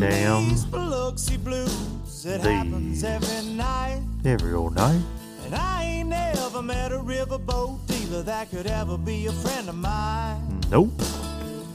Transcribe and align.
Damn. 0.00 0.48
these 0.48 0.64
Biloxi 0.64 1.36
blues. 1.36 2.24
It 2.24 2.40
happens 2.40 3.04
every 3.04 3.52
night. 3.52 4.00
Every 4.24 4.54
old 4.54 4.74
night. 4.74 5.00
And 5.44 5.54
I 5.54 5.84
ain't 5.84 6.08
never 6.08 6.62
met 6.62 6.92
a 6.92 6.98
riverboat 6.98 7.86
dealer 7.86 8.22
that 8.22 8.50
could 8.50 8.66
ever 8.66 8.96
be 8.96 9.26
a 9.26 9.32
friend 9.32 9.68
of 9.68 9.74
mine. 9.74 10.60
Nope. 10.70 10.96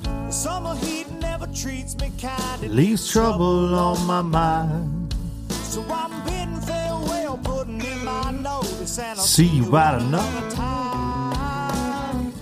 The 0.04 0.32
summer 0.32 0.76
heat 0.76 1.10
never 1.12 1.46
treats 1.48 1.96
me 1.98 2.12
kind. 2.20 2.64
It 2.64 2.72
Leaves 2.72 3.12
trouble 3.12 3.76
on 3.76 4.06
my 4.08 4.22
mind. 4.22 5.14
So 5.50 5.86
I'm 5.90 6.24
bidding 6.26 6.62
farewell, 6.62 7.38
putting 7.44 7.82
in 7.82 8.06
my 8.06 8.32
notice, 8.32 8.98
and 8.98 9.20
I'll 9.20 9.26
See 9.26 9.48
you 9.48 9.68
another 9.68 9.98
another 9.98 10.50
time. 10.56 12.34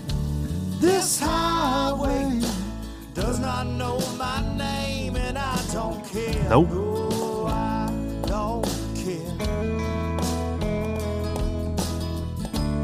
This 0.80 1.20
highway 1.20 2.42
does 3.14 3.40
not 3.40 3.68
know 3.68 4.00
my 4.18 4.42
name, 4.58 4.83
Nope. 5.74 6.70
No, 6.70 7.48
I 7.48 7.90
don't 8.28 8.64
care. 8.96 9.18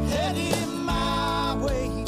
Heading 0.08 0.84
my 0.84 1.54
way 1.64 2.04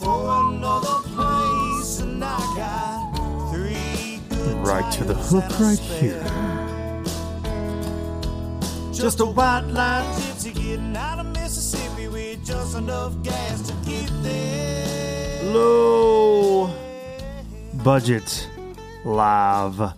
for 0.00 0.48
another 0.48 0.98
place, 1.14 2.00
and 2.00 2.24
I 2.24 2.38
got 2.56 3.52
three 3.52 4.20
good 4.30 4.56
Right 4.66 4.92
to 4.94 5.04
the 5.04 5.14
hook 5.14 5.48
right 5.60 5.78
here. 5.78 6.24
Just 8.92 9.20
a 9.20 9.26
white 9.26 9.60
line 9.68 10.04
gypsy 10.16 10.52
getting 10.52 10.96
out 10.96 11.20
of 11.20 11.26
Mississippi 11.26 12.08
with 12.08 12.44
just 12.44 12.76
enough 12.76 13.14
gas 13.22 13.62
to 13.68 13.72
get 13.88 14.10
there. 14.24 15.44
Low 15.44 16.74
budget 17.84 18.49
live. 19.04 19.94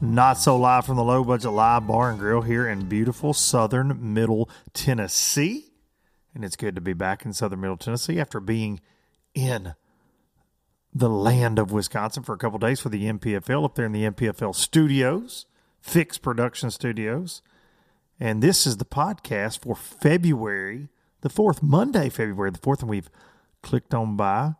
Not 0.00 0.38
so 0.38 0.56
live 0.56 0.86
from 0.86 0.96
the 0.96 1.04
low 1.04 1.24
budget 1.24 1.50
live 1.50 1.86
bar 1.86 2.10
and 2.10 2.18
grill 2.18 2.42
here 2.42 2.68
in 2.68 2.88
beautiful 2.88 3.34
southern 3.34 4.14
middle 4.14 4.48
Tennessee. 4.72 5.72
And 6.34 6.44
it's 6.44 6.56
good 6.56 6.76
to 6.76 6.80
be 6.80 6.92
back 6.92 7.24
in 7.24 7.32
southern 7.32 7.60
middle 7.60 7.76
Tennessee 7.76 8.20
after 8.20 8.38
being 8.38 8.80
in 9.34 9.74
the 10.94 11.08
land 11.08 11.58
of 11.58 11.72
Wisconsin 11.72 12.22
for 12.22 12.32
a 12.32 12.38
couple 12.38 12.58
days 12.58 12.80
for 12.80 12.90
the 12.90 13.04
NPFL 13.04 13.64
up 13.64 13.74
there 13.74 13.86
in 13.86 13.92
the 13.92 14.04
NPFL 14.04 14.54
studios, 14.54 15.46
Fix 15.80 16.16
Production 16.16 16.70
Studios. 16.70 17.42
And 18.20 18.42
this 18.42 18.66
is 18.66 18.76
the 18.76 18.84
podcast 18.84 19.60
for 19.60 19.74
February 19.74 20.88
the 21.20 21.28
4th, 21.28 21.60
Monday, 21.60 22.08
February 22.08 22.52
the 22.52 22.58
4th. 22.58 22.80
And 22.80 22.90
we've 22.90 23.10
clicked 23.62 23.92
on 23.92 24.16
by 24.16 24.54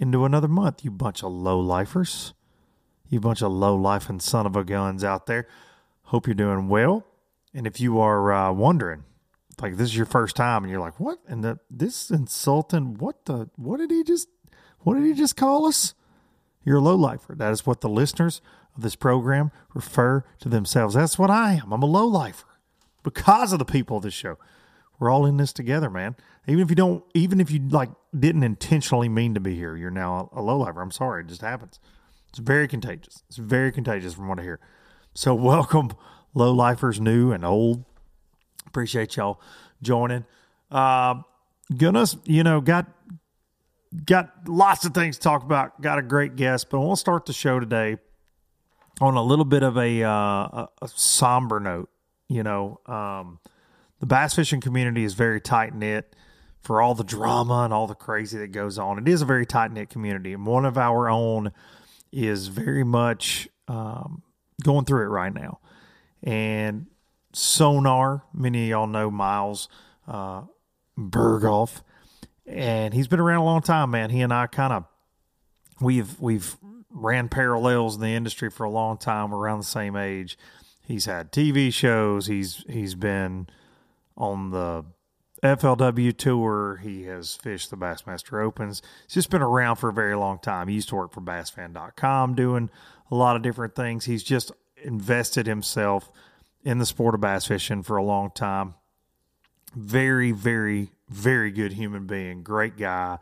into 0.00 0.24
another 0.24 0.48
month, 0.48 0.84
you 0.84 0.90
bunch 0.90 1.22
of 1.22 1.30
low 1.30 1.60
lifers. 1.60 2.34
You 3.10 3.20
bunch 3.20 3.42
of 3.42 3.52
low 3.52 3.74
life 3.74 4.08
and 4.08 4.22
son 4.22 4.46
of 4.46 4.56
a 4.56 4.64
guns 4.64 5.04
out 5.04 5.26
there. 5.26 5.46
Hope 6.04 6.26
you're 6.26 6.34
doing 6.34 6.68
well. 6.68 7.04
And 7.52 7.66
if 7.66 7.80
you 7.80 8.00
are 8.00 8.32
uh, 8.32 8.52
wondering, 8.52 9.04
like 9.60 9.76
this 9.76 9.90
is 9.90 9.96
your 9.96 10.06
first 10.06 10.36
time, 10.36 10.62
and 10.62 10.70
you're 10.70 10.80
like, 10.80 10.98
"What?" 10.98 11.18
and 11.26 11.44
the, 11.44 11.58
this 11.68 12.10
insulting, 12.10 12.94
what 12.94 13.26
the, 13.26 13.50
what 13.56 13.78
did 13.78 13.90
he 13.90 14.04
just, 14.04 14.28
what 14.80 14.94
did 14.94 15.04
he 15.04 15.12
just 15.12 15.36
call 15.36 15.66
us? 15.66 15.94
You're 16.64 16.78
a 16.78 16.80
low 16.80 16.94
lifer. 16.94 17.34
That 17.34 17.52
is 17.52 17.66
what 17.66 17.80
the 17.80 17.88
listeners 17.88 18.40
of 18.76 18.82
this 18.82 18.94
program 18.94 19.50
refer 19.74 20.24
to 20.38 20.48
themselves. 20.48 20.94
That's 20.94 21.18
what 21.18 21.30
I 21.30 21.54
am. 21.54 21.72
I'm 21.72 21.82
a 21.82 21.86
low 21.86 22.06
lifer 22.06 22.46
because 23.02 23.52
of 23.52 23.58
the 23.58 23.64
people 23.64 23.96
of 23.96 24.04
this 24.04 24.14
show. 24.14 24.38
We're 24.98 25.10
all 25.10 25.26
in 25.26 25.38
this 25.38 25.52
together, 25.52 25.90
man. 25.90 26.14
Even 26.46 26.62
if 26.62 26.70
you 26.70 26.76
don't, 26.76 27.04
even 27.14 27.40
if 27.40 27.50
you 27.50 27.60
like 27.70 27.90
didn't 28.16 28.42
intentionally 28.42 29.08
mean 29.08 29.34
to 29.34 29.40
be 29.40 29.54
here, 29.54 29.76
you're 29.76 29.90
now 29.90 30.30
a 30.32 30.42
low 30.42 30.58
lifer. 30.58 30.80
I'm 30.80 30.90
sorry, 30.90 31.22
it 31.22 31.28
just 31.28 31.40
happens. 31.40 31.80
It's 32.30 32.38
very 32.38 32.68
contagious. 32.68 33.22
It's 33.28 33.36
very 33.36 33.72
contagious 33.72 34.14
from 34.14 34.28
what 34.28 34.38
I 34.38 34.42
hear. 34.42 34.60
So 35.14 35.34
welcome, 35.50 35.90
low 36.34 36.52
lifers, 36.52 37.00
new 37.00 37.32
and 37.32 37.44
old. 37.44 37.84
Appreciate 38.66 39.16
y'all 39.16 39.40
joining. 39.82 40.24
Uh, 40.70 41.16
gonna, 41.76 42.06
you 42.24 42.44
know, 42.44 42.60
got 42.60 42.86
got 44.04 44.48
lots 44.48 44.84
of 44.84 44.94
things 44.94 45.16
to 45.16 45.22
talk 45.22 45.42
about. 45.42 45.80
Got 45.80 45.98
a 45.98 46.02
great 46.02 46.36
guest, 46.36 46.70
but 46.70 46.78
I 46.78 46.84
want 46.84 46.96
to 46.96 47.00
start 47.00 47.26
the 47.26 47.32
show 47.32 47.58
today 47.58 47.96
on 49.00 49.16
a 49.16 49.22
little 49.22 49.44
bit 49.44 49.62
of 49.62 49.76
a, 49.76 50.02
uh, 50.04 50.10
a, 50.12 50.68
a 50.82 50.88
somber 50.88 51.58
note. 51.58 51.90
You 52.28 52.44
know, 52.44 52.80
um, 52.86 53.40
the 53.98 54.06
bass 54.06 54.34
fishing 54.34 54.60
community 54.60 55.02
is 55.02 55.14
very 55.14 55.40
tight 55.40 55.74
knit 55.74 56.14
for 56.62 56.80
all 56.80 56.94
the 56.94 57.02
drama 57.02 57.62
and 57.64 57.72
all 57.72 57.88
the 57.88 57.94
crazy 57.94 58.38
that 58.38 58.48
goes 58.48 58.78
on. 58.78 58.98
It 58.98 59.08
is 59.08 59.22
a 59.22 59.24
very 59.24 59.46
tight 59.46 59.72
knit 59.72 59.90
community, 59.90 60.32
and 60.32 60.46
one 60.46 60.64
of 60.64 60.78
our 60.78 61.08
own 61.08 61.52
is 62.12 62.48
very 62.48 62.84
much 62.84 63.48
um, 63.68 64.22
going 64.62 64.84
through 64.84 65.04
it 65.04 65.08
right 65.08 65.32
now. 65.32 65.60
And 66.22 66.86
Sonar, 67.32 68.24
many 68.32 68.64
of 68.64 68.68
y'all 68.68 68.86
know 68.86 69.10
Miles 69.10 69.68
uh, 70.06 70.42
Burghoff, 70.98 71.82
and 72.46 72.92
he's 72.92 73.08
been 73.08 73.20
around 73.20 73.40
a 73.40 73.44
long 73.44 73.62
time, 73.62 73.90
man. 73.90 74.10
He 74.10 74.20
and 74.20 74.32
I 74.32 74.46
kind 74.46 74.72
of 74.72 74.84
we've 75.80 76.18
we've 76.20 76.56
ran 76.90 77.28
parallels 77.28 77.94
in 77.94 78.00
the 78.00 78.08
industry 78.08 78.50
for 78.50 78.64
a 78.64 78.70
long 78.70 78.98
time. 78.98 79.30
We're 79.30 79.38
around 79.38 79.60
the 79.60 79.64
same 79.64 79.96
age. 79.96 80.36
He's 80.84 81.06
had 81.06 81.32
TV 81.32 81.72
shows. 81.72 82.26
He's 82.26 82.64
he's 82.68 82.94
been 82.94 83.48
on 84.16 84.50
the 84.50 84.84
FLW 85.42 86.16
tour. 86.16 86.80
He 86.82 87.04
has 87.04 87.34
fished 87.34 87.70
the 87.70 87.76
Bassmaster 87.76 88.42
Opens. 88.42 88.82
He's 89.06 89.14
just 89.14 89.30
been 89.30 89.42
around 89.42 89.76
for 89.76 89.88
a 89.88 89.92
very 89.92 90.16
long 90.16 90.38
time. 90.38 90.68
He 90.68 90.74
used 90.74 90.88
to 90.90 90.96
work 90.96 91.12
for 91.12 91.20
BassFan.com 91.20 92.34
doing 92.34 92.70
a 93.10 93.14
lot 93.14 93.36
of 93.36 93.42
different 93.42 93.74
things. 93.74 94.04
He's 94.04 94.22
just 94.22 94.52
invested 94.82 95.46
himself 95.46 96.10
in 96.62 96.78
the 96.78 96.86
sport 96.86 97.14
of 97.14 97.20
bass 97.20 97.46
fishing 97.46 97.82
for 97.82 97.96
a 97.96 98.02
long 98.02 98.30
time. 98.30 98.74
Very, 99.74 100.32
very, 100.32 100.90
very 101.08 101.50
good 101.50 101.72
human 101.72 102.06
being. 102.06 102.42
Great 102.42 102.76
guy. 102.76 103.18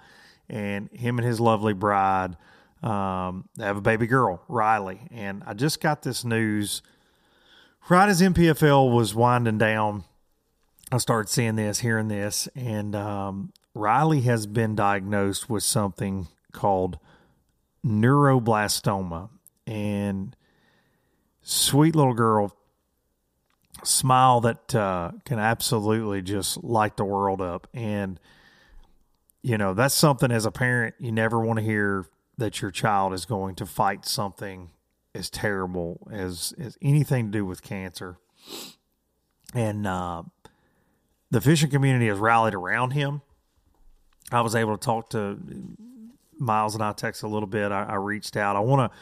And 0.49 0.91
him 0.93 1.19
and 1.19 1.27
his 1.27 1.41
lovely 1.41 1.75
bride 1.75 2.37
um, 2.83 3.49
have 3.59 3.77
a 3.77 3.81
baby 3.81 4.07
girl, 4.07 4.43
Riley. 4.49 5.01
And 5.11 5.43
I 5.47 5.55
just 5.55 5.81
got 5.81 6.03
this 6.03 6.25
news 6.25 6.83
right 7.89 8.09
as 8.09 8.21
NPFL 8.21 8.95
was 8.95 9.15
winding 9.15 9.59
down. 9.59 10.05
I 10.91 10.99
started 10.99 11.29
seeing 11.29 11.57
this, 11.57 11.81
hearing 11.81 12.09
this, 12.09 12.49
and 12.55 12.97
um, 12.97 13.53
Riley 13.75 14.23
has 14.23 14.47
been 14.47 14.75
diagnosed 14.75 15.51
with 15.51 15.63
something 15.63 16.29
called 16.53 16.99
neuroblastoma. 17.85 19.29
And 19.67 20.35
sweet 21.43 21.95
little 21.95 22.15
girl, 22.15 22.57
smile 23.85 24.41
that 24.41 24.75
uh, 24.75 25.13
can 25.25 25.39
absolutely 25.39 26.23
just 26.23 26.63
light 26.65 26.97
the 26.97 27.05
world 27.05 27.41
up. 27.41 27.67
And, 27.75 28.19
you 29.43 29.59
know, 29.59 29.75
that's 29.75 29.95
something 29.95 30.31
as 30.31 30.47
a 30.47 30.51
parent 30.51 30.95
you 30.99 31.13
never 31.13 31.39
want 31.39 31.59
to 31.59 31.65
hear 31.65 32.07
that 32.39 32.63
your 32.63 32.71
child 32.71 33.13
is 33.13 33.25
going 33.25 33.57
to 33.57 33.67
fight 33.67 34.07
something 34.07 34.71
as 35.15 35.29
terrible 35.29 36.09
as 36.13 36.55
as 36.59 36.79
anything 36.81 37.27
to 37.27 37.31
do 37.39 37.45
with 37.45 37.63
cancer. 37.63 38.19
And 39.55 39.87
uh, 39.87 40.25
the 41.31 41.41
fishing 41.41 41.71
community 41.71 42.07
has 42.09 42.19
rallied 42.19 42.55
around 42.55 42.93
him. 42.93 43.23
I 44.31 44.41
was 44.41 44.55
able 44.55 44.77
to 44.77 44.85
talk 44.85 45.11
to 45.11 45.39
Miles 46.39 46.75
and 46.75 46.83
I 46.83 46.93
text 46.93 47.23
a 47.23 47.29
little 47.29 47.47
bit. 47.47 47.73
I, 47.73 47.85
I 47.85 47.95
reached 47.95 48.37
out. 48.37 48.57
I 48.57 48.61
want 48.61 48.91
to 48.91 48.99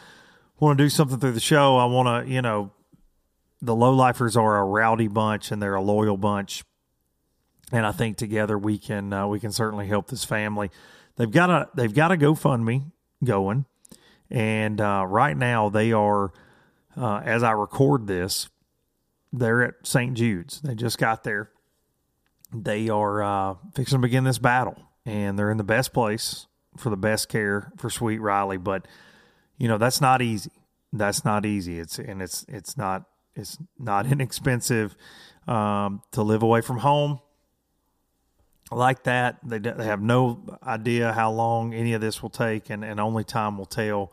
want 0.59 0.77
to 0.77 0.83
do 0.83 0.89
something 0.89 1.19
through 1.19 1.33
the 1.33 1.39
show. 1.39 1.77
I 1.77 1.85
want 1.85 2.25
to, 2.25 2.31
you 2.31 2.41
know, 2.41 2.71
the 3.61 3.75
low 3.75 3.93
lifers 3.93 4.35
are 4.37 4.57
a 4.57 4.63
rowdy 4.63 5.07
bunch 5.07 5.51
and 5.51 5.61
they're 5.61 5.75
a 5.75 5.81
loyal 5.81 6.17
bunch, 6.17 6.63
and 7.71 7.85
I 7.85 7.91
think 7.91 8.17
together 8.17 8.57
we 8.57 8.77
can 8.77 9.13
uh, 9.13 9.27
we 9.27 9.39
can 9.39 9.51
certainly 9.51 9.87
help 9.87 10.07
this 10.07 10.23
family. 10.23 10.71
They've 11.15 11.31
got 11.31 11.49
a 11.49 11.69
they've 11.75 11.93
got 11.93 12.11
a 12.11 12.17
GoFundMe 12.17 12.91
going, 13.23 13.65
and 14.29 14.79
uh, 14.79 15.05
right 15.07 15.35
now 15.35 15.69
they 15.69 15.91
are, 15.91 16.31
uh, 16.95 17.17
as 17.17 17.43
I 17.43 17.51
record 17.51 18.07
this, 18.07 18.49
they're 19.33 19.63
at 19.63 19.73
St. 19.83 20.13
Jude's. 20.15 20.61
They 20.61 20.75
just 20.75 20.97
got 20.97 21.23
there. 21.23 21.51
They 22.53 22.89
are 22.89 23.23
uh, 23.23 23.55
fixing 23.73 23.97
to 23.97 24.01
begin 24.01 24.23
this 24.23 24.37
battle, 24.37 24.77
and 25.05 25.37
they're 25.37 25.51
in 25.51 25.57
the 25.57 25.63
best 25.63 25.93
place 25.93 26.47
for 26.77 26.89
the 26.89 26.97
best 26.97 27.29
care 27.29 27.71
for 27.77 27.89
Sweet 27.89 28.19
Riley. 28.19 28.57
But 28.57 28.87
you 29.57 29.67
know 29.67 29.77
that's 29.77 30.01
not 30.01 30.21
easy. 30.21 30.51
That's 30.93 31.25
not 31.25 31.45
easy. 31.45 31.79
It's 31.79 31.99
and 31.99 32.21
it's 32.21 32.45
it's 32.47 32.77
not 32.77 33.03
it's 33.35 33.57
not 33.77 34.05
inexpensive 34.11 34.95
um, 35.47 36.01
to 36.11 36.23
live 36.23 36.43
away 36.43 36.61
from 36.61 36.77
home 36.79 37.19
like 38.71 39.03
that. 39.03 39.37
They, 39.43 39.59
they 39.59 39.85
have 39.85 40.01
no 40.01 40.43
idea 40.63 41.13
how 41.13 41.31
long 41.31 41.73
any 41.73 41.93
of 41.93 42.01
this 42.01 42.21
will 42.21 42.29
take, 42.29 42.69
and, 42.69 42.83
and 42.83 42.99
only 42.99 43.23
time 43.23 43.57
will 43.57 43.65
tell. 43.65 44.11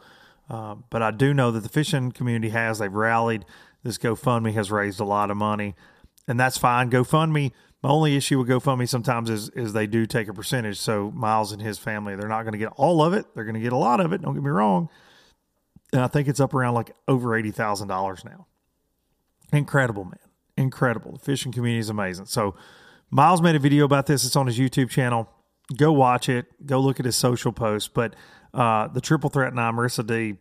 Uh, 0.48 0.76
but 0.90 1.02
I 1.02 1.10
do 1.10 1.34
know 1.34 1.50
that 1.50 1.60
the 1.60 1.68
fishing 1.68 2.12
community 2.12 2.50
has. 2.50 2.78
They've 2.78 2.92
rallied. 2.92 3.44
This 3.82 3.98
GoFundMe 3.98 4.52
has 4.54 4.70
raised 4.70 5.00
a 5.00 5.04
lot 5.04 5.30
of 5.30 5.36
money, 5.36 5.74
and 6.26 6.38
that's 6.38 6.58
fine. 6.58 6.90
GoFundMe. 6.90 7.52
My 7.84 7.90
only 7.90 8.16
issue 8.16 8.38
with 8.38 8.48
GoFundMe 8.48 8.88
sometimes 8.88 9.28
is 9.28 9.50
is 9.50 9.74
they 9.74 9.86
do 9.86 10.06
take 10.06 10.28
a 10.28 10.32
percentage. 10.32 10.78
So 10.78 11.10
Miles 11.10 11.52
and 11.52 11.60
his 11.60 11.78
family, 11.78 12.16
they're 12.16 12.30
not 12.30 12.44
going 12.44 12.52
to 12.52 12.58
get 12.58 12.72
all 12.76 13.02
of 13.02 13.12
it. 13.12 13.26
They're 13.34 13.44
going 13.44 13.56
to 13.56 13.60
get 13.60 13.74
a 13.74 13.76
lot 13.76 14.00
of 14.00 14.10
it. 14.14 14.22
Don't 14.22 14.32
get 14.32 14.42
me 14.42 14.48
wrong. 14.48 14.88
And 15.92 16.00
I 16.00 16.06
think 16.06 16.26
it's 16.26 16.40
up 16.40 16.54
around 16.54 16.72
like 16.72 16.96
over 17.06 17.36
eighty 17.36 17.50
thousand 17.50 17.88
dollars 17.88 18.24
now. 18.24 18.46
Incredible, 19.52 20.06
man. 20.06 20.16
Incredible. 20.56 21.12
The 21.12 21.18
fishing 21.18 21.52
community 21.52 21.78
is 21.78 21.90
amazing. 21.90 22.24
So 22.24 22.54
Miles 23.10 23.42
made 23.42 23.54
a 23.54 23.58
video 23.58 23.84
about 23.84 24.06
this. 24.06 24.24
It's 24.24 24.34
on 24.34 24.46
his 24.46 24.58
YouTube 24.58 24.88
channel. 24.88 25.28
Go 25.76 25.92
watch 25.92 26.30
it. 26.30 26.46
Go 26.64 26.80
look 26.80 26.98
at 26.98 27.04
his 27.04 27.16
social 27.16 27.52
posts. 27.52 27.90
But 27.92 28.16
uh, 28.54 28.88
the 28.88 29.02
triple 29.02 29.28
threat 29.28 29.52
and 29.52 29.60
I, 29.60 29.70
Marissa 29.72 30.06
D, 30.06 30.38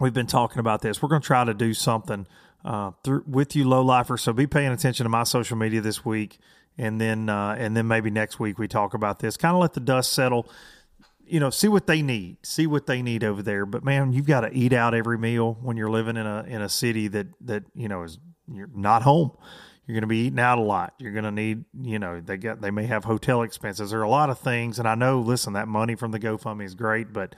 we've 0.00 0.14
been 0.14 0.26
talking 0.26 0.60
about 0.60 0.80
this. 0.80 1.02
We're 1.02 1.10
going 1.10 1.20
to 1.20 1.26
try 1.26 1.44
to 1.44 1.52
do 1.52 1.74
something 1.74 2.26
uh, 2.68 2.90
through, 3.02 3.24
with 3.26 3.56
you, 3.56 3.66
low 3.66 3.82
lifers. 3.82 4.20
So 4.20 4.34
be 4.34 4.46
paying 4.46 4.70
attention 4.70 5.04
to 5.04 5.08
my 5.08 5.24
social 5.24 5.56
media 5.56 5.80
this 5.80 6.04
week, 6.04 6.38
and 6.76 7.00
then 7.00 7.30
uh, 7.30 7.56
and 7.58 7.74
then 7.74 7.88
maybe 7.88 8.10
next 8.10 8.38
week 8.38 8.58
we 8.58 8.68
talk 8.68 8.92
about 8.92 9.20
this. 9.20 9.38
Kind 9.38 9.54
of 9.54 9.60
let 9.62 9.72
the 9.72 9.80
dust 9.80 10.12
settle. 10.12 10.46
You 11.24 11.40
know, 11.40 11.48
see 11.48 11.68
what 11.68 11.86
they 11.86 12.02
need. 12.02 12.36
See 12.44 12.66
what 12.66 12.86
they 12.86 13.00
need 13.00 13.24
over 13.24 13.42
there. 13.42 13.64
But 13.64 13.84
man, 13.84 14.12
you've 14.12 14.26
got 14.26 14.42
to 14.42 14.52
eat 14.52 14.74
out 14.74 14.94
every 14.94 15.16
meal 15.16 15.56
when 15.62 15.78
you're 15.78 15.90
living 15.90 16.18
in 16.18 16.26
a 16.26 16.44
in 16.46 16.60
a 16.60 16.68
city 16.68 17.08
that 17.08 17.28
that 17.40 17.64
you 17.74 17.88
know 17.88 18.02
is 18.02 18.18
you're 18.52 18.70
not 18.74 19.02
home. 19.02 19.30
You're 19.86 19.94
going 19.94 20.02
to 20.02 20.06
be 20.06 20.26
eating 20.26 20.38
out 20.38 20.58
a 20.58 20.62
lot. 20.62 20.92
You're 20.98 21.12
going 21.12 21.24
to 21.24 21.30
need, 21.30 21.64
you 21.80 21.98
know, 21.98 22.20
they 22.20 22.36
get 22.36 22.60
they 22.60 22.70
may 22.70 22.84
have 22.84 23.04
hotel 23.04 23.40
expenses. 23.40 23.90
There 23.90 24.00
are 24.00 24.02
a 24.02 24.10
lot 24.10 24.28
of 24.28 24.38
things, 24.38 24.78
and 24.78 24.86
I 24.86 24.94
know. 24.94 25.20
Listen, 25.20 25.54
that 25.54 25.68
money 25.68 25.94
from 25.94 26.10
the 26.10 26.20
GoFundMe 26.20 26.66
is 26.66 26.74
great, 26.74 27.14
but 27.14 27.34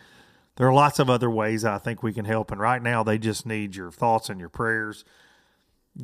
there 0.61 0.69
are 0.69 0.75
lots 0.75 0.99
of 0.99 1.09
other 1.09 1.31
ways 1.31 1.65
I 1.65 1.79
think 1.79 2.03
we 2.03 2.13
can 2.13 2.27
help. 2.27 2.51
And 2.51 2.61
right 2.61 2.83
now, 2.83 3.03
they 3.03 3.17
just 3.17 3.47
need 3.47 3.75
your 3.75 3.91
thoughts 3.91 4.29
and 4.29 4.39
your 4.39 4.51
prayers, 4.51 5.07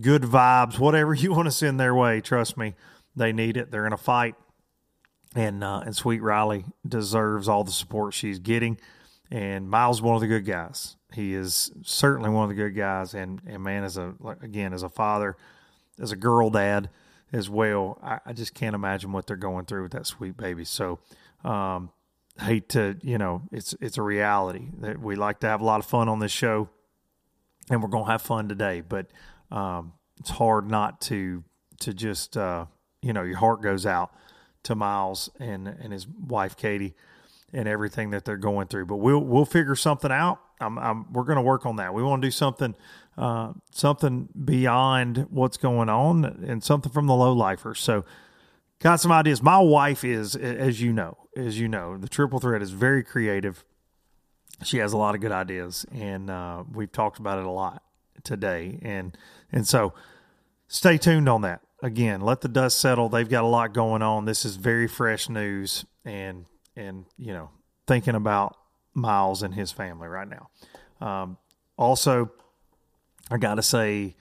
good 0.00 0.22
vibes, 0.22 0.78
whatever 0.78 1.12
you 1.12 1.32
want 1.32 1.44
to 1.44 1.50
send 1.50 1.78
their 1.78 1.94
way. 1.94 2.22
Trust 2.22 2.56
me, 2.56 2.74
they 3.14 3.34
need 3.34 3.58
it. 3.58 3.70
They're 3.70 3.86
in 3.86 3.92
a 3.92 3.98
fight, 3.98 4.34
and 5.34 5.62
uh, 5.62 5.82
and 5.84 5.94
Sweet 5.94 6.22
Riley 6.22 6.64
deserves 6.88 7.50
all 7.50 7.64
the 7.64 7.70
support 7.70 8.14
she's 8.14 8.38
getting. 8.38 8.80
And 9.30 9.68
Miles, 9.68 10.00
one 10.00 10.14
of 10.14 10.22
the 10.22 10.26
good 10.26 10.46
guys. 10.46 10.96
He 11.12 11.34
is 11.34 11.70
certainly 11.82 12.30
one 12.30 12.44
of 12.44 12.48
the 12.48 12.54
good 12.54 12.74
guys, 12.74 13.12
and 13.12 13.42
and 13.46 13.62
man, 13.62 13.84
as 13.84 13.98
a 13.98 14.14
again 14.40 14.72
as 14.72 14.82
a 14.82 14.88
father 14.88 15.36
as 16.00 16.12
a 16.12 16.16
girl 16.16 16.48
dad 16.48 16.88
as 17.30 17.50
well. 17.50 17.98
I, 18.02 18.20
I, 18.24 18.32
just 18.32 18.54
can't 18.54 18.74
imagine 18.74 19.12
what 19.12 19.26
they're 19.26 19.36
going 19.36 19.66
through 19.66 19.82
with 19.82 19.92
that 19.92 20.06
sweet 20.06 20.36
baby. 20.38 20.64
So, 20.64 20.98
um, 21.44 21.90
hate 22.40 22.68
to, 22.70 22.96
you 23.02 23.18
know, 23.18 23.42
it's 23.52 23.74
it's 23.80 23.98
a 23.98 24.02
reality 24.02 24.68
that 24.80 25.00
we 25.00 25.16
like 25.16 25.40
to 25.40 25.46
have 25.46 25.60
a 25.60 25.64
lot 25.64 25.80
of 25.80 25.86
fun 25.86 26.08
on 26.08 26.18
this 26.18 26.32
show, 26.32 26.68
and 27.70 27.82
we're 27.82 27.88
gonna 27.88 28.10
have 28.10 28.22
fun 28.22 28.48
today. 28.48 28.80
But 28.80 29.06
um, 29.50 29.92
it's 30.20 30.30
hard 30.30 30.70
not 30.70 31.00
to 31.02 31.44
to 31.80 31.92
just, 31.92 32.36
uh, 32.36 32.66
you 33.02 33.12
know, 33.12 33.22
your 33.22 33.38
heart 33.38 33.62
goes 33.62 33.86
out 33.86 34.12
to 34.64 34.74
Miles 34.74 35.30
and 35.38 35.68
and 35.68 35.92
his 35.92 36.06
wife 36.06 36.56
Katie 36.56 36.94
and 37.52 37.68
everything 37.68 38.10
that 38.10 38.24
they're 38.24 38.36
going 38.36 38.68
through. 38.68 38.86
But 38.86 38.96
we'll 38.96 39.20
we'll 39.20 39.44
figure 39.44 39.76
something 39.76 40.10
out. 40.12 40.40
I'm, 40.60 40.78
I'm 40.78 41.12
we're 41.12 41.24
going 41.24 41.36
to 41.36 41.42
work 41.42 41.66
on 41.66 41.76
that. 41.76 41.92
We 41.92 42.02
want 42.02 42.22
to 42.22 42.26
do 42.26 42.32
something 42.32 42.74
uh, 43.18 43.52
something 43.70 44.28
beyond 44.44 45.26
what's 45.30 45.56
going 45.56 45.88
on 45.88 46.24
and 46.24 46.62
something 46.62 46.92
from 46.92 47.06
the 47.06 47.14
low 47.14 47.32
lifers. 47.32 47.80
So, 47.80 48.04
got 48.80 49.00
some 49.00 49.12
ideas. 49.12 49.42
My 49.42 49.58
wife 49.58 50.04
is, 50.04 50.36
as 50.36 50.80
you 50.80 50.92
know, 50.92 51.16
as 51.36 51.58
you 51.58 51.68
know, 51.68 51.96
the 51.96 52.08
triple 52.08 52.40
threat 52.40 52.62
is 52.62 52.70
very 52.70 53.02
creative. 53.02 53.64
She 54.64 54.78
has 54.78 54.92
a 54.92 54.96
lot 54.96 55.14
of 55.14 55.20
good 55.20 55.32
ideas, 55.32 55.84
and 55.92 56.30
uh, 56.30 56.64
we've 56.72 56.92
talked 56.92 57.18
about 57.18 57.38
it 57.38 57.44
a 57.44 57.50
lot 57.50 57.82
today. 58.24 58.78
And 58.82 59.16
and 59.52 59.66
so, 59.66 59.92
stay 60.68 60.96
tuned 60.98 61.28
on 61.28 61.42
that. 61.42 61.60
Again, 61.82 62.22
let 62.22 62.40
the 62.40 62.48
dust 62.48 62.80
settle. 62.80 63.08
They've 63.10 63.28
got 63.28 63.44
a 63.44 63.48
lot 63.48 63.74
going 63.74 64.00
on. 64.00 64.24
This 64.24 64.46
is 64.46 64.56
very 64.56 64.88
fresh 64.88 65.28
news, 65.28 65.84
and 66.04 66.46
and 66.74 67.04
you 67.18 67.32
know, 67.32 67.50
thinking 67.86 68.14
about 68.14 68.56
Miles 68.94 69.42
and 69.42 69.54
his 69.54 69.72
family 69.72 70.08
right 70.08 70.28
now. 70.28 70.48
Um, 71.06 71.36
also, 71.76 72.32
I 73.30 73.36
got 73.36 73.56
to 73.56 73.62
say, 73.62 74.16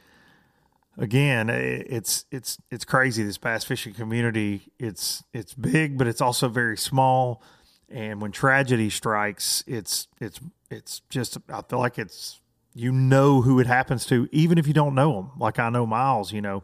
again, 0.97 1.49
it's 1.49 2.25
it's 2.31 2.57
it's 2.71 2.85
crazy. 2.85 3.23
This 3.23 3.37
bass 3.37 3.63
fishing 3.63 3.93
community, 3.93 4.71
it's 4.79 5.23
it's 5.33 5.53
big, 5.53 5.97
but 5.97 6.07
it's 6.07 6.21
also 6.21 6.47
very 6.47 6.77
small. 6.77 7.41
And 7.89 8.21
when 8.21 8.31
tragedy 8.31 8.89
strikes, 8.89 9.63
it's 9.67 10.07
it's 10.19 10.39
it's 10.69 11.01
just 11.09 11.37
I 11.49 11.61
feel 11.61 11.79
like 11.79 11.99
it's 11.99 12.39
you 12.73 12.91
know 12.91 13.41
who 13.41 13.59
it 13.59 13.67
happens 13.67 14.05
to, 14.07 14.27
even 14.31 14.57
if 14.57 14.67
you 14.67 14.73
don't 14.73 14.95
know 14.95 15.13
them. 15.13 15.31
Like 15.37 15.59
I 15.59 15.69
know 15.69 15.85
Miles, 15.85 16.33
you 16.33 16.41
know, 16.41 16.63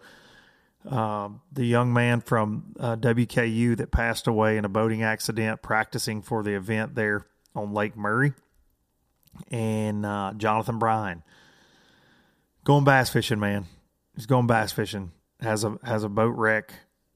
uh, 0.89 1.29
the 1.51 1.65
young 1.65 1.93
man 1.93 2.21
from 2.21 2.73
uh, 2.79 2.95
WKU 2.95 3.77
that 3.77 3.91
passed 3.91 4.27
away 4.27 4.57
in 4.57 4.65
a 4.65 4.69
boating 4.69 5.03
accident 5.03 5.61
practicing 5.61 6.21
for 6.21 6.43
the 6.43 6.55
event 6.55 6.95
there 6.95 7.25
on 7.55 7.73
Lake 7.73 7.95
Murray, 7.95 8.33
and 9.51 10.05
uh, 10.05 10.33
Jonathan 10.37 10.79
Bryan 10.79 11.23
going 12.63 12.83
bass 12.83 13.09
fishing, 13.09 13.39
man. 13.39 13.65
He's 14.15 14.25
going 14.25 14.47
bass 14.47 14.71
fishing. 14.71 15.11
Has 15.39 15.63
a 15.63 15.77
has 15.83 16.03
a 16.03 16.09
boat 16.09 16.35
wreck 16.35 16.73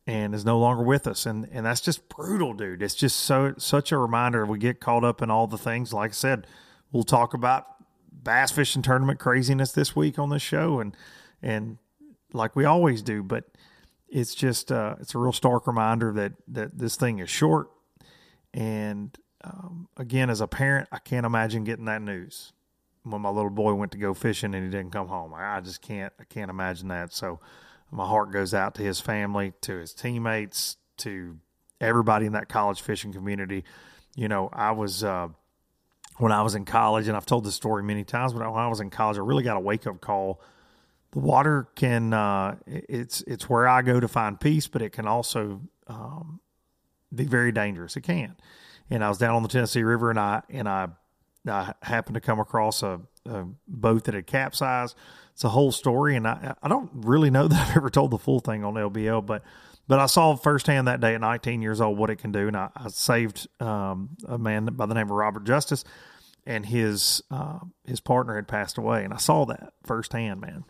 and 0.08 0.34
is 0.36 0.46
no 0.46 0.60
longer 0.60 0.84
with 0.84 1.08
us. 1.08 1.26
And 1.26 1.48
and 1.52 1.66
that's 1.66 1.82
just 1.82 2.10
brutal, 2.10 2.54
dude. 2.54 2.82
It's 2.82 2.96
just 2.96 3.18
so 3.18 3.54
such 3.58 3.92
a 3.92 3.98
reminder. 3.98 4.46
We 4.46 4.58
get 4.58 4.80
caught 4.80 5.04
up 5.04 5.22
in 5.22 5.30
all 5.30 5.48
the 5.48 5.58
things. 5.58 5.94
Like 5.94 6.12
I 6.12 6.14
said, 6.14 6.48
we'll 6.92 7.04
talk 7.04 7.34
about 7.34 7.66
bass 8.12 8.52
fishing 8.52 8.82
tournament 8.82 9.20
craziness 9.20 9.72
this 9.72 9.96
week 9.96 10.18
on 10.18 10.30
this 10.30 10.42
show, 10.42 10.80
and 10.80 10.96
and 11.42 11.78
like 12.34 12.56
we 12.56 12.66
always 12.66 13.02
do. 13.02 13.24
But 13.24 13.46
it's 14.08 14.36
just 14.36 14.72
uh, 14.72 14.96
it's 15.00 15.16
a 15.16 15.20
real 15.20 15.34
stark 15.34 15.68
reminder 15.68 16.12
that 16.14 16.34
that 16.48 16.78
this 16.78 16.96
thing 16.96 17.20
is 17.20 17.30
short. 17.30 17.70
And 18.54 19.16
um, 19.44 19.90
again, 19.98 20.30
as 20.30 20.42
a 20.42 20.48
parent, 20.48 20.88
I 20.92 21.00
can't 21.00 21.26
imagine 21.26 21.66
getting 21.66 21.86
that 21.86 22.02
news 22.02 22.54
when 23.06 23.22
my 23.22 23.30
little 23.30 23.52
boy 23.52 23.74
went 23.74 23.92
to 23.94 23.98
go 23.98 24.14
fishing 24.14 24.54
and 24.56 24.64
he 24.66 24.70
didn't 24.70 24.92
come 24.92 25.08
home. 25.08 25.34
I 25.36 25.62
just 25.62 25.82
can't 25.82 26.12
I 26.20 26.24
can't 26.24 26.50
imagine 26.50 26.88
that. 26.90 27.14
So 27.14 27.40
my 27.92 28.06
heart 28.06 28.32
goes 28.32 28.54
out 28.54 28.76
to 28.76 28.82
his 28.82 29.00
family, 29.00 29.54
to 29.62 29.78
his 29.78 29.94
teammates, 29.94 30.78
to 30.98 31.38
everybody 31.80 32.26
in 32.26 32.34
that 32.34 32.50
college 32.50 32.82
fishing 32.82 33.14
community. 33.14 33.64
You 34.16 34.28
know, 34.28 34.50
I 34.52 34.72
was 34.72 35.04
uh, 35.04 35.30
when 36.18 36.32
I 36.32 36.42
was 36.42 36.56
in 36.56 36.66
college, 36.66 37.08
and 37.08 37.16
I've 37.16 37.26
told 37.26 37.46
this 37.46 37.56
story 37.56 37.84
many 37.84 38.04
times, 38.04 38.34
but 38.34 38.40
when 38.40 38.60
I 38.60 38.68
was 38.68 38.80
in 38.80 38.90
college, 38.90 39.18
I 39.18 39.22
really 39.22 39.44
got 39.44 39.58
a 39.58 39.62
wake 39.62 39.86
up 39.86 40.02
call. 40.02 40.42
The 41.12 41.20
water 41.20 41.68
can 41.76 42.14
uh, 42.14 42.56
it's 42.66 43.22
it's 43.22 43.50
where 43.50 43.68
I 43.68 43.82
go 43.82 44.00
to 44.00 44.08
find 44.08 44.40
peace, 44.40 44.68
but 44.68 44.82
it 44.82 44.92
can 44.92 45.08
also 45.08 45.62
um, 45.88 46.40
be 47.14 47.26
very 47.26 47.52
dangerous. 47.52 47.96
It 47.96 48.02
can. 48.02 48.36
And 48.90 49.04
I 49.04 49.10
was 49.10 49.18
down 49.18 49.36
on 49.36 49.44
the 49.44 49.50
Tennessee 49.50 49.84
River, 49.84 50.10
and 50.10 50.20
I 50.20 50.42
and 50.50 50.68
I 50.68 50.90
I 51.48 51.74
happened 51.82 52.16
to 52.16 52.22
come 52.22 52.40
across 52.40 52.84
a, 52.84 53.02
a, 53.26 53.46
boat 53.68 54.06
that 54.06 54.16
had 54.16 54.28
capsized. 54.28 54.96
It's 55.34 55.44
a 55.44 55.50
whole 55.50 55.72
story, 55.72 56.16
and 56.16 56.28
I, 56.28 56.56
I 56.62 56.68
don't 56.68 56.90
really 56.94 57.30
know 57.30 57.48
that 57.50 57.70
I've 57.70 57.78
ever 57.78 57.90
told 57.90 58.12
the 58.12 58.18
full 58.18 58.40
thing 58.40 58.64
on 58.64 58.74
LBL, 58.74 59.26
but 59.26 59.44
but 59.88 60.00
I 60.00 60.08
saw 60.08 60.36
firsthand 60.36 60.88
that 60.88 61.00
day 61.00 61.14
at 61.14 61.22
19 61.22 61.62
years 61.62 61.80
old 61.80 61.98
what 61.98 62.10
it 62.10 62.16
can 62.16 62.32
do, 62.32 62.48
and 62.48 62.58
I, 62.58 62.70
I 62.76 62.88
saved 62.88 63.48
um, 63.62 64.18
a 64.28 64.38
man 64.38 64.66
by 64.66 64.88
the 64.88 64.96
name 64.96 65.06
of 65.08 65.12
Robert 65.12 65.44
Justice. 65.44 65.84
and 66.46 66.66
his 66.66 67.22
uh, 67.30 67.60
his 67.86 68.00
partner 68.00 68.36
had 68.36 68.48
passed 68.48 68.78
away, 68.78 69.04
and 69.04 69.14
I 69.14 69.18
saw 69.18 69.46
that 69.46 69.74
firsthand, 69.84 70.42
man. 70.42 70.66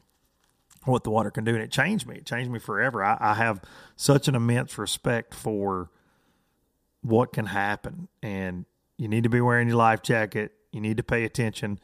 What 0.83 1.03
the 1.03 1.09
water 1.09 1.31
can 1.31 1.43
do, 1.45 1.53
and 1.55 1.63
it 1.63 1.71
changed 1.71 2.05
me. 2.05 2.17
It 2.17 2.27
changed 2.27 2.51
me 2.51 2.59
forever. 2.59 3.03
I, 3.03 3.17
I 3.19 3.33
have 3.33 3.61
such 3.95 4.27
an 4.27 4.35
immense 4.35 4.77
respect 4.77 5.33
for 5.33 5.89
what 7.01 7.33
can 7.33 7.47
happen, 7.47 8.07
and 8.21 8.65
you 8.97 9.07
need 9.07 9.23
to 9.23 9.29
be 9.29 9.41
wearing 9.41 9.67
your 9.67 9.77
life 9.77 10.01
jacket. 10.01 10.51
You 10.75 10.81
need 10.81 10.97
to 10.97 11.03
pay 11.03 11.23
attention. 11.23 11.79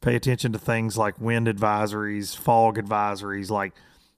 Pay 0.00 0.14
attention 0.14 0.52
to 0.52 0.58
things 0.60 0.96
like 0.96 1.20
wind 1.20 1.48
advisories, 1.48 2.36
fog 2.36 2.78
advisories. 2.78 3.50
Like 3.50 3.74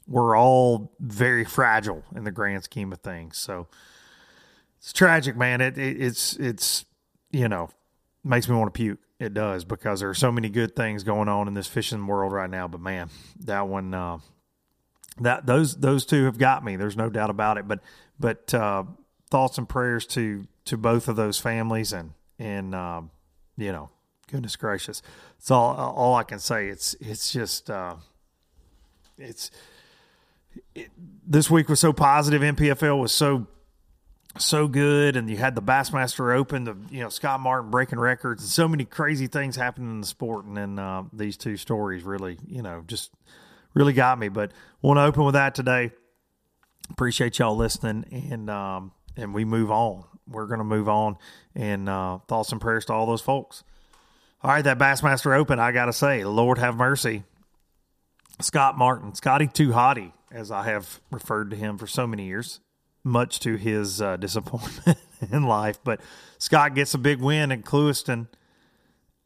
we're 0.06 0.36
all 0.36 0.92
very 1.00 1.44
fragile 1.44 2.04
in 2.14 2.24
the 2.24 2.30
grand 2.30 2.64
scheme 2.64 2.92
of 2.92 3.00
things. 3.00 3.38
So 3.38 3.66
it's 4.78 4.92
tragic, 4.92 5.36
man. 5.36 5.62
It, 5.62 5.78
it 5.78 6.00
it's 6.02 6.36
it's 6.36 6.84
you 7.30 7.48
know 7.48 7.70
makes 8.22 8.46
me 8.46 8.56
want 8.56 8.74
to 8.74 8.78
puke. 8.78 8.98
It 9.18 9.32
does 9.32 9.64
because 9.64 10.00
there 10.00 10.10
are 10.10 10.14
so 10.14 10.30
many 10.30 10.50
good 10.50 10.76
things 10.76 11.02
going 11.02 11.28
on 11.28 11.48
in 11.48 11.54
this 11.54 11.66
fishing 11.66 12.06
world 12.06 12.32
right 12.32 12.48
now. 12.48 12.68
But 12.68 12.80
man, 12.80 13.08
that 13.40 13.68
one, 13.68 13.94
uh, 13.94 14.18
that 15.18 15.46
those 15.46 15.76
those 15.76 16.04
two 16.04 16.24
have 16.24 16.36
got 16.36 16.62
me. 16.62 16.76
There's 16.76 16.96
no 16.96 17.08
doubt 17.08 17.30
about 17.30 17.56
it. 17.56 17.66
But 17.66 17.80
but 18.18 18.52
uh, 18.52 18.84
thoughts 19.30 19.56
and 19.56 19.66
prayers 19.68 20.06
to 20.08 20.46
to 20.66 20.76
both 20.76 21.08
of 21.08 21.16
those 21.16 21.38
families 21.38 21.92
and 21.92 22.12
and 22.38 22.74
uh, 22.74 23.02
you 23.56 23.72
know, 23.72 23.90
goodness 24.30 24.56
gracious, 24.56 25.02
it's 25.38 25.50
all 25.50 25.74
all 25.74 26.14
I 26.14 26.22
can 26.22 26.38
say. 26.38 26.68
It's 26.68 26.94
it's 27.00 27.32
just 27.32 27.70
uh, 27.70 27.96
it's 29.18 29.50
it, 30.74 30.90
this 31.26 31.50
week 31.50 31.68
was 31.68 31.80
so 31.80 31.92
positive. 31.92 32.42
NPFL 32.42 33.00
was 33.00 33.12
so 33.12 33.46
so 34.38 34.68
good, 34.68 35.16
and 35.16 35.28
you 35.28 35.36
had 35.36 35.54
the 35.54 35.62
Bassmaster 35.62 36.36
Open, 36.36 36.64
the 36.64 36.76
you 36.90 37.00
know 37.00 37.08
Scott 37.08 37.40
Martin 37.40 37.70
breaking 37.70 37.98
records, 37.98 38.42
and 38.42 38.50
so 38.50 38.68
many 38.68 38.84
crazy 38.84 39.26
things 39.26 39.56
happening 39.56 39.90
in 39.90 40.00
the 40.00 40.06
sport. 40.06 40.44
And 40.44 40.56
then 40.56 40.78
uh, 40.78 41.04
these 41.12 41.36
two 41.36 41.56
stories 41.56 42.04
really, 42.04 42.38
you 42.46 42.62
know, 42.62 42.84
just 42.86 43.10
really 43.74 43.92
got 43.92 44.18
me. 44.18 44.28
But 44.28 44.52
want 44.82 44.98
to 44.98 45.02
open 45.02 45.24
with 45.24 45.34
that 45.34 45.54
today. 45.54 45.90
Appreciate 46.90 47.38
y'all 47.38 47.56
listening, 47.56 48.04
and 48.30 48.50
um, 48.50 48.92
and 49.16 49.34
we 49.34 49.44
move 49.44 49.70
on. 49.70 50.04
We're 50.28 50.46
to 50.46 50.64
move 50.64 50.88
on, 50.88 51.16
and 51.54 51.88
uh, 51.88 52.18
thoughts 52.28 52.52
and 52.52 52.60
prayers 52.60 52.84
to 52.86 52.92
all 52.92 53.06
those 53.06 53.22
folks. 53.22 53.64
All 54.42 54.50
right, 54.50 54.64
that 54.64 54.78
Bassmaster 54.78 55.36
Open, 55.36 55.58
I 55.58 55.72
got 55.72 55.86
to 55.86 55.92
say, 55.92 56.24
Lord 56.24 56.58
have 56.58 56.76
mercy. 56.76 57.24
Scott 58.40 58.78
Martin, 58.78 59.14
Scotty 59.14 59.46
Too 59.46 59.68
Hottie, 59.68 60.12
as 60.32 60.50
I 60.50 60.64
have 60.64 61.00
referred 61.10 61.50
to 61.50 61.56
him 61.56 61.76
for 61.76 61.86
so 61.86 62.06
many 62.06 62.26
years 62.26 62.60
much 63.04 63.40
to 63.40 63.56
his 63.56 64.00
uh, 64.00 64.16
disappointment 64.18 64.98
in 65.30 65.44
life. 65.44 65.78
But 65.84 66.00
Scott 66.38 66.74
gets 66.74 66.94
a 66.94 66.98
big 66.98 67.20
win 67.20 67.52
in 67.52 67.62
Clewiston 67.62 68.28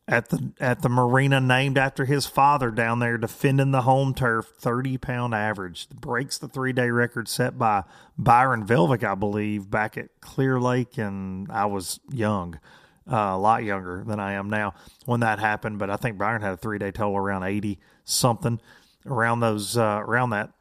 at 0.07 0.29
the 0.29 0.53
at 0.61 0.83
the 0.83 0.89
marina 0.89 1.41
named 1.41 1.79
after 1.79 2.05
his 2.05 2.27
father 2.27 2.71
down 2.71 2.99
there, 2.99 3.17
defending 3.17 3.71
the 3.71 3.83
home 3.83 4.15
turf, 4.15 4.47
thirty 4.59 4.99
pound 4.99 5.35
average, 5.35 5.89
breaks 5.89 6.37
the 6.39 6.49
three 6.49 6.73
day 6.73 6.91
record 6.91 7.29
set 7.29 7.59
by 7.59 7.85
Byron 8.19 8.67
Velvick, 8.67 9.03
I 9.03 9.15
believe, 9.15 9.71
back 9.71 9.97
at 9.97 10.09
Clear 10.21 10.61
Lake, 10.61 10.99
and 10.99 11.51
I 11.51 11.67
was 11.67 12.01
young. 12.11 12.59
Uh, 13.07 13.33
a 13.33 13.39
lot 13.39 13.63
younger 13.65 14.03
than 14.07 14.19
I 14.19 14.33
am 14.33 14.49
now 14.49 14.73
when 15.05 15.21
that 15.21 15.39
happened, 15.39 15.79
but 15.79 15.91
I 15.91 15.97
think 15.97 16.17
Byron 16.17 16.41
had 16.41 16.55
a 16.55 16.57
three 16.57 16.79
day 16.79 16.91
total 16.91 17.19
around 17.19 17.43
eighty 17.43 17.79
something, 18.05 18.61
around 19.05 19.41
those 19.41 19.77
uh, 19.77 20.01
around 20.01 20.31
that 20.31 20.53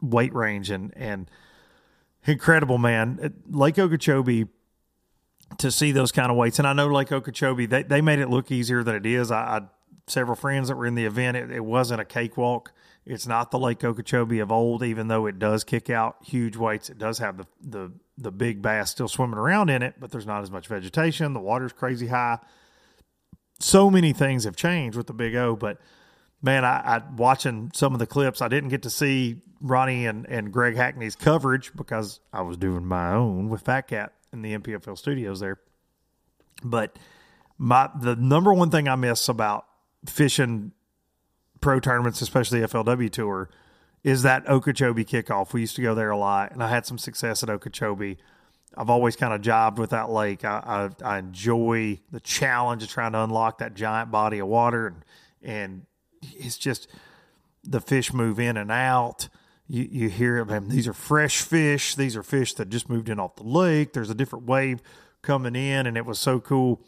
weight 0.00 0.32
range, 0.32 0.70
and 0.70 0.92
and 0.96 1.28
incredible, 2.24 2.78
man. 2.78 3.34
Lake 3.50 3.80
Okeechobee 3.80 4.46
to 5.58 5.70
see 5.70 5.92
those 5.92 6.12
kind 6.12 6.30
of 6.30 6.36
weights, 6.36 6.58
and 6.60 6.68
I 6.68 6.72
know 6.72 6.86
Lake 6.86 7.10
Okeechobee 7.10 7.66
they 7.66 7.82
they 7.82 8.00
made 8.00 8.20
it 8.20 8.28
look 8.28 8.52
easier 8.52 8.84
than 8.84 8.94
it 8.94 9.06
is. 9.06 9.32
I, 9.32 9.40
I 9.40 9.60
several 10.06 10.36
friends 10.36 10.68
that 10.68 10.76
were 10.76 10.86
in 10.86 10.94
the 10.94 11.04
event. 11.04 11.36
It, 11.36 11.50
it 11.50 11.64
wasn't 11.64 12.00
a 12.00 12.04
cakewalk. 12.04 12.72
It's 13.04 13.26
not 13.26 13.50
the 13.50 13.58
Lake 13.58 13.82
Okeechobee 13.84 14.38
of 14.40 14.50
old, 14.50 14.82
even 14.82 15.08
though 15.08 15.26
it 15.26 15.38
does 15.38 15.64
kick 15.64 15.90
out 15.90 16.16
huge 16.24 16.56
weights. 16.56 16.90
It 16.90 16.98
does 16.98 17.18
have 17.18 17.38
the 17.38 17.46
the 17.60 17.92
the 18.18 18.32
big 18.32 18.62
bass 18.62 18.90
still 18.90 19.08
swimming 19.08 19.38
around 19.38 19.68
in 19.68 19.82
it, 19.82 19.94
but 20.00 20.10
there's 20.10 20.26
not 20.26 20.42
as 20.42 20.50
much 20.50 20.66
vegetation. 20.68 21.32
The 21.32 21.40
water's 21.40 21.72
crazy 21.72 22.06
high. 22.06 22.38
So 23.60 23.90
many 23.90 24.12
things 24.12 24.44
have 24.44 24.56
changed 24.56 24.96
with 24.96 25.06
the 25.06 25.14
Big 25.14 25.34
O, 25.34 25.56
but 25.56 25.78
man, 26.42 26.64
I, 26.64 26.96
I 26.96 27.02
watching 27.16 27.70
some 27.74 27.92
of 27.92 27.98
the 27.98 28.06
clips. 28.06 28.42
I 28.42 28.48
didn't 28.48 28.70
get 28.70 28.82
to 28.82 28.90
see 28.90 29.42
Ronnie 29.60 30.06
and, 30.06 30.26
and 30.28 30.52
Greg 30.52 30.76
Hackney's 30.76 31.16
coverage 31.16 31.72
because 31.74 32.20
I 32.32 32.42
was 32.42 32.56
doing 32.56 32.84
my 32.84 33.12
own 33.12 33.48
with 33.48 33.62
Fat 33.62 33.82
Cat 33.82 34.12
in 34.32 34.42
the 34.42 34.56
NPFL 34.56 34.98
studios 34.98 35.40
there. 35.40 35.58
But 36.62 36.98
my 37.58 37.90
the 38.00 38.16
number 38.16 38.52
one 38.52 38.70
thing 38.70 38.88
I 38.88 38.96
miss 38.96 39.28
about 39.28 39.66
fishing 40.06 40.72
pro 41.60 41.80
tournaments, 41.80 42.20
especially 42.20 42.60
FLW 42.60 43.10
tour, 43.10 43.50
is 44.06 44.22
that 44.22 44.48
Okeechobee 44.48 45.04
kickoff. 45.04 45.52
We 45.52 45.62
used 45.62 45.74
to 45.74 45.82
go 45.82 45.92
there 45.92 46.10
a 46.10 46.16
lot, 46.16 46.52
and 46.52 46.62
I 46.62 46.68
had 46.68 46.86
some 46.86 46.96
success 46.96 47.42
at 47.42 47.50
Okeechobee. 47.50 48.16
I've 48.76 48.88
always 48.88 49.16
kind 49.16 49.34
of 49.34 49.40
jobbed 49.40 49.80
with 49.80 49.90
that 49.90 50.10
lake. 50.10 50.44
I, 50.44 50.90
I, 51.02 51.14
I 51.14 51.18
enjoy 51.18 51.98
the 52.12 52.20
challenge 52.20 52.84
of 52.84 52.88
trying 52.88 53.12
to 53.12 53.24
unlock 53.24 53.58
that 53.58 53.74
giant 53.74 54.12
body 54.12 54.38
of 54.38 54.46
water, 54.46 54.86
and 54.86 55.04
and 55.42 55.86
it's 56.22 56.56
just 56.56 56.86
the 57.64 57.80
fish 57.80 58.12
move 58.12 58.38
in 58.38 58.56
and 58.56 58.70
out 58.70 59.28
you, 59.66 59.88
you 59.90 60.08
hear 60.08 60.44
them. 60.44 60.68
These 60.68 60.86
are 60.86 60.92
fresh 60.92 61.42
fish. 61.42 61.96
These 61.96 62.16
are 62.16 62.22
fish 62.22 62.54
that 62.54 62.68
just 62.68 62.88
moved 62.88 63.08
in 63.08 63.18
off 63.18 63.34
the 63.34 63.42
lake. 63.42 63.92
There's 63.92 64.10
a 64.10 64.14
different 64.14 64.46
wave 64.46 64.82
coming 65.22 65.56
in, 65.56 65.88
and 65.88 65.96
it 65.96 66.06
was 66.06 66.20
so 66.20 66.38
cool. 66.38 66.80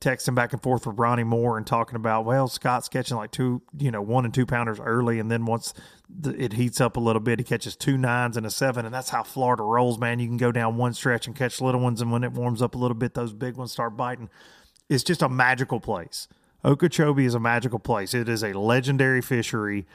Texting 0.00 0.34
back 0.34 0.52
and 0.52 0.62
forth 0.62 0.86
with 0.86 0.96
Ronnie 0.98 1.24
Moore 1.24 1.56
and 1.56 1.66
talking 1.66 1.96
about, 1.96 2.24
well, 2.24 2.46
Scott's 2.46 2.88
catching 2.88 3.16
like 3.16 3.32
two, 3.32 3.62
you 3.76 3.90
know, 3.90 4.00
one 4.00 4.24
and 4.24 4.32
two 4.32 4.46
pounders 4.46 4.78
early, 4.78 5.18
and 5.18 5.30
then 5.30 5.44
once 5.44 5.74
the, 6.08 6.30
it 6.40 6.52
heats 6.52 6.80
up 6.80 6.96
a 6.96 7.00
little 7.00 7.20
bit, 7.20 7.40
he 7.40 7.44
catches 7.44 7.74
two 7.74 7.98
nines 7.98 8.36
and 8.36 8.46
a 8.46 8.50
seven, 8.50 8.86
and 8.86 8.94
that's 8.94 9.10
how 9.10 9.24
Florida 9.24 9.64
rolls, 9.64 9.98
man. 9.98 10.20
You 10.20 10.28
can 10.28 10.36
go 10.36 10.52
down 10.52 10.76
one 10.76 10.94
stretch 10.94 11.26
and 11.26 11.34
catch 11.34 11.60
little 11.60 11.80
ones, 11.80 12.00
and 12.00 12.12
when 12.12 12.22
it 12.22 12.32
warms 12.32 12.62
up 12.62 12.76
a 12.76 12.78
little 12.78 12.94
bit, 12.94 13.14
those 13.14 13.32
big 13.32 13.56
ones 13.56 13.72
start 13.72 13.96
biting. 13.96 14.30
It's 14.88 15.02
just 15.02 15.22
a 15.22 15.28
magical 15.28 15.80
place. 15.80 16.28
Okeechobee 16.64 17.24
is 17.24 17.34
a 17.34 17.40
magical 17.40 17.80
place. 17.80 18.14
It 18.14 18.28
is 18.28 18.44
a 18.44 18.52
legendary 18.52 19.20
fishery 19.20 19.86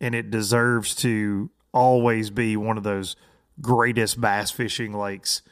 and 0.00 0.14
it 0.14 0.30
deserves 0.30 0.94
to 0.96 1.50
always 1.72 2.30
be 2.30 2.56
one 2.56 2.76
of 2.76 2.84
those 2.84 3.16
greatest 3.60 4.20
bass 4.20 4.50
fishing 4.50 4.92
lakes. 4.92 5.42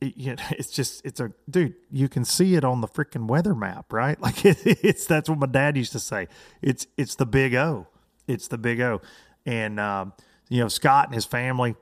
It, 0.00 0.16
you 0.16 0.34
know, 0.34 0.42
it's 0.50 0.70
just 0.70 1.04
it's 1.04 1.20
a 1.20 1.32
dude. 1.48 1.74
You 1.90 2.08
can 2.08 2.24
see 2.24 2.54
it 2.54 2.64
on 2.64 2.80
the 2.80 2.88
freaking 2.88 3.26
weather 3.26 3.54
map, 3.54 3.92
right? 3.92 4.18
Like 4.22 4.44
it, 4.44 4.58
it's 4.64 5.06
that's 5.06 5.28
what 5.28 5.38
my 5.38 5.46
dad 5.46 5.76
used 5.76 5.92
to 5.92 6.00
say. 6.00 6.28
It's 6.60 6.86
it's 6.96 7.14
the 7.14 7.26
big 7.26 7.54
O. 7.54 7.86
It's 8.26 8.48
the 8.48 8.58
big 8.58 8.80
O, 8.80 9.00
and 9.44 9.80
um, 9.80 10.12
you 10.48 10.60
know 10.60 10.68
Scott 10.68 11.06
and 11.06 11.14
his 11.14 11.24
family, 11.24 11.74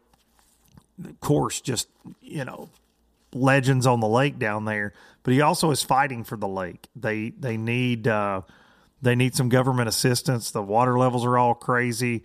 of 1.04 1.20
course, 1.20 1.60
just 1.60 1.88
you 2.20 2.44
know 2.44 2.70
legends 3.34 3.86
on 3.86 4.00
the 4.00 4.08
lake 4.08 4.38
down 4.38 4.64
there. 4.64 4.92
But 5.22 5.34
he 5.34 5.40
also 5.42 5.70
is 5.70 5.82
fighting 5.82 6.24
for 6.24 6.36
the 6.36 6.48
lake. 6.48 6.88
They 6.96 7.30
they 7.30 7.56
need. 7.56 8.08
Uh, 8.08 8.42
they 9.02 9.14
need 9.14 9.34
some 9.34 9.48
government 9.48 9.88
assistance. 9.88 10.50
The 10.50 10.62
water 10.62 10.98
levels 10.98 11.24
are 11.24 11.38
all 11.38 11.54
crazy. 11.54 12.22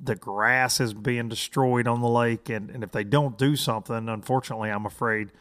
The 0.00 0.14
grass 0.14 0.80
is 0.80 0.94
being 0.94 1.28
destroyed 1.28 1.86
on 1.86 2.00
the 2.00 2.08
lake. 2.08 2.48
And, 2.48 2.70
and 2.70 2.84
if 2.84 2.92
they 2.92 3.04
don't 3.04 3.38
do 3.38 3.56
something, 3.56 4.08
unfortunately, 4.08 4.70
I'm 4.70 4.86
afraid 4.86 5.32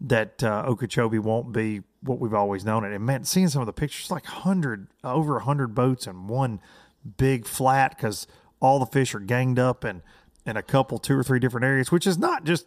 that 0.00 0.42
uh, 0.42 0.64
Okeechobee 0.66 1.18
won't 1.18 1.52
be 1.52 1.82
what 2.00 2.18
we've 2.18 2.34
always 2.34 2.64
known 2.64 2.84
it. 2.84 2.92
And 2.92 3.06
man, 3.06 3.24
seeing 3.24 3.48
some 3.48 3.62
of 3.62 3.66
the 3.66 3.72
pictures, 3.72 4.10
like 4.10 4.26
hundred, 4.26 4.88
over 5.04 5.38
hundred 5.40 5.74
boats 5.74 6.06
in 6.06 6.26
one 6.26 6.60
big 7.16 7.46
flat 7.46 7.96
because 7.96 8.26
all 8.60 8.78
the 8.78 8.86
fish 8.86 9.14
are 9.14 9.20
ganged 9.20 9.58
up 9.58 9.84
and 9.84 10.02
in 10.44 10.56
a 10.56 10.62
couple, 10.62 10.98
two 10.98 11.16
or 11.16 11.22
three 11.22 11.38
different 11.38 11.64
areas, 11.64 11.92
which 11.92 12.06
is 12.06 12.18
not 12.18 12.44
just 12.44 12.66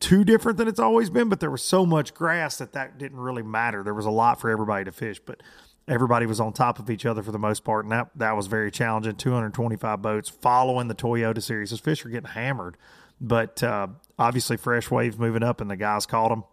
too 0.00 0.24
different 0.24 0.58
than 0.58 0.68
it's 0.68 0.78
always 0.78 1.10
been, 1.10 1.28
but 1.28 1.40
there 1.40 1.50
was 1.50 1.62
so 1.62 1.84
much 1.84 2.14
grass 2.14 2.56
that 2.58 2.72
that 2.72 2.98
didn't 2.98 3.18
really 3.18 3.42
matter. 3.42 3.82
There 3.82 3.94
was 3.94 4.06
a 4.06 4.10
lot 4.10 4.40
for 4.40 4.48
everybody 4.48 4.84
to 4.84 4.92
fish, 4.92 5.20
but 5.24 5.42
everybody 5.88 6.26
was 6.26 6.38
on 6.38 6.52
top 6.52 6.78
of 6.78 6.90
each 6.90 7.06
other 7.06 7.22
for 7.22 7.32
the 7.32 7.38
most 7.38 7.64
part, 7.64 7.84
and 7.84 7.92
that 7.92 8.10
that 8.16 8.36
was 8.36 8.46
very 8.46 8.70
challenging. 8.70 9.16
225 9.16 10.02
boats 10.02 10.28
following 10.28 10.88
the 10.88 10.94
Toyota 10.94 11.42
series. 11.42 11.76
Fish 11.80 12.04
are 12.04 12.10
getting 12.10 12.30
hammered, 12.30 12.76
but 13.20 13.62
uh, 13.62 13.88
obviously 14.18 14.56
fresh 14.56 14.90
waves 14.90 15.18
moving 15.18 15.42
up, 15.42 15.60
and 15.60 15.70
the 15.70 15.76
guys 15.76 16.06
caught 16.06 16.28
them 16.28 16.44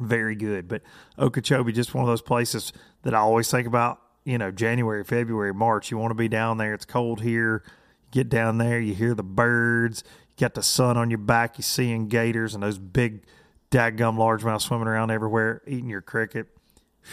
very 0.00 0.34
good. 0.34 0.68
But 0.68 0.82
Okeechobee, 1.18 1.72
just 1.72 1.94
one 1.94 2.02
of 2.02 2.08
those 2.08 2.22
places 2.22 2.72
that 3.02 3.14
I 3.14 3.18
always 3.18 3.50
think 3.50 3.66
about. 3.66 4.00
You 4.24 4.38
know, 4.38 4.50
January, 4.50 5.04
February, 5.04 5.54
March. 5.54 5.90
You 5.90 5.98
want 5.98 6.10
to 6.10 6.16
be 6.16 6.28
down 6.28 6.58
there. 6.58 6.74
It's 6.74 6.84
cold 6.84 7.20
here. 7.20 7.62
You 7.64 8.08
get 8.10 8.28
down 8.28 8.58
there, 8.58 8.80
you 8.80 8.94
hear 8.94 9.14
the 9.14 9.22
birds. 9.22 10.02
You 10.30 10.40
got 10.40 10.54
the 10.54 10.62
sun 10.62 10.96
on 10.96 11.10
your 11.10 11.18
back. 11.18 11.58
You 11.58 11.62
seeing 11.62 12.08
gators 12.08 12.54
and 12.54 12.62
those 12.62 12.78
big, 12.78 13.22
dadgum 13.70 14.16
largemouth 14.16 14.62
swimming 14.62 14.88
around 14.88 15.10
everywhere, 15.10 15.62
eating 15.66 15.88
your 15.88 16.02
cricket. 16.02 16.48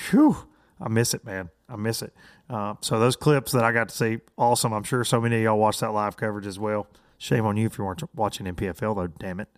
Whew 0.10 0.48
I 0.82 0.90
miss 0.90 1.14
it, 1.14 1.26
man. 1.26 1.50
I 1.70 1.76
miss 1.76 2.02
it. 2.02 2.14
Uh, 2.50 2.76
so 2.82 3.00
those 3.00 3.16
clips 3.16 3.52
that 3.54 3.64
I 3.64 3.72
got 3.72 3.90
to 3.90 3.96
see, 3.96 4.20
awesome. 4.38 4.74
I'm 4.74 4.84
sure 4.84 5.04
so 5.04 5.22
many 5.22 5.38
of 5.38 5.42
y'all 5.44 5.58
watched 5.58 5.80
that 5.80 5.92
live 5.92 6.18
coverage 6.18 6.46
as 6.46 6.60
well. 6.60 6.88
Shame 7.18 7.46
on 7.46 7.58
you 7.58 7.68
if 7.68 7.78
you 7.78 7.86
weren't 7.86 8.04
watching 8.16 8.46
NPFL 8.46 8.96
though. 8.96 9.08
Damn 9.08 9.40
it. 9.40 9.50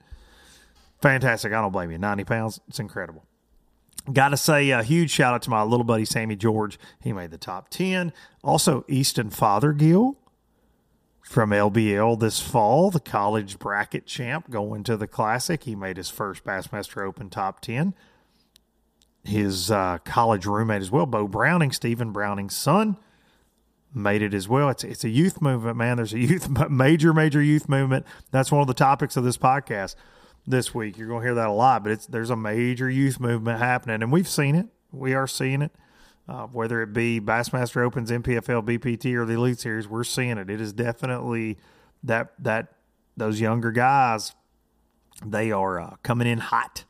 Fantastic. 1.01 1.51
I 1.51 1.61
don't 1.61 1.71
blame 1.71 1.91
you. 1.91 1.97
90 1.97 2.23
pounds. 2.23 2.59
It's 2.67 2.79
incredible. 2.79 3.25
Got 4.11 4.29
to 4.29 4.37
say 4.37 4.69
a 4.69 4.83
huge 4.83 5.09
shout 5.09 5.33
out 5.33 5.41
to 5.43 5.49
my 5.49 5.63
little 5.63 5.83
buddy 5.83 6.05
Sammy 6.05 6.35
George. 6.35 6.77
He 7.01 7.11
made 7.11 7.31
the 7.31 7.39
top 7.39 7.69
10. 7.69 8.13
Also, 8.43 8.85
Easton 8.87 9.31
Fothergill 9.31 10.15
from 11.23 11.49
LBL 11.49 12.19
this 12.19 12.39
fall, 12.39 12.91
the 12.91 12.99
college 12.99 13.57
bracket 13.57 14.05
champ 14.05 14.49
going 14.51 14.83
to 14.83 14.95
the 14.95 15.07
Classic. 15.07 15.63
He 15.63 15.75
made 15.75 15.97
his 15.97 16.11
first 16.11 16.43
Bassmaster 16.43 17.05
Open 17.05 17.31
top 17.31 17.61
10. 17.61 17.95
His 19.25 19.71
uh, 19.71 19.97
college 20.05 20.45
roommate 20.45 20.81
as 20.81 20.91
well, 20.91 21.05
Bo 21.05 21.27
Browning, 21.27 21.71
Stephen 21.71 22.11
Browning's 22.11 22.55
son, 22.55 22.97
made 23.93 24.21
it 24.21 24.33
as 24.33 24.47
well. 24.47 24.69
It's 24.69 24.83
it's 24.83 25.03
a 25.03 25.09
youth 25.09 25.41
movement, 25.41 25.77
man. 25.77 25.97
There's 25.97 26.13
a 26.13 26.19
youth 26.19 26.49
major 26.69 27.13
major 27.13 27.41
youth 27.41 27.67
movement. 27.67 28.05
That's 28.31 28.51
one 28.51 28.61
of 28.61 28.67
the 28.67 28.73
topics 28.73 29.17
of 29.17 29.23
this 29.23 29.37
podcast 29.37 29.95
this 30.45 30.75
week. 30.75 30.97
You're 30.97 31.07
going 31.07 31.21
to 31.21 31.25
hear 31.25 31.35
that 31.35 31.47
a 31.47 31.51
lot, 31.51 31.83
but 31.83 31.91
it's 31.91 32.05
there's 32.05 32.29
a 32.29 32.35
major 32.35 32.89
youth 32.89 33.19
movement 33.19 33.59
happening, 33.59 34.03
and 34.03 34.11
we've 34.11 34.27
seen 34.27 34.55
it. 34.55 34.67
We 34.91 35.13
are 35.13 35.27
seeing 35.27 35.61
it. 35.61 35.71
Uh, 36.27 36.47
whether 36.47 36.81
it 36.81 36.91
be 36.91 37.21
Bassmaster 37.21 37.83
Opens, 37.83 38.09
NPFL, 38.09 38.65
BPT, 38.65 39.13
or 39.13 39.25
the 39.25 39.33
Elite 39.33 39.59
Series, 39.59 39.87
we're 39.87 40.03
seeing 40.03 40.39
it. 40.39 40.49
It 40.49 40.59
is 40.59 40.73
definitely 40.73 41.57
that 42.03 42.33
that 42.39 42.73
those 43.17 43.39
younger 43.39 43.71
guys. 43.71 44.33
They 45.25 45.51
are 45.51 45.79
uh, 45.79 45.95
coming 46.03 46.27
in 46.27 46.39
hot, 46.39 46.83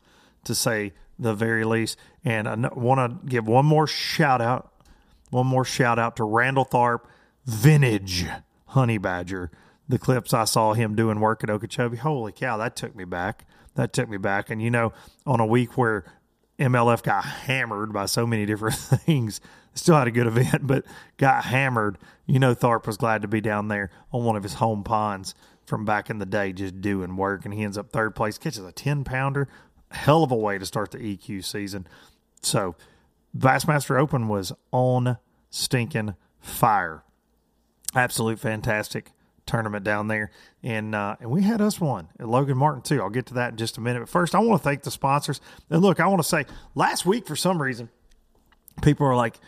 to 0.44 0.54
say 0.54 0.94
the 1.18 1.34
very 1.34 1.64
least. 1.64 1.98
And 2.24 2.48
I 2.48 2.56
want 2.74 3.22
to 3.22 3.26
give 3.28 3.46
one 3.46 3.66
more 3.66 3.86
shout 3.86 4.40
out, 4.40 4.72
one 5.30 5.46
more 5.46 5.64
shout 5.64 5.98
out 5.98 6.16
to 6.16 6.24
Randall 6.24 6.66
Tharp, 6.66 7.00
vintage 7.44 8.26
honey 8.66 8.98
badger. 8.98 9.50
The 9.88 9.98
clips 9.98 10.34
I 10.34 10.44
saw 10.44 10.74
him 10.74 10.96
doing 10.96 11.20
work 11.20 11.44
at 11.44 11.50
Okeechobee, 11.50 11.98
holy 11.98 12.32
cow, 12.32 12.56
that 12.56 12.74
took 12.76 12.96
me 12.96 13.04
back. 13.04 13.46
That 13.74 13.92
took 13.92 14.08
me 14.08 14.16
back. 14.16 14.50
And 14.50 14.60
you 14.60 14.70
know, 14.70 14.92
on 15.24 15.38
a 15.40 15.46
week 15.46 15.76
where 15.76 16.04
MLF 16.58 17.02
got 17.02 17.24
hammered 17.24 17.92
by 17.92 18.06
so 18.06 18.26
many 18.26 18.46
different 18.46 18.76
things, 18.76 19.40
still 19.74 19.96
had 19.96 20.08
a 20.08 20.10
good 20.10 20.26
event, 20.26 20.66
but 20.66 20.84
got 21.16 21.44
hammered. 21.44 21.98
You 22.26 22.38
know, 22.38 22.54
Tharp 22.54 22.86
was 22.86 22.96
glad 22.96 23.22
to 23.22 23.28
be 23.28 23.40
down 23.40 23.68
there 23.68 23.90
on 24.12 24.24
one 24.24 24.36
of 24.36 24.42
his 24.42 24.54
home 24.54 24.82
ponds 24.82 25.34
from 25.66 25.84
back 25.84 26.10
in 26.10 26.18
the 26.18 26.26
day, 26.26 26.52
just 26.52 26.80
doing 26.80 27.16
work. 27.16 27.44
And 27.44 27.52
he 27.52 27.62
ends 27.62 27.76
up 27.76 27.90
third 27.90 28.14
place, 28.14 28.38
catches 28.38 28.64
a 28.64 28.72
10 28.72 29.04
pounder. 29.04 29.48
Hell 29.90 30.24
of 30.24 30.30
a 30.30 30.36
way 30.36 30.58
to 30.58 30.66
start 30.66 30.90
the 30.90 30.98
EQ 30.98 31.44
season. 31.44 31.86
So, 32.42 32.74
Bassmaster 33.36 33.98
Open 34.00 34.28
was 34.28 34.52
on 34.72 35.18
stinking 35.50 36.14
fire. 36.40 37.02
Absolute 37.94 38.38
fantastic 38.38 39.12
tournament 39.46 39.84
down 39.84 40.08
there, 40.08 40.30
and 40.62 40.94
uh, 40.94 41.16
and 41.20 41.30
we 41.30 41.42
had 41.42 41.60
us 41.60 41.80
one 41.80 42.08
at 42.18 42.28
Logan 42.28 42.58
Martin 42.58 42.82
too. 42.82 43.00
I'll 43.00 43.10
get 43.10 43.26
to 43.26 43.34
that 43.34 43.52
in 43.52 43.56
just 43.56 43.78
a 43.78 43.80
minute. 43.80 44.00
But 44.00 44.08
first, 44.08 44.34
I 44.34 44.40
want 44.40 44.60
to 44.60 44.64
thank 44.64 44.82
the 44.82 44.90
sponsors. 44.90 45.40
And 45.70 45.82
look, 45.82 46.00
I 46.00 46.06
want 46.08 46.22
to 46.22 46.28
say, 46.28 46.44
last 46.74 47.06
week 47.06 47.26
for 47.26 47.36
some 47.36 47.62
reason, 47.62 47.88
people 48.82 49.06
are 49.06 49.16
like, 49.16 49.38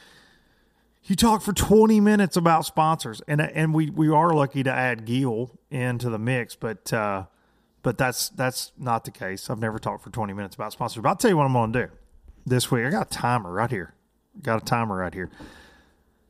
"You 1.04 1.16
talk 1.16 1.42
for 1.42 1.52
twenty 1.52 2.00
minutes 2.00 2.37
about 2.37 2.64
sponsors," 2.64 3.21
and 3.28 3.40
and 3.40 3.75
we 3.75 3.90
we 3.90 4.09
are 4.09 4.33
lucky 4.33 4.62
to 4.62 4.73
add 4.73 5.04
Gill 5.04 5.50
into 5.71 6.11
the 6.11 6.18
mix, 6.18 6.54
but. 6.54 6.92
Uh, 6.92 7.25
but 7.82 7.99
that's 7.99 8.28
that's 8.30 8.73
not 8.78 9.04
the 9.04 9.11
case. 9.11 9.50
I've 9.50 9.58
never 9.58 9.78
talked 9.78 10.02
for 10.02 10.11
20 10.11 10.32
minutes 10.32 10.56
about 10.56 10.73
sponsors. 10.73 11.02
But 11.02 11.08
I'll 11.08 11.16
tell 11.16 11.30
you 11.30 11.37
what 11.37 11.44
I'm 11.44 11.52
going 11.52 11.73
to 11.73 11.87
do 11.87 11.92
this 12.47 12.70
week. 12.70 12.85
I 12.85 12.90
got 12.90 13.06
a 13.06 13.11
timer 13.11 13.52
right 13.52 13.70
here. 13.70 13.94
Got 14.42 14.62
a 14.62 14.64
timer 14.64 14.97
right 14.97 15.14
here. 15.14 15.30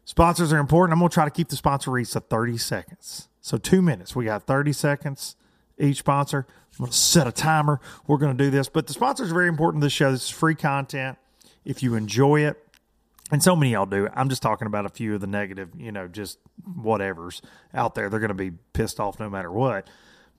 Sponsors 0.05 0.53
are 0.53 0.59
important. 0.59 0.95
I'm 0.95 1.01
going 1.01 1.11
to 1.11 1.15
try 1.15 1.25
to 1.25 1.31
keep 1.31 1.49
the 1.49 1.57
sponsor 1.57 1.91
reads 1.91 2.13
to 2.13 2.21
30 2.21 2.57
seconds. 2.57 3.29
So 3.41 3.59
two 3.59 3.83
minutes. 3.83 4.17
We 4.17 4.25
got 4.25 4.47
30 4.47 4.73
seconds 4.73 5.37
each 5.79 5.99
sponsor. 5.99 6.47
I'm 6.73 6.79
going 6.79 6.91
to 6.91 6.97
set 6.97 7.27
a 7.27 7.33
timer. 7.33 7.81
We're 8.07 8.19
going 8.19 8.37
to 8.37 8.45
do 8.45 8.51
this. 8.51 8.69
But 8.69 8.87
the 8.87 8.93
sponsors 8.93 9.31
are 9.31 9.35
very 9.35 9.49
important 9.49 9.83
to 9.83 9.87
the 9.87 9.91
show. 9.91 10.11
This 10.11 10.25
is 10.25 10.31
free 10.31 10.55
content. 10.55 11.19
If 11.65 11.83
you 11.83 11.95
enjoy 11.95 12.41
it, 12.47 12.57
and 13.31 13.43
so 13.43 13.55
many 13.55 13.73
y'all 13.73 13.87
do. 13.87 14.09
I'm 14.15 14.29
just 14.29 14.43
talking 14.43 14.67
about 14.67 14.87
a 14.87 14.89
few 14.89 15.15
of 15.15 15.21
the 15.21 15.27
negative, 15.27 15.71
you 15.77 15.93
know, 15.93 16.09
just 16.09 16.39
whatever's 16.65 17.43
out 17.75 17.95
there. 17.95 18.09
They're 18.09 18.21
going 18.21 18.29
to 18.29 18.35
be 18.35 18.53
pissed 18.73 19.01
off 19.01 19.21
no 19.21 19.29
matter 19.29 19.53
what. 19.53 19.87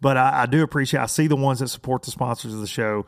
But 0.01 0.17
I, 0.17 0.43
I, 0.43 0.45
do 0.45 0.63
appreciate. 0.63 1.01
I 1.01 1.07
see 1.07 1.27
the 1.27 1.35
ones 1.35 1.59
that 1.59 1.67
support 1.67 2.03
the 2.03 2.11
sponsors 2.11 2.53
of 2.53 2.61
the 2.61 2.67
show. 2.67 3.05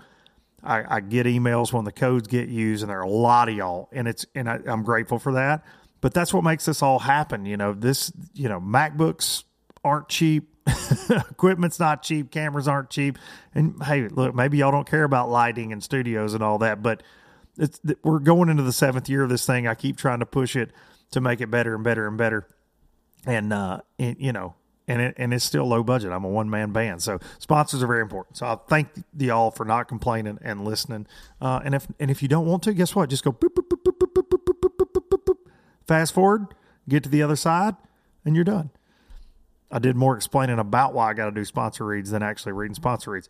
I, 0.63 0.97
I, 0.97 0.99
get 0.99 1.25
emails 1.25 1.71
when 1.71 1.85
the 1.85 1.91
codes 1.91 2.27
get 2.27 2.49
used, 2.49 2.83
and 2.83 2.89
there 2.89 2.99
are 2.99 3.03
a 3.03 3.09
lot 3.09 3.49
of 3.49 3.55
y'all, 3.55 3.89
and 3.91 4.07
it's 4.07 4.25
and 4.35 4.49
I, 4.49 4.59
I'm 4.65 4.83
grateful 4.83 5.17
for 5.17 5.33
that. 5.33 5.63
But 6.01 6.13
that's 6.13 6.33
what 6.33 6.43
makes 6.43 6.65
this 6.65 6.81
all 6.81 6.99
happen. 6.99 7.45
You 7.45 7.57
know, 7.57 7.73
this 7.73 8.11
you 8.33 8.49
know 8.49 8.59
MacBooks 8.59 9.43
aren't 9.83 10.09
cheap. 10.09 10.49
Equipment's 11.09 11.79
not 11.79 12.03
cheap. 12.03 12.29
Cameras 12.31 12.67
aren't 12.67 12.89
cheap. 12.89 13.17
And 13.55 13.81
hey, 13.83 14.07
look, 14.07 14.35
maybe 14.35 14.57
y'all 14.57 14.71
don't 14.71 14.87
care 14.87 15.03
about 15.03 15.29
lighting 15.29 15.71
and 15.71 15.83
studios 15.83 16.33
and 16.33 16.43
all 16.43 16.59
that, 16.59 16.83
but 16.83 17.01
it's 17.57 17.79
we're 18.03 18.19
going 18.19 18.49
into 18.49 18.63
the 18.63 18.71
seventh 18.71 19.09
year 19.09 19.23
of 19.23 19.29
this 19.29 19.45
thing. 19.45 19.67
I 19.67 19.75
keep 19.75 19.97
trying 19.97 20.19
to 20.19 20.25
push 20.25 20.55
it 20.55 20.71
to 21.11 21.21
make 21.21 21.41
it 21.41 21.51
better 21.51 21.75
and 21.75 21.83
better 21.83 22.07
and 22.07 22.17
better. 22.17 22.47
And 23.25 23.53
uh, 23.53 23.81
and, 23.99 24.17
you 24.19 24.33
know, 24.33 24.55
and 24.91 25.01
it, 25.01 25.15
and 25.17 25.33
it's 25.33 25.45
still 25.45 25.65
low 25.65 25.83
budget. 25.83 26.11
I'm 26.11 26.25
a 26.25 26.29
one 26.29 26.49
man 26.49 26.71
band, 26.71 27.01
so 27.01 27.19
sponsors 27.39 27.81
are 27.81 27.87
very 27.87 28.01
important. 28.01 28.35
So 28.37 28.45
I 28.45 28.57
thank 28.67 28.89
the 29.13 29.29
all 29.29 29.49
for 29.49 29.63
not 29.65 29.87
complaining 29.87 30.37
and 30.41 30.65
listening. 30.65 31.07
Uh, 31.39 31.61
and 31.63 31.73
if 31.73 31.87
and 31.99 32.11
if 32.11 32.21
you 32.21 32.27
don't 32.27 32.45
want 32.45 32.63
to, 32.63 32.73
guess 32.73 32.93
what? 32.93 33.09
Just 33.09 33.23
go 33.23 33.31
boop, 33.31 33.53
boop, 33.53 33.69
boop, 33.69 35.37
fast 35.87 36.13
forward, 36.13 36.47
get 36.89 37.03
to 37.03 37.09
the 37.09 37.21
other 37.21 37.37
side, 37.37 37.77
and 38.25 38.35
you're 38.35 38.43
done. 38.43 38.71
I 39.71 39.79
did 39.79 39.95
more 39.95 40.17
explaining 40.17 40.59
about 40.59 40.93
why 40.93 41.09
I 41.09 41.13
got 41.13 41.25
to 41.25 41.31
do 41.31 41.45
sponsor 41.45 41.85
reads 41.85 42.11
than 42.11 42.21
actually 42.21 42.51
reading 42.51 42.75
sponsor 42.75 43.11
reads. 43.11 43.29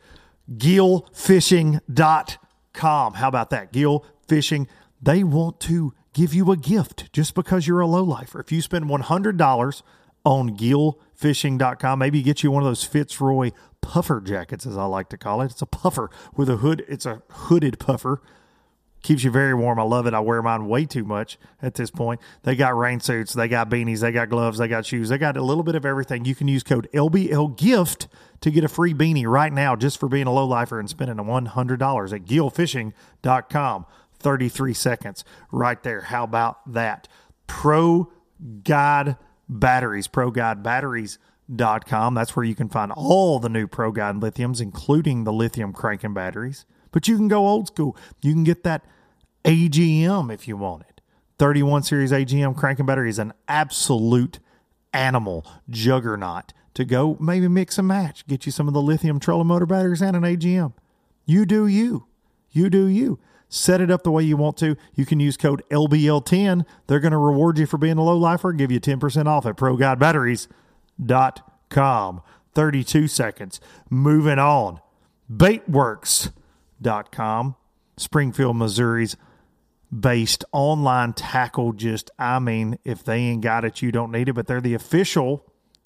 GillFishing.com. 0.51 3.13
How 3.13 3.27
about 3.27 3.51
that? 3.51 3.71
Gill 3.71 4.03
Fishing. 4.27 4.67
They 4.99 5.23
want 5.23 5.59
to 5.61 5.93
give 6.13 6.33
you 6.33 6.51
a 6.51 6.57
gift 6.57 7.13
just 7.13 7.35
because 7.35 7.67
you're 7.67 7.79
a 7.79 7.85
low 7.85 8.03
lifer. 8.03 8.39
If 8.39 8.51
you 8.51 8.61
spend 8.61 8.85
$100 8.85 9.81
on 10.23 10.55
gillfishing.com. 10.57 11.99
Maybe 11.99 12.21
get 12.21 12.43
you 12.43 12.51
one 12.51 12.63
of 12.63 12.67
those 12.67 12.83
Fitzroy 12.83 13.51
puffer 13.81 14.21
jackets, 14.21 14.65
as 14.65 14.77
I 14.77 14.85
like 14.85 15.09
to 15.09 15.17
call 15.17 15.41
it. 15.41 15.51
It's 15.51 15.61
a 15.61 15.65
puffer 15.65 16.09
with 16.35 16.49
a 16.49 16.57
hood. 16.57 16.85
It's 16.87 17.05
a 17.05 17.21
hooded 17.29 17.79
puffer. 17.79 18.21
Keeps 19.03 19.23
you 19.23 19.31
very 19.31 19.55
warm. 19.55 19.79
I 19.79 19.83
love 19.83 20.05
it. 20.05 20.13
I 20.13 20.19
wear 20.19 20.43
mine 20.43 20.67
way 20.67 20.85
too 20.85 21.03
much 21.03 21.39
at 21.59 21.73
this 21.73 21.89
point. 21.89 22.21
They 22.43 22.55
got 22.55 22.77
rain 22.77 22.99
suits, 22.99 23.33
they 23.33 23.47
got 23.47 23.67
beanies, 23.67 24.01
they 24.01 24.11
got 24.11 24.29
gloves, 24.29 24.59
they 24.59 24.67
got 24.67 24.85
shoes, 24.85 25.09
they 25.09 25.17
got 25.17 25.37
a 25.37 25.41
little 25.41 25.63
bit 25.63 25.73
of 25.73 25.87
everything. 25.87 26.23
You 26.25 26.35
can 26.35 26.47
use 26.47 26.61
code 26.61 26.87
LBLGIFT 26.93 28.07
to 28.41 28.51
get 28.51 28.63
a 28.63 28.67
free 28.67 28.93
beanie 28.93 29.25
right 29.25 29.51
now 29.51 29.75
just 29.75 29.99
for 29.99 30.07
being 30.07 30.27
a 30.27 30.31
low 30.31 30.45
lifer 30.45 30.79
and 30.79 30.87
spending 30.87 31.17
$100 31.17 32.13
at 32.13 32.25
gillfishing.com. 32.25 33.85
33 34.19 34.73
seconds 34.75 35.25
right 35.51 35.81
there. 35.81 36.01
How 36.01 36.23
about 36.23 36.71
that? 36.71 37.07
Pro 37.47 38.11
God 38.63 39.17
batteries, 39.51 40.07
ProGuideBatteries.com. 40.07 42.15
That's 42.15 42.35
where 42.35 42.45
you 42.45 42.55
can 42.55 42.69
find 42.69 42.91
all 42.93 43.37
the 43.39 43.49
new 43.49 43.67
ProGuide 43.67 44.19
lithiums, 44.21 44.59
including 44.61 45.25
the 45.25 45.33
lithium 45.33 45.73
cranking 45.73 46.15
batteries. 46.15 46.65
But 46.91 47.07
you 47.07 47.17
can 47.17 47.27
go 47.27 47.47
old 47.47 47.67
school. 47.67 47.95
You 48.21 48.33
can 48.33 48.43
get 48.43 48.63
that 48.63 48.83
AGM 49.45 50.33
if 50.33 50.47
you 50.47 50.57
want 50.57 50.83
it. 50.89 51.01
31 51.37 51.83
series 51.83 52.11
AGM 52.11 52.55
cranking 52.55 52.85
battery 52.85 53.09
is 53.09 53.19
an 53.19 53.33
absolute 53.47 54.39
animal 54.93 55.45
juggernaut 55.69 56.53
to 56.73 56.85
go 56.85 57.17
maybe 57.19 57.47
mix 57.47 57.77
and 57.77 57.87
match. 57.87 58.25
Get 58.27 58.45
you 58.45 58.51
some 58.51 58.67
of 58.67 58.73
the 58.73 58.81
lithium 58.81 59.19
trolling 59.19 59.47
motor 59.47 59.65
batteries 59.65 60.01
and 60.01 60.15
an 60.15 60.23
AGM. 60.23 60.73
You 61.25 61.45
do 61.45 61.67
you. 61.67 62.07
You 62.51 62.69
do 62.69 62.87
you 62.87 63.19
set 63.51 63.81
it 63.81 63.91
up 63.91 64.01
the 64.01 64.09
way 64.09 64.23
you 64.23 64.37
want 64.37 64.57
to. 64.57 64.75
You 64.95 65.05
can 65.05 65.19
use 65.19 65.37
code 65.37 65.61
LBL10. 65.69 66.65
They're 66.87 66.99
going 66.99 67.11
to 67.11 67.19
reward 67.19 67.59
you 67.59 67.67
for 67.67 67.77
being 67.77 67.99
a 67.99 68.03
low 68.03 68.17
lifer, 68.17 68.49
and 68.49 68.57
give 68.57 68.71
you 68.71 68.79
10% 68.79 69.27
off 69.27 69.45
at 69.45 69.57
ProGuideBatteries.com. 69.57 72.21
32 72.53 73.07
seconds. 73.07 73.61
Moving 73.89 74.39
on. 74.39 74.81
Baitworks.com. 75.31 77.55
Springfield, 77.97 78.57
Missouri's 78.57 79.15
based 79.97 80.43
online 80.51 81.13
tackle. 81.13 81.73
Just, 81.73 82.11
I 82.17 82.39
mean, 82.39 82.79
if 82.83 83.03
they 83.03 83.17
ain't 83.17 83.41
got 83.41 83.65
it, 83.65 83.81
you 83.81 83.91
don't 83.91 84.11
need 84.11 84.29
it, 84.29 84.33
but 84.33 84.47
they're 84.47 84.61
the 84.61 84.73
official 84.73 85.45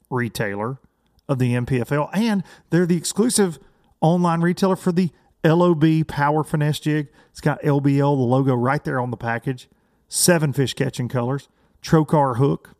retailer 0.09 0.79
of 1.27 1.39
the 1.39 1.53
NPFL 1.53 2.15
and 2.15 2.43
they're 2.69 2.85
the 2.85 2.97
exclusive 2.97 3.57
online 3.99 4.41
retailer 4.41 4.75
for 4.75 4.91
the 4.91 5.09
LOB 5.45 6.07
Power 6.07 6.43
Finesse 6.43 6.79
Jig. 6.79 7.09
It's 7.29 7.41
got 7.41 7.61
LBL, 7.61 8.17
the 8.17 8.23
logo 8.23 8.55
right 8.55 8.83
there 8.83 8.99
on 8.99 9.11
the 9.11 9.17
package. 9.17 9.69
Seven 10.07 10.53
fish 10.53 10.73
catching 10.73 11.07
colors. 11.07 11.49
Trocar 11.81 12.37
hook. 12.37 12.71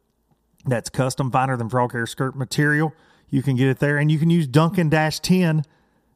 That's 0.65 0.89
custom, 0.89 1.32
finer 1.32 1.56
than 1.58 1.69
frog 1.69 1.91
hair 1.91 2.08
skirt 2.08 2.36
material. 2.36 2.93
You 3.30 3.43
can 3.43 3.56
get 3.56 3.67
it 3.67 3.80
there. 3.80 3.97
And 3.97 4.12
you 4.12 4.17
can 4.17 4.30
use 4.30 4.47
Duncan 4.47 4.89
Dash 4.89 5.19
10 5.19 5.63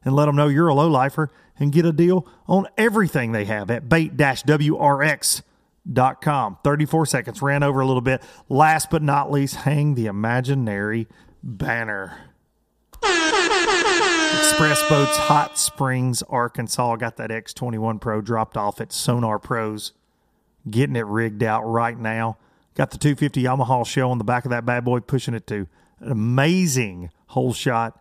and 0.04 0.16
let 0.16 0.26
them 0.26 0.36
know 0.36 0.48
you're 0.48 0.68
a 0.68 0.74
low 0.74 0.88
lifer 0.88 1.30
and 1.58 1.72
get 1.72 1.84
a 1.84 1.92
deal 1.92 2.26
on 2.48 2.66
everything 2.76 3.32
they 3.32 3.44
have 3.44 3.70
at 3.70 3.88
bait 3.88 4.16
wrx.com. 4.16 5.44
34 6.64 7.06
seconds. 7.06 7.42
Ran 7.42 7.62
over 7.62 7.80
a 7.80 7.86
little 7.86 8.00
bit. 8.00 8.22
Last 8.48 8.90
but 8.90 9.02
not 9.02 9.30
least, 9.30 9.56
hang 9.56 9.94
the 9.94 10.06
imaginary 10.06 11.06
banner. 11.42 12.29
Express 13.02 14.88
Boats, 14.88 15.16
Hot 15.16 15.58
Springs, 15.58 16.22
Arkansas. 16.22 16.96
Got 16.96 17.16
that 17.16 17.30
X21 17.30 18.00
Pro 18.00 18.20
dropped 18.20 18.56
off 18.56 18.80
at 18.80 18.92
Sonar 18.92 19.38
Pros. 19.38 19.92
Getting 20.68 20.96
it 20.96 21.06
rigged 21.06 21.42
out 21.42 21.62
right 21.62 21.98
now. 21.98 22.36
Got 22.74 22.90
the 22.90 22.98
250 22.98 23.42
Yamaha 23.42 23.86
shell 23.86 24.10
on 24.10 24.18
the 24.18 24.24
back 24.24 24.44
of 24.44 24.50
that 24.50 24.64
bad 24.66 24.84
boy, 24.84 25.00
pushing 25.00 25.34
it 25.34 25.46
to 25.48 25.66
an 26.00 26.12
amazing 26.12 27.10
hole 27.28 27.52
shot. 27.52 27.98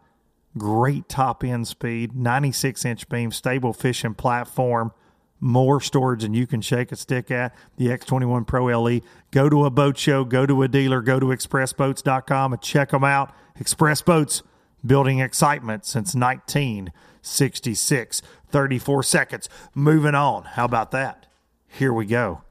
Great 0.57 1.07
top 1.07 1.43
end 1.43 1.67
speed, 1.67 2.15
96 2.15 2.83
inch 2.85 3.07
beam, 3.09 3.31
stable 3.31 3.71
fishing 3.71 4.15
platform, 4.15 4.91
more 5.39 5.79
storage 5.79 6.23
than 6.23 6.33
you 6.33 6.47
can 6.47 6.62
shake 6.62 6.91
a 6.91 6.95
stick 6.95 7.31
at. 7.31 7.55
The 7.77 7.88
X21 7.88 8.45
Pro 8.47 8.65
LE. 8.81 9.01
Go 9.31 9.47
to 9.49 9.65
a 9.65 9.69
boat 9.69 9.97
show, 9.97 10.23
go 10.25 10.45
to 10.45 10.63
a 10.63 10.67
dealer, 10.67 11.01
go 11.01 11.19
to 11.19 11.27
expressboats.com 11.27 12.53
and 12.53 12.62
check 12.62 12.89
them 12.89 13.03
out. 13.03 13.33
Express 13.59 14.01
Boats, 14.01 14.43
building 14.85 15.19
excitement 15.19 15.85
since 15.85 16.15
1966. 16.15 18.21
34 18.49 19.03
seconds. 19.03 19.49
Moving 19.75 20.15
on. 20.15 20.43
How 20.43 20.65
about 20.65 20.91
that? 20.91 21.27
Here 21.67 21.93
we 21.93 22.05
go. 22.05 22.41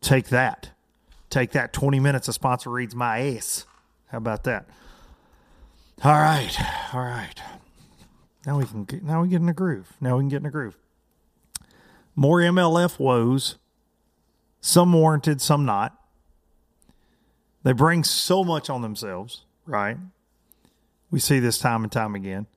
Take 0.00 0.28
that. 0.28 0.70
Take 1.30 1.52
that 1.52 1.72
20 1.72 1.98
minutes 1.98 2.28
of 2.28 2.34
sponsor 2.34 2.70
reads 2.70 2.94
my 2.94 3.20
ass. 3.20 3.66
How 4.06 4.18
about 4.18 4.44
that? 4.44 4.66
All 6.02 6.12
right. 6.12 6.56
All 6.92 7.00
right. 7.00 7.40
Now 8.46 8.58
we 8.58 8.66
can 8.66 8.84
get, 8.84 9.02
now 9.02 9.22
we 9.22 9.28
get 9.28 9.40
in 9.40 9.48
a 9.48 9.54
groove. 9.54 9.94
Now 10.00 10.16
we 10.16 10.22
can 10.22 10.28
get 10.28 10.40
in 10.40 10.46
a 10.46 10.50
groove. 10.50 10.76
More 12.14 12.38
MLF 12.38 12.98
woes. 12.98 13.56
Some 14.60 14.92
warranted, 14.92 15.40
some 15.40 15.64
not. 15.64 15.98
They 17.64 17.72
bring 17.72 18.04
so 18.04 18.44
much 18.44 18.70
on 18.70 18.82
themselves, 18.82 19.44
right? 19.66 19.96
We 21.14 21.20
see 21.20 21.38
this 21.38 21.58
time 21.58 21.84
and 21.84 21.92
time 21.92 22.16
again. 22.16 22.48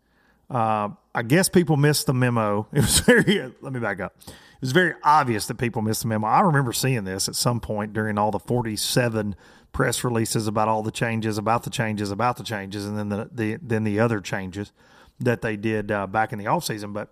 Uh, 0.50 0.90
I 1.14 1.22
guess 1.22 1.48
people 1.48 1.78
missed 1.78 2.08
the 2.08 2.14
memo. 2.16 2.68
It 2.74 2.82
was 2.82 3.02
very, 3.02 3.54
let 3.62 3.72
me 3.72 3.80
back 3.80 4.00
up. 4.00 4.16
It 4.28 4.62
was 4.62 4.72
very 4.72 4.96
obvious 5.04 5.46
that 5.46 5.60
people 5.60 5.84
missed 5.84 6.02
the 6.02 6.08
memo. 6.08 6.26
I 6.26 6.40
remember 6.40 6.74
seeing 6.74 7.04
this 7.04 7.28
at 7.30 7.36
some 7.36 7.60
point 7.60 7.94
during 7.94 8.18
all 8.18 8.32
the 8.32 8.40
47 8.40 9.36
press 9.74 10.04
releases 10.04 10.48
about 10.48 10.68
all 10.68 10.82
the 10.82 10.90
changes, 10.90 11.38
about 11.38 11.66
the 11.66 11.70
changes, 11.70 12.10
about 12.10 12.38
the 12.38 12.44
changes, 12.44 12.84
and 12.88 12.98
then 12.98 13.10
the, 13.10 13.30
the 13.32 13.60
then 13.62 13.84
the 13.84 14.00
other 14.00 14.22
changes 14.22 14.72
that 15.20 15.44
they 15.44 15.56
did 15.56 15.92
uh, 15.92 16.08
back 16.08 16.34
in 16.34 16.40
the 16.40 16.48
off 16.48 16.64
season. 16.64 16.94
But 16.94 17.10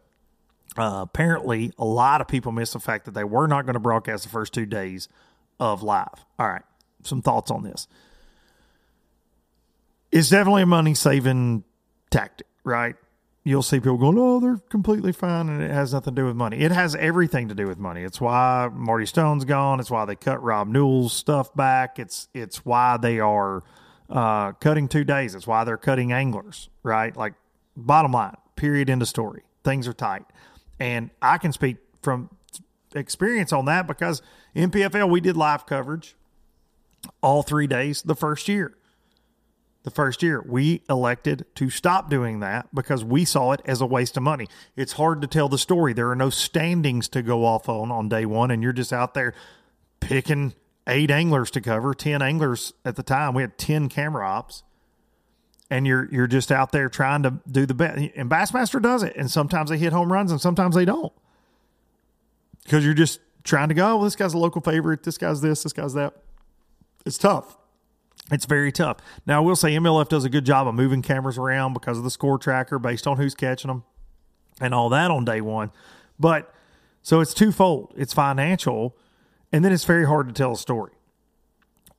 uh, 0.76 1.02
apparently, 1.04 1.74
a 1.78 1.86
lot 1.86 2.22
of 2.22 2.28
people 2.28 2.54
missed 2.54 2.74
the 2.74 2.80
fact 2.80 3.06
that 3.06 3.14
they 3.14 3.24
were 3.24 3.46
not 3.46 3.68
going 3.68 3.76
to 3.76 3.80
broadcast 3.80 4.24
the 4.24 4.30
first 4.30 4.52
two 4.52 4.66
days 4.66 5.10
of 5.60 5.84
live. 5.84 6.26
All 6.40 6.50
right, 6.50 6.64
some 7.04 7.22
thoughts 7.22 7.52
on 7.52 7.62
this. 7.62 7.88
It's 10.16 10.30
definitely 10.30 10.62
a 10.62 10.66
money 10.66 10.94
saving 10.94 11.66
tactic, 12.10 12.48
right? 12.64 12.96
You'll 13.44 13.62
see 13.62 13.82
people 13.82 13.98
going, 13.98 14.18
oh, 14.18 14.40
they're 14.40 14.62
completely 14.70 15.12
fine, 15.12 15.50
and 15.50 15.62
it 15.62 15.70
has 15.70 15.92
nothing 15.92 16.16
to 16.16 16.22
do 16.22 16.26
with 16.26 16.38
money. 16.38 16.62
It 16.62 16.72
has 16.72 16.96
everything 16.96 17.50
to 17.50 17.54
do 17.54 17.68
with 17.68 17.78
money. 17.78 18.02
It's 18.02 18.22
why 18.22 18.70
Marty 18.74 19.08
Stone's 19.08 19.44
gone. 19.44 19.82
It's 19.82 19.92
why 19.92 20.06
they 20.06 20.16
cut 20.16 20.42
Rob 20.42 20.70
Newell's 20.70 21.12
stuff 21.12 21.54
back. 21.54 22.00
It's 22.00 22.30
it's 22.34 22.66
why 22.66 22.96
they 22.96 23.20
are 23.20 23.62
uh, 24.10 24.54
cutting 24.54 24.88
two 24.88 25.04
days. 25.04 25.36
It's 25.36 25.46
why 25.46 25.66
they're 25.66 25.76
cutting 25.76 26.14
anglers, 26.14 26.70
right? 26.82 27.14
Like, 27.14 27.34
bottom 27.76 28.14
line, 28.14 28.38
period, 28.56 28.90
end 28.90 29.02
of 29.02 29.10
story. 29.10 29.44
Things 29.66 29.86
are 29.86 29.94
tight. 29.94 30.24
And 30.80 31.10
I 31.22 31.40
can 31.40 31.52
speak 31.52 31.76
from 32.02 32.30
experience 32.96 33.52
on 33.52 33.66
that 33.66 33.86
because 33.86 34.22
in 34.54 34.72
PFL, 34.72 35.10
we 35.10 35.20
did 35.20 35.36
live 35.36 35.66
coverage 35.66 36.16
all 37.22 37.44
three 37.44 37.68
days 37.68 38.02
the 38.02 38.16
first 38.16 38.48
year. 38.48 38.78
The 39.86 39.92
first 39.92 40.24
year, 40.24 40.44
we 40.46 40.82
elected 40.90 41.46
to 41.56 41.70
stop 41.70 42.10
doing 42.10 42.40
that 42.40 42.74
because 42.74 43.06
we 43.06 43.24
saw 43.24 43.52
it 43.52 43.62
as 43.66 43.82
a 43.82 43.86
waste 43.86 44.18
of 44.18 44.24
money. 44.24 44.48
It's 44.76 44.94
hard 44.94 45.22
to 45.22 45.28
tell 45.28 45.48
the 45.48 45.60
story. 45.60 45.94
There 45.94 46.10
are 46.10 46.16
no 46.16 46.32
standings 46.32 47.08
to 47.10 47.22
go 47.22 47.46
off 47.46 47.70
on 47.70 47.92
on 47.92 48.10
day 48.10 48.26
one, 48.26 48.50
and 48.50 48.64
you're 48.64 48.74
just 48.74 48.92
out 48.92 49.14
there 49.14 49.36
picking 50.00 50.56
eight 50.88 51.12
anglers 51.12 51.52
to 51.52 51.62
cover, 51.62 51.94
10 51.94 52.24
anglers 52.24 52.74
at 52.84 52.96
the 52.96 53.04
time. 53.04 53.36
We 53.36 53.44
had 53.44 53.60
10 53.60 53.88
camera 53.90 54.28
ops 54.28 54.64
and 55.70 55.88
you're 55.88 56.08
you're 56.12 56.28
just 56.28 56.52
out 56.52 56.72
there 56.72 56.90
trying 56.90 57.24
to 57.24 57.40
do 57.50 57.66
the 57.66 57.74
best. 57.74 58.12
And 58.16 58.30
Bassmaster 58.30 58.82
does 58.82 59.04
it, 59.04 59.16
and 59.16 59.30
sometimes 59.30 59.70
they 59.70 59.78
hit 59.78 59.94
home 59.94 60.12
runs, 60.12 60.32
and 60.32 60.40
sometimes 60.40 60.76
they 60.76 60.86
don't, 60.86 61.14
because 62.64 62.86
you're 62.86 62.94
just 62.94 63.20
trying 63.44 63.70
to 63.70 63.74
go. 63.74 63.86
Oh, 63.86 63.96
well, 63.96 64.04
this 64.04 64.16
guy's 64.16 64.34
a 64.34 64.38
local 64.38 64.62
favorite. 64.62 65.04
This 65.04 65.18
guy's 65.18 65.42
this. 65.42 65.64
This 65.64 65.74
guy's 65.74 65.94
that. 65.94 66.14
It's 67.06 67.18
tough. 67.18 67.58
It's 68.32 68.46
very 68.46 68.72
tough. 68.72 68.98
Now, 69.26 69.42
I 69.42 69.46
will 69.46 69.56
say 69.56 69.72
MLF 69.72 70.10
does 70.10 70.26
a 70.26 70.30
good 70.30 70.46
job 70.46 70.68
of 70.68 70.74
moving 70.74 71.02
cameras 71.02 71.38
around 71.38 71.74
because 71.74 71.98
of 71.98 72.04
the 72.04 72.10
score 72.10 72.40
tracker 72.40 72.80
based 72.80 73.06
on 73.06 73.18
who's 73.18 73.36
catching 73.36 73.68
them 73.68 73.84
and 74.60 74.74
all 74.74 74.90
that 74.90 75.12
on 75.12 75.26
day 75.26 75.42
one. 75.42 75.72
But 76.20 76.54
so 77.04 77.20
it's 77.22 77.34
twofold. 77.34 77.94
It's 77.96 78.14
financial, 78.14 78.98
and 79.52 79.64
then 79.64 79.72
it's 79.72 79.84
very 79.84 80.06
hard 80.06 80.28
to 80.28 80.34
tell 80.34 80.54
a 80.54 80.58
story. 80.58 80.94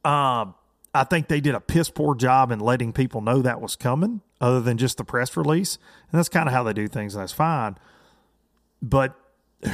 Um, 0.04 0.54
I 0.94 1.04
think 1.04 1.28
they 1.28 1.40
did 1.40 1.54
a 1.54 1.60
piss 1.60 1.90
poor 1.90 2.14
job 2.14 2.50
in 2.50 2.58
letting 2.58 2.92
people 2.92 3.20
know 3.20 3.42
that 3.42 3.60
was 3.60 3.76
coming, 3.76 4.22
other 4.40 4.60
than 4.60 4.78
just 4.78 4.96
the 4.96 5.04
press 5.04 5.36
release. 5.36 5.78
And 6.10 6.18
that's 6.18 6.28
kind 6.28 6.48
of 6.48 6.54
how 6.54 6.62
they 6.62 6.72
do 6.72 6.88
things, 6.88 7.14
and 7.14 7.22
that's 7.22 7.32
fine. 7.32 7.76
But 8.82 9.14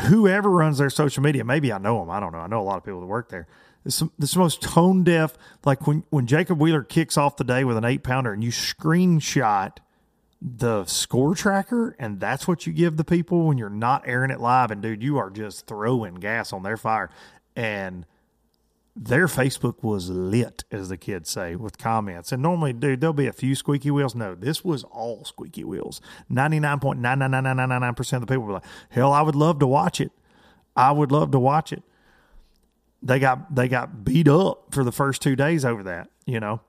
whoever 0.09 0.50
runs 0.50 0.78
their 0.78 0.90
social 0.90 1.22
media, 1.22 1.44
maybe 1.44 1.72
I 1.72 1.78
know 1.78 2.00
them. 2.00 2.11
I 2.11 2.20
don't 2.20 2.33
know. 2.33 2.38
I 2.38 2.46
know 2.46 2.61
a 2.61 2.64
lot 2.64 2.76
of 2.76 2.85
people 2.85 3.00
that 3.00 3.07
work 3.07 3.28
there. 3.28 3.46
This, 3.85 4.03
this 4.18 4.37
most 4.37 4.62
tone 4.62 5.05
deaf. 5.05 5.35
Like 5.64 5.87
when 5.87 6.05
when 6.11 6.27
Jacob 6.27 6.61
Wheeler 6.61 6.83
kicks 6.83 7.16
off 7.16 7.37
the 7.37 7.45
day 7.45 7.64
with 7.64 7.77
an 7.77 7.85
eight 7.85 8.03
pounder, 8.03 8.33
and 8.33 8.42
you 8.42 8.51
screenshot 8.51 9.79
the 10.40 10.85
score 10.87 11.35
tracker, 11.35 11.95
and 11.99 12.18
that's 12.18 12.49
what 12.49 12.66
you 12.66 12.73
give 12.73 12.97
the 12.97 13.05
people 13.05 13.47
when 13.47 13.59
you're 13.59 13.71
not 13.71 14.03
airing 14.07 14.31
it 14.31 14.40
live. 14.40 14.71
And 14.71 14.83
dude, 14.83 15.03
you 15.03 15.18
are 15.18 15.31
just 15.31 15.66
throwing 15.66 16.16
gas 16.16 16.53
on 16.53 16.62
their 16.62 16.77
fire. 16.77 17.11
And 17.55 18.07
their 18.95 19.27
Facebook 19.27 19.83
was 19.83 20.11
lit, 20.11 20.64
as 20.71 20.88
the 20.88 20.97
kids 20.97 21.31
say, 21.31 21.57
with 21.57 21.79
comments. 21.79 22.33
And 22.33 22.42
normally, 22.42 22.73
dude, 22.73 23.01
there'll 23.01 23.14
be 23.14 23.27
a 23.27 23.33
few 23.33 23.55
squeaky 23.55 23.90
wheels. 23.90 24.14
No, 24.14 24.35
this 24.35 24.64
was 24.64 24.85
all 24.85 25.25
squeaky 25.25 25.64
wheels. 25.64 26.01
99.99999% 26.31 28.12
of 28.14 28.21
the 28.21 28.27
people 28.27 28.45
were 28.45 28.53
like, 28.55 28.64
hell, 28.90 29.12
I 29.12 29.23
would 29.23 29.37
love 29.37 29.59
to 29.61 29.66
watch 29.66 30.01
it. 30.01 30.12
I 30.77 30.92
would 30.92 31.12
love 31.12 31.31
to 31.31 31.38
watch 31.38 31.73
it. 31.73 31.83
They 33.02 33.18
got 33.18 33.54
they 33.54 33.68
got 33.68 34.04
beat 34.04 34.28
up 34.28 34.66
for 34.70 34.84
the 34.84 34.92
first 34.92 35.22
two 35.22 35.36
days 35.36 35.64
over 35.64 35.82
that, 35.84 36.08
you 36.24 36.40
know. 36.40 36.60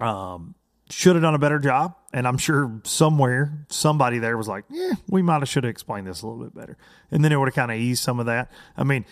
Um, 0.00 0.54
should 0.90 1.14
have 1.14 1.22
done 1.22 1.34
a 1.34 1.38
better 1.38 1.58
job. 1.58 1.94
And 2.12 2.26
I'm 2.26 2.38
sure 2.38 2.80
somewhere 2.84 3.64
somebody 3.68 4.18
there 4.18 4.36
was 4.36 4.48
like, 4.48 4.64
yeah, 4.68 4.92
we 5.08 5.22
might 5.22 5.40
have 5.40 5.48
should 5.48 5.64
have 5.64 5.70
explained 5.70 6.06
this 6.06 6.22
a 6.22 6.26
little 6.26 6.42
bit 6.42 6.54
better. 6.54 6.76
And 7.10 7.24
then 7.24 7.32
it 7.32 7.36
would 7.36 7.48
have 7.48 7.54
kind 7.54 7.70
of 7.70 7.76
eased 7.76 8.02
some 8.02 8.18
of 8.18 8.26
that. 8.26 8.50
I 8.76 8.84
mean, 8.84 9.04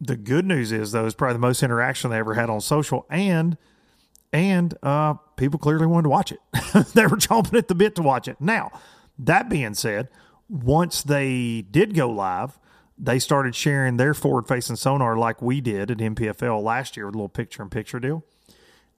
the 0.00 0.16
good 0.16 0.44
news 0.44 0.72
is 0.72 0.92
though, 0.92 1.06
it's 1.06 1.14
probably 1.14 1.34
the 1.34 1.40
most 1.40 1.62
interaction 1.62 2.10
they 2.10 2.18
ever 2.18 2.34
had 2.34 2.50
on 2.50 2.60
social 2.60 3.06
and 3.08 3.56
and 4.32 4.74
uh, 4.82 5.14
people 5.36 5.58
clearly 5.58 5.86
wanted 5.86 6.04
to 6.04 6.08
watch 6.08 6.32
it. 6.32 6.40
they 6.94 7.06
were 7.06 7.18
chomping 7.18 7.58
at 7.58 7.68
the 7.68 7.74
bit 7.74 7.94
to 7.96 8.02
watch 8.02 8.28
it. 8.28 8.40
Now, 8.40 8.70
that 9.18 9.50
being 9.50 9.74
said, 9.74 10.08
once 10.48 11.02
they 11.02 11.60
did 11.70 11.94
go 11.94 12.08
live, 12.08 12.58
they 13.02 13.18
started 13.18 13.56
sharing 13.56 13.96
their 13.96 14.14
forward 14.14 14.46
facing 14.46 14.76
sonar 14.76 15.16
like 15.16 15.42
we 15.42 15.60
did 15.60 15.90
at 15.90 15.98
NPFL 15.98 16.62
last 16.62 16.96
year 16.96 17.06
with 17.06 17.16
a 17.16 17.18
little 17.18 17.28
picture 17.28 17.60
in 17.60 17.68
picture 17.68 17.98
deal. 17.98 18.24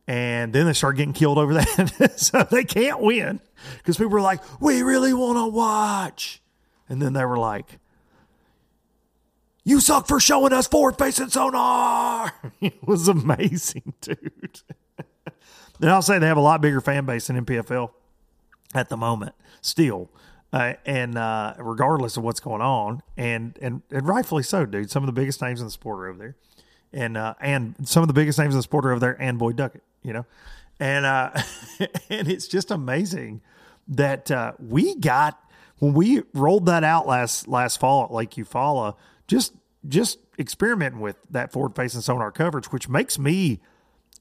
And 0.06 0.52
then 0.52 0.66
they 0.66 0.74
started 0.74 0.98
getting 0.98 1.14
killed 1.14 1.38
over 1.38 1.54
that. 1.54 2.12
so 2.16 2.46
they 2.50 2.64
can't 2.64 3.00
win 3.00 3.40
because 3.78 3.96
people 3.96 4.10
were 4.10 4.20
like, 4.20 4.42
we 4.60 4.82
really 4.82 5.14
want 5.14 5.38
to 5.38 5.46
watch. 5.46 6.42
And 6.86 7.00
then 7.00 7.14
they 7.14 7.24
were 7.24 7.38
like, 7.38 7.78
you 9.64 9.80
suck 9.80 10.06
for 10.06 10.20
showing 10.20 10.52
us 10.52 10.66
forward 10.66 10.98
facing 10.98 11.30
sonar. 11.30 12.30
it 12.60 12.86
was 12.86 13.08
amazing, 13.08 13.94
dude. 14.02 14.60
and 15.80 15.90
I'll 15.90 16.02
say 16.02 16.18
they 16.18 16.26
have 16.26 16.36
a 16.36 16.42
lot 16.42 16.60
bigger 16.60 16.82
fan 16.82 17.06
base 17.06 17.28
than 17.28 17.42
NPFL 17.42 17.90
at 18.74 18.90
the 18.90 18.98
moment, 18.98 19.34
still. 19.62 20.10
Uh, 20.54 20.74
and 20.86 21.18
uh, 21.18 21.52
regardless 21.58 22.16
of 22.16 22.22
what's 22.22 22.38
going 22.38 22.62
on, 22.62 23.02
and, 23.16 23.58
and 23.60 23.82
and 23.90 24.06
rightfully 24.06 24.44
so, 24.44 24.64
dude. 24.64 24.88
Some 24.88 25.02
of 25.02 25.08
the 25.08 25.12
biggest 25.12 25.42
names 25.42 25.60
in 25.60 25.66
the 25.66 25.70
sport 25.72 25.98
are 25.98 26.06
over 26.06 26.18
there, 26.18 26.36
and 26.92 27.16
uh, 27.16 27.34
and 27.40 27.74
some 27.82 28.04
of 28.04 28.06
the 28.06 28.14
biggest 28.14 28.38
names 28.38 28.54
in 28.54 28.58
the 28.58 28.62
sport 28.62 28.86
are 28.86 28.92
over 28.92 29.00
there, 29.00 29.20
and 29.20 29.36
Boyd 29.36 29.56
Duckett, 29.56 29.82
you 30.04 30.12
know, 30.12 30.24
and 30.78 31.04
uh, 31.04 31.32
and 32.08 32.28
it's 32.28 32.46
just 32.46 32.70
amazing 32.70 33.40
that 33.88 34.30
uh, 34.30 34.52
we 34.60 34.94
got 34.94 35.42
when 35.80 35.92
we 35.92 36.22
rolled 36.32 36.66
that 36.66 36.84
out 36.84 37.04
last 37.08 37.48
last 37.48 37.80
fall 37.80 38.04
at 38.04 38.12
Lake 38.12 38.30
Eufaula 38.30 38.94
just 39.26 39.54
just 39.88 40.20
experimenting 40.38 41.00
with 41.00 41.16
that 41.30 41.50
forward 41.50 41.74
facing 41.74 42.00
sonar 42.00 42.30
coverage, 42.30 42.66
which 42.66 42.88
makes 42.88 43.18
me 43.18 43.60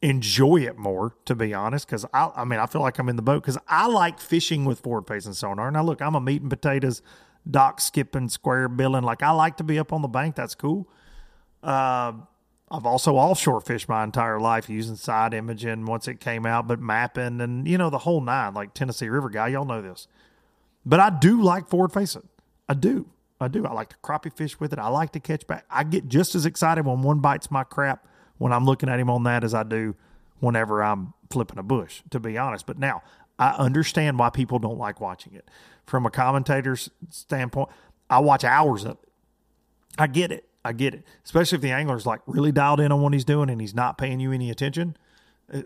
enjoy 0.03 0.57
it 0.57 0.77
more, 0.77 1.15
to 1.25 1.33
be 1.33 1.53
honest. 1.53 1.87
Because 1.87 2.05
I, 2.13 2.29
I 2.35 2.43
mean, 2.43 2.59
I 2.59 2.67
feel 2.67 2.81
like 2.81 2.99
I'm 2.99 3.09
in 3.09 3.15
the 3.15 3.21
boat 3.23 3.41
because 3.41 3.57
I 3.67 3.87
like 3.87 4.19
fishing 4.19 4.65
with 4.65 4.81
forward 4.81 5.07
facing 5.07 5.33
sonar. 5.33 5.71
Now, 5.71 5.83
look, 5.83 6.01
I'm 6.01 6.13
a 6.13 6.21
meat 6.21 6.41
and 6.41 6.49
potatoes, 6.49 7.01
dock 7.49 7.79
skipping, 7.81 8.29
square 8.29 8.67
billing. 8.67 9.03
Like 9.03 9.23
I 9.23 9.31
like 9.31 9.57
to 9.57 9.63
be 9.63 9.79
up 9.79 9.93
on 9.93 10.01
the 10.01 10.07
bank. 10.07 10.35
That's 10.35 10.53
cool. 10.53 10.87
Uh, 11.63 12.11
I've 12.69 12.85
also 12.85 13.15
offshore 13.15 13.61
fished 13.61 13.87
my 13.87 14.03
entire 14.03 14.39
life 14.39 14.69
using 14.69 14.95
side 14.97 15.33
imaging 15.33 15.85
once 15.85 16.07
it 16.07 16.19
came 16.19 16.45
out, 16.45 16.67
but 16.67 16.79
mapping 16.79 17.39
and 17.39 17.67
you 17.67 17.77
know 17.77 17.89
the 17.89 17.99
whole 17.99 18.19
nine, 18.19 18.53
like 18.53 18.73
Tennessee 18.73 19.07
River 19.07 19.29
guy. 19.29 19.47
Y'all 19.47 19.65
know 19.65 19.81
this. 19.81 20.07
But 20.85 20.99
I 20.99 21.09
do 21.09 21.41
like 21.41 21.69
forward 21.69 21.93
facing. 21.93 22.27
I 22.67 22.73
do. 22.73 23.07
I 23.39 23.47
do. 23.47 23.65
I 23.65 23.71
like 23.71 23.89
to 23.89 23.95
crappie 24.03 24.35
fish 24.35 24.59
with 24.59 24.73
it. 24.73 24.79
I 24.79 24.89
like 24.89 25.11
to 25.13 25.19
catch 25.19 25.47
back. 25.47 25.65
I 25.69 25.83
get 25.85 26.09
just 26.09 26.35
as 26.35 26.45
excited 26.45 26.85
when 26.85 27.03
one 27.03 27.19
bites 27.19 27.49
my 27.49 27.63
crap 27.63 28.05
when 28.37 28.51
I'm 28.51 28.65
looking 28.65 28.89
at 28.89 28.99
him 28.99 29.09
on 29.09 29.23
that 29.23 29.43
as 29.43 29.53
I 29.53 29.63
do 29.63 29.95
whenever 30.39 30.83
I'm 30.83 31.13
flipping 31.29 31.57
a 31.57 31.63
bush, 31.63 32.01
to 32.11 32.19
be 32.19 32.37
honest. 32.37 32.65
But 32.65 32.77
now 32.77 33.01
I 33.39 33.51
understand 33.51 34.19
why 34.19 34.29
people 34.29 34.59
don't 34.59 34.77
like 34.77 34.99
watching 34.99 35.33
it. 35.33 35.49
From 35.85 36.05
a 36.05 36.09
commentator's 36.09 36.89
standpoint, 37.09 37.69
I 38.09 38.19
watch 38.19 38.43
hours 38.43 38.83
of 38.83 38.91
it. 38.91 39.09
I 39.97 40.07
get 40.07 40.31
it. 40.31 40.47
I 40.65 40.73
get 40.73 40.93
it. 40.93 41.03
Especially 41.25 41.57
if 41.57 41.61
the 41.61 41.71
angler's 41.71 42.05
like 42.05 42.21
really 42.25 42.51
dialed 42.51 42.79
in 42.79 42.91
on 42.91 43.01
what 43.01 43.13
he's 43.13 43.25
doing 43.25 43.49
and 43.49 43.59
he's 43.59 43.75
not 43.75 43.97
paying 43.97 44.19
you 44.19 44.31
any 44.31 44.49
attention. 44.49 44.95
Uh, 45.53 45.61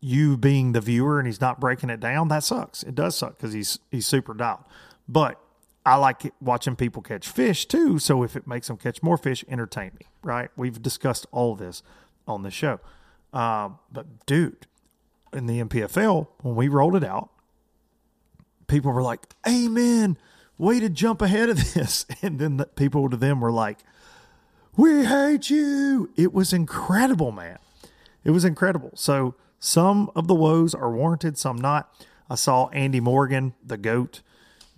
You 0.00 0.36
being 0.36 0.72
the 0.72 0.80
viewer 0.80 1.18
and 1.18 1.26
he's 1.26 1.40
not 1.40 1.60
breaking 1.60 1.88
it 1.90 1.98
down, 1.98 2.28
that 2.28 2.44
sucks. 2.44 2.82
It 2.82 2.94
does 2.94 3.16
suck 3.16 3.36
because 3.36 3.52
he's 3.52 3.78
he's 3.90 4.06
super 4.06 4.34
dialed. 4.34 4.64
But 5.08 5.40
I 5.88 5.96
like 5.96 6.32
watching 6.40 6.76
people 6.76 7.02
catch 7.02 7.26
fish 7.28 7.66
too. 7.66 7.98
So 7.98 8.22
if 8.22 8.36
it 8.36 8.46
makes 8.46 8.68
them 8.68 8.76
catch 8.76 9.02
more 9.02 9.16
fish, 9.16 9.44
entertain 9.48 9.92
me. 9.98 10.06
Right? 10.22 10.50
We've 10.56 10.80
discussed 10.80 11.26
all 11.32 11.54
this 11.54 11.82
on 12.26 12.42
the 12.42 12.50
show. 12.50 12.80
Um, 13.32 13.78
but 13.90 14.26
dude, 14.26 14.66
in 15.32 15.46
the 15.46 15.62
NPFL 15.62 16.28
when 16.42 16.56
we 16.56 16.68
rolled 16.68 16.96
it 16.96 17.04
out, 17.04 17.30
people 18.66 18.92
were 18.92 19.02
like, 19.02 19.20
"Amen, 19.46 20.16
way 20.56 20.80
to 20.80 20.88
jump 20.88 21.22
ahead 21.22 21.48
of 21.48 21.56
this," 21.74 22.06
and 22.22 22.38
then 22.38 22.56
the 22.56 22.66
people 22.66 23.08
to 23.10 23.16
them 23.16 23.40
were 23.40 23.52
like, 23.52 23.78
"We 24.76 25.04
hate 25.04 25.50
you." 25.50 26.10
It 26.16 26.32
was 26.32 26.52
incredible, 26.52 27.32
man. 27.32 27.58
It 28.24 28.30
was 28.30 28.44
incredible. 28.44 28.92
So 28.94 29.34
some 29.58 30.10
of 30.14 30.28
the 30.28 30.34
woes 30.34 30.74
are 30.74 30.90
warranted, 30.90 31.38
some 31.38 31.56
not. 31.56 31.92
I 32.30 32.34
saw 32.34 32.68
Andy 32.68 33.00
Morgan, 33.00 33.54
the 33.64 33.78
goat, 33.78 34.22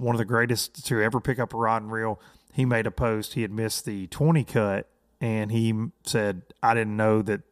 one 0.00 0.14
of 0.14 0.18
the 0.18 0.24
greatest 0.24 0.86
to 0.86 1.02
ever 1.02 1.20
pick 1.20 1.38
up 1.38 1.54
a 1.54 1.56
rod 1.56 1.82
and 1.82 1.92
reel. 1.92 2.20
He 2.52 2.64
made 2.64 2.86
a 2.86 2.90
post. 2.90 3.34
He 3.34 3.42
had 3.42 3.52
missed 3.52 3.84
the 3.84 4.06
20 4.08 4.44
cut, 4.44 4.88
and 5.20 5.52
he 5.52 5.88
said, 6.04 6.42
I 6.62 6.74
didn't 6.74 6.96
know 6.96 7.22
that, 7.22 7.42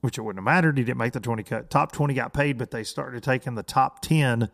which 0.00 0.18
it 0.18 0.22
wouldn't 0.22 0.38
have 0.38 0.44
mattered. 0.44 0.78
He 0.78 0.84
didn't 0.84 0.98
make 0.98 1.12
the 1.12 1.20
20 1.20 1.42
cut. 1.42 1.70
Top 1.70 1.92
20 1.92 2.14
got 2.14 2.32
paid, 2.32 2.58
but 2.58 2.70
they 2.70 2.82
started 2.82 3.22
taking 3.22 3.54
the 3.54 3.62
top 3.62 4.00
10, 4.00 4.50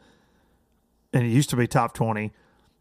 and 1.12 1.24
it 1.24 1.28
used 1.28 1.50
to 1.50 1.56
be 1.56 1.66
top 1.66 1.94
20 1.94 2.32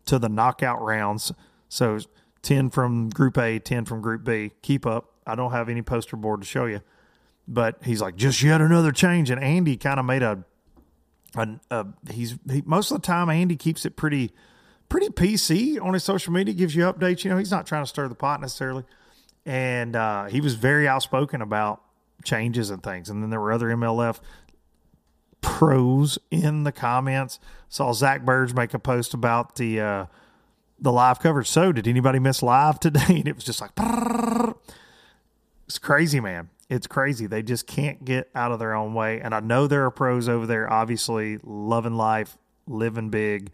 to 0.05 0.19
the 0.19 0.29
knockout 0.29 0.81
rounds. 0.81 1.31
So 1.69 1.99
10 2.41 2.69
from 2.71 3.09
Group 3.09 3.37
A, 3.37 3.59
10 3.59 3.85
from 3.85 4.01
Group 4.01 4.23
B. 4.23 4.51
Keep 4.61 4.85
up. 4.85 5.13
I 5.25 5.35
don't 5.35 5.51
have 5.51 5.69
any 5.69 5.81
poster 5.81 6.17
board 6.17 6.41
to 6.41 6.47
show 6.47 6.65
you 6.65 6.81
but 7.49 7.77
he's 7.83 7.99
like 7.99 8.15
just 8.15 8.43
yet 8.43 8.61
another 8.61 8.91
change 8.91 9.31
and 9.31 9.41
andy 9.41 9.75
kind 9.75 9.99
of 9.99 10.05
made 10.05 10.21
a, 10.21 10.43
a, 11.35 11.47
a 11.71 11.85
he's 12.11 12.37
he, 12.51 12.61
most 12.65 12.91
of 12.91 13.01
the 13.01 13.05
time 13.05 13.29
andy 13.29 13.55
keeps 13.55 13.85
it 13.85 13.95
pretty 13.95 14.31
pretty 14.89 15.09
pc 15.09 15.81
on 15.81 15.93
his 15.93 16.03
social 16.03 16.33
media 16.33 16.53
gives 16.53 16.75
you 16.75 16.83
updates. 16.83 17.23
You 17.23 17.31
know 17.31 17.37
he's 17.37 17.51
not 17.51 17.67
trying 17.67 17.83
to 17.83 17.87
stir 17.87 18.07
the 18.07 18.15
pot 18.15 18.41
necessarily. 18.41 18.83
And 19.45 19.95
uh, 19.95 20.25
he 20.25 20.41
was 20.41 20.55
very 20.55 20.87
outspoken 20.87 21.41
about 21.41 21.81
changes 22.23 22.69
and 22.69 22.83
things. 22.83 23.09
And 23.09 23.23
then 23.23 23.29
there 23.29 23.39
were 23.39 23.51
other 23.51 23.67
mlf 23.67 24.19
pros 25.41 26.19
in 26.29 26.63
the 26.63 26.71
comments. 26.71 27.39
Saw 27.69 27.93
zach 27.93 28.25
birge 28.25 28.53
make 28.53 28.73
a 28.73 28.79
post 28.79 29.13
about 29.13 29.55
the 29.55 29.79
uh, 29.79 30.05
the 30.79 30.91
live 30.91 31.19
coverage. 31.19 31.47
So 31.47 31.71
did 31.71 31.87
anybody 31.87 32.19
miss 32.19 32.41
live 32.43 32.79
today? 32.79 32.99
And 33.09 33.27
it 33.27 33.35
was 33.35 33.43
just 33.43 33.61
like 33.61 33.75
it's 35.69 35.77
crazy, 35.77 36.19
man. 36.19 36.49
It's 36.67 36.87
crazy. 36.87 37.27
They 37.27 37.43
just 37.43 37.67
can't 37.67 38.03
get 38.03 38.31
out 38.33 38.51
of 38.51 38.57
their 38.57 38.73
own 38.73 38.95
way. 38.95 39.21
And 39.21 39.35
I 39.35 39.39
know 39.39 39.67
there 39.67 39.85
are 39.85 39.91
pros 39.91 40.27
over 40.27 40.47
there, 40.47 40.71
obviously 40.71 41.37
loving 41.43 41.93
life, 41.93 42.39
living 42.65 43.11
big, 43.11 43.51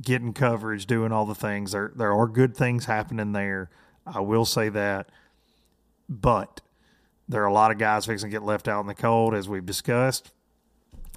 getting 0.00 0.32
coverage, 0.32 0.86
doing 0.86 1.10
all 1.10 1.26
the 1.26 1.34
things. 1.34 1.72
There 1.72 1.90
there 1.96 2.12
are 2.12 2.28
good 2.28 2.56
things 2.56 2.84
happening 2.84 3.32
there. 3.32 3.70
I 4.06 4.20
will 4.20 4.44
say 4.44 4.68
that. 4.68 5.10
But 6.08 6.60
there 7.28 7.42
are 7.42 7.46
a 7.46 7.52
lot 7.52 7.72
of 7.72 7.78
guys 7.78 8.06
fixing 8.06 8.30
to 8.30 8.32
get 8.32 8.44
left 8.44 8.68
out 8.68 8.80
in 8.80 8.86
the 8.86 8.94
cold, 8.94 9.34
as 9.34 9.48
we've 9.48 9.66
discussed. 9.66 10.30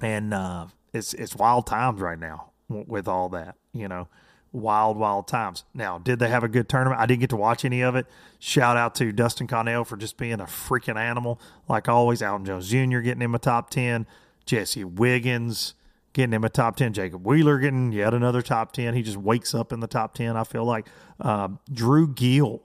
And 0.02 0.34
uh, 0.34 0.68
it's 0.92 1.14
it's 1.14 1.36
wild 1.36 1.68
times 1.68 2.02
right 2.02 2.20
now 2.20 2.50
with 2.68 3.08
all 3.08 3.30
that, 3.30 3.58
you 3.74 3.88
know 3.88 4.08
wild, 4.54 4.98
wild 4.98 5.28
times. 5.28 5.66
Now, 5.74 5.98
did 5.98 6.20
they 6.20 6.30
have 6.30 6.44
a 6.44 6.48
good 6.48 6.70
tournament? 6.70 7.02
I 7.02 7.06
didn't 7.06 7.22
get 7.22 7.32
to 7.32 7.36
watch 7.36 7.66
any 7.66 7.82
of 7.82 7.96
it. 7.96 8.06
Shout 8.40 8.78
out 8.78 8.96
to 8.96 9.12
Dustin 9.12 9.48
Connell 9.48 9.84
for 9.84 9.98
just 9.98 10.18
being 10.18 10.40
a 10.40 10.46
freaking 10.46 10.96
animal, 10.96 11.42
like 11.68 11.90
always. 11.90 12.22
Alton 12.22 12.46
Jones 12.46 12.70
Jr. 12.70 13.00
getting 13.00 13.22
him 13.22 13.36
a 13.36 13.40
top 13.40 13.70
10. 13.70 14.06
Jesse 14.46 14.84
Wiggins 14.84 15.74
getting 16.14 16.34
him 16.34 16.44
a 16.44 16.50
top 16.50 16.76
10. 16.76 16.94
Jacob 16.94 17.26
Wheeler 17.26 17.60
getting 17.60 17.92
yet 17.92 18.14
another 18.14 18.42
top 18.42 18.72
10. 18.72 18.94
He 18.94 19.02
just 19.02 19.18
wakes 19.18 19.54
up 19.54 19.74
in 19.74 19.80
the 19.80 19.88
top 19.88 20.14
10, 20.14 20.38
I 20.38 20.44
feel 20.44 20.64
like. 20.64 20.88
Uh, 21.20 21.50
Drew 21.72 22.08
Gill. 22.08 22.62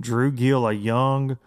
Drew 0.00 0.30
Gill, 0.30 0.68
a 0.68 0.72
young 0.72 1.38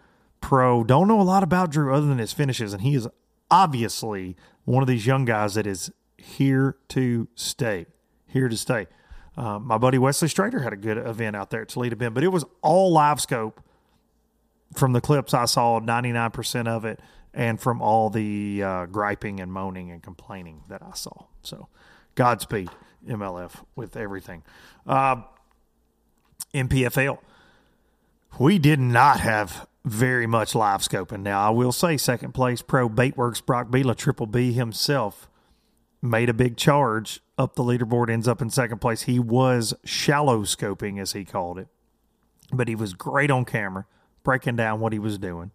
pro. 0.41 0.84
Don't 0.84 1.08
know 1.08 1.21
a 1.21 1.23
lot 1.23 1.43
about 1.43 1.71
Drew 1.71 1.93
other 1.93 2.08
than 2.08 2.17
his 2.17 2.34
finishes, 2.34 2.73
and 2.73 2.82
he 2.82 2.95
is 2.95 3.08
obviously 3.51 4.36
one 4.65 4.82
of 4.82 4.88
these 4.88 5.05
young 5.05 5.25
guys 5.25 5.53
that 5.53 5.67
is 5.67 5.91
here 6.17 6.77
to 6.89 7.27
stay. 7.36 7.86
Here 8.27 8.49
to 8.49 8.58
stay. 8.58 8.88
Uh, 9.39 9.58
my 9.58 9.78
buddy 9.78 9.97
Wesley 9.97 10.28
Strader 10.28 10.62
had 10.62 10.73
a 10.73 10.75
good 10.75 10.97
event 10.97 11.34
out 11.34 11.49
there 11.49 11.62
at 11.62 11.69
Toledo 11.69 11.95
Bend, 11.95 12.13
but 12.13 12.25
it 12.25 12.28
was 12.28 12.43
all 12.62 12.91
live 12.91 13.21
scope 13.21 13.63
from 14.75 14.91
the 14.91 14.99
clips 14.99 15.34
I 15.34 15.45
saw, 15.45 15.80
99% 15.80 16.67
of 16.67 16.84
it, 16.84 16.99
and 17.34 17.58
from 17.58 17.82
all 17.82 18.10
the 18.10 18.62
uh, 18.62 18.86
griping 18.88 19.39
and 19.39 19.49
moaning 19.49 19.91
and 19.91 20.04
complaining 20.04 20.63
that 20.67 20.82
I 20.84 20.93
saw. 20.93 21.28
So, 21.41 21.69
Godspeed, 22.15 22.69
MLF, 23.08 23.63
with 23.78 23.95
everything. 23.95 24.43
Uh, 24.86 25.21
NPFL, 26.54 27.19
we 28.39 28.60
did 28.60 28.82
not 28.82 29.21
have 29.21 29.69
very 29.86 30.28
much 30.28 30.54
live 30.54 30.82
scoping. 30.82 31.21
Now, 31.21 31.47
I 31.47 31.49
will 31.52 31.71
say, 31.71 31.95
second 31.95 32.34
place 32.34 32.62
pro 32.62 32.89
Baitworks 32.89 33.45
Brock 33.45 33.71
Bela, 33.71 33.95
Triple 33.95 34.28
B 34.28 34.52
himself, 34.52 35.29
made 36.01 36.29
a 36.29 36.33
big 36.33 36.57
charge 36.57 37.21
up 37.38 37.55
the 37.55 37.63
leaderboard, 37.63 38.09
ends 38.09 38.27
up 38.27 38.41
in 38.41 38.49
second 38.49 38.79
place. 38.79 39.03
He 39.03 39.19
was 39.19 39.73
shallow 39.83 40.43
scoping, 40.43 40.99
as 40.99 41.13
he 41.13 41.25
called 41.25 41.57
it, 41.57 41.67
but 42.51 42.67
he 42.67 42.75
was 42.75 42.93
great 42.93 43.31
on 43.31 43.45
camera, 43.45 43.85
breaking 44.23 44.55
down 44.55 44.79
what 44.79 44.93
he 44.93 44.99
was 44.99 45.17
doing 45.17 45.51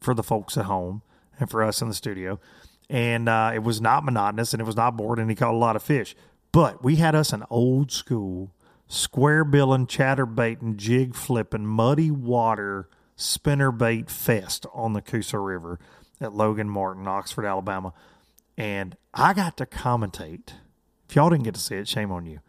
for 0.00 0.14
the 0.14 0.22
folks 0.22 0.56
at 0.56 0.66
home 0.66 1.02
and 1.38 1.50
for 1.50 1.62
us 1.62 1.82
in 1.82 1.88
the 1.88 1.94
studio. 1.94 2.38
And 2.90 3.28
uh, 3.28 3.52
it 3.54 3.62
was 3.62 3.80
not 3.80 4.04
monotonous 4.04 4.52
and 4.52 4.60
it 4.60 4.66
was 4.66 4.76
not 4.76 4.96
boring, 4.96 5.20
and 5.20 5.30
he 5.30 5.36
caught 5.36 5.54
a 5.54 5.56
lot 5.56 5.76
of 5.76 5.82
fish. 5.82 6.14
But 6.52 6.84
we 6.84 6.96
had 6.96 7.14
us 7.14 7.32
an 7.32 7.44
old 7.50 7.90
school 7.90 8.52
square 8.86 9.44
billing, 9.44 9.86
chatterbaiting, 9.86 10.76
jig 10.76 11.14
flipping, 11.14 11.66
muddy 11.66 12.10
water 12.10 12.88
spinner 13.16 13.72
bait 13.72 14.10
fest 14.10 14.66
on 14.72 14.92
the 14.92 15.02
Coosa 15.02 15.38
River 15.38 15.78
at 16.20 16.34
Logan 16.34 16.68
Martin, 16.68 17.08
Oxford, 17.08 17.44
Alabama. 17.44 17.92
And 18.56 18.96
I 19.12 19.32
got 19.32 19.56
to 19.58 19.66
commentate. 19.66 20.52
If 21.08 21.16
y'all 21.16 21.30
didn't 21.30 21.44
get 21.44 21.54
to 21.54 21.60
see 21.60 21.76
it, 21.76 21.88
shame 21.88 22.12
on 22.12 22.26
you. 22.26 22.40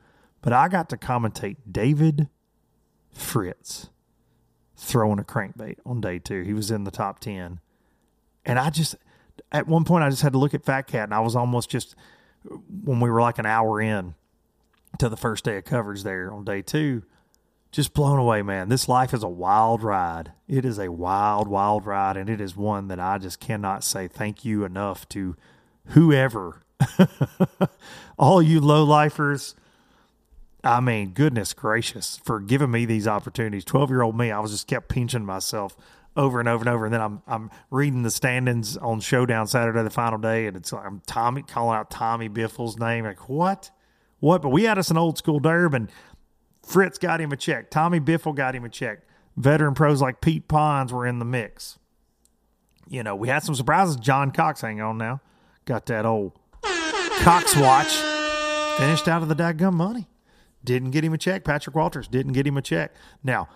But 0.42 0.54
I 0.54 0.68
got 0.68 0.90
to 0.90 0.98
commentate 0.98 1.58
David 1.70 2.30
Fritz 3.12 3.90
throwing 4.78 5.20
a 5.20 5.24
crankbait 5.24 5.78
on 5.86 6.02
day 6.02 6.20
two. 6.20 6.44
He 6.44 6.54
was 6.54 6.70
in 6.70 6.84
the 6.84 6.92
top 6.92 7.20
10. 7.20 7.60
And 8.46 8.60
I 8.60 8.70
just, 8.70 8.96
at 9.52 9.68
one 9.68 9.86
point, 9.86 10.04
I 10.04 10.10
just 10.10 10.22
had 10.22 10.34
to 10.34 10.40
look 10.40 10.54
at 10.54 10.64
Fat 10.64 10.84
Cat 10.84 11.06
and 11.06 11.14
I 11.14 11.22
was 11.22 11.36
almost 11.36 11.70
just, 11.70 11.96
when 12.84 13.00
we 13.00 13.10
were 13.10 13.22
like 13.22 13.40
an 13.40 13.46
hour 13.46 13.82
in 13.82 14.14
to 15.00 15.10
the 15.10 15.18
first 15.18 15.44
day 15.44 15.58
of 15.58 15.66
coverage 15.66 16.04
there 16.04 16.32
on 16.32 16.46
day 16.46 16.62
two, 16.62 17.04
just 17.72 17.94
blown 17.94 18.20
away, 18.20 18.42
man. 18.42 18.70
This 18.70 18.88
life 18.88 19.14
is 19.14 19.24
a 19.24 19.28
wild 19.28 19.84
ride. 19.84 20.32
It 20.48 20.64
is 20.64 20.80
a 20.80 20.92
wild, 20.92 21.48
wild 21.48 21.86
ride. 21.86 22.16
And 22.16 22.30
it 22.30 22.40
is 22.40 22.56
one 22.56 22.88
that 22.90 23.00
I 23.00 23.18
just 23.18 23.40
cannot 23.40 23.84
say 23.84 24.08
thank 24.08 24.46
you 24.46 24.64
enough 24.64 25.10
to 25.10 25.36
whoever, 25.88 26.62
all 28.18 28.42
you 28.42 28.60
low 28.60 28.84
lifers. 28.84 29.56
I 30.64 30.80
mean, 30.80 31.12
goodness 31.12 31.54
gracious, 31.54 32.20
for 32.24 32.40
giving 32.40 32.72
me 32.72 32.86
these 32.86 33.08
opportunities. 33.08 33.64
12 33.66 33.90
year 33.92 34.02
old 34.02 34.18
me, 34.18 34.32
I 34.32 34.40
was 34.40 34.52
just 34.52 34.68
kept 34.68 34.90
pinching 34.90 35.24
myself 35.24 35.78
over 36.16 36.40
and 36.40 36.50
over 36.50 36.62
and 36.64 36.70
over. 36.70 36.86
And 36.86 36.94
then 36.94 37.02
I'm 37.02 37.22
I'm 37.28 37.52
reading 37.70 38.04
the 38.04 38.12
standings 38.12 38.78
on 38.78 39.00
Showdown 39.00 39.48
Saturday, 39.48 39.84
the 39.84 39.90
final 39.90 40.18
day, 40.18 40.48
and 40.48 40.58
it's 40.58 40.72
like 40.74 40.86
I'm 40.86 41.02
Tommy 41.06 41.44
calling 41.44 41.78
out 41.78 41.92
Tommy 41.92 42.30
Biffle's 42.30 42.78
name. 42.80 43.06
Like, 43.06 43.30
what? 43.30 43.72
What? 44.20 44.42
But 44.42 44.50
we 44.50 44.64
had 44.64 44.78
us 44.78 44.90
an 44.90 44.98
old 44.98 45.18
school 45.18 45.40
derb, 45.40 45.74
and 45.74 45.90
Fritz 46.64 46.98
got 46.98 47.22
him 47.22 47.32
a 47.32 47.38
check. 47.38 47.70
Tommy 47.70 48.00
Biffle 48.00 48.36
got 48.36 48.56
him 48.56 48.66
a 48.66 48.70
check. 48.70 49.02
Veteran 49.38 49.74
pros 49.74 50.02
like 50.02 50.22
Pete 50.22 50.48
Ponds 50.48 50.94
were 50.94 51.06
in 51.06 51.20
the 51.20 51.26
mix. 51.26 51.78
You 52.88 53.04
know, 53.04 53.16
we 53.16 53.28
had 53.28 53.44
some 53.44 53.56
surprises. 53.56 53.98
John 53.98 54.32
Cox, 54.32 54.62
hang 54.62 54.82
on 54.82 54.98
now. 54.98 55.20
Got 55.66 55.86
that 55.88 56.06
old 56.06 56.34
Cox 57.22 57.56
watch. 57.56 57.96
Finished 58.78 59.08
out 59.08 59.22
of 59.22 59.30
the 59.30 59.36
dadgum 59.36 59.74
money. 59.74 60.08
Didn't 60.64 60.92
get 60.92 61.04
him 61.04 61.14
a 61.14 61.18
check. 61.18 61.44
Patrick 61.44 61.76
Walters 61.76 62.08
didn't 62.08 62.34
get 62.34 62.46
him 62.46 62.58
a 62.58 62.62
check. 62.62 62.94
Now, 63.24 63.48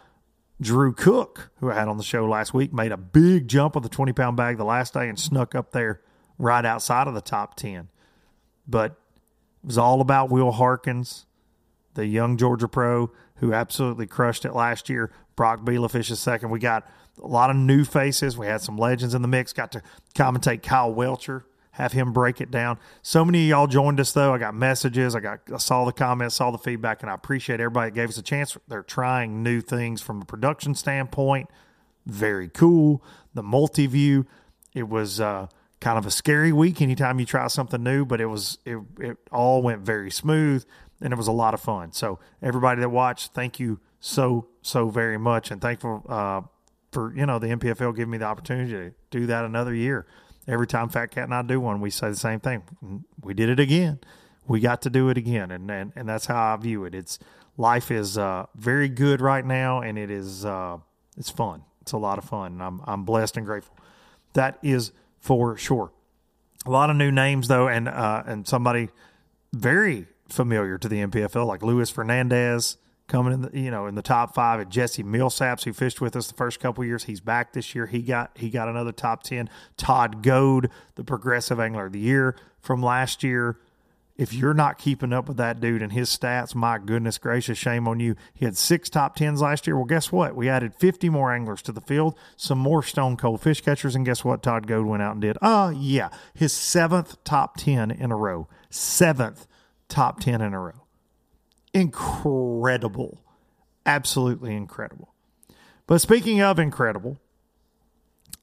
Drew 0.61 0.93
Cook, 0.93 1.51
who 1.59 1.69
I 1.71 1.75
had 1.75 1.87
on 1.87 1.97
the 1.97 2.03
show 2.03 2.25
last 2.25 2.53
week, 2.53 2.73
made 2.73 2.91
a 2.91 2.97
big 2.97 3.47
jump 3.47 3.75
with 3.75 3.83
the 3.83 3.89
20 3.89 4.13
pound 4.13 4.37
bag 4.37 4.57
the 4.57 4.63
last 4.63 4.93
day 4.93 5.07
and 5.07 5.19
snuck 5.19 5.55
up 5.55 5.71
there 5.71 6.01
right 6.37 6.65
outside 6.65 7.07
of 7.07 7.13
the 7.13 7.21
top 7.21 7.55
10. 7.55 7.89
But 8.67 8.91
It 9.63 9.67
was 9.67 9.77
all 9.77 10.01
about 10.01 10.29
Will 10.29 10.51
Harkins, 10.51 11.25
the 11.93 12.05
young 12.05 12.37
Georgia 12.37 12.67
pro 12.67 13.11
who 13.35 13.53
absolutely 13.53 14.05
crushed 14.07 14.45
it 14.45 14.53
last 14.53 14.89
year. 14.89 15.11
Brock 15.35 15.61
Bielefeld 15.61 16.11
is 16.11 16.19
second. 16.19 16.49
We 16.49 16.59
got 16.59 16.87
a 17.21 17.27
lot 17.27 17.49
of 17.49 17.55
new 17.55 17.85
faces. 17.85 18.37
We 18.37 18.47
had 18.47 18.61
some 18.61 18.77
legends 18.77 19.13
in 19.13 19.21
the 19.21 19.27
mix. 19.27 19.53
Got 19.53 19.71
to 19.73 19.81
commentate 20.13 20.61
Kyle 20.61 20.93
Welcher, 20.93 21.45
have 21.79 21.93
him 21.93 22.11
break 22.11 22.41
it 22.41 22.51
down. 22.51 22.77
So 23.01 23.23
many 23.23 23.45
of 23.45 23.49
y'all 23.49 23.67
joined 23.67 23.99
us 24.01 24.11
though. 24.11 24.33
I 24.33 24.37
got 24.37 24.53
messages. 24.53 25.15
I 25.15 25.21
got 25.21 25.39
I 25.51 25.57
saw 25.57 25.85
the 25.85 25.93
comments, 25.93 26.35
saw 26.35 26.51
the 26.51 26.57
feedback, 26.57 27.01
and 27.01 27.09
I 27.09 27.13
appreciate 27.13 27.61
everybody 27.61 27.89
that 27.89 27.95
gave 27.95 28.09
us 28.09 28.17
a 28.17 28.21
chance. 28.21 28.57
They're 28.67 28.83
trying 28.83 29.41
new 29.41 29.61
things 29.61 30.01
from 30.01 30.21
a 30.21 30.25
production 30.25 30.75
standpoint. 30.75 31.49
Very 32.05 32.49
cool. 32.49 33.01
The 33.33 33.43
multi 33.43 33.87
view. 33.87 34.25
It 34.75 34.87
was 34.89 35.19
uh, 35.19 35.47
kind 35.79 35.97
of 35.97 36.05
a 36.05 36.11
scary 36.11 36.51
week 36.51 36.81
anytime 36.81 37.19
you 37.19 37.25
try 37.25 37.47
something 37.47 37.81
new, 37.81 38.05
but 38.05 38.19
it 38.19 38.27
was 38.27 38.57
it, 38.65 38.77
it 38.99 39.17
all 39.31 39.61
went 39.61 39.81
very 39.81 40.11
smooth 40.11 40.65
and 41.01 41.13
it 41.13 41.15
was 41.15 41.27
a 41.27 41.31
lot 41.31 41.53
of 41.53 41.61
fun. 41.61 41.93
So 41.93 42.19
everybody 42.41 42.81
that 42.81 42.89
watched, 42.89 43.33
thank 43.33 43.59
you 43.59 43.79
so 44.01 44.47
so 44.61 44.89
very 44.89 45.17
much, 45.17 45.49
and 45.49 45.61
thankful 45.61 46.05
uh, 46.09 46.41
for 46.91 47.15
you 47.15 47.25
know 47.25 47.39
the 47.39 47.47
NPFL 47.47 47.95
giving 47.95 48.11
me 48.11 48.17
the 48.17 48.25
opportunity 48.25 48.71
to 48.73 48.93
do 49.11 49.25
that 49.27 49.45
another 49.45 49.73
year. 49.73 50.05
Every 50.49 50.67
time 50.67 50.89
Fat 50.89 51.11
Cat 51.11 51.25
and 51.25 51.33
I 51.33 51.43
do 51.43 51.59
one, 51.59 51.79
we 51.79 51.89
say 51.91 52.09
the 52.09 52.15
same 52.15 52.39
thing. 52.39 52.63
We 53.21 53.33
did 53.33 53.49
it 53.49 53.59
again. 53.59 53.99
We 54.47 54.59
got 54.59 54.81
to 54.81 54.89
do 54.89 55.09
it 55.09 55.17
again, 55.17 55.51
and 55.51 55.69
and, 55.69 55.93
and 55.95 56.09
that's 56.09 56.25
how 56.25 56.53
I 56.53 56.57
view 56.57 56.85
it. 56.85 56.95
It's 56.95 57.19
life 57.55 57.91
is 57.91 58.17
uh, 58.17 58.47
very 58.55 58.89
good 58.89 59.21
right 59.21 59.45
now, 59.45 59.81
and 59.81 59.97
it 59.97 60.09
is 60.09 60.45
uh, 60.45 60.77
it's 61.17 61.29
fun. 61.29 61.63
It's 61.81 61.91
a 61.91 61.97
lot 61.97 62.17
of 62.17 62.23
fun, 62.23 62.53
and 62.53 62.63
I'm 62.63 62.81
I'm 62.85 63.03
blessed 63.05 63.37
and 63.37 63.45
grateful. 63.45 63.77
That 64.33 64.57
is 64.63 64.91
for 65.19 65.55
sure. 65.55 65.91
A 66.65 66.71
lot 66.71 66.89
of 66.89 66.95
new 66.95 67.11
names 67.11 67.47
though, 67.47 67.67
and 67.67 67.87
uh, 67.87 68.23
and 68.25 68.47
somebody 68.47 68.89
very 69.53 70.07
familiar 70.29 70.77
to 70.77 70.87
the 70.87 70.97
NPFL 70.97 71.45
like 71.45 71.61
Luis 71.61 71.89
Fernandez 71.89 72.77
coming 73.09 73.33
in 73.33 73.41
the 73.41 73.49
you 73.53 73.69
know 73.69 73.87
in 73.87 73.95
the 73.95 74.01
top 74.01 74.33
five 74.33 74.61
and 74.61 74.71
Jesse 74.71 75.03
Millsaps 75.03 75.65
who 75.65 75.73
fished 75.73 75.99
with 75.99 76.15
us 76.15 76.27
the 76.27 76.35
first 76.35 76.61
couple 76.61 76.85
years. 76.85 77.03
He's 77.03 77.19
back 77.19 77.51
this 77.51 77.75
year. 77.75 77.87
He 77.87 78.01
got 78.01 78.31
he 78.35 78.49
got 78.49 78.69
another 78.69 78.93
top 78.93 79.23
10 79.23 79.49
Todd 79.75 80.23
Goad 80.23 80.69
the 80.95 81.03
progressive 81.03 81.59
angler 81.59 81.87
of 81.87 81.91
the 81.91 81.99
year 81.99 82.37
from 82.61 82.81
last 82.81 83.23
year. 83.23 83.57
If 84.15 84.33
you're 84.33 84.53
not 84.53 84.77
keeping 84.77 85.13
up 85.13 85.29
with 85.29 85.37
that 85.37 85.61
dude 85.61 85.81
and 85.81 85.93
his 85.93 86.09
stats 86.09 86.53
my 86.53 86.77
goodness 86.77 87.17
gracious 87.17 87.57
shame 87.57 87.87
on 87.87 87.99
you. 87.99 88.15
He 88.33 88.45
had 88.45 88.55
six 88.55 88.89
top 88.89 89.17
10s 89.17 89.39
last 89.39 89.65
year. 89.65 89.75
Well 89.75 89.85
guess 89.85 90.11
what? 90.11 90.35
We 90.35 90.47
added 90.47 90.75
50 90.75 91.09
more 91.09 91.33
anglers 91.33 91.61
to 91.63 91.71
the 91.71 91.81
field 91.81 92.17
some 92.37 92.59
more 92.59 92.83
stone 92.83 93.17
cold 93.17 93.41
fish 93.41 93.61
catchers 93.61 93.95
and 93.95 94.05
guess 94.05 94.23
what 94.23 94.43
Todd 94.43 94.67
Goad 94.67 94.85
went 94.85 95.03
out 95.03 95.13
and 95.13 95.21
did? 95.21 95.37
Oh 95.41 95.63
uh, 95.63 95.69
yeah 95.71 96.09
his 96.33 96.53
seventh 96.53 97.21
top 97.23 97.57
10 97.57 97.91
in 97.91 98.11
a 98.11 98.15
row. 98.15 98.47
Seventh 98.69 99.47
top 99.87 100.19
10 100.19 100.41
in 100.41 100.53
a 100.53 100.59
row. 100.59 100.88
Incredible. 101.73 103.21
Absolutely 103.85 104.55
incredible. 104.55 105.13
But 105.87 106.01
speaking 106.01 106.41
of 106.41 106.59
incredible, 106.59 107.19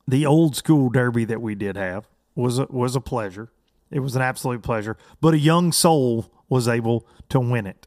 the 0.08 0.26
old 0.26 0.56
school 0.56 0.88
derby 0.88 1.24
that 1.24 1.40
we 1.40 1.54
did 1.54 1.76
have 1.76 2.06
was 2.34 2.58
a, 2.58 2.66
was 2.70 2.96
a 2.96 3.00
pleasure. 3.00 3.50
It 3.90 4.00
was 4.00 4.16
an 4.16 4.22
absolute 4.22 4.62
pleasure, 4.62 4.96
but 5.20 5.34
a 5.34 5.38
young 5.38 5.72
soul 5.72 6.32
was 6.48 6.68
able 6.68 7.06
to 7.28 7.40
win 7.40 7.66
it. 7.66 7.86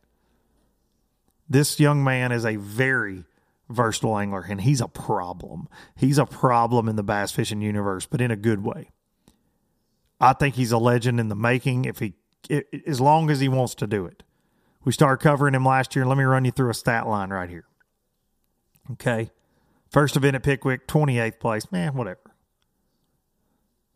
This 1.50 1.80
young 1.80 2.04
man 2.04 2.32
is 2.32 2.46
a 2.46 2.56
very 2.56 3.26
versatile 3.70 4.18
angler 4.18 4.46
and 4.50 4.62
he's 4.62 4.82
a 4.82 4.88
problem. 4.88 5.68
He's 5.96 6.18
a 6.18 6.26
problem 6.26 6.88
in 6.88 6.96
the 6.96 7.04
bass 7.04 7.32
fishing 7.32 7.62
universe, 7.62 8.06
but 8.06 8.22
in 8.22 8.32
a 8.32 8.36
good 8.36 8.64
way. 8.64 8.90
I 10.20 10.34
think 10.34 10.56
he's 10.56 10.72
a 10.72 10.78
legend 10.78 11.20
in 11.20 11.30
the 11.30 11.36
making 11.36 11.86
if 11.86 12.00
he 12.00 12.14
as 12.88 13.00
long 13.00 13.30
as 13.30 13.40
he 13.40 13.48
wants 13.48 13.76
to 13.76 13.88
do 13.88 14.06
it. 14.06 14.24
We 14.84 14.92
started 14.92 15.22
covering 15.22 15.56
him 15.56 15.66
last 15.66 15.96
year. 15.96 16.06
Let 16.06 16.18
me 16.18 16.24
run 16.24 16.46
you 16.46 16.52
through 16.52 16.70
a 16.70 16.74
stat 16.74 17.08
line 17.08 17.30
right 17.30 17.50
here. 17.50 17.66
Okay. 18.92 19.30
First 19.90 20.16
event 20.16 20.36
at 20.36 20.44
Pickwick, 20.44 20.88
28th 20.88 21.40
place. 21.40 21.72
Man, 21.72 21.96
whatever. 21.96 22.20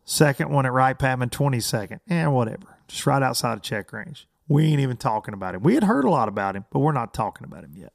Second 0.05 0.49
one 0.49 0.65
at 0.65 0.73
Wright 0.73 0.97
Patman, 0.97 1.29
22nd. 1.29 1.99
Eh, 2.09 2.25
whatever. 2.27 2.77
Just 2.87 3.05
right 3.05 3.23
outside 3.23 3.53
of 3.53 3.61
check 3.61 3.93
range. 3.93 4.27
We 4.47 4.65
ain't 4.65 4.81
even 4.81 4.97
talking 4.97 5.33
about 5.33 5.55
him. 5.55 5.63
We 5.63 5.75
had 5.75 5.85
heard 5.85 6.03
a 6.03 6.09
lot 6.09 6.27
about 6.27 6.55
him, 6.55 6.65
but 6.71 6.79
we're 6.79 6.91
not 6.91 7.13
talking 7.13 7.45
about 7.45 7.63
him 7.63 7.73
yet. 7.75 7.93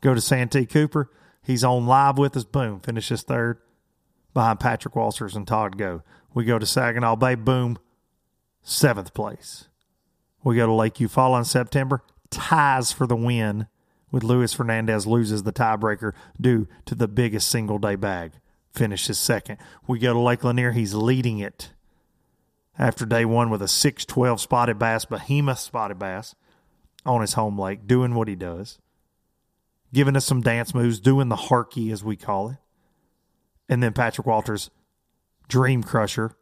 Go 0.00 0.14
to 0.14 0.20
Santee 0.20 0.66
Cooper. 0.66 1.10
He's 1.42 1.62
on 1.62 1.86
live 1.86 2.18
with 2.18 2.36
us. 2.36 2.44
Boom. 2.44 2.80
Finishes 2.80 3.22
third 3.22 3.58
behind 4.34 4.58
Patrick 4.58 4.96
Walters 4.96 5.36
and 5.36 5.46
Todd 5.46 5.78
Goad. 5.78 6.02
We 6.34 6.44
go 6.44 6.58
to 6.58 6.66
Saginaw 6.66 7.16
Bay. 7.16 7.36
Boom 7.36 7.78
seventh 8.62 9.12
place. 9.12 9.68
We 10.44 10.56
go 10.56 10.66
to 10.66 10.72
Lake 10.72 10.94
Eufaula 10.94 11.38
in 11.38 11.44
September, 11.44 12.02
ties 12.30 12.92
for 12.92 13.06
the 13.06 13.16
win 13.16 13.66
with 14.10 14.22
Luis 14.22 14.52
Fernandez 14.52 15.06
loses 15.06 15.42
the 15.42 15.52
tiebreaker 15.52 16.12
due 16.40 16.68
to 16.84 16.94
the 16.94 17.08
biggest 17.08 17.48
single 17.48 17.78
day 17.78 17.96
bag. 17.96 18.32
Finishes 18.72 19.18
second. 19.18 19.58
We 19.86 19.98
go 19.98 20.12
to 20.12 20.18
Lake 20.18 20.44
Lanier, 20.44 20.72
he's 20.72 20.94
leading 20.94 21.38
it 21.38 21.72
after 22.78 23.04
day 23.04 23.24
one 23.24 23.50
with 23.50 23.62
a 23.62 23.68
612 23.68 24.40
spotted 24.40 24.78
bass, 24.78 25.04
behemoth 25.04 25.58
spotted 25.58 25.98
bass 25.98 26.34
on 27.04 27.20
his 27.20 27.34
home 27.34 27.58
lake, 27.58 27.86
doing 27.86 28.14
what 28.14 28.28
he 28.28 28.34
does, 28.34 28.78
giving 29.92 30.16
us 30.16 30.24
some 30.24 30.40
dance 30.40 30.74
moves, 30.74 31.00
doing 31.00 31.28
the 31.28 31.36
harky 31.36 31.90
as 31.90 32.04
we 32.04 32.16
call 32.16 32.50
it. 32.50 32.56
And 33.68 33.82
then 33.82 33.92
Patrick 33.92 34.26
Walters, 34.26 34.70
Dream 35.48 35.82
Crusher, 35.82 36.36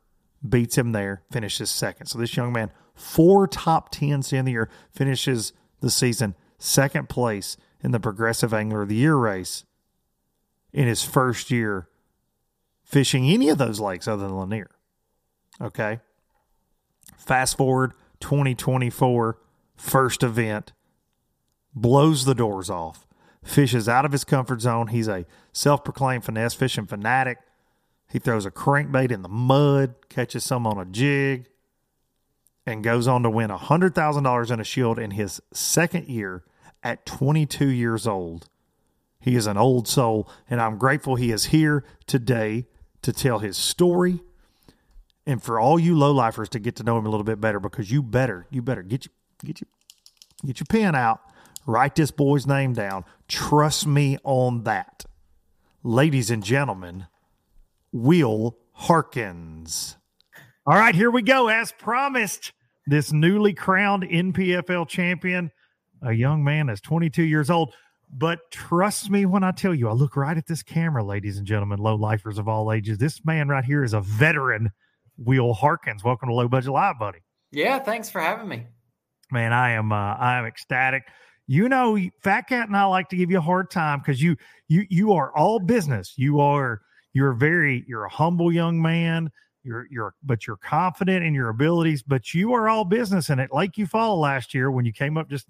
beats 0.46 0.78
him 0.78 0.92
there, 0.92 1.22
finishes 1.30 1.70
second. 1.70 2.06
So 2.06 2.18
this 2.18 2.36
young 2.36 2.52
man, 2.52 2.70
four 3.00 3.46
top 3.46 3.90
tens 3.90 4.32
in 4.32 4.44
the 4.44 4.52
year, 4.52 4.70
finishes 4.90 5.52
the 5.80 5.90
season 5.90 6.34
second 6.58 7.08
place 7.08 7.56
in 7.82 7.90
the 7.90 8.00
Progressive 8.00 8.52
Angler 8.52 8.82
of 8.82 8.88
the 8.88 8.96
Year 8.96 9.16
race 9.16 9.64
in 10.72 10.86
his 10.86 11.02
first 11.02 11.50
year 11.50 11.88
fishing 12.84 13.28
any 13.28 13.48
of 13.48 13.58
those 13.58 13.80
lakes 13.80 14.06
other 14.06 14.24
than 14.24 14.36
Lanier. 14.36 14.70
Okay. 15.60 16.00
Fast 17.16 17.56
forward 17.56 17.92
2024, 18.20 19.38
first 19.76 20.22
event, 20.22 20.72
blows 21.74 22.24
the 22.24 22.34
doors 22.34 22.68
off, 22.68 23.06
fishes 23.42 23.88
out 23.88 24.04
of 24.04 24.12
his 24.12 24.24
comfort 24.24 24.60
zone. 24.60 24.88
He's 24.88 25.08
a 25.08 25.24
self 25.52 25.84
proclaimed 25.84 26.24
finesse 26.24 26.54
fishing 26.54 26.86
fanatic 26.86 27.38
he 28.10 28.18
throws 28.18 28.44
a 28.44 28.50
crankbait 28.50 29.12
in 29.12 29.22
the 29.22 29.28
mud, 29.28 29.94
catches 30.08 30.42
some 30.42 30.66
on 30.66 30.78
a 30.78 30.84
jig, 30.84 31.46
and 32.66 32.84
goes 32.84 33.08
on 33.08 33.22
to 33.22 33.30
win 33.30 33.50
$100,000 33.50 34.50
in 34.50 34.60
a 34.60 34.64
shield 34.64 34.98
in 34.98 35.12
his 35.12 35.40
second 35.52 36.08
year 36.08 36.44
at 36.82 37.06
22 37.06 37.68
years 37.68 38.06
old. 38.06 38.48
He 39.20 39.36
is 39.36 39.46
an 39.46 39.56
old 39.56 39.86
soul, 39.86 40.28
and 40.48 40.60
I'm 40.60 40.78
grateful 40.78 41.16
he 41.16 41.30
is 41.30 41.46
here 41.46 41.84
today 42.06 42.66
to 43.02 43.12
tell 43.12 43.38
his 43.38 43.56
story 43.56 44.20
and 45.26 45.42
for 45.42 45.60
all 45.60 45.78
you 45.78 45.96
low 45.96 46.10
lifers 46.10 46.48
to 46.50 46.58
get 46.58 46.76
to 46.76 46.82
know 46.82 46.98
him 46.98 47.06
a 47.06 47.08
little 47.08 47.24
bit 47.24 47.40
better 47.40 47.60
because 47.60 47.90
you 47.90 48.02
better, 48.02 48.46
you 48.50 48.62
better 48.62 48.82
get 48.82 49.06
your, 49.06 49.12
get 49.44 49.60
your, 49.60 49.68
get 50.44 50.58
your 50.60 50.66
pen 50.66 50.94
out, 50.94 51.20
write 51.66 51.94
this 51.94 52.10
boy's 52.10 52.46
name 52.46 52.72
down. 52.72 53.04
Trust 53.28 53.86
me 53.86 54.18
on 54.24 54.64
that. 54.64 55.04
Ladies 55.84 56.30
and 56.30 56.42
gentlemen, 56.42 57.06
Will 57.92 58.58
Harkins. 58.72 59.96
All 60.66 60.74
right, 60.74 60.94
here 60.94 61.10
we 61.10 61.22
go. 61.22 61.48
As 61.48 61.72
promised, 61.72 62.52
this 62.86 63.12
newly 63.12 63.54
crowned 63.54 64.02
NPFL 64.02 64.86
champion, 64.88 65.50
a 66.02 66.12
young 66.12 66.44
man 66.44 66.66
that's 66.66 66.82
22 66.82 67.22
years 67.22 67.48
old. 67.48 67.72
But 68.12 68.40
trust 68.50 69.08
me 69.08 69.24
when 69.24 69.42
I 69.42 69.52
tell 69.52 69.74
you, 69.74 69.88
I 69.88 69.92
look 69.92 70.16
right 70.16 70.36
at 70.36 70.46
this 70.46 70.62
camera, 70.62 71.02
ladies 71.02 71.38
and 71.38 71.46
gentlemen, 71.46 71.78
low 71.78 71.94
lifers 71.94 72.36
of 72.36 72.46
all 72.46 72.72
ages. 72.72 72.98
This 72.98 73.24
man 73.24 73.48
right 73.48 73.64
here 73.64 73.82
is 73.82 73.94
a 73.94 74.02
veteran, 74.02 74.70
Will 75.16 75.54
Harkins. 75.54 76.04
Welcome 76.04 76.28
to 76.28 76.34
Low 76.34 76.46
Budget 76.46 76.72
Live, 76.72 76.98
buddy. 76.98 77.20
Yeah, 77.52 77.78
thanks 77.78 78.10
for 78.10 78.20
having 78.20 78.48
me. 78.48 78.66
Man, 79.32 79.54
I 79.54 79.70
am 79.70 79.92
uh, 79.92 80.14
I 80.14 80.38
am 80.38 80.44
ecstatic. 80.44 81.04
You 81.46 81.70
know, 81.70 81.98
Fat 82.22 82.48
Cat 82.48 82.68
and 82.68 82.76
I 82.76 82.84
like 82.84 83.08
to 83.08 83.16
give 83.16 83.30
you 83.30 83.38
a 83.38 83.42
hard 83.42 83.70
time 83.70 84.00
because 84.00 84.20
you 84.20 84.36
you 84.68 84.84
you 84.90 85.14
are 85.14 85.34
all 85.34 85.58
business. 85.58 86.14
You 86.18 86.40
are 86.40 86.82
you're 87.14 87.32
very 87.32 87.82
you're 87.88 88.04
a 88.04 88.10
humble 88.10 88.52
young 88.52 88.82
man 88.82 89.30
you're 89.62 89.86
you're 89.90 90.14
but 90.22 90.46
you're 90.46 90.56
confident 90.56 91.24
in 91.24 91.34
your 91.34 91.50
abilities 91.50 92.02
but 92.02 92.32
you 92.32 92.54
are 92.54 92.68
all 92.68 92.84
business 92.84 93.28
and 93.28 93.40
it 93.40 93.50
like 93.52 93.72
Eufaula 93.72 94.18
last 94.18 94.54
year 94.54 94.70
when 94.70 94.84
you 94.84 94.92
came 94.92 95.18
up 95.18 95.28
just 95.28 95.46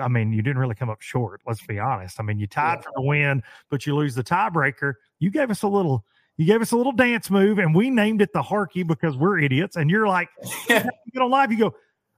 I 0.00 0.08
mean, 0.08 0.32
you 0.32 0.42
didn't 0.42 0.58
really 0.58 0.74
come 0.74 0.90
up 0.90 1.00
short. 1.00 1.40
Let's 1.46 1.64
be 1.64 1.78
honest. 1.78 2.18
I 2.18 2.22
mean, 2.22 2.38
you 2.38 2.46
tied 2.46 2.76
yeah. 2.76 2.80
for 2.80 2.92
the 2.94 3.02
win, 3.02 3.42
but 3.70 3.86
you 3.86 3.94
lose 3.94 4.14
the 4.14 4.24
tiebreaker. 4.24 4.94
You 5.18 5.30
gave 5.30 5.50
us 5.50 5.62
a 5.62 5.68
little, 5.68 6.04
you 6.36 6.46
gave 6.46 6.60
us 6.60 6.72
a 6.72 6.76
little 6.76 6.92
dance 6.92 7.30
move, 7.30 7.58
and 7.58 7.74
we 7.74 7.90
named 7.90 8.22
it 8.22 8.32
the 8.32 8.42
Harky 8.42 8.86
because 8.86 9.16
we're 9.16 9.38
idiots. 9.38 9.76
And 9.76 9.90
you're 9.90 10.08
like, 10.08 10.28
you 10.68 10.80
get 11.12 11.22
on 11.22 11.30
live, 11.30 11.52
you 11.52 11.58
go, 11.58 11.74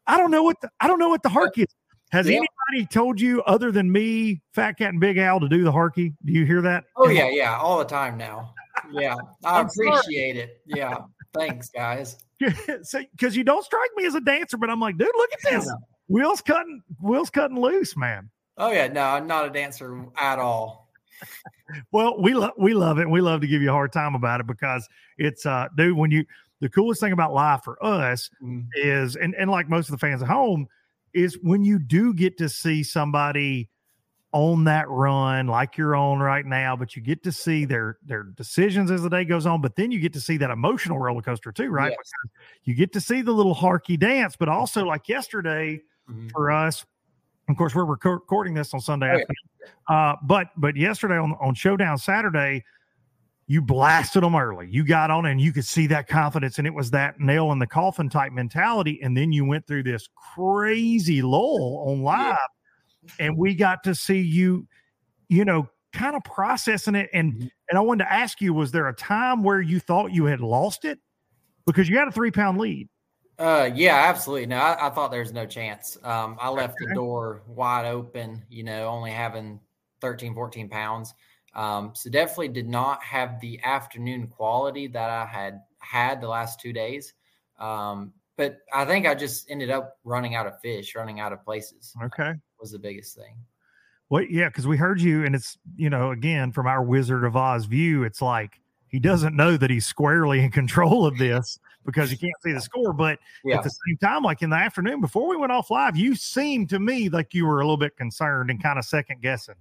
I 0.07 0.16
don't 0.16 0.30
know 0.30 0.43
what 0.43 0.61
the, 0.61 0.70
I 0.80 0.87
don't 0.87 0.99
know 0.99 1.09
what 1.09 1.22
the 1.22 1.28
Harky 1.28 1.62
is. 1.64 1.74
Has 2.12 2.28
yeah. 2.28 2.37
anybody 2.37 2.87
told 2.93 3.20
you 3.20 3.43
other 3.43 3.72
than 3.72 3.91
me, 3.91 4.41
Fat 4.53 4.78
Cat 4.78 4.91
and 4.91 5.01
Big 5.01 5.18
Al, 5.18 5.41
to 5.41 5.49
do 5.49 5.64
the 5.64 5.72
harky? 5.72 6.14
Do 6.24 6.32
you 6.32 6.47
hear 6.47 6.62
that? 6.62 6.84
Oh 6.97 7.09
yeah, 7.09 7.28
yeah, 7.28 7.59
all 7.59 7.78
the 7.78 7.84
time 7.84 8.16
now. 8.16 8.55
Yeah, 8.93 9.16
I 9.45 9.62
appreciate 9.62 10.37
it. 10.37 10.62
Yeah, 10.66 10.99
Thanks, 11.39 11.68
guys. 11.68 12.16
so 12.82 13.01
because 13.12 13.37
you 13.37 13.45
don't 13.45 13.64
strike 13.64 13.91
me 13.97 14.07
as 14.07 14.14
a 14.14 14.20
dancer, 14.20 14.57
but 14.57 14.70
I'm 14.70 14.80
like, 14.80 14.99
dude, 14.99 15.09
look 15.16 15.30
at 15.32 15.51
this. 15.51 15.72
Will's 16.09 16.41
cutting, 16.41 16.82
Will's 17.01 17.30
cutting 17.30 17.59
loose, 17.59 17.97
man. 17.97 18.30
Oh 18.59 18.70
yeah, 18.70 18.89
no, 18.89 19.03
I'm 19.03 19.26
not 19.26 19.47
a 19.47 19.51
dancer 19.51 20.05
at 20.18 20.39
all. 20.39 20.91
well, 21.93 22.20
we 22.20 22.34
love 22.34 22.53
we 22.59 22.74
love 22.74 22.99
it. 22.99 23.09
We 23.09 23.20
love 23.20 23.41
to 23.41 23.47
give 23.47 23.62
you 23.62 23.70
a 23.70 23.72
hard 23.72 23.93
time 23.93 24.14
about 24.14 24.41
it 24.41 24.47
because 24.47 24.87
it's 25.18 25.47
uh, 25.47 25.68
dude, 25.76 25.97
when 25.97 26.11
you 26.11 26.24
the 26.61 26.68
coolest 26.68 27.01
thing 27.01 27.12
about 27.12 27.34
live 27.34 27.62
for 27.62 27.82
us 27.84 28.30
mm-hmm. 28.43 28.61
is, 28.74 29.16
and 29.16 29.34
and 29.34 29.51
like 29.51 29.68
most 29.68 29.89
of 29.89 29.93
the 29.93 29.99
fans 29.99 30.22
at 30.22 30.28
home, 30.28 30.68
is 31.12 31.39
when 31.43 31.64
you 31.64 31.78
do 31.78 32.14
get 32.14 32.39
to 32.39 32.49
see 32.49 32.82
somebody 32.82 33.68
on 34.33 34.64
that 34.64 34.89
run 34.89 35.47
like 35.47 35.77
you're 35.77 35.97
on 35.97 36.18
right 36.18 36.45
now, 36.45 36.77
but 36.77 36.95
you 36.95 37.03
get 37.03 37.22
to 37.22 37.33
see 37.33 37.64
their 37.64 37.99
their 38.05 38.24
decisions 38.24 38.91
as 38.91 39.03
the 39.03 39.09
day 39.09 39.24
goes 39.24 39.47
on. 39.47 39.61
But 39.61 39.77
then 39.77 39.91
you 39.91 40.01
get 40.01 40.12
to 40.14 40.20
see 40.20 40.37
that 40.39 40.51
emotional 40.51 40.99
roller 40.99 41.22
coaster 41.22 41.53
too, 41.53 41.68
right? 41.68 41.93
Yes. 41.93 42.12
You 42.64 42.74
get 42.74 42.93
to 42.95 43.01
see 43.01 43.22
the 43.22 43.33
little 43.33 43.55
harky 43.55 43.97
dance, 43.97 44.37
but 44.37 44.49
also 44.49 44.85
like 44.85 45.09
yesterday 45.09 45.81
mm-hmm. 46.11 46.29
for 46.29 46.51
us. 46.51 46.85
Of 47.49 47.57
course, 47.57 47.74
we're 47.74 47.85
recording 47.85 48.55
this 48.55 48.74
on 48.74 48.81
Sunday 48.81 49.24
oh, 49.24 49.35
yeah. 49.89 49.97
uh, 49.97 50.16
but 50.22 50.49
but 50.57 50.77
yesterday 50.77 51.16
on 51.16 51.35
on 51.41 51.55
Showdown 51.55 51.97
Saturday, 51.97 52.64
you 53.47 53.62
blasted 53.62 54.24
them 54.24 54.35
early. 54.35 54.68
You 54.68 54.85
got 54.85 55.11
on 55.11 55.27
and 55.27 55.41
you 55.41 55.53
could 55.53 55.64
see 55.64 55.87
that 55.87 56.09
confidence, 56.09 56.59
and 56.59 56.66
it 56.66 56.74
was 56.74 56.91
that 56.91 57.20
nail 57.20 57.53
in 57.53 57.61
the 57.61 57.66
coffin 57.66 58.09
type 58.09 58.33
mentality. 58.33 58.99
And 59.03 59.16
then 59.16 59.33
you 59.33 59.45
went 59.45 59.66
through 59.66 59.85
this 59.85 60.09
crazy 60.35 61.22
lull 61.22 61.85
on 61.87 62.03
live, 62.03 62.27
yeah. 62.27 62.37
And 63.18 63.36
we 63.36 63.54
got 63.54 63.84
to 63.84 63.94
see 63.94 64.20
you, 64.20 64.66
you 65.28 65.44
know, 65.44 65.68
kind 65.92 66.16
of 66.16 66.24
processing 66.24 66.94
it. 66.94 67.11
And 67.12 67.34
mm-hmm. 67.34 67.46
and 67.70 67.78
I 67.78 67.80
wanted 67.80 68.04
to 68.04 68.12
ask 68.12 68.40
you, 68.40 68.54
was 68.54 68.72
there 68.72 68.88
a 68.88 68.94
time 68.94 69.42
where 69.42 69.61
you 69.61 69.80
thought 69.80 70.12
you 70.12 70.24
had 70.26 70.40
lost 70.40 70.84
it 70.84 70.98
because 71.66 71.88
you 71.88 71.98
had 71.98 72.09
a 72.09 72.12
three 72.12 72.30
pound 72.30 72.59
lead? 72.59 72.88
Uh, 73.38 73.68
yeah, 73.74 74.04
absolutely. 74.09 74.46
No, 74.46 74.57
I, 74.57 74.86
I 74.86 74.90
thought 74.90 75.11
there 75.11 75.20
was 75.20 75.32
no 75.32 75.46
chance. 75.46 75.98
Um, 76.02 76.38
I 76.40 76.48
left 76.48 76.74
okay. 76.80 76.88
the 76.88 76.94
door 76.94 77.42
wide 77.46 77.86
open, 77.86 78.42
you 78.48 78.62
know, 78.62 78.88
only 78.88 79.11
having 79.11 79.61
13, 80.00 80.34
14 80.34 80.68
pounds. 80.68 81.14
Um, 81.54 81.92
so 81.94 82.11
definitely 82.11 82.48
did 82.48 82.68
not 82.68 83.02
have 83.02 83.40
the 83.40 83.61
afternoon 83.62 84.26
quality 84.28 84.86
that 84.88 85.11
I 85.11 85.26
had 85.26 85.61
had 85.78 86.20
the 86.20 86.28
last 86.28 86.61
two 86.61 86.72
days. 86.72 87.14
Um, 87.59 88.12
but 88.36 88.59
I 88.72 88.84
think 88.84 89.07
I 89.07 89.14
just 89.14 89.50
ended 89.50 89.70
up 89.70 89.96
running 90.04 90.34
out 90.34 90.46
of 90.46 90.61
fish, 90.61 90.94
running 90.94 91.20
out 91.20 91.32
of 91.32 91.42
places. 91.44 91.94
Okay. 92.04 92.34
Was 92.61 92.72
the 92.72 92.78
biggest 92.78 93.14
thing. 93.16 93.36
Well, 94.09 94.22
yeah, 94.22 94.48
because 94.48 94.66
we 94.66 94.76
heard 94.76 95.00
you, 95.00 95.24
and 95.24 95.34
it's, 95.34 95.59
you 95.76 95.90
know, 95.90 96.12
again, 96.12 96.52
from 96.52 96.66
our 96.66 96.82
Wizard 96.82 97.24
of 97.24 97.36
Oz 97.36 97.64
view, 97.64 98.04
it's 98.04 98.22
like 98.22 98.61
he 98.88 99.00
doesn't 99.00 99.34
know 99.34 99.57
that 99.57 99.68
he's 99.68 99.86
squarely 99.86 100.40
in 100.40 100.50
control 100.52 101.07
of 101.07 101.18
this 101.18 101.59
because 101.84 102.11
he 102.11 102.16
can't 102.16 102.32
see 102.42 102.52
the 102.52 102.61
score. 102.61 102.92
But 102.92 103.18
yeah. 103.44 103.59
at 103.59 103.64
the 103.64 103.70
same 103.70 103.96
time, 104.00 104.22
like 104.22 104.42
in 104.42 104.50
the 104.50 104.57
afternoon 104.57 105.00
before 105.00 105.28
we 105.28 105.36
went 105.36 105.52
off 105.52 105.70
live, 105.70 105.96
you 105.96 106.14
seemed 106.14 106.68
to 106.70 106.78
me 106.78 107.09
like 107.09 107.34
you 107.34 107.46
were 107.46 107.61
a 107.61 107.64
little 107.64 107.76
bit 107.76 107.96
concerned 107.96 108.50
and 108.50 108.62
kind 108.62 108.78
of 108.78 108.84
second 108.84 109.22
guessing. 109.22 109.57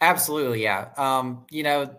Absolutely, 0.00 0.62
yeah. 0.62 0.90
Um, 0.96 1.44
you 1.50 1.62
know, 1.62 1.90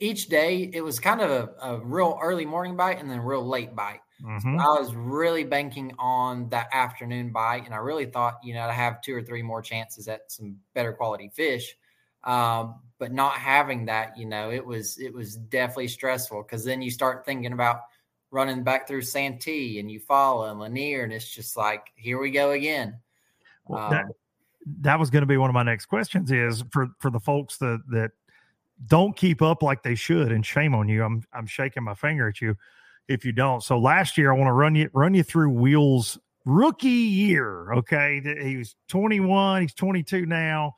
each 0.00 0.28
day 0.28 0.70
it 0.72 0.82
was 0.82 1.00
kind 1.00 1.20
of 1.20 1.30
a, 1.30 1.50
a, 1.62 1.78
real 1.78 2.18
early 2.20 2.44
morning 2.44 2.76
bite 2.76 2.98
and 2.98 3.10
then 3.10 3.18
a 3.18 3.22
real 3.22 3.46
late 3.46 3.74
bite. 3.74 4.00
Mm-hmm. 4.24 4.58
So 4.58 4.64
I 4.64 4.80
was 4.80 4.94
really 4.94 5.44
banking 5.44 5.92
on 5.98 6.48
that 6.50 6.68
afternoon 6.72 7.30
bite, 7.30 7.64
and 7.64 7.74
I 7.74 7.78
really 7.78 8.06
thought, 8.06 8.38
you 8.42 8.54
know, 8.54 8.66
to 8.66 8.72
have 8.72 9.00
two 9.00 9.14
or 9.14 9.22
three 9.22 9.42
more 9.42 9.62
chances 9.62 10.08
at 10.08 10.30
some 10.30 10.56
better 10.74 10.92
quality 10.92 11.30
fish. 11.34 11.76
Um, 12.24 12.76
but 12.98 13.12
not 13.12 13.32
having 13.32 13.86
that, 13.86 14.16
you 14.18 14.26
know, 14.26 14.50
it 14.50 14.64
was 14.64 14.98
it 14.98 15.14
was 15.14 15.36
definitely 15.36 15.88
stressful 15.88 16.42
because 16.42 16.64
then 16.64 16.82
you 16.82 16.90
start 16.90 17.24
thinking 17.24 17.52
about 17.52 17.80
running 18.30 18.62
back 18.62 18.86
through 18.86 19.02
Santee 19.02 19.80
and 19.80 19.90
you 19.90 20.00
Eufaula 20.00 20.50
and 20.50 20.60
Lanier, 20.60 21.02
and 21.02 21.12
it's 21.12 21.28
just 21.28 21.56
like, 21.56 21.86
here 21.96 22.20
we 22.20 22.30
go 22.30 22.50
again. 22.50 22.98
Well, 23.66 23.84
um, 23.84 23.90
that, 23.90 24.06
that 24.82 24.98
was 24.98 25.10
going 25.10 25.22
to 25.22 25.26
be 25.26 25.36
one 25.36 25.48
of 25.48 25.54
my 25.54 25.62
next 25.62 25.86
questions 25.86 26.30
is 26.30 26.62
for 26.70 26.88
for 26.98 27.10
the 27.10 27.20
folks 27.20 27.56
that 27.58 27.82
that 27.90 28.10
don't 28.86 29.16
keep 29.16 29.42
up 29.42 29.62
like 29.62 29.82
they 29.82 29.94
should 29.94 30.32
and 30.32 30.44
shame 30.44 30.74
on 30.74 30.88
you 30.88 31.04
i'm 31.04 31.22
i'm 31.32 31.46
shaking 31.46 31.82
my 31.82 31.94
finger 31.94 32.28
at 32.28 32.40
you 32.40 32.56
if 33.10 33.24
you 33.24 33.32
don't 33.32 33.62
so 33.62 33.78
last 33.78 34.16
year 34.16 34.32
i 34.32 34.36
want 34.36 34.48
to 34.48 34.52
run 34.52 34.74
you 34.74 34.88
run 34.92 35.14
you 35.14 35.22
through 35.22 35.50
Will's 35.50 36.18
rookie 36.44 36.88
year 36.88 37.72
okay 37.74 38.20
he 38.42 38.56
was 38.56 38.74
21 38.88 39.62
he's 39.62 39.74
22 39.74 40.26
now 40.26 40.74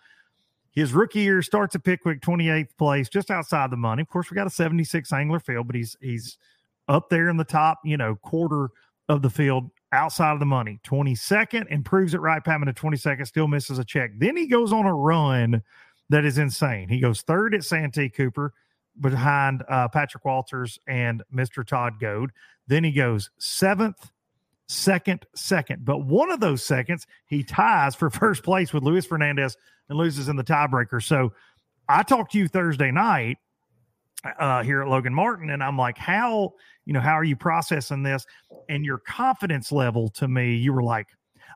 his 0.73 0.93
rookie 0.93 1.21
year 1.21 1.43
starts 1.43 1.75
at 1.75 1.85
pickwick 1.85 2.21
28th 2.21 2.77
place 2.77 3.09
just 3.09 3.31
outside 3.31 3.71
the 3.71 3.77
money 3.77 4.03
of 4.03 4.09
course 4.09 4.31
we 4.31 4.35
got 4.35 4.47
a 4.47 4.51
76 4.51 5.13
angler 5.13 5.39
field 5.39 5.67
but 5.67 5.77
he's 5.77 5.97
he's 6.01 6.39
up 6.89 7.09
there 7.11 7.29
in 7.29 7.37
the 7.37 7.45
top 7.45 7.79
you 7.85 7.97
know 7.97 8.17
quarter 8.17 8.71
of 9.09 9.23
the 9.23 9.31
field 9.31 9.71
outside 9.93 10.33
of 10.33 10.41
the 10.41 10.47
money. 10.47 10.81
22nd, 10.85 11.71
improves 11.71 12.15
it 12.15 12.21
Wright 12.21 12.43
Patman 12.43 12.69
a 12.69 12.73
22nd, 12.73 13.27
still 13.27 13.47
misses 13.47 13.79
a 13.79 13.85
check. 13.85 14.11
Then 14.17 14.37
he 14.37 14.47
goes 14.47 14.73
on 14.73 14.87
a 14.87 14.95
run 14.95 15.63
that 16.09 16.25
is 16.25 16.39
insane. 16.39 16.89
He 16.89 16.99
goes 16.99 17.23
third 17.23 17.55
at 17.55 17.65
Santee 17.65 18.09
Cooper 18.09 18.53
behind 19.01 19.63
uh, 19.69 19.89
Patrick 19.89 20.25
Walters 20.25 20.79
and 20.87 21.23
Mr. 21.35 21.67
Todd 21.67 21.95
Goad. 22.01 22.31
Then 22.67 22.85
he 22.85 22.93
goes 22.93 23.31
seventh, 23.39 24.11
second, 24.69 25.27
second. 25.35 25.85
But 25.85 26.05
one 26.05 26.31
of 26.31 26.41
those 26.41 26.63
seconds, 26.63 27.07
he 27.27 27.43
ties 27.43 27.95
for 27.95 28.11
first 28.11 28.43
place 28.43 28.73
with 28.73 28.83
Luis 28.83 29.07
Fernandez 29.07 29.57
and 29.89 29.99
loses 29.99 30.29
in 30.29 30.37
the 30.37 30.45
tiebreaker. 30.45 31.03
So 31.03 31.33
I 31.89 32.03
talked 32.03 32.33
to 32.33 32.39
you 32.39 32.49
Thursday 32.49 32.91
night 32.91 33.39
uh, 34.39 34.63
here 34.63 34.83
at 34.83 34.89
Logan 34.89 35.15
Martin, 35.15 35.51
and 35.51 35.63
I'm 35.63 35.77
like, 35.77 35.99
how 35.99 36.55
you 36.85 36.93
know 36.93 37.01
how 37.01 37.15
are 37.15 37.25
you 37.25 37.37
processing 37.37 38.03
this? 38.03 38.25
And 38.69 38.85
your 38.85 38.99
confidence 38.99 39.73
level 39.73 40.09
to 40.11 40.29
me, 40.29 40.55
you 40.55 40.73
were 40.73 40.83
like, 40.83 41.09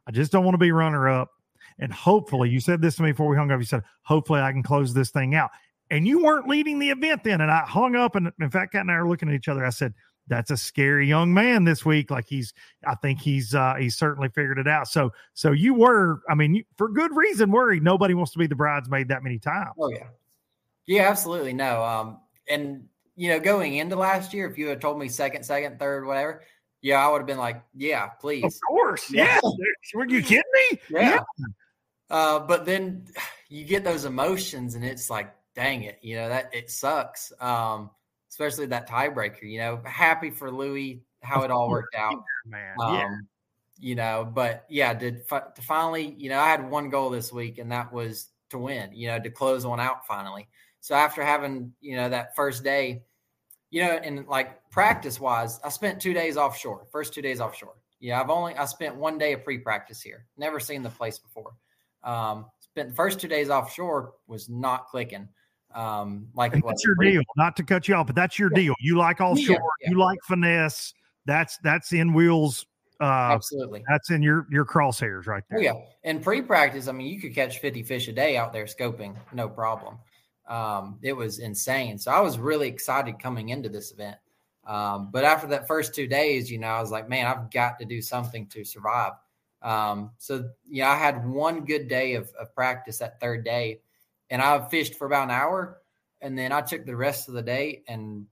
I 0.07 0.11
just 0.11 0.33
don't 0.33 0.45
want 0.45 0.55
to 0.55 0.59
be 0.59 0.73
runner 0.73 1.09
up, 1.09 1.31
and 1.79 1.93
hopefully, 1.93 2.51
you 2.51 2.61
said 2.61 2.81
this 2.81 2.97
to 2.97 3.03
me 3.03 3.13
before 3.13 3.29
we 3.29 3.37
hung 3.37 3.51
up. 3.51 3.61
You 3.61 3.67
said, 3.67 3.83
hopefully, 4.03 4.41
I 4.41 4.53
can 4.53 4.63
close 4.63 4.95
this 4.95 5.11
thing 5.11 5.35
out. 5.35 5.51
And 5.91 6.07
you 6.07 6.23
weren't 6.23 6.49
leading 6.49 6.79
the 6.79 6.91
event 6.91 7.23
then, 7.25 7.41
and 7.41 7.51
I 7.51 7.61
hung 7.61 7.95
up, 7.95 8.17
and 8.17 8.33
in 8.41 8.51
Fat 8.51 8.73
Cat 8.73 8.81
and 8.83 8.91
I 8.91 8.95
are 8.95 9.09
looking 9.09 9.29
at 9.29 9.35
each 9.35 9.49
other. 9.49 9.65
I 9.65 9.71
said, 9.71 9.95
that's 10.29 10.51
a 10.51 10.57
scary 10.57 11.07
young 11.07 11.33
man 11.33 11.63
this 11.63 11.85
week. 11.85 12.11
Like 12.11 12.27
he's, 12.27 12.53
I 12.85 12.97
think 12.97 13.21
he's, 13.21 13.55
uh, 13.55 13.75
he's 13.79 13.97
certainly 13.97 14.29
figured 14.29 14.59
it 14.59 14.67
out. 14.67 14.89
So, 14.89 15.13
so 15.35 15.53
you 15.53 15.75
were, 15.75 16.21
I 16.29 16.35
mean, 16.35 16.57
you, 16.57 16.65
for 16.77 16.89
good 16.89 17.15
reason, 17.15 17.53
worried. 17.53 17.85
Nobody 17.85 18.15
wants 18.15 18.33
to 18.33 18.39
be 18.39 18.49
the 18.49 18.57
bridesmaid 18.57 19.09
that 19.09 19.23
many 19.23 19.39
times. 19.39 19.71
Oh 19.79 19.91
yeah, 19.91 20.09
yeah, 20.87 21.09
absolutely. 21.09 21.53
No, 21.53 21.85
um, 21.85 22.19
and 22.51 22.89
you 23.15 23.29
know, 23.29 23.39
going 23.39 23.77
into 23.77 23.95
last 23.95 24.35
year, 24.35 24.51
if 24.51 24.59
you 24.59 24.67
had 24.67 24.81
told 24.81 24.99
me 24.99 25.09
second, 25.09 25.45
second, 25.45 25.79
third, 25.79 26.05
whatever, 26.05 26.43
yeah, 26.83 27.07
I 27.07 27.11
would 27.11 27.19
have 27.19 27.27
been 27.27 27.39
like, 27.39 27.63
yeah, 27.75 28.09
please. 28.09 28.45
Of 28.45 28.55
course. 28.69 29.11
Yeah. 29.11 29.41
Were 29.95 30.07
you 30.07 30.23
kidding 30.23 30.43
me? 30.71 30.81
Yeah. 30.91 31.21
yeah. 31.39 31.47
Uh, 32.11 32.41
but 32.41 32.67
then 32.67 33.07
you 33.49 33.65
get 33.65 33.85
those 33.85 34.05
emotions 34.05 34.75
and 34.75 34.85
it's 34.85 35.09
like, 35.09 35.33
dang 35.57 35.83
it, 35.83 35.99
you 36.03 36.15
know, 36.15 36.29
that 36.29 36.55
it 36.55 36.71
sucks. 36.71 37.33
Um, 37.41 37.91
especially 38.31 38.67
that 38.67 38.89
tiebreaker, 38.89 39.43
you 39.43 39.59
know, 39.59 39.81
happy 39.85 40.31
for 40.31 40.51
Luis, 40.51 40.99
how 41.23 41.43
it 41.43 41.51
all 41.51 41.71
worked 41.71 41.97
out. 41.97 42.23
Man. 42.47 42.77
Um, 42.79 42.95
yeah. 42.95 43.17
You 43.79 43.95
know, 43.95 44.31
but 44.33 44.65
yeah, 44.69 44.95
did 44.95 45.29
to 45.29 45.63
finally, 45.63 46.15
you 46.17 46.31
know, 46.31 46.39
I 46.39 46.49
had 46.49 46.71
one 46.71 46.89
goal 46.89 47.11
this 47.11 47.33
week 47.33 47.59
and 47.59 47.73
that 47.73 47.93
was 47.93 48.29
to 48.51 48.59
win, 48.59 48.91
you 48.95 49.09
know, 49.09 49.19
to 49.19 49.31
close 49.31 49.67
one 49.67 49.81
out 49.81 50.07
finally. 50.07 50.49
So 50.81 50.95
after 50.95 51.23
having, 51.23 51.73
you 51.81 51.97
know, 51.97 52.09
that 52.09 52.37
first 52.37 52.63
day, 52.63 53.03
you 53.71 53.83
know, 53.83 53.91
and 53.91 54.27
like 54.29 54.71
practice 54.71 55.19
wise, 55.21 55.61
I 55.65 55.69
spent 55.69 56.01
two 56.01 56.15
days 56.15 56.37
offshore, 56.37 56.87
first 56.91 57.13
two 57.13 57.23
days 57.23 57.41
offshore. 57.41 57.75
Yeah, 58.01 58.21
I've 58.21 58.31
only 58.31 58.55
I 58.55 58.67
spent 58.67 58.97
one 58.97 59.19
day 59.19 59.33
of 59.33 59.45
pre-practice 59.45 60.01
here. 60.01 60.27
Never 60.37 60.61
seen 60.61 60.83
the 60.83 60.91
place 60.91 61.19
before. 61.19 61.53
Um, 62.05 62.47
spent 62.61 62.91
the 62.91 62.95
first 62.95 63.21
two 63.21 63.29
days 63.29 63.51
offshore 63.51 64.13
was 64.27 64.49
not 64.49 64.89
clicking. 64.89 65.29
Um, 65.77 66.29
like 66.35 66.55
and 66.55 66.63
that's 66.67 66.85
your 66.85 66.95
deal. 66.95 67.23
Not 67.37 67.55
to 67.57 67.63
cut 67.63 67.87
you 67.87 67.95
off, 67.95 68.07
but 68.07 68.17
that's 68.17 68.39
your 68.39 68.51
yeah. 68.53 68.63
deal. 68.63 68.75
You 68.81 68.97
like 68.97 69.21
offshore. 69.21 69.57
Yeah, 69.57 69.61
yeah. 69.83 69.91
You 69.91 69.99
like 69.99 70.19
finesse. 70.25 70.95
That's 71.27 71.59
that's 71.63 71.93
in 71.93 72.15
wheels. 72.15 72.65
Uh, 72.99 73.05
Absolutely. 73.05 73.85
That's 73.87 74.11
in 74.11 74.23
your 74.23 74.47
your 74.51 74.65
crosshairs 74.65 75.27
right 75.27 75.45
there. 75.51 75.59
Oh, 75.59 75.63
yeah. 75.63 75.75
In 76.05 76.21
pre-practice, 76.21 76.89
I 76.89 76.93
mean, 76.93 77.09
you 77.09 77.21
could 77.21 77.35
catch 77.35 77.59
50 77.59 77.83
fish 77.83 78.09
a 78.09 78.13
day 78.13 78.39
out 78.39 78.55
there 78.55 78.65
scoping, 78.65 79.17
no 79.35 79.51
problem. 79.51 79.99
Um, 80.49 80.99
it 81.03 81.13
was 81.13 81.41
insane. 81.41 81.99
So 81.99 82.11
I 82.11 82.21
was 82.21 82.39
really 82.39 82.69
excited 82.69 83.19
coming 83.19 83.51
into 83.51 83.69
this 83.69 83.93
event. 83.93 84.17
Um, 84.67 85.11
but 85.13 85.25
after 85.25 85.47
that 85.49 85.67
first 85.67 85.95
two 85.95 86.07
days, 86.07 86.51
you 86.51 86.59
know, 86.59 86.69
I 86.69 86.81
was 86.81 86.91
like, 86.91 87.09
man, 87.09 87.27
I've 87.27 87.51
got 87.51 87.79
to 87.81 87.85
do 87.85 88.01
something 88.01 88.47
to 88.49 88.65
survive. 88.65 89.13
Um, 89.63 90.13
so, 90.19 90.49
yeah, 90.69 90.91
I 90.91 90.97
had 90.97 91.27
one 91.27 91.65
good 91.65 91.89
day 91.89 92.15
of, 92.15 92.33
of 92.39 92.55
practice 92.55 92.99
that 92.99 93.21
third 93.21 93.45
day, 93.45 93.81
and 94.31 94.43
I 94.43 94.67
fished 94.69 94.97
for 94.97 95.07
about 95.07 95.25
an 95.25 95.31
hour. 95.31 95.79
And 96.21 96.39
then 96.39 96.53
I 96.53 96.63
took 96.63 96.87
the 96.87 96.97
rest 96.97 97.29
of 97.29 97.35
the 97.35 97.43
day 97.43 97.83
and 97.89 98.27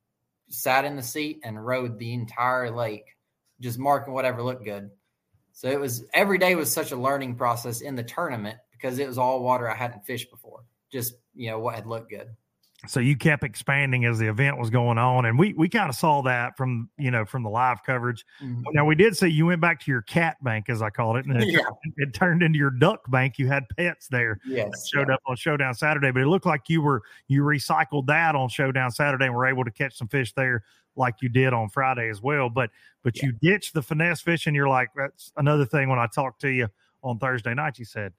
sat 0.49 0.85
in 0.85 0.97
the 0.97 1.03
seat 1.03 1.41
and 1.45 1.65
rode 1.65 1.99
the 1.99 2.15
entire 2.15 2.71
lake, 2.71 3.17
just 3.61 3.79
marking 3.79 4.15
whatever 4.15 4.43
looked 4.43 4.65
good. 4.65 4.91
So 5.53 5.69
it 5.69 5.79
was 5.79 6.05
every 6.13 6.39
day 6.39 6.55
was 6.55 6.73
such 6.73 6.93
a 6.93 6.97
learning 6.97 7.37
process 7.37 7.81
in 7.81 7.95
the 7.95 8.03
tournament 8.03 8.59
because 8.73 8.99
it 8.99 9.07
was 9.07 9.19
all 9.19 9.43
water 9.43 9.71
I 9.71 9.77
hadn't 9.77 10.05
fished 10.05 10.31
before. 10.31 10.65
Just 10.91 11.15
you 11.35 11.51
know 11.51 11.61
what 11.61 11.75
had 11.75 11.87
looked 11.87 12.11
good. 12.11 12.29
So 12.87 13.01
you 13.01 13.17
kept 13.17 13.43
expanding 13.45 14.05
as 14.05 14.19
the 14.19 14.27
event 14.29 14.59
was 14.59 14.71
going 14.71 14.99
on 14.99 15.25
and 15.27 15.39
we 15.39 15.53
we 15.55 15.69
kind 15.69 15.89
of 15.89 15.95
saw 15.95 16.23
that 16.23 16.57
from 16.57 16.89
you 16.99 17.11
know 17.11 17.25
from 17.25 17.43
the 17.43 17.49
live 17.51 17.83
coverage 17.85 18.25
Mhm. 18.43 18.63
now 18.73 18.85
we 18.85 18.95
did 18.95 19.17
say 19.17 19.29
you 19.29 19.47
went 19.47 19.61
back 19.61 19.81
to 19.81 19.91
your 19.91 20.03
cat 20.03 20.37
bank 20.43 20.69
as 20.69 20.83
i 20.83 20.91
called 20.91 21.17
it 21.17 21.27
and 21.27 21.43
it, 21.43 21.49
Yeah. 21.53 21.61
it 21.97 22.15
turned 22.15 22.43
into 22.43 22.59
your 22.59 22.71
duck 22.71 23.01
bank 23.11 23.39
you 23.39 23.47
had 23.49 23.65
pets 23.77 24.09
there 24.09 24.39
Yes. 24.47 24.89
showed 24.89 25.11
up 25.11 25.21
on 25.27 25.37
showdown 25.37 25.75
saturday 25.75 26.11
but 26.11 26.23
it 26.23 26.27
looked 26.27 26.47
like 26.47 26.69
you 26.69 26.83
were 26.83 27.03
you 27.29 27.43
recycled 27.43 28.07
that 28.07 28.35
on 28.35 28.49
showdown 28.49 28.91
saturday 28.91 29.27
and 29.27 29.35
were 29.35 29.47
able 29.47 29.65
to 29.65 29.71
catch 29.71 29.97
some 29.97 30.09
fish 30.09 30.33
there 30.35 30.63
like 30.97 31.17
you 31.23 31.29
did 31.29 31.53
on 31.53 31.69
friday 31.69 32.09
as 32.09 32.23
well 32.23 32.49
but 32.49 32.71
but 33.03 33.17
you 33.23 33.33
ditched 33.43 33.75
the 33.75 33.83
finesse 33.83 34.21
fishing 34.21 34.55
you're 34.55 34.69
like 34.69 34.89
that's 34.97 35.33
another 35.37 35.65
thing 35.65 35.89
when 35.89 35.99
i 35.99 36.07
talked 36.07 36.41
to 36.41 36.49
you 36.51 36.69
on 37.03 37.19
thursday 37.19 37.53
night 37.55 37.79
you 37.79 37.85
said 37.85 38.13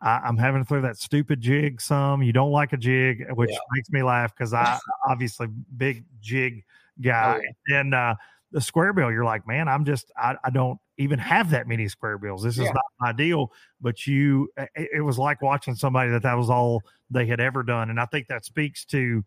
I, 0.00 0.18
I'm 0.24 0.36
having 0.36 0.62
to 0.62 0.64
throw 0.68 0.80
that 0.82 0.96
stupid 0.96 1.40
jig 1.40 1.80
some. 1.80 2.22
You 2.22 2.32
don't 2.32 2.52
like 2.52 2.72
a 2.72 2.76
jig, 2.76 3.24
which 3.34 3.50
Yeah. 3.50 3.58
makes 3.72 3.90
me 3.90 4.02
laugh 4.02 4.34
because 4.34 4.52
I 4.54 4.78
obviously 5.08 5.48
big 5.76 6.04
jig 6.20 6.64
guy. 7.00 7.40
Oh, 7.42 7.74
And 7.76 7.94
uh, 7.94 8.14
the 8.52 8.60
square 8.60 8.92
bill, 8.92 9.10
you're 9.10 9.24
like, 9.24 9.46
man, 9.46 9.68
I'm 9.68 9.84
just 9.84 10.10
I, 10.16 10.36
I 10.44 10.50
don't 10.50 10.78
even 10.96 11.18
have 11.18 11.50
that 11.50 11.68
many 11.68 11.86
square 11.88 12.18
bills. 12.18 12.42
This 12.42 12.58
is 12.58 12.64
Yeah. 12.64 12.72
not 12.72 12.84
my 13.00 13.12
deal. 13.12 13.52
But 13.80 14.06
you, 14.06 14.48
it, 14.56 14.88
it 14.94 15.00
was 15.04 15.18
like 15.18 15.42
watching 15.42 15.74
somebody 15.74 16.10
that 16.10 16.22
that 16.22 16.34
was 16.34 16.50
all 16.50 16.82
they 17.10 17.26
had 17.26 17.40
ever 17.40 17.62
done, 17.62 17.90
and 17.90 18.00
I 18.00 18.04
think 18.06 18.26
that 18.28 18.44
speaks 18.44 18.84
to 18.86 19.24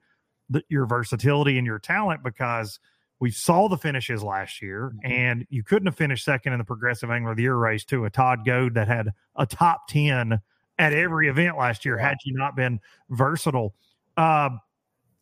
the, 0.49 0.63
your 0.69 0.85
versatility 0.85 1.57
and 1.57 1.65
your 1.67 1.79
talent 1.79 2.23
because. 2.23 2.79
We 3.19 3.29
saw 3.29 3.69
the 3.69 3.77
finishes 3.77 4.23
last 4.23 4.63
year, 4.63 4.93
Mhm. 4.95 5.11
and 5.11 5.45
you 5.51 5.63
couldn't 5.63 5.85
have 5.85 5.95
finished 5.95 6.25
second 6.25 6.53
in 6.53 6.57
the 6.57 6.65
Progressive 6.65 7.11
Angler 7.11 7.29
of 7.29 7.37
the 7.37 7.43
Year 7.43 7.55
race 7.55 7.85
to 7.85 8.05
a 8.05 8.09
Todd 8.09 8.43
Goad 8.47 8.73
that 8.73 8.87
had 8.87 9.09
a 9.35 9.45
top 9.45 9.87
10 9.89 10.39
at 10.81 10.93
every 10.93 11.29
event 11.29 11.57
last 11.57 11.85
year 11.85 11.95
had 11.97 12.17
you 12.25 12.33
not 12.33 12.55
been 12.55 12.79
versatile. 13.11 13.75
Uh, 14.17 14.49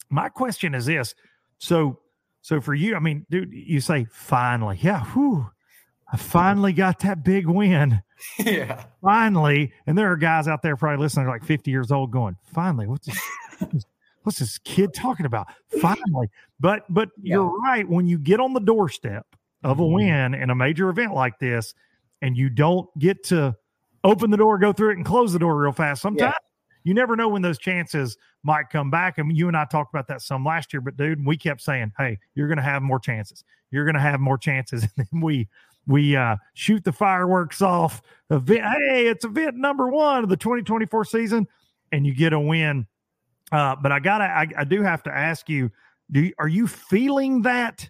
my 0.10 0.30
question 0.30 0.74
is 0.74 0.86
this: 0.86 1.14
so, 1.60 2.00
so 2.42 2.62
for 2.62 2.74
you, 2.74 2.96
I 2.96 3.00
mean, 3.00 3.26
dude, 3.30 3.52
you 3.54 3.82
say 3.82 4.06
finally, 4.10 4.80
yeah, 4.82 5.04
whew, 5.14 5.50
I 6.12 6.18
finally 6.18 6.74
got 6.74 7.00
that 7.00 7.24
big 7.24 7.46
win, 7.46 8.02
yeah. 8.40 8.86
finally. 9.04 9.74
And 9.86 9.98
there 9.98 10.12
are 10.12 10.18
guys 10.18 10.48
out 10.48 10.62
there 10.62 10.76
probably 10.78 11.04
listening, 11.04 11.28
like 11.28 11.44
fifty 11.44 11.70
years 11.72 11.92
old, 11.92 12.10
going, 12.12 12.38
finally, 12.54 12.88
what's 12.88 13.06
this? 13.08 13.20
What's 14.24 14.40
this 14.40 14.58
kid 14.60 14.94
talking 14.94 15.26
about? 15.26 15.48
Finally, 15.82 16.28
but 16.60 16.84
but 16.90 17.10
you're 17.22 17.50
right. 17.62 17.88
When 17.88 18.06
you 18.06 18.20
get 18.20 18.40
on 18.42 18.54
the 18.54 18.60
doorstep 18.60 19.26
of 19.64 19.80
a 19.80 19.84
Mhm. 19.84 19.94
win 19.94 20.34
in 20.34 20.50
a 20.50 20.56
major 20.56 20.90
event 20.90 21.14
like 21.14 21.40
this, 21.40 21.74
and 22.22 22.38
you 22.38 22.50
don't 22.50 22.88
get 23.00 23.24
to 23.26 23.56
open 24.04 24.32
the 24.32 24.38
door, 24.38 24.58
go 24.58 24.72
through 24.74 24.92
it, 24.92 24.98
and 24.98 25.06
close 25.06 25.34
the 25.34 25.40
door 25.40 25.58
real 25.58 25.72
fast. 25.72 26.02
Sometimes 26.02 26.36
you 26.84 26.94
never 26.94 27.16
know 27.16 27.30
when 27.30 27.42
those 27.42 27.58
chances 27.58 28.18
might 28.44 28.70
come 28.70 28.90
back. 28.90 29.18
And 29.18 29.36
you 29.36 29.48
and 29.48 29.58
I 29.58 29.66
talked 29.66 29.94
about 29.94 30.08
that 30.08 30.22
some 30.22 30.46
last 30.46 30.74
year, 30.74 30.82
but 30.82 30.98
dude, 30.98 31.26
we 31.26 31.38
kept 31.38 31.62
saying, 31.62 31.92
Hey, 31.98 32.18
you're 32.36 32.48
gonna 32.48 32.62
have 32.62 32.82
more 32.82 33.00
chances. 33.00 33.44
You're 33.72 33.86
gonna 33.86 34.00
have 34.00 34.20
more 34.20 34.38
chances. 34.38 34.84
And 34.98 35.08
then 35.12 35.22
we 35.22 35.48
we 35.88 36.16
uh 36.16 36.38
shoot 36.54 36.84
the 36.84 36.92
fireworks 36.92 37.62
off 37.62 38.02
event. 38.30 38.64
Hey, 38.64 39.08
it's 39.08 39.26
event 39.26 39.56
number 39.56 39.90
one 39.90 40.24
of 40.24 40.30
the 40.30 40.38
2024 40.38 41.06
season, 41.06 41.48
and 41.92 42.06
you 42.06 42.14
get 42.14 42.34
a 42.34 42.40
win. 42.40 42.88
Uh, 43.52 43.76
but 43.82 43.92
I 43.92 44.00
gotta 44.00 44.26
I, 44.26 44.48
I 44.58 44.64
do 44.64 44.82
have 44.84 45.04
to 45.04 45.16
ask 45.16 45.50
you, 45.50 45.72
do 46.12 46.22
you, 46.22 46.34
are 46.38 46.48
you 46.48 46.68
feeling 46.68 47.42
that 47.44 47.90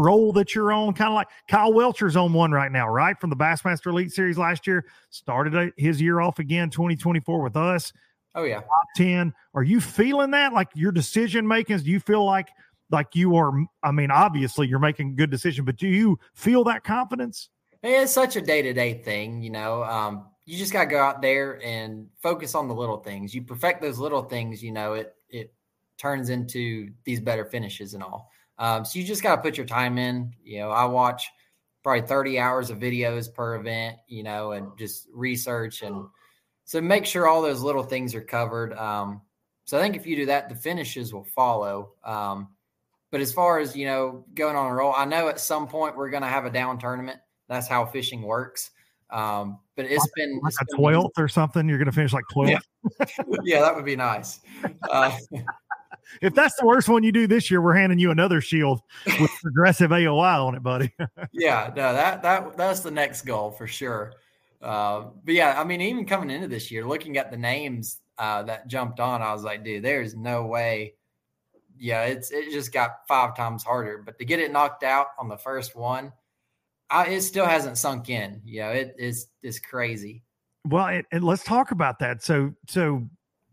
roll 0.00 0.32
that 0.32 0.54
you're 0.54 0.72
on? 0.72 0.94
Kind 0.94 1.08
of 1.08 1.14
like 1.14 1.28
Kyle 1.48 1.72
Welcher's 1.72 2.16
on 2.16 2.32
one 2.32 2.52
right 2.52 2.72
now, 2.72 2.88
right? 2.88 3.18
From 3.20 3.30
the 3.30 3.36
Bassmaster 3.36 3.86
Elite 3.86 4.12
Series 4.12 4.38
last 4.38 4.66
year, 4.66 4.86
started 5.10 5.54
uh, 5.54 5.66
his 5.76 6.00
year 6.00 6.20
off 6.20 6.38
again, 6.38 6.70
2024 6.70 7.42
with 7.42 7.56
us, 7.56 7.92
Oh 8.34 8.44
yeah. 8.44 8.60
top 8.60 8.86
10. 8.96 9.32
Are 9.54 9.62
you 9.62 9.80
feeling 9.80 10.30
that? 10.32 10.52
Like 10.52 10.68
your 10.74 10.92
decision 10.92 11.46
makings, 11.46 11.82
do 11.82 11.90
you 11.90 12.00
feel 12.00 12.24
like 12.24 12.48
like 12.90 13.14
you 13.14 13.36
are 13.36 13.52
I 13.82 13.90
mean, 13.92 14.10
obviously 14.10 14.66
you're 14.66 14.78
making 14.78 15.10
a 15.10 15.14
good 15.14 15.30
decision, 15.30 15.64
but 15.64 15.76
do 15.76 15.86
you 15.86 16.18
feel 16.34 16.64
that 16.64 16.84
confidence? 16.84 17.50
It's 17.82 18.12
such 18.12 18.36
a 18.36 18.40
day 18.42 18.62
to 18.62 18.72
day 18.72 18.94
thing, 18.94 19.42
you 19.42 19.50
know. 19.50 19.82
Um, 19.84 20.26
you 20.44 20.58
just 20.58 20.72
got 20.72 20.84
to 20.84 20.90
go 20.90 20.98
out 20.98 21.22
there 21.22 21.64
and 21.64 22.08
focus 22.20 22.54
on 22.54 22.66
the 22.68 22.74
little 22.74 22.98
things. 22.98 23.34
You 23.34 23.42
perfect 23.42 23.80
those 23.80 23.98
little 23.98 24.22
things, 24.22 24.62
you 24.62 24.72
know, 24.72 24.94
it 24.94 25.14
it 25.28 25.54
turns 25.98 26.30
into 26.30 26.90
these 27.04 27.20
better 27.20 27.44
finishes 27.44 27.94
and 27.94 28.02
all. 28.02 28.30
Um, 28.60 28.84
so 28.84 28.98
you 28.98 29.04
just 29.04 29.22
got 29.22 29.36
to 29.36 29.42
put 29.42 29.56
your 29.56 29.66
time 29.66 29.98
in. 29.98 30.32
You 30.44 30.60
know, 30.60 30.70
I 30.70 30.84
watch 30.84 31.28
probably 31.82 32.06
30 32.06 32.38
hours 32.38 32.70
of 32.70 32.78
videos 32.78 33.32
per 33.32 33.56
event, 33.56 33.96
you 34.06 34.22
know, 34.22 34.52
and 34.52 34.68
just 34.78 35.08
research 35.12 35.82
and 35.82 36.06
so 36.66 36.80
make 36.80 37.04
sure 37.04 37.26
all 37.26 37.42
those 37.42 37.62
little 37.62 37.82
things 37.82 38.14
are 38.14 38.20
covered. 38.20 38.74
Um, 38.74 39.22
so 39.64 39.76
I 39.76 39.80
think 39.80 39.96
if 39.96 40.06
you 40.06 40.14
do 40.14 40.26
that, 40.26 40.48
the 40.48 40.54
finishes 40.54 41.12
will 41.12 41.24
follow. 41.24 41.94
Um, 42.04 42.50
but 43.10 43.20
as 43.20 43.32
far 43.32 43.58
as 43.58 43.74
you 43.74 43.86
know, 43.86 44.24
going 44.34 44.54
on 44.54 44.70
a 44.70 44.74
roll, 44.74 44.94
I 44.96 45.04
know 45.04 45.28
at 45.28 45.40
some 45.40 45.66
point 45.66 45.96
we're 45.96 46.10
going 46.10 46.22
to 46.22 46.28
have 46.28 46.44
a 46.44 46.50
down 46.50 46.78
tournament. 46.78 47.18
That's 47.48 47.66
how 47.66 47.86
fishing 47.86 48.22
works. 48.22 48.70
Um, 49.10 49.58
but 49.74 49.86
it's 49.86 50.08
been 50.14 50.40
Like 50.42 50.52
it's 50.60 50.72
a 50.72 50.76
12th 50.76 51.10
or 51.18 51.28
something? 51.28 51.68
You're 51.68 51.78
gonna 51.78 51.92
finish 51.92 52.12
like 52.12 52.24
12th. 52.32 52.50
Yeah. 52.50 53.06
yeah, 53.42 53.60
that 53.60 53.74
would 53.74 53.84
be 53.84 53.96
nice. 53.96 54.40
Uh, 54.88 55.16
If 56.20 56.34
that's 56.34 56.54
the 56.56 56.66
worst 56.66 56.88
one 56.88 57.02
you 57.02 57.12
do 57.12 57.26
this 57.26 57.50
year, 57.50 57.60
we're 57.60 57.74
handing 57.74 57.98
you 57.98 58.10
another 58.10 58.40
shield 58.40 58.80
with 59.06 59.30
progressive 59.42 59.90
AOI 59.90 60.44
on 60.46 60.54
it, 60.54 60.62
buddy. 60.62 60.92
yeah, 61.32 61.70
no, 61.74 61.92
that 61.92 62.22
that 62.22 62.56
that's 62.56 62.80
the 62.80 62.90
next 62.90 63.22
goal 63.22 63.50
for 63.50 63.66
sure. 63.66 64.14
Uh, 64.62 65.06
but 65.24 65.34
yeah, 65.34 65.58
I 65.58 65.64
mean, 65.64 65.80
even 65.80 66.04
coming 66.04 66.30
into 66.30 66.48
this 66.48 66.70
year, 66.70 66.86
looking 66.86 67.16
at 67.16 67.30
the 67.30 67.36
names 67.36 68.00
uh, 68.18 68.42
that 68.44 68.68
jumped 68.68 69.00
on, 69.00 69.22
I 69.22 69.32
was 69.32 69.42
like, 69.42 69.64
dude, 69.64 69.82
there's 69.82 70.14
no 70.14 70.46
way. 70.46 70.94
Yeah, 71.78 72.04
it's 72.04 72.30
it 72.30 72.50
just 72.50 72.72
got 72.72 73.06
five 73.08 73.36
times 73.36 73.64
harder. 73.64 74.02
But 74.04 74.18
to 74.18 74.24
get 74.24 74.38
it 74.38 74.52
knocked 74.52 74.82
out 74.82 75.08
on 75.18 75.28
the 75.28 75.38
first 75.38 75.74
one, 75.74 76.12
I, 76.90 77.06
it 77.06 77.22
still 77.22 77.46
hasn't 77.46 77.78
sunk 77.78 78.10
in. 78.10 78.42
You 78.44 78.60
know, 78.60 78.70
it 78.70 78.94
is 78.98 79.28
it's 79.42 79.58
crazy. 79.58 80.22
Well, 80.66 80.86
and, 80.86 81.04
and 81.10 81.24
let's 81.24 81.44
talk 81.44 81.70
about 81.70 81.98
that. 82.00 82.22
So, 82.22 82.52
so 82.68 83.08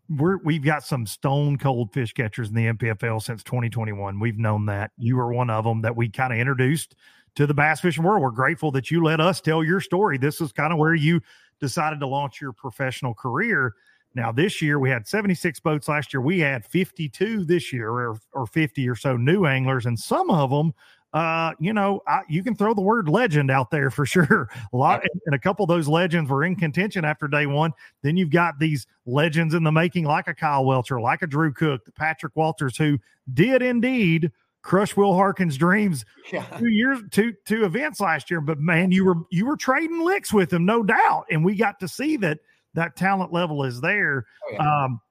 we're 0.09 0.37
we've 0.37 0.63
got 0.63 0.83
some 0.83 1.05
stone 1.05 1.57
cold 1.57 1.93
fish 1.93 2.13
catchers 2.13 2.49
in 2.49 2.55
the 2.55 2.65
NPFL 2.67 3.21
since 3.21 3.43
2021. 3.43 4.19
We've 4.19 4.37
known 4.37 4.65
that 4.67 4.91
you 4.97 5.17
were 5.17 5.33
one 5.33 5.49
of 5.49 5.65
them 5.65 5.81
that 5.81 5.95
we 5.95 6.09
kind 6.09 6.33
of 6.33 6.39
introduced 6.39 6.95
to 7.35 7.45
the 7.45 7.53
bass 7.53 7.81
fishing 7.81 8.03
world. 8.03 8.21
We're 8.21 8.31
grateful 8.31 8.71
that 8.71 8.89
you 8.89 9.03
let 9.03 9.19
us 9.19 9.41
tell 9.41 9.63
your 9.63 9.81
story. 9.81 10.17
This 10.17 10.41
is 10.41 10.51
kind 10.51 10.71
of 10.71 10.79
where 10.79 10.95
you 10.95 11.21
decided 11.59 11.99
to 11.99 12.07
launch 12.07 12.41
your 12.41 12.53
professional 12.53 13.13
career. 13.13 13.73
Now, 14.15 14.31
this 14.31 14.61
year 14.61 14.79
we 14.79 14.89
had 14.89 15.07
76 15.07 15.59
boats 15.59 15.87
last 15.87 16.13
year. 16.13 16.21
We 16.21 16.39
had 16.39 16.65
52 16.65 17.45
this 17.45 17.71
year, 17.71 17.89
or, 17.89 18.17
or 18.33 18.47
50 18.47 18.89
or 18.89 18.95
so 18.95 19.17
new 19.17 19.45
anglers, 19.45 19.85
and 19.85 19.99
some 19.99 20.31
of 20.31 20.49
them 20.49 20.73
uh, 21.13 21.53
you 21.59 21.73
know, 21.73 22.01
I, 22.07 22.21
you 22.27 22.43
can 22.43 22.55
throw 22.55 22.73
the 22.73 22.81
word 22.81 23.07
legend 23.09 23.49
out 23.49 23.71
there 23.71 23.89
for 23.89 24.05
sure. 24.07 24.49
A 24.73 24.77
lot, 24.77 25.03
and 25.25 25.33
a 25.33 25.39
couple 25.39 25.63
of 25.63 25.69
those 25.69 25.87
legends 25.87 26.29
were 26.29 26.43
in 26.43 26.55
contention 26.55 27.05
after 27.05 27.27
day 27.27 27.45
one. 27.45 27.71
Then 28.03 28.17
you've 28.17 28.29
got 28.29 28.59
these 28.59 28.87
legends 29.05 29.53
in 29.53 29.63
the 29.63 29.71
making, 29.71 30.05
like 30.05 30.27
a 30.27 30.33
Kyle 30.33 30.65
Welcher, 30.65 30.99
like 30.99 31.21
a 31.21 31.27
Drew 31.27 31.53
Cook, 31.53 31.85
the 31.85 31.91
Patrick 31.91 32.35
Walters, 32.35 32.77
who 32.77 32.99
did 33.33 33.61
indeed 33.61 34.31
crush 34.61 34.97
Will 34.97 35.13
Harkins' 35.13 35.55
dreams 35.55 36.03
Yeah. 36.33 36.43
two 36.59 36.67
years, 36.67 36.99
two 37.09 37.33
two 37.45 37.63
events 37.63 38.01
last 38.01 38.29
year. 38.29 38.41
But 38.41 38.59
man, 38.59 38.91
you 38.91 39.05
were 39.05 39.15
you 39.31 39.45
were 39.45 39.55
trading 39.57 40.03
licks 40.03 40.33
with 40.33 40.51
him, 40.51 40.65
no 40.65 40.83
doubt, 40.83 41.25
and 41.31 41.43
we 41.45 41.55
got 41.55 41.79
to 41.79 41.87
see 41.87 42.17
that 42.17 42.39
that 42.73 42.95
talent 42.97 43.31
level 43.31 43.63
is 43.63 43.79
there. 43.79 44.25
Oh, 44.45 44.51
yeah. 44.51 44.83
Um, 44.83 45.01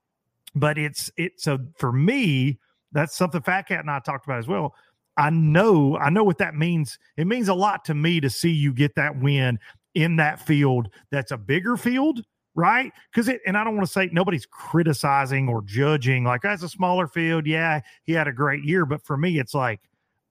but 0.55 0.77
it's 0.79 1.11
it 1.17 1.41
so 1.41 1.59
for 1.79 1.91
me, 1.91 2.59
that's 2.93 3.17
something 3.17 3.41
Fat 3.41 3.63
Cat 3.69 3.81
and 3.81 3.91
I 3.91 3.99
talked 4.01 4.27
about 4.27 4.39
as 4.39 4.47
well. 4.47 4.75
I 5.17 5.31
know, 5.31 5.97
I 5.97 6.11
know 6.11 6.25
what 6.25 6.39
that 6.39 6.55
means. 6.55 6.99
It 7.17 7.27
means 7.27 7.49
a 7.49 7.55
lot 7.55 7.85
to 7.87 7.95
me 7.95 8.21
to 8.21 8.29
see 8.31 8.51
you 8.51 8.73
get 8.73 8.95
that 8.97 9.19
win 9.19 9.59
in 9.95 10.17
that 10.17 10.41
field 10.41 10.89
that's 11.11 11.33
a 11.33 11.39
bigger 11.39 11.77
field, 11.77 12.21
right? 12.55 12.93
Because 13.11 13.29
it, 13.29 13.41
and 13.47 13.57
I 13.57 13.65
don't 13.65 13.77
want 13.77 13.87
to 13.87 13.93
say 13.93 14.11
nobody's 14.13 14.45
criticizing 14.45 15.49
or 15.49 15.63
judging, 15.63 16.25
like 16.25 16.43
that's 16.43 16.63
a 16.63 16.69
smaller 16.69 17.07
field. 17.09 17.47
Yeah, 17.47 17.81
he 18.05 18.13
had 18.13 18.29
a 18.29 18.33
great 18.33 18.63
year. 18.63 18.85
But 18.85 19.05
for 19.07 19.17
me, 19.17 19.39
it's 19.39 19.55
like, 19.55 19.81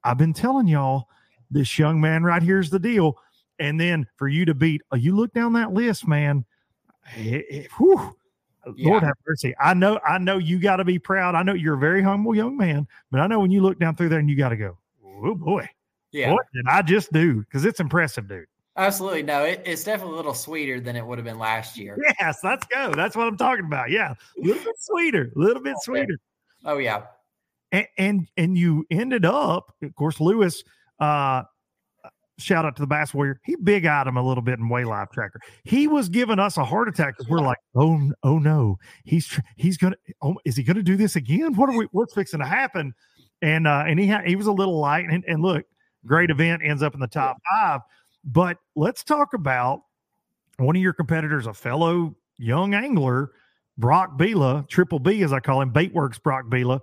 I've 0.03 0.19
been 0.19 0.33
telling 0.33 0.67
y'all, 0.67 1.09
this 1.49 1.79
young 1.79 1.99
man 1.99 2.23
right 2.23 2.43
here's 2.43 2.69
the 2.69 2.79
deal. 2.79 3.17
And 3.59 3.79
then 3.79 4.05
for 4.17 4.27
you 4.27 4.45
to 4.45 4.53
beat, 4.53 4.81
you 4.93 5.15
look 5.15 5.33
down 5.33 5.53
that 5.53 5.73
list, 5.73 6.07
man. 6.07 6.45
it- 7.15 7.45
it- 7.49 7.71
whew, 7.77 8.15
Lord 8.65 8.77
Yeah. 9.03 9.07
have 9.07 9.15
mercy. 9.27 9.53
I 9.59 9.73
know, 9.73 9.99
I 10.07 10.17
know 10.17 10.37
you 10.37 10.59
got 10.59 10.77
to 10.77 10.85
be 10.85 10.99
proud. 10.99 11.35
I 11.35 11.43
know 11.43 11.53
you're 11.53 11.75
a 11.75 11.79
very 11.79 12.01
humble 12.01 12.35
young 12.35 12.57
man, 12.57 12.87
but 13.11 13.19
I 13.19 13.27
know 13.27 13.39
when 13.39 13.51
you 13.51 13.61
look 13.61 13.79
down 13.79 13.95
through 13.95 14.09
there 14.09 14.19
and 14.19 14.29
you 14.29 14.35
got 14.35 14.49
to 14.49 14.57
go, 14.57 14.77
oh 15.05 15.35
boy, 15.35 15.67
Yeah. 16.11 16.31
what 16.33 16.45
did 16.53 16.65
I 16.67 16.81
just 16.81 17.11
do? 17.11 17.41
Because 17.41 17.65
it's 17.65 17.79
impressive, 17.79 18.27
dude. 18.27 18.45
Absolutely. 18.77 19.23
No, 19.23 19.43
it, 19.45 19.61
it's 19.65 19.83
definitely 19.85 20.15
a 20.15 20.17
little 20.17 20.33
sweeter 20.33 20.81
than 20.81 20.95
it 20.97 21.05
would 21.05 21.17
have 21.17 21.25
been 21.25 21.39
last 21.39 21.77
year. 21.77 21.97
Yes, 22.19 22.39
let's 22.43 22.65
go. 22.67 22.91
That's 22.93 23.15
what 23.15 23.25
I'm 23.27 23.37
talking 23.37 23.65
about. 23.65 23.89
Yeah, 23.89 24.11
a 24.11 24.41
little 24.41 24.63
bit 24.63 24.75
sweeter, 24.79 25.31
a 25.35 25.39
little 25.39 25.61
bit 25.63 25.75
sweeter. 25.81 26.17
Oh, 26.65 26.77
yeah. 26.77 27.03
And, 27.71 27.87
and 27.97 28.27
and 28.37 28.57
you 28.57 28.85
ended 28.91 29.23
up, 29.25 29.73
of 29.81 29.95
course, 29.95 30.19
Luis. 30.19 30.63
Uh, 30.99 31.43
shout 32.37 32.65
out 32.65 32.75
to 32.75 32.81
the 32.81 32.87
Bass 32.87 33.13
Warrior. 33.13 33.39
He 33.43 33.55
big 33.55 33.85
eyed 33.85 34.07
him 34.07 34.17
a 34.17 34.25
little 34.25 34.41
bit 34.41 34.59
in 34.59 34.69
Way 34.69 34.83
Live 34.83 35.11
Tracker. 35.11 35.39
He 35.63 35.87
was 35.87 36.09
giving 36.09 36.39
us 36.39 36.57
a 36.57 36.65
heart 36.65 36.89
attack 36.89 37.17
because 37.17 37.29
we're 37.29 37.39
like, 37.39 37.57
oh, 37.75 38.11
oh 38.23 38.39
no, 38.39 38.77
he's 39.03 39.39
he's 39.55 39.77
gonna, 39.77 39.95
oh, 40.21 40.35
is 40.45 40.55
he 40.55 40.63
gonna 40.63 40.83
do 40.83 40.97
this 40.97 41.15
again? 41.15 41.53
What 41.55 41.69
are 41.69 41.77
we? 41.77 41.87
What's 41.91 42.13
fixing 42.13 42.39
to 42.39 42.45
happen? 42.45 42.93
And 43.41 43.67
uh, 43.67 43.83
and 43.87 43.99
he 43.99 44.07
ha- 44.07 44.23
he 44.25 44.35
was 44.35 44.47
a 44.47 44.51
little 44.51 44.79
light. 44.79 45.05
And, 45.09 45.23
and 45.27 45.41
look, 45.41 45.65
great 46.05 46.29
event 46.29 46.61
ends 46.63 46.83
up 46.83 46.93
in 46.93 46.99
the 46.99 47.07
top 47.07 47.37
five. 47.51 47.81
But 48.23 48.57
let's 48.75 49.03
talk 49.03 49.33
about 49.33 49.81
one 50.57 50.75
of 50.75 50.81
your 50.81 50.93
competitors, 50.93 51.47
a 51.47 51.53
fellow 51.53 52.15
young 52.37 52.73
angler, 52.73 53.31
Brock 53.77 54.17
Bila, 54.17 54.67
Triple 54.67 54.99
B 54.99 55.21
as 55.23 55.31
I 55.31 55.39
call 55.39 55.61
him, 55.61 55.71
Baitworks 55.71 56.21
Brock 56.21 56.45
Bila. 56.47 56.79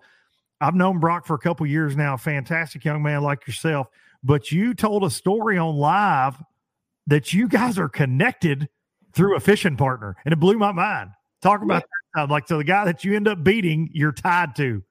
I've 0.60 0.76
known 0.76 1.00
Brock 1.00 1.26
for 1.26 1.34
a 1.34 1.38
couple 1.40 1.66
years 1.66 1.96
now. 1.96 2.16
Fantastic 2.16 2.84
young 2.84 3.02
man 3.02 3.22
like 3.22 3.46
yourself 3.46 3.88
but 4.22 4.52
you 4.52 4.74
told 4.74 5.04
a 5.04 5.10
story 5.10 5.58
on 5.58 5.76
live 5.76 6.36
that 7.06 7.32
you 7.32 7.48
guys 7.48 7.78
are 7.78 7.88
connected 7.88 8.68
through 9.12 9.36
a 9.36 9.40
fishing 9.40 9.76
partner, 9.76 10.16
and 10.24 10.32
it 10.32 10.36
blew 10.36 10.58
my 10.58 10.72
mind. 10.72 11.10
Talk 11.42 11.62
about 11.62 11.82
yeah. 12.16 12.22
that. 12.22 12.30
Like, 12.30 12.46
so 12.48 12.58
the 12.58 12.64
guy 12.64 12.84
that 12.84 13.04
you 13.04 13.16
end 13.16 13.28
up 13.28 13.42
beating, 13.42 13.90
you're 13.92 14.12
tied 14.12 14.54
to. 14.56 14.82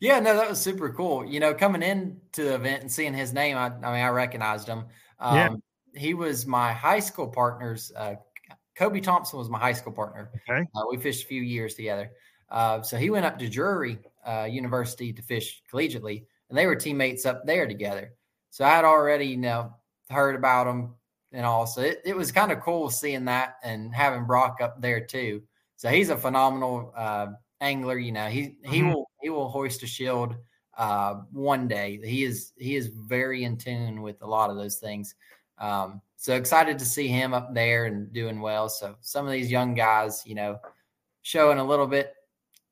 Yeah, 0.00 0.20
no, 0.20 0.36
that 0.36 0.48
was 0.48 0.60
super 0.60 0.90
cool. 0.90 1.24
You 1.24 1.40
know, 1.40 1.54
coming 1.54 1.82
into 1.82 2.44
the 2.44 2.54
event 2.54 2.82
and 2.82 2.92
seeing 2.92 3.14
his 3.14 3.32
name, 3.32 3.56
I, 3.56 3.66
I 3.66 3.70
mean, 3.70 4.04
I 4.04 4.08
recognized 4.08 4.68
him. 4.68 4.84
Um, 5.18 5.36
yeah. 5.36 6.00
He 6.00 6.14
was 6.14 6.46
my 6.46 6.72
high 6.72 7.00
school 7.00 7.28
partner's. 7.28 7.92
Uh, 7.96 8.16
Kobe 8.76 9.00
Thompson 9.00 9.38
was 9.38 9.48
my 9.48 9.58
high 9.58 9.72
school 9.72 9.92
partner. 9.92 10.30
Okay. 10.48 10.66
Uh, 10.74 10.82
we 10.90 10.98
fished 10.98 11.24
a 11.24 11.26
few 11.26 11.40
years 11.40 11.74
together. 11.74 12.10
Uh, 12.50 12.82
so 12.82 12.98
he 12.98 13.08
went 13.08 13.24
up 13.24 13.38
to 13.38 13.48
Drury 13.48 13.98
uh, 14.26 14.46
University 14.50 15.12
to 15.14 15.22
fish 15.22 15.62
collegiately, 15.72 16.24
and 16.50 16.58
they 16.58 16.66
were 16.66 16.76
teammates 16.76 17.24
up 17.24 17.46
there 17.46 17.66
together. 17.66 18.12
So 18.56 18.64
I 18.64 18.70
had 18.70 18.86
already, 18.86 19.26
you 19.26 19.36
know, 19.36 19.74
heard 20.08 20.34
about 20.34 20.66
him 20.66 20.94
and 21.30 21.44
all. 21.44 21.66
So 21.66 21.82
it, 21.82 22.00
it 22.06 22.16
was 22.16 22.32
kind 22.32 22.50
of 22.50 22.62
cool 22.62 22.88
seeing 22.88 23.26
that 23.26 23.56
and 23.62 23.94
having 23.94 24.24
Brock 24.24 24.60
up 24.62 24.80
there 24.80 24.98
too. 24.98 25.42
So 25.76 25.90
he's 25.90 26.08
a 26.08 26.16
phenomenal 26.16 26.90
uh, 26.96 27.26
angler. 27.60 27.98
You 27.98 28.12
know, 28.12 28.28
he 28.28 28.56
he 28.64 28.78
mm-hmm. 28.78 28.92
will 28.92 29.10
he 29.20 29.28
will 29.28 29.50
hoist 29.50 29.82
a 29.82 29.86
shield 29.86 30.36
uh, 30.78 31.16
one 31.32 31.68
day. 31.68 32.00
He 32.02 32.24
is 32.24 32.54
he 32.56 32.76
is 32.76 32.86
very 32.86 33.44
in 33.44 33.58
tune 33.58 34.00
with 34.00 34.22
a 34.22 34.26
lot 34.26 34.48
of 34.48 34.56
those 34.56 34.76
things. 34.76 35.14
Um, 35.58 36.00
so 36.16 36.34
excited 36.34 36.78
to 36.78 36.86
see 36.86 37.08
him 37.08 37.34
up 37.34 37.52
there 37.52 37.84
and 37.84 38.10
doing 38.10 38.40
well. 38.40 38.70
So 38.70 38.96
some 39.02 39.26
of 39.26 39.32
these 39.32 39.50
young 39.50 39.74
guys, 39.74 40.22
you 40.24 40.34
know, 40.34 40.60
showing 41.20 41.58
a 41.58 41.64
little 41.64 41.86
bit, 41.86 42.14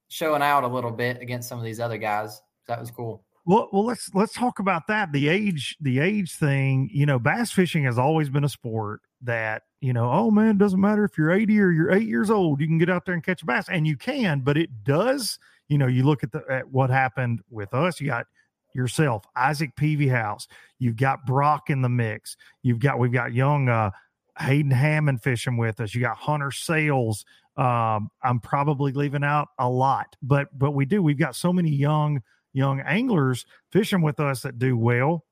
showing 0.08 0.40
out 0.40 0.64
a 0.64 0.66
little 0.66 0.92
bit 0.92 1.20
against 1.20 1.46
some 1.46 1.58
of 1.58 1.64
these 1.66 1.78
other 1.78 1.98
guys. 1.98 2.40
That 2.68 2.80
was 2.80 2.90
cool. 2.90 3.22
Well, 3.46 3.68
well, 3.72 3.84
let's 3.84 4.10
let's 4.14 4.32
talk 4.32 4.58
about 4.58 4.86
that. 4.88 5.12
The 5.12 5.28
age, 5.28 5.76
the 5.80 5.98
age 5.98 6.34
thing. 6.34 6.88
You 6.92 7.04
know, 7.04 7.18
bass 7.18 7.52
fishing 7.52 7.84
has 7.84 7.98
always 7.98 8.30
been 8.30 8.44
a 8.44 8.48
sport 8.48 9.02
that 9.22 9.64
you 9.80 9.92
know. 9.92 10.10
Oh 10.10 10.30
man, 10.30 10.52
it 10.52 10.58
doesn't 10.58 10.80
matter 10.80 11.04
if 11.04 11.18
you're 11.18 11.30
80 11.30 11.60
or 11.60 11.70
you're 11.70 11.92
eight 11.92 12.08
years 12.08 12.30
old, 12.30 12.60
you 12.60 12.66
can 12.66 12.78
get 12.78 12.88
out 12.88 13.04
there 13.04 13.14
and 13.14 13.22
catch 13.22 13.42
a 13.42 13.46
bass, 13.46 13.68
and 13.68 13.86
you 13.86 13.96
can. 13.96 14.40
But 14.40 14.56
it 14.56 14.70
does. 14.82 15.38
You 15.68 15.76
know, 15.76 15.86
you 15.86 16.04
look 16.04 16.22
at 16.24 16.32
the 16.32 16.42
at 16.48 16.70
what 16.70 16.88
happened 16.88 17.42
with 17.50 17.74
us. 17.74 18.00
You 18.00 18.06
got 18.06 18.26
yourself, 18.74 19.24
Isaac 19.36 19.76
Peavy 19.76 20.08
House. 20.08 20.48
You've 20.78 20.96
got 20.96 21.26
Brock 21.26 21.68
in 21.68 21.82
the 21.82 21.88
mix. 21.90 22.36
You've 22.62 22.78
got 22.78 22.98
we've 22.98 23.12
got 23.12 23.34
young 23.34 23.68
uh, 23.68 23.90
Hayden 24.38 24.70
Hammond 24.70 25.22
fishing 25.22 25.58
with 25.58 25.80
us. 25.80 25.94
You 25.94 26.00
got 26.00 26.16
Hunter 26.16 26.50
Sales. 26.50 27.26
Um, 27.56 28.08
I'm 28.22 28.40
probably 28.40 28.92
leaving 28.92 29.22
out 29.22 29.48
a 29.58 29.68
lot, 29.68 30.16
but 30.22 30.48
but 30.58 30.70
we 30.70 30.86
do. 30.86 31.02
We've 31.02 31.18
got 31.18 31.36
so 31.36 31.52
many 31.52 31.70
young 31.70 32.22
young 32.54 32.80
anglers 32.80 33.44
fishing 33.70 34.00
with 34.00 34.18
us 34.18 34.40
that 34.42 34.58
do 34.58 34.78
well. 34.78 35.24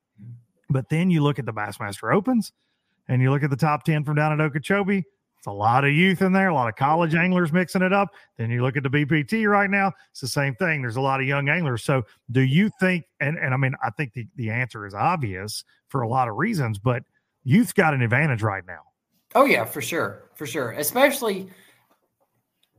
But 0.69 0.89
then 0.89 1.09
you 1.09 1.23
look 1.23 1.39
at 1.39 1.45
the 1.45 1.53
Bassmaster 1.53 2.13
Opens 2.13 2.51
and 3.07 3.21
you 3.21 3.31
look 3.31 3.43
at 3.43 3.49
the 3.49 3.55
top 3.55 3.83
10 3.83 4.03
from 4.03 4.15
down 4.15 4.39
at 4.39 4.41
Okeechobee. 4.45 5.03
It's 5.37 5.47
a 5.47 5.51
lot 5.51 5.83
of 5.83 5.91
youth 5.91 6.21
in 6.21 6.31
there, 6.31 6.47
a 6.47 6.53
lot 6.53 6.69
of 6.69 6.77
college 6.77 7.15
anglers 7.15 7.51
mixing 7.51 7.81
it 7.81 7.91
up. 7.91 8.09
Then 8.37 8.49
you 8.49 8.61
look 8.61 8.77
at 8.77 8.83
the 8.83 8.89
BPT 8.89 9.45
right 9.49 9.69
now, 9.69 9.91
it's 10.11 10.21
the 10.21 10.27
same 10.27 10.55
thing. 10.55 10.81
There's 10.81 10.95
a 10.95 11.01
lot 11.01 11.19
of 11.19 11.27
young 11.27 11.49
anglers. 11.49 11.83
So, 11.83 12.03
do 12.31 12.39
you 12.39 12.71
think, 12.79 13.03
and, 13.19 13.37
and 13.37 13.53
I 13.53 13.57
mean, 13.57 13.73
I 13.83 13.89
think 13.89 14.13
the, 14.13 14.25
the 14.37 14.51
answer 14.51 14.85
is 14.85 14.93
obvious 14.93 15.65
for 15.89 16.01
a 16.01 16.07
lot 16.07 16.29
of 16.29 16.35
reasons, 16.35 16.79
but 16.79 17.03
youth's 17.43 17.73
got 17.73 17.93
an 17.93 18.01
advantage 18.01 18.41
right 18.41 18.65
now. 18.65 18.83
Oh, 19.35 19.43
yeah, 19.43 19.65
for 19.65 19.81
sure. 19.81 20.29
For 20.35 20.45
sure. 20.45 20.71
Especially 20.71 21.49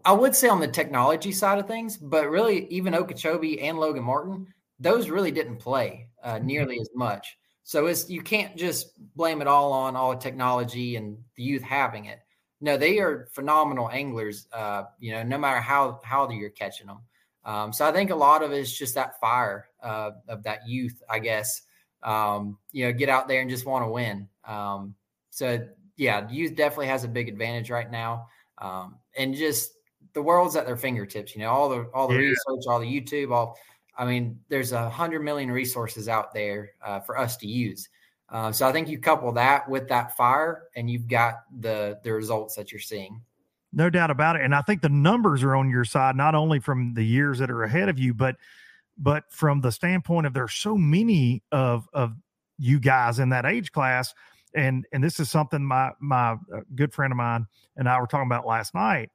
I 0.05 0.13
would 0.13 0.35
say 0.35 0.49
on 0.49 0.61
the 0.61 0.69
technology 0.69 1.33
side 1.33 1.59
of 1.59 1.67
things, 1.67 1.97
but 1.97 2.29
really 2.29 2.67
even 2.69 2.95
Okeechobee 2.95 3.61
and 3.61 3.79
Logan 3.79 4.05
Martin, 4.05 4.47
those 4.79 5.09
really 5.09 5.31
didn't 5.31 5.57
play 5.57 6.09
uh, 6.23 6.35
mm-hmm. 6.35 6.47
nearly 6.47 6.81
as 6.81 6.91
much. 6.95 7.39
So 7.63 7.87
it's 7.87 8.11
you 8.11 8.21
can't 8.21 8.57
just 8.57 8.93
blame 9.17 9.41
it 9.41 9.49
all 9.49 9.73
on 9.73 9.97
all 9.97 10.11
the 10.15 10.21
technology 10.21 10.97
and 10.97 11.17
the 11.37 11.43
youth 11.43 11.63
having 11.63 12.05
it. 12.05 12.21
No, 12.61 12.77
they 12.77 12.99
are 12.99 13.29
phenomenal 13.33 13.91
anglers. 13.91 14.47
Uh, 14.53 14.85
you 14.99 15.13
know, 15.13 15.23
no 15.23 15.39
matter 15.39 15.61
how 15.61 16.01
how 16.05 16.29
you're 16.31 16.51
catching 16.51 16.87
them. 16.87 16.99
Um, 17.45 17.73
so 17.73 17.87
I 17.87 17.93
think 17.93 18.11
a 18.11 18.17
lot 18.17 18.43
of 18.43 18.53
it 18.53 18.59
is 18.59 18.77
just 18.77 18.95
that 18.95 19.21
fire 19.21 19.69
uh, 19.83 20.13
of 20.29 20.43
that 20.45 20.67
youth, 20.67 21.03
I 21.09 21.19
guess. 21.19 21.63
Um, 22.03 22.59
you 22.73 22.85
know, 22.85 22.93
get 22.93 23.09
out 23.09 23.29
there 23.29 23.41
and 23.41 23.49
just 23.49 23.67
want 23.67 23.85
to 23.85 23.91
win. 23.91 24.29
Um, 24.47 24.95
so 25.31 25.67
yeah, 25.97 26.29
youth 26.31 26.55
definitely 26.55 26.89
has 26.89 27.05
a 27.05 27.09
big 27.09 27.29
advantage 27.29 27.71
right 27.71 27.91
now, 27.91 28.29
um, 28.59 28.97
and 29.17 29.35
just 29.35 29.74
the 30.15 30.23
world's 30.23 30.57
at 30.57 30.67
their 30.67 30.77
fingertips. 30.77 31.35
You 31.35 31.43
know, 31.43 31.51
all 31.51 31.69
the 31.69 31.91
all 31.93 32.09
the 32.09 32.15
yeah. 32.15 32.31
research, 32.31 32.65
all 32.69 32.81
the 32.81 32.87
YouTube, 32.87 33.33
all. 33.33 33.59
I 33.97 34.05
mean, 34.07 34.41
there's 34.49 34.73
a 34.73 34.89
hundred 34.89 35.21
million 35.21 35.51
resources 35.51 36.09
out 36.09 36.33
there 36.33 36.73
uh, 36.85 37.01
for 37.01 37.17
us 37.19 37.37
to 37.39 37.47
use. 37.47 37.89
Uh, 38.29 38.51
so 38.51 38.67
I 38.67 38.73
think 38.73 38.89
you 38.89 38.99
couple 38.99 39.31
that 39.33 39.69
with 39.69 39.89
that 39.89 40.17
fire, 40.17 40.65
and 40.75 40.91
you've 40.91 41.07
got 41.07 41.43
the 41.61 41.99
the 42.03 42.12
results 42.12 42.57
that 42.57 42.73
you're 42.73 42.81
seeing. 42.81 43.21
No 43.73 43.91
doubt 43.91 44.11
about 44.11 44.37
it. 44.37 44.43
And 44.43 44.55
I 44.55 44.62
think 44.62 44.83
the 44.83 44.89
numbers 44.89 45.43
are 45.43 45.57
on 45.57 45.69
your 45.69 45.85
side, 45.85 46.17
not 46.17 46.35
only 46.35 46.61
from 46.61 46.95
the 46.95 47.05
years 47.05 47.41
that 47.41 47.51
are 47.51 47.65
ahead 47.65 47.89
of 47.89 47.99
you, 47.99 48.15
but 48.15 48.37
but 48.97 49.25
from 49.31 49.61
the 49.61 49.73
standpoint 49.73 50.27
of 50.27 50.33
there's 50.33 50.55
so 50.55 50.77
many 50.77 51.43
of 51.53 51.89
of 51.93 52.15
you 52.59 52.79
guys 52.79 53.19
in 53.19 53.31
that 53.31 53.47
age 53.47 53.73
class. 53.73 54.15
And 54.55 54.87
and 54.93 55.03
this 55.03 55.19
is 55.19 55.31
something 55.31 55.65
my 55.65 55.91
my 56.01 56.33
uh, 56.33 56.61
good 56.75 56.93
friend 56.93 57.12
of 57.12 57.17
mine 57.17 57.47
and 57.77 57.89
I 57.89 58.01
were 58.01 58.07
talking 58.07 58.27
about 58.27 58.47
last 58.47 58.75
night 58.75 59.11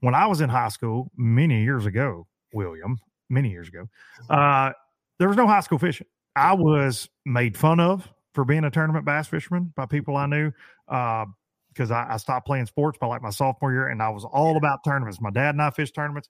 when 0.00 0.14
I 0.14 0.26
was 0.26 0.40
in 0.40 0.48
high 0.48 0.68
school 0.68 1.10
many 1.16 1.62
years 1.62 1.86
ago, 1.86 2.26
William, 2.52 2.98
many 3.28 3.50
years 3.50 3.68
ago, 3.68 3.88
uh, 4.30 4.72
there 5.18 5.28
was 5.28 5.36
no 5.36 5.46
high 5.46 5.60
school 5.60 5.78
fishing. 5.78 6.06
I 6.34 6.52
was 6.52 7.08
made 7.24 7.56
fun 7.56 7.80
of 7.80 8.08
for 8.34 8.44
being 8.44 8.64
a 8.64 8.70
tournament 8.70 9.04
bass 9.06 9.26
fisherman 9.26 9.72
by 9.74 9.86
people 9.86 10.16
I 10.16 10.26
knew 10.26 10.52
because 10.86 11.90
uh, 11.90 11.94
I, 11.94 12.14
I, 12.14 12.16
stopped 12.18 12.46
playing 12.46 12.66
sports 12.66 12.98
by 12.98 13.06
like 13.06 13.22
my 13.22 13.30
sophomore 13.30 13.72
year 13.72 13.88
and 13.88 14.02
I 14.02 14.10
was 14.10 14.24
all 14.24 14.58
about 14.58 14.84
tournaments. 14.84 15.20
My 15.20 15.30
dad 15.30 15.54
and 15.54 15.62
I 15.62 15.70
fished 15.70 15.94
tournaments. 15.94 16.28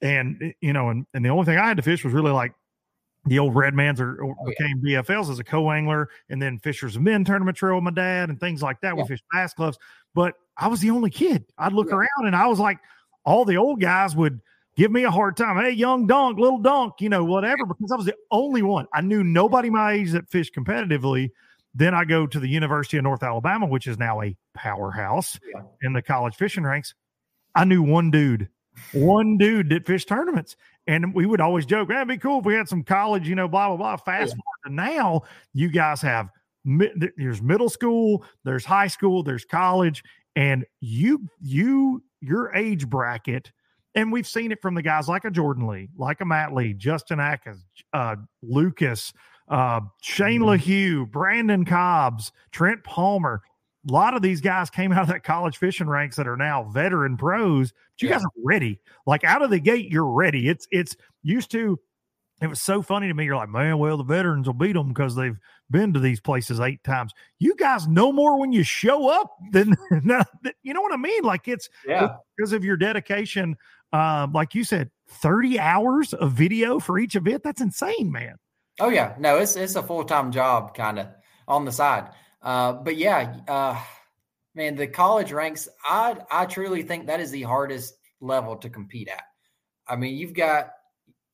And, 0.00 0.52
you 0.60 0.72
know, 0.72 0.88
and, 0.88 1.06
and 1.14 1.24
the 1.24 1.28
only 1.28 1.44
thing 1.44 1.58
I 1.58 1.68
had 1.68 1.76
to 1.76 1.82
fish 1.82 2.04
was 2.04 2.12
really 2.12 2.32
like 2.32 2.52
the 3.26 3.38
old 3.38 3.54
Redmans 3.54 4.00
or, 4.00 4.20
or 4.20 4.34
oh, 4.38 4.46
became 4.46 4.82
yeah. 4.84 5.02
BFLs 5.02 5.30
as 5.30 5.38
a 5.38 5.44
co-angler, 5.44 6.08
and 6.28 6.42
then 6.42 6.58
Fishers 6.58 6.96
of 6.96 7.02
Men 7.02 7.24
tournament 7.24 7.56
trail 7.56 7.76
with 7.76 7.84
my 7.84 7.92
dad 7.92 8.28
and 8.28 8.40
things 8.40 8.62
like 8.62 8.80
that. 8.80 8.96
Yeah. 8.96 9.02
We 9.02 9.08
fished 9.08 9.24
bass 9.32 9.54
clubs, 9.54 9.78
but 10.14 10.34
I 10.56 10.68
was 10.68 10.80
the 10.80 10.90
only 10.90 11.10
kid. 11.10 11.44
I'd 11.58 11.72
look 11.72 11.88
yeah. 11.88 11.96
around 11.96 12.26
and 12.26 12.36
I 12.36 12.46
was 12.46 12.58
like, 12.58 12.78
all 13.24 13.44
the 13.44 13.56
old 13.56 13.80
guys 13.80 14.14
would 14.16 14.40
give 14.76 14.90
me 14.90 15.04
a 15.04 15.10
hard 15.10 15.36
time. 15.36 15.62
Hey, 15.62 15.70
young 15.70 16.06
dunk, 16.06 16.38
little 16.38 16.58
dunk, 16.58 16.94
you 17.00 17.08
know, 17.08 17.24
whatever, 17.24 17.64
because 17.66 17.92
I 17.92 17.96
was 17.96 18.06
the 18.06 18.16
only 18.30 18.62
one. 18.62 18.86
I 18.92 19.00
knew 19.00 19.22
nobody 19.22 19.70
my 19.70 19.92
age 19.92 20.12
that 20.12 20.28
fished 20.28 20.54
competitively. 20.54 21.30
Then 21.74 21.94
I 21.94 22.04
go 22.04 22.26
to 22.26 22.38
the 22.38 22.48
University 22.48 22.98
of 22.98 23.04
North 23.04 23.22
Alabama, 23.22 23.66
which 23.66 23.86
is 23.86 23.98
now 23.98 24.20
a 24.20 24.36
powerhouse 24.54 25.38
in 25.80 25.94
the 25.94 26.02
college 26.02 26.34
fishing 26.34 26.64
ranks. 26.64 26.94
I 27.54 27.64
knew 27.64 27.82
one 27.82 28.10
dude, 28.10 28.48
one 28.92 29.38
dude 29.38 29.70
that 29.70 29.86
fished 29.86 30.08
tournaments. 30.08 30.56
And 30.86 31.14
we 31.14 31.26
would 31.26 31.40
always 31.40 31.64
joke, 31.64 31.90
it'd 31.90 32.08
be 32.08 32.18
cool 32.18 32.40
if 32.40 32.44
we 32.44 32.54
had 32.54 32.68
some 32.68 32.82
college, 32.82 33.28
you 33.28 33.34
know, 33.34 33.48
blah, 33.48 33.68
blah, 33.68 33.76
blah. 33.76 33.96
Fast 33.96 34.34
yeah. 34.34 34.42
forward 34.42 34.66
to 34.66 34.72
now, 34.72 35.22
you 35.54 35.70
guys 35.70 36.02
have 36.02 36.28
there's 36.64 37.42
middle 37.42 37.68
school, 37.68 38.24
there's 38.44 38.64
high 38.64 38.86
school, 38.86 39.22
there's 39.22 39.44
college, 39.44 40.04
and 40.36 40.64
you, 40.80 41.28
you, 41.40 42.02
your 42.20 42.54
age 42.54 42.88
bracket, 42.88 43.52
and 43.94 44.10
we've 44.10 44.26
seen 44.26 44.52
it 44.52 44.62
from 44.62 44.74
the 44.74 44.82
guys 44.82 45.08
like 45.08 45.24
a 45.24 45.30
Jordan 45.30 45.66
Lee, 45.66 45.88
like 45.96 46.20
a 46.20 46.24
Matt 46.24 46.54
Lee, 46.54 46.72
Justin 46.72 47.20
Atkins, 47.20 47.64
uh, 47.92 48.16
Lucas, 48.42 49.12
uh, 49.48 49.80
Shane 50.00 50.40
mm-hmm. 50.40 50.50
LaHue, 50.50 51.10
Brandon 51.10 51.64
Cobbs, 51.64 52.32
Trent 52.52 52.82
Palmer. 52.84 53.42
A 53.88 53.92
lot 53.92 54.14
of 54.14 54.22
these 54.22 54.40
guys 54.40 54.70
came 54.70 54.92
out 54.92 55.02
of 55.02 55.08
that 55.08 55.24
college 55.24 55.58
fishing 55.58 55.88
ranks 55.88 56.16
that 56.16 56.28
are 56.28 56.36
now 56.36 56.64
veteran 56.64 57.16
pros. 57.16 57.72
But 57.72 58.02
you 58.02 58.08
yeah. 58.08 58.14
guys 58.14 58.24
are 58.24 58.42
ready. 58.42 58.80
Like 59.06 59.24
out 59.24 59.42
of 59.42 59.50
the 59.50 59.58
gate, 59.58 59.90
you're 59.90 60.06
ready. 60.06 60.48
It's 60.48 60.66
it's 60.70 60.96
used 61.22 61.50
to. 61.52 61.78
It 62.42 62.48
was 62.48 62.60
so 62.60 62.82
funny 62.82 63.06
to 63.06 63.14
me. 63.14 63.24
You're 63.24 63.36
like, 63.36 63.48
man, 63.48 63.78
well, 63.78 63.96
the 63.96 64.02
veterans 64.02 64.48
will 64.48 64.54
beat 64.54 64.72
them 64.72 64.88
because 64.88 65.14
they've 65.14 65.38
been 65.70 65.92
to 65.92 66.00
these 66.00 66.20
places 66.20 66.58
eight 66.58 66.82
times. 66.82 67.12
You 67.38 67.54
guys 67.54 67.86
know 67.86 68.12
more 68.12 68.38
when 68.40 68.52
you 68.52 68.64
show 68.64 69.08
up 69.08 69.36
than 69.52 69.76
you 70.62 70.74
know 70.74 70.80
what 70.80 70.92
I 70.92 70.96
mean. 70.96 71.22
Like 71.22 71.46
it's 71.46 71.68
yeah. 71.86 72.16
because 72.36 72.52
of 72.52 72.64
your 72.64 72.76
dedication. 72.76 73.56
Um, 73.92 74.32
like 74.32 74.56
you 74.56 74.64
said, 74.64 74.90
30 75.08 75.60
hours 75.60 76.14
of 76.14 76.32
video 76.32 76.80
for 76.80 76.98
each 76.98 77.14
event. 77.14 77.44
That's 77.44 77.60
insane, 77.60 78.10
man. 78.10 78.36
Oh 78.80 78.88
yeah, 78.88 79.14
no, 79.18 79.38
it's 79.38 79.54
it's 79.54 79.76
a 79.76 79.82
full 79.82 80.04
time 80.04 80.32
job 80.32 80.74
kind 80.74 80.98
of 80.98 81.08
on 81.46 81.64
the 81.64 81.72
side. 81.72 82.08
Uh, 82.40 82.72
but 82.72 82.96
yeah, 82.96 83.36
uh, 83.46 83.80
man, 84.56 84.74
the 84.74 84.88
college 84.88 85.30
ranks, 85.30 85.68
I 85.84 86.16
I 86.30 86.46
truly 86.46 86.82
think 86.82 87.06
that 87.06 87.20
is 87.20 87.30
the 87.30 87.42
hardest 87.42 87.94
level 88.20 88.56
to 88.56 88.68
compete 88.70 89.08
at. 89.08 89.22
I 89.86 89.94
mean, 89.96 90.16
you've 90.16 90.34
got 90.34 90.70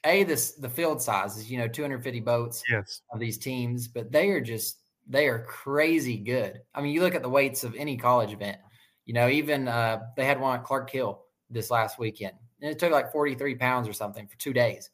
a 0.05 0.25
this 0.25 0.53
the 0.53 0.69
field 0.69 1.03
size 1.03 1.37
is 1.37 1.51
you 1.51 1.59
know 1.59 1.69
250 1.69 2.21
boats 2.21 2.63
yes 2.71 3.03
of 3.13 3.19
these 3.19 3.39
teams, 3.39 3.89
but 3.89 4.13
they 4.13 4.31
are 4.31 4.41
just 4.41 4.81
they 5.07 5.27
are 5.27 5.45
crazy 5.45 6.19
good. 6.19 6.61
I 6.75 6.83
mean, 6.83 6.93
you 6.93 7.01
look 7.01 7.15
at 7.15 7.23
the 7.23 7.29
weights 7.29 7.65
of 7.65 7.75
any 7.75 7.97
college 7.97 8.33
event. 8.33 8.59
You 9.07 9.15
know, 9.15 9.29
even 9.29 9.69
uh, 9.69 10.01
they 10.17 10.27
had 10.27 10.41
one 10.41 10.59
at 10.59 10.65
Clark 10.65 10.91
Hill 10.91 11.23
this 11.51 11.71
last 11.71 11.99
weekend, 11.99 12.35
and 12.61 12.71
it 12.71 12.79
took 12.79 12.93
like 12.93 13.11
43 13.11 13.55
pounds 13.55 13.89
or 13.89 13.93
something 13.93 14.27
for 14.27 14.37
two 14.37 14.53
days. 14.53 14.91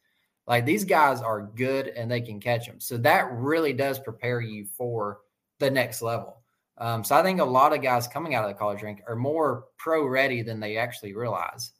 Like 0.46 0.66
these 0.66 0.84
guys 0.84 1.20
are 1.20 1.42
good 1.42 1.88
and 1.88 2.10
they 2.10 2.20
can 2.20 2.38
catch 2.38 2.66
them. 2.66 2.78
So 2.78 2.96
that 2.98 3.32
really 3.32 3.72
does 3.72 3.98
prepare 3.98 4.40
you 4.40 4.66
for 4.66 5.20
the 5.58 5.70
next 5.70 6.02
level. 6.02 6.42
Um, 6.76 7.04
so 7.04 7.16
I 7.16 7.22
think 7.22 7.40
a 7.40 7.44
lot 7.44 7.72
of 7.72 7.82
guys 7.82 8.06
coming 8.08 8.34
out 8.34 8.44
of 8.44 8.50
the 8.50 8.58
college 8.58 8.82
rank 8.82 9.02
are 9.06 9.16
more 9.16 9.64
pro 9.78 10.04
ready 10.06 10.42
than 10.42 10.60
they 10.60 10.76
actually 10.76 11.14
realize. 11.14 11.72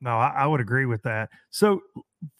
No, 0.00 0.16
I, 0.16 0.28
I, 0.28 0.46
would 0.46 0.60
agree 0.60 0.86
with 0.86 1.02
that. 1.02 1.28
So 1.50 1.82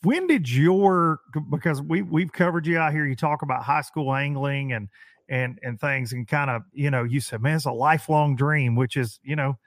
when 0.02 0.26
did 0.26 0.50
your 0.50 1.20
because 1.50 1.80
we 1.82 2.02
we've 2.02 2.32
covered 2.32 2.66
you 2.66 2.78
out 2.78 2.92
here, 2.92 3.06
you 3.06 3.16
talk 3.16 3.42
about 3.42 3.62
high 3.62 3.80
school 3.80 4.14
angling 4.14 4.72
and 4.72 4.88
and 5.28 5.58
and 5.62 5.80
things 5.80 6.12
and 6.12 6.26
kind 6.26 6.50
of, 6.50 6.62
you 6.72 6.90
know, 6.90 7.04
you 7.04 7.20
said, 7.20 7.40
man, 7.40 7.56
it's 7.56 7.64
a 7.64 7.72
lifelong 7.72 8.36
dream, 8.36 8.74
which 8.74 8.96
is, 8.96 9.20
you 9.22 9.36
know, 9.36 9.58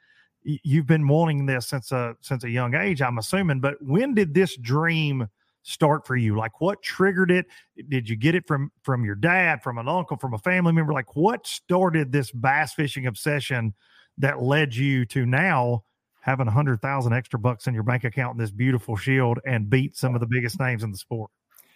you've 0.43 0.87
been 0.87 1.07
wanting 1.07 1.45
this 1.45 1.67
since 1.67 1.91
a 1.91 2.15
since 2.21 2.43
a 2.43 2.49
young 2.49 2.75
age, 2.75 3.01
I'm 3.01 3.17
assuming. 3.17 3.59
But 3.59 3.75
when 3.81 4.13
did 4.13 4.33
this 4.33 4.55
dream 4.57 5.27
start 5.63 6.05
for 6.05 6.15
you? 6.15 6.35
Like 6.37 6.61
what 6.61 6.83
triggered 6.83 7.31
it? 7.31 7.45
Did 7.89 8.07
you 8.07 8.15
get 8.15 8.35
it 8.35 8.45
from 8.45 8.71
from 8.83 9.05
your 9.05 9.15
dad, 9.15 9.63
from 9.63 9.77
an 9.77 9.87
uncle, 9.87 10.17
from 10.17 10.33
a 10.33 10.39
family 10.39 10.73
member? 10.73 10.93
Like 10.93 11.15
what 11.15 11.47
started 11.47 12.11
this 12.11 12.31
bass 12.31 12.73
fishing 12.73 13.07
obsession 13.07 13.73
that 14.17 14.43
led 14.43 14.75
you 14.75 15.05
to 15.07 15.25
now 15.25 15.83
having 16.23 16.47
a 16.47 16.51
hundred 16.51 16.81
thousand 16.81 17.13
extra 17.13 17.37
bucks 17.37 17.67
in 17.67 17.73
your 17.73 17.83
bank 17.83 18.03
account 18.03 18.35
in 18.35 18.39
this 18.39 18.51
beautiful 18.51 18.95
shield 18.95 19.39
and 19.45 19.69
beat 19.69 19.95
some 19.95 20.15
of 20.15 20.21
the 20.21 20.27
biggest 20.27 20.59
names 20.59 20.83
in 20.83 20.91
the 20.91 20.97
sport? 20.97 21.29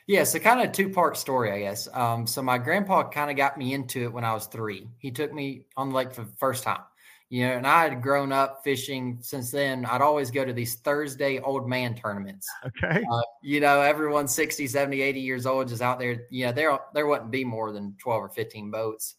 Yeah, 0.08 0.24
so 0.24 0.40
kind 0.40 0.62
of 0.62 0.70
a 0.70 0.72
two 0.72 0.90
part 0.90 1.18
story, 1.18 1.52
I 1.52 1.60
guess. 1.60 1.88
Um, 1.94 2.26
so 2.26 2.42
my 2.42 2.58
grandpa 2.58 3.10
kind 3.10 3.30
of 3.30 3.36
got 3.38 3.58
me 3.58 3.74
into 3.74 4.04
it 4.04 4.14
when 4.14 4.24
I 4.24 4.34
was 4.34 4.48
three. 4.48 4.88
He 5.00 5.12
took 5.12 5.34
me 5.34 5.66
on 5.76 5.90
the 5.90 5.96
lake 5.96 6.14
for 6.14 6.24
the 6.24 6.32
first 6.38 6.64
time 6.64 6.82
you 7.30 7.46
know, 7.46 7.58
and 7.58 7.68
I 7.68 7.84
had 7.84 8.02
grown 8.02 8.32
up 8.32 8.64
fishing 8.64 9.18
since 9.22 9.52
then. 9.52 9.86
I'd 9.86 10.02
always 10.02 10.32
go 10.32 10.46
to 10.46 10.54
these 10.54 10.76
Thursday 10.76 11.40
old 11.40 11.68
man 11.68 11.96
tournaments. 11.96 12.48
Okay. 12.66 13.04
Uh, 13.12 13.22
you 13.42 13.60
know, 13.60 13.82
everyone 13.82 14.28
60, 14.28 14.68
70, 14.68 15.02
80 15.02 15.20
years 15.20 15.46
old, 15.46 15.68
just 15.68 15.82
out 15.82 16.00
there. 16.00 16.26
You 16.30 16.46
know, 16.46 16.52
there, 16.54 16.80
there 16.94 17.08
wouldn't 17.08 17.32
be 17.32 17.44
more 17.44 17.72
than 17.72 17.96
12 18.00 18.24
or 18.24 18.30
15 18.30 18.72
boats. 18.72 19.16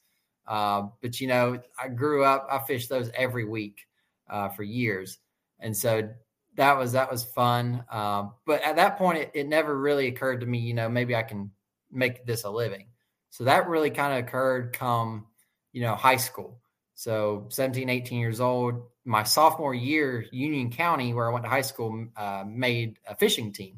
Uh, 0.46 0.86
but, 1.02 1.20
you 1.20 1.26
know, 1.26 1.60
I 1.82 1.88
grew 1.88 2.24
up, 2.24 2.46
I 2.50 2.58
fished 2.60 2.88
those 2.88 3.10
every 3.14 3.44
week 3.44 3.80
uh, 4.28 4.48
for 4.50 4.62
years. 4.62 5.18
And 5.60 5.76
so 5.76 6.08
that 6.56 6.76
was, 6.76 6.92
that 6.92 7.10
was 7.10 7.24
fun. 7.24 7.84
Um, 7.90 8.32
but 8.46 8.62
at 8.62 8.76
that 8.76 8.98
point, 8.98 9.18
it, 9.18 9.30
it 9.34 9.48
never 9.48 9.78
really 9.78 10.08
occurred 10.08 10.40
to 10.40 10.46
me, 10.46 10.58
you 10.58 10.74
know, 10.74 10.88
maybe 10.88 11.14
I 11.14 11.22
can 11.22 11.50
make 11.90 12.26
this 12.26 12.44
a 12.44 12.50
living. 12.50 12.86
So 13.30 13.44
that 13.44 13.68
really 13.68 13.90
kind 13.90 14.18
of 14.18 14.26
occurred 14.26 14.72
come, 14.72 15.26
you 15.72 15.82
know, 15.82 15.94
high 15.94 16.16
school. 16.16 16.60
So 16.94 17.46
17, 17.50 17.88
18 17.88 18.18
years 18.18 18.40
old. 18.40 18.82
My 19.04 19.22
sophomore 19.22 19.74
year, 19.74 20.26
Union 20.32 20.70
County, 20.70 21.14
where 21.14 21.28
I 21.28 21.32
went 21.32 21.44
to 21.44 21.50
high 21.50 21.62
school, 21.62 22.08
uh, 22.16 22.44
made 22.46 22.98
a 23.06 23.14
fishing 23.14 23.52
team. 23.52 23.76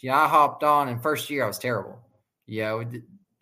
You 0.00 0.10
know, 0.10 0.16
I 0.16 0.28
hopped 0.28 0.64
on, 0.64 0.88
and 0.88 1.02
first 1.02 1.30
year 1.30 1.44
I 1.44 1.46
was 1.46 1.58
terrible. 1.58 2.00
You 2.46 2.62
know, 2.62 2.84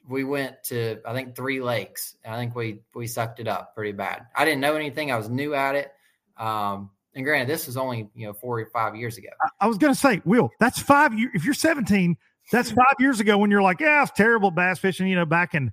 we 0.08 0.24
went 0.24 0.62
to 0.64 0.98
I 1.06 1.14
think 1.14 1.34
three 1.34 1.60
lakes. 1.60 2.16
I 2.26 2.36
think 2.36 2.54
we 2.54 2.82
we 2.94 3.06
sucked 3.06 3.40
it 3.40 3.48
up 3.48 3.74
pretty 3.74 3.92
bad. 3.92 4.26
I 4.34 4.44
didn't 4.44 4.60
know 4.60 4.74
anything. 4.74 5.10
I 5.10 5.16
was 5.16 5.28
new 5.28 5.54
at 5.54 5.74
it. 5.74 5.92
Um, 6.38 6.90
and 7.14 7.24
granted, 7.24 7.48
this 7.48 7.66
was 7.66 7.76
only 7.76 8.08
you 8.14 8.26
know 8.26 8.32
four 8.32 8.60
or 8.60 8.66
five 8.66 8.94
years 8.94 9.18
ago. 9.18 9.28
I, 9.42 9.64
I 9.64 9.66
was 9.66 9.78
going 9.78 9.92
to 9.92 9.98
say, 9.98 10.22
Will, 10.24 10.50
that's 10.60 10.78
five 10.78 11.18
years. 11.18 11.32
If 11.34 11.44
you're 11.44 11.54
17, 11.54 12.16
that's 12.52 12.70
five 12.70 12.94
years 12.98 13.20
ago 13.20 13.38
when 13.38 13.50
you're 13.50 13.62
like, 13.62 13.80
yeah, 13.80 14.02
it's 14.02 14.12
terrible 14.12 14.50
bass 14.50 14.78
fishing. 14.78 15.06
You 15.08 15.16
know, 15.16 15.26
back 15.26 15.54
in 15.54 15.72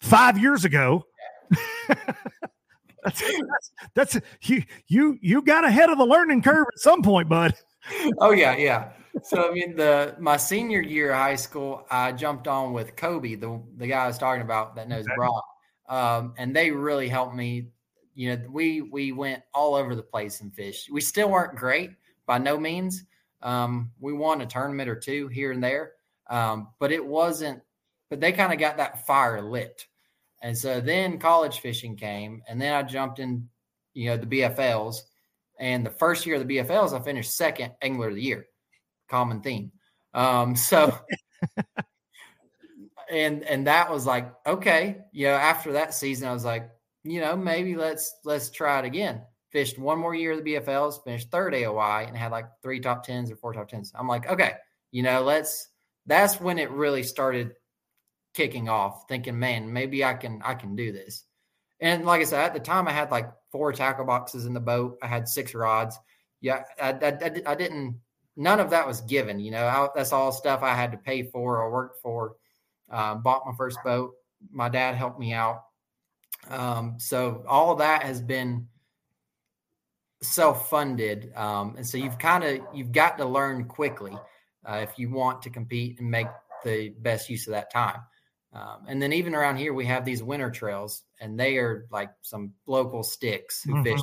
five 0.00 0.38
years 0.38 0.64
ago. 0.64 1.04
that's, 1.88 3.20
that's, 3.22 3.70
that's 3.94 4.20
you 4.42 4.62
you 4.88 5.18
you 5.20 5.42
got 5.42 5.64
ahead 5.64 5.90
of 5.90 5.98
the 5.98 6.06
learning 6.06 6.42
curve 6.42 6.66
at 6.72 6.80
some 6.80 7.02
point, 7.02 7.28
bud. 7.28 7.54
Oh 8.18 8.30
yeah, 8.30 8.56
yeah. 8.56 8.92
So 9.22 9.48
I 9.48 9.52
mean, 9.52 9.76
the 9.76 10.16
my 10.18 10.36
senior 10.36 10.80
year 10.80 11.12
of 11.12 11.18
high 11.18 11.36
school, 11.36 11.86
I 11.90 12.12
jumped 12.12 12.48
on 12.48 12.72
with 12.72 12.96
Kobe, 12.96 13.34
the 13.36 13.60
the 13.76 13.86
guy 13.86 14.04
I 14.04 14.06
was 14.06 14.18
talking 14.18 14.42
about 14.42 14.74
that 14.76 14.88
knows 14.88 15.06
Brock, 15.16 15.44
um, 15.88 16.34
and 16.36 16.54
they 16.54 16.70
really 16.70 17.08
helped 17.08 17.34
me. 17.34 17.68
You 18.14 18.36
know, 18.36 18.46
we 18.50 18.80
we 18.82 19.12
went 19.12 19.42
all 19.52 19.74
over 19.74 19.94
the 19.94 20.02
place 20.02 20.40
and 20.40 20.54
fish. 20.54 20.88
We 20.90 21.00
still 21.00 21.30
weren't 21.30 21.56
great 21.56 21.90
by 22.26 22.38
no 22.38 22.58
means. 22.58 23.04
Um, 23.42 23.90
we 24.00 24.12
won 24.12 24.40
a 24.40 24.46
tournament 24.46 24.88
or 24.88 24.96
two 24.96 25.28
here 25.28 25.52
and 25.52 25.62
there, 25.62 25.92
um, 26.30 26.68
but 26.78 26.92
it 26.92 27.04
wasn't. 27.04 27.60
But 28.10 28.20
they 28.20 28.32
kind 28.32 28.52
of 28.52 28.58
got 28.58 28.76
that 28.76 29.06
fire 29.06 29.42
lit 29.42 29.86
and 30.44 30.56
so 30.56 30.78
then 30.78 31.18
college 31.18 31.60
fishing 31.60 31.96
came, 31.96 32.42
and 32.46 32.60
then 32.60 32.74
I 32.74 32.82
jumped 32.82 33.18
in, 33.18 33.48
you 33.94 34.10
know, 34.10 34.18
the 34.18 34.26
BFLs. 34.26 34.96
And 35.58 35.86
the 35.86 35.90
first 35.90 36.26
year 36.26 36.36
of 36.36 36.46
the 36.46 36.58
BFLs, 36.58 36.92
I 36.92 37.02
finished 37.02 37.34
second 37.34 37.72
angler 37.80 38.08
of 38.08 38.14
the 38.14 38.20
year. 38.20 38.44
Common 39.08 39.40
theme. 39.40 39.72
Um, 40.12 40.54
so, 40.56 40.94
and 43.10 43.42
and 43.44 43.66
that 43.66 43.90
was 43.90 44.04
like 44.04 44.34
okay, 44.46 44.98
you 45.12 45.28
know. 45.28 45.32
After 45.32 45.72
that 45.72 45.94
season, 45.94 46.28
I 46.28 46.34
was 46.34 46.44
like, 46.44 46.68
you 47.04 47.20
know, 47.20 47.36
maybe 47.36 47.76
let's 47.76 48.16
let's 48.24 48.50
try 48.50 48.78
it 48.80 48.84
again. 48.84 49.22
Fished 49.50 49.78
one 49.78 49.98
more 49.98 50.14
year 50.14 50.32
of 50.32 50.42
the 50.42 50.54
BFLs, 50.54 51.04
finished 51.04 51.30
third 51.30 51.54
AOI, 51.54 52.06
and 52.08 52.16
had 52.16 52.32
like 52.32 52.46
three 52.62 52.80
top 52.80 53.04
tens 53.04 53.30
or 53.30 53.36
four 53.36 53.52
top 53.52 53.68
tens. 53.68 53.92
I'm 53.94 54.08
like, 54.08 54.28
okay, 54.28 54.54
you 54.90 55.02
know, 55.02 55.22
let's. 55.22 55.68
That's 56.06 56.38
when 56.38 56.58
it 56.58 56.70
really 56.70 57.02
started 57.02 57.54
kicking 58.34 58.68
off, 58.68 59.04
thinking, 59.08 59.38
man, 59.38 59.72
maybe 59.72 60.04
I 60.04 60.14
can 60.14 60.40
I 60.44 60.54
can 60.54 60.74
do 60.74 60.92
this. 60.92 61.24
And 61.80 62.04
like 62.04 62.20
I 62.20 62.24
said, 62.24 62.40
at 62.40 62.54
the 62.54 62.60
time, 62.60 62.88
I 62.88 62.92
had 62.92 63.10
like 63.10 63.30
four 63.52 63.72
tackle 63.72 64.04
boxes 64.04 64.46
in 64.46 64.54
the 64.54 64.60
boat. 64.60 64.98
I 65.02 65.06
had 65.06 65.28
six 65.28 65.54
rods. 65.54 65.98
Yeah, 66.40 66.64
I, 66.80 66.90
I, 66.90 67.42
I 67.46 67.54
didn't. 67.54 68.00
None 68.36 68.60
of 68.60 68.70
that 68.70 68.86
was 68.86 69.00
given. 69.02 69.38
You 69.38 69.52
know, 69.52 69.66
I, 69.66 69.88
that's 69.94 70.12
all 70.12 70.32
stuff 70.32 70.62
I 70.62 70.74
had 70.74 70.92
to 70.92 70.98
pay 70.98 71.22
for 71.22 71.58
or 71.62 71.70
work 71.70 72.00
for. 72.02 72.36
Uh, 72.90 73.14
bought 73.14 73.46
my 73.46 73.52
first 73.56 73.78
boat. 73.84 74.12
My 74.50 74.68
dad 74.68 74.94
helped 74.94 75.18
me 75.18 75.32
out. 75.32 75.62
Um, 76.50 76.96
so 76.98 77.44
all 77.48 77.72
of 77.72 77.78
that 77.78 78.02
has 78.02 78.20
been 78.20 78.68
self-funded, 80.22 81.32
um, 81.36 81.74
and 81.76 81.86
so 81.86 81.98
you've 81.98 82.18
kind 82.18 82.44
of 82.44 82.60
you've 82.74 82.92
got 82.92 83.18
to 83.18 83.24
learn 83.24 83.64
quickly 83.64 84.16
uh, 84.66 84.76
if 84.82 84.98
you 84.98 85.10
want 85.10 85.42
to 85.42 85.50
compete 85.50 86.00
and 86.00 86.10
make 86.10 86.26
the 86.64 86.90
best 87.00 87.28
use 87.28 87.46
of 87.46 87.52
that 87.52 87.72
time. 87.72 88.00
Um, 88.52 88.84
and 88.86 89.02
then 89.02 89.12
even 89.12 89.34
around 89.34 89.56
here, 89.56 89.74
we 89.74 89.84
have 89.86 90.04
these 90.04 90.22
winter 90.22 90.50
trails, 90.50 91.02
and 91.20 91.38
they 91.38 91.56
are 91.58 91.86
like 91.90 92.10
some 92.22 92.52
local 92.66 93.02
sticks 93.02 93.62
who 93.64 93.74
mm-hmm. 93.74 93.82
fish. 93.82 94.00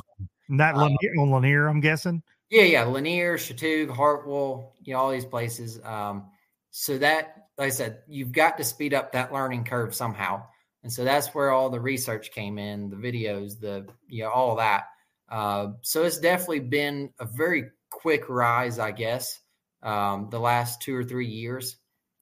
Not 0.48 0.74
um, 0.74 0.80
Lanier, 0.82 1.20
on 1.20 1.30
Lanier, 1.30 1.66
I'm 1.68 1.80
guessing. 1.80 2.22
Yeah, 2.50 2.64
yeah, 2.64 2.84
Lanier, 2.84 3.38
Chatuge, 3.38 3.88
Hartwell, 3.88 4.74
you 4.82 4.92
know, 4.92 5.00
all 5.00 5.10
these 5.10 5.24
places. 5.24 5.80
Um, 5.82 6.26
so 6.70 6.98
that, 6.98 7.46
like 7.56 7.68
I 7.68 7.70
said, 7.70 8.02
you've 8.06 8.32
got 8.32 8.58
to 8.58 8.64
speed 8.64 8.92
up 8.92 9.12
that 9.12 9.32
learning 9.32 9.64
curve 9.64 9.94
somehow, 9.94 10.44
and 10.82 10.92
so 10.92 11.04
that's 11.04 11.28
where 11.28 11.50
all 11.50 11.70
the 11.70 11.80
research 11.80 12.32
came 12.32 12.58
in, 12.58 12.90
the 12.90 12.96
videos, 12.96 13.60
the 13.60 13.86
you 14.08 14.24
know, 14.24 14.30
all 14.30 14.56
that. 14.56 14.84
Uh, 15.28 15.68
so 15.82 16.02
it's 16.04 16.18
definitely 16.18 16.60
been 16.60 17.10
a 17.20 17.24
very 17.24 17.70
quick 17.90 18.28
rise, 18.28 18.78
I 18.78 18.90
guess, 18.90 19.40
um, 19.82 20.28
the 20.30 20.40
last 20.40 20.82
two 20.82 20.94
or 20.94 21.04
three 21.04 21.28
years 21.28 21.76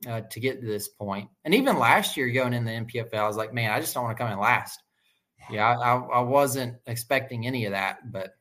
uh, 0.06 0.22
to 0.30 0.40
get 0.40 0.60
to 0.60 0.66
this 0.66 0.88
point. 0.88 1.28
And 1.44 1.54
even 1.54 1.78
last 1.78 2.16
year, 2.16 2.28
going 2.30 2.52
in 2.52 2.64
the 2.64 2.70
NPFL, 2.70 3.14
I 3.14 3.26
was 3.26 3.36
like, 3.36 3.54
man, 3.54 3.72
I 3.72 3.80
just 3.80 3.94
don't 3.94 4.04
want 4.04 4.16
to 4.16 4.22
come 4.22 4.32
in 4.32 4.38
last. 4.38 4.82
Yeah, 5.50 5.76
I, 5.76 5.96
I 5.96 6.20
wasn't 6.20 6.76
expecting 6.86 7.46
any 7.46 7.64
of 7.64 7.72
that, 7.72 8.12
but 8.12 8.34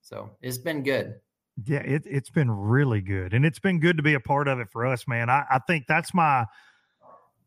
so 0.00 0.30
it's 0.40 0.58
been 0.58 0.82
good. 0.82 1.16
Yeah, 1.64 1.78
it, 1.78 2.02
it's 2.06 2.30
been 2.30 2.50
really 2.50 3.00
good, 3.00 3.34
and 3.34 3.44
it's 3.44 3.58
been 3.58 3.78
good 3.78 3.98
to 3.98 4.02
be 4.02 4.14
a 4.14 4.20
part 4.20 4.48
of 4.48 4.58
it 4.58 4.68
for 4.70 4.84
us, 4.86 5.06
man. 5.06 5.30
I, 5.30 5.44
I 5.50 5.58
think 5.66 5.84
that's 5.86 6.12
my 6.12 6.46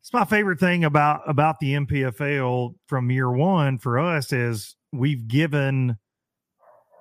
it's 0.00 0.12
my 0.12 0.24
favorite 0.24 0.58
thing 0.58 0.84
about 0.84 1.22
about 1.28 1.60
the 1.60 1.74
NPFL 1.74 2.74
from 2.86 3.10
year 3.10 3.30
one 3.30 3.78
for 3.78 3.98
us 3.98 4.32
is 4.32 4.74
we've 4.92 5.28
given 5.28 5.98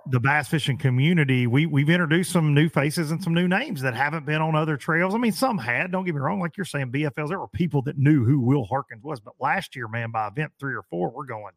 the 0.10 0.20
bass 0.20 0.48
fishing 0.48 0.78
community, 0.78 1.48
we 1.48 1.66
we've 1.66 1.90
introduced 1.90 2.32
some 2.32 2.54
new 2.54 2.68
faces 2.68 3.12
and 3.12 3.24
some 3.24 3.34
new 3.34 3.48
names 3.48 3.82
that 3.82 3.94
haven't 3.94 4.26
been 4.26 4.42
on 4.42 4.56
other 4.56 4.76
trails. 4.76 5.14
I 5.14 5.18
mean, 5.18 5.32
some 5.32 5.58
had. 5.58 5.92
Don't 5.92 6.04
get 6.04 6.16
me 6.16 6.22
wrong. 6.22 6.40
Like 6.40 6.58
you're 6.58 6.66
saying, 6.66 6.92
BFLs, 6.92 7.30
there 7.30 7.40
were 7.40 7.48
people 7.48 7.82
that 7.84 7.98
knew 7.98 8.26
who 8.26 8.40
Will 8.40 8.66
Harkins 8.66 9.04
was, 9.04 9.20
but 9.20 9.34
last 9.40 9.76
year, 9.76 9.88
man, 9.88 10.12
by 10.12 10.28
event 10.28 10.52
three 10.60 10.74
or 10.74 10.84
four, 10.90 11.10
we're 11.10 11.26
going, 11.26 11.54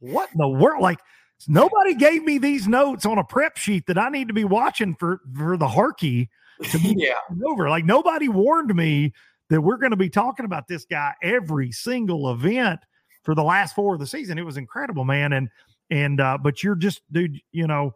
what 0.00 0.30
in 0.32 0.38
the 0.38 0.48
world? 0.48 0.82
Like 0.82 1.00
nobody 1.48 1.94
gave 1.94 2.22
me 2.22 2.38
these 2.38 2.68
notes 2.68 3.06
on 3.06 3.18
a 3.18 3.24
prep 3.24 3.56
sheet 3.56 3.86
that 3.86 3.98
I 3.98 4.10
need 4.10 4.28
to 4.28 4.34
be 4.34 4.44
watching 4.44 4.94
for 4.94 5.20
for 5.36 5.56
the 5.56 5.68
Harky 5.68 6.28
to 6.70 6.78
be 6.78 6.94
yeah. 6.98 7.14
over. 7.46 7.70
Like 7.70 7.84
nobody 7.84 8.28
warned 8.28 8.74
me 8.74 9.12
that 9.52 9.60
we're 9.60 9.76
going 9.76 9.90
to 9.90 9.98
be 9.98 10.08
talking 10.08 10.46
about 10.46 10.66
this 10.66 10.86
guy 10.86 11.12
every 11.22 11.70
single 11.70 12.32
event 12.32 12.80
for 13.22 13.34
the 13.34 13.42
last 13.42 13.74
four 13.74 13.92
of 13.92 14.00
the 14.00 14.06
season. 14.06 14.38
It 14.38 14.46
was 14.46 14.56
incredible, 14.56 15.04
man. 15.04 15.34
And 15.34 15.50
and 15.90 16.22
uh, 16.22 16.38
but 16.40 16.62
you're 16.62 16.74
just, 16.74 17.02
dude, 17.12 17.38
you 17.52 17.66
know, 17.66 17.92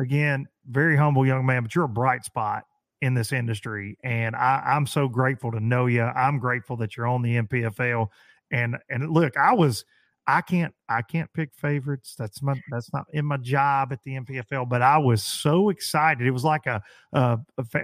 again, 0.00 0.48
very 0.68 0.96
humble 0.96 1.24
young 1.24 1.46
man, 1.46 1.62
but 1.62 1.76
you're 1.76 1.84
a 1.84 1.88
bright 1.88 2.24
spot 2.24 2.64
in 3.02 3.14
this 3.14 3.32
industry. 3.32 3.96
And 4.02 4.34
I, 4.34 4.62
I'm 4.66 4.84
so 4.84 5.06
grateful 5.06 5.52
to 5.52 5.60
know 5.60 5.86
you. 5.86 6.02
I'm 6.02 6.40
grateful 6.40 6.76
that 6.78 6.96
you're 6.96 7.06
on 7.06 7.22
the 7.22 7.36
NPFL. 7.36 8.08
And 8.50 8.76
and 8.90 9.08
look, 9.08 9.36
I 9.36 9.52
was 9.52 9.84
I 10.28 10.40
can't 10.40 10.74
I 10.88 11.02
can't 11.02 11.32
pick 11.32 11.54
favorites. 11.54 12.14
That's 12.18 12.42
my 12.42 12.60
that's 12.70 12.92
not 12.92 13.06
in 13.12 13.24
my 13.24 13.36
job 13.36 13.92
at 13.92 14.02
the 14.04 14.12
NPFL. 14.12 14.68
But 14.68 14.82
I 14.82 14.98
was 14.98 15.22
so 15.22 15.68
excited. 15.68 16.26
It 16.26 16.32
was 16.32 16.44
like 16.44 16.66
a, 16.66 16.82
uh, 17.12 17.36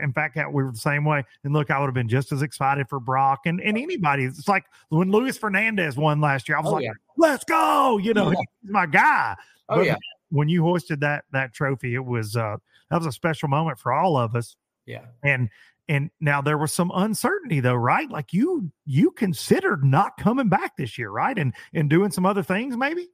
in 0.03 0.13
fact 0.13 0.37
we 0.37 0.65
were 0.65 0.73
the 0.73 0.79
same 0.79 1.05
way. 1.05 1.25
And 1.45 1.53
look, 1.53 1.71
I 1.71 1.79
would 1.79 1.87
have 1.87 1.95
been 1.95 2.09
just 2.09 2.33
as 2.33 2.43
excited 2.43 2.89
for 2.89 2.99
Brock 2.99 3.41
and 3.47 3.61
and 3.61 3.79
anybody. 3.79 4.25
It's 4.25 4.49
like 4.49 4.65
when 4.89 5.13
Luis 5.13 5.39
Fernandez 5.39 5.97
won 5.97 6.21
last 6.21 6.49
year. 6.49 6.59
I 6.59 6.61
was 6.61 6.71
oh, 6.71 6.75
like, 6.75 6.85
yeah. 6.85 6.93
let's 7.17 7.45
go. 7.45 7.99
You 7.99 8.13
know, 8.13 8.31
yeah. 8.31 8.39
he's 8.63 8.71
my 8.71 8.87
guy. 8.87 9.37
Oh 9.69 9.77
but 9.77 9.87
yeah. 9.87 9.97
When 10.31 10.49
you 10.49 10.63
hoisted 10.63 11.01
that 11.01 11.25
that 11.33 11.53
trophy, 11.53 11.95
it 11.95 12.05
was 12.05 12.37
uh 12.37 12.57
that 12.91 12.97
was 12.97 13.07
a 13.07 13.13
special 13.13 13.49
moment 13.49 13.79
for 13.79 13.93
all 13.93 14.17
of 14.17 14.35
us. 14.35 14.57
Yeah. 14.85 15.05
And 15.23 15.49
and 15.89 16.11
now 16.21 16.41
there 16.41 16.59
was 16.59 16.73
some 16.73 16.91
uncertainty 16.95 17.61
though, 17.61 17.75
right? 17.75 18.09
Like 18.11 18.33
you 18.33 18.71
you 18.87 19.11
considered 19.11 19.85
not 19.85 20.17
coming 20.19 20.49
back 20.49 20.77
this 20.77 20.99
year, 20.99 21.11
right? 21.11 21.37
And 21.37 21.55
and 21.75 21.91
doing 21.91 22.11
some 22.11 22.27
other 22.27 22.43
things 22.43 22.77
maybe? 22.77 23.09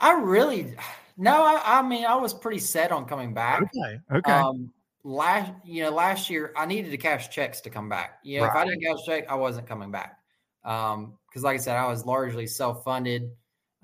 I 0.00 0.12
really 0.14 0.74
no, 1.16 1.42
I, 1.42 1.60
I 1.64 1.82
mean 1.82 2.04
I 2.04 2.16
was 2.16 2.32
pretty 2.34 2.58
set 2.58 2.92
on 2.92 3.04
coming 3.06 3.34
back. 3.34 3.62
Okay. 3.62 3.98
Okay. 4.12 4.32
Um, 4.32 4.72
last 5.04 5.52
you 5.64 5.84
know, 5.84 5.90
last 5.90 6.30
year 6.30 6.52
I 6.56 6.66
needed 6.66 6.90
to 6.90 6.96
cash 6.96 7.30
checks 7.30 7.60
to 7.62 7.70
come 7.70 7.88
back. 7.88 8.18
You 8.22 8.40
know, 8.40 8.46
right. 8.46 8.50
if 8.50 8.56
I 8.56 8.64
didn't 8.64 8.82
cash 8.82 9.04
check, 9.04 9.26
I 9.28 9.34
wasn't 9.34 9.66
coming 9.66 9.90
back. 9.90 10.18
Um, 10.64 11.18
because 11.28 11.42
like 11.42 11.54
I 11.54 11.58
said, 11.58 11.76
I 11.76 11.88
was 11.88 12.04
largely 12.06 12.46
self-funded. 12.46 13.30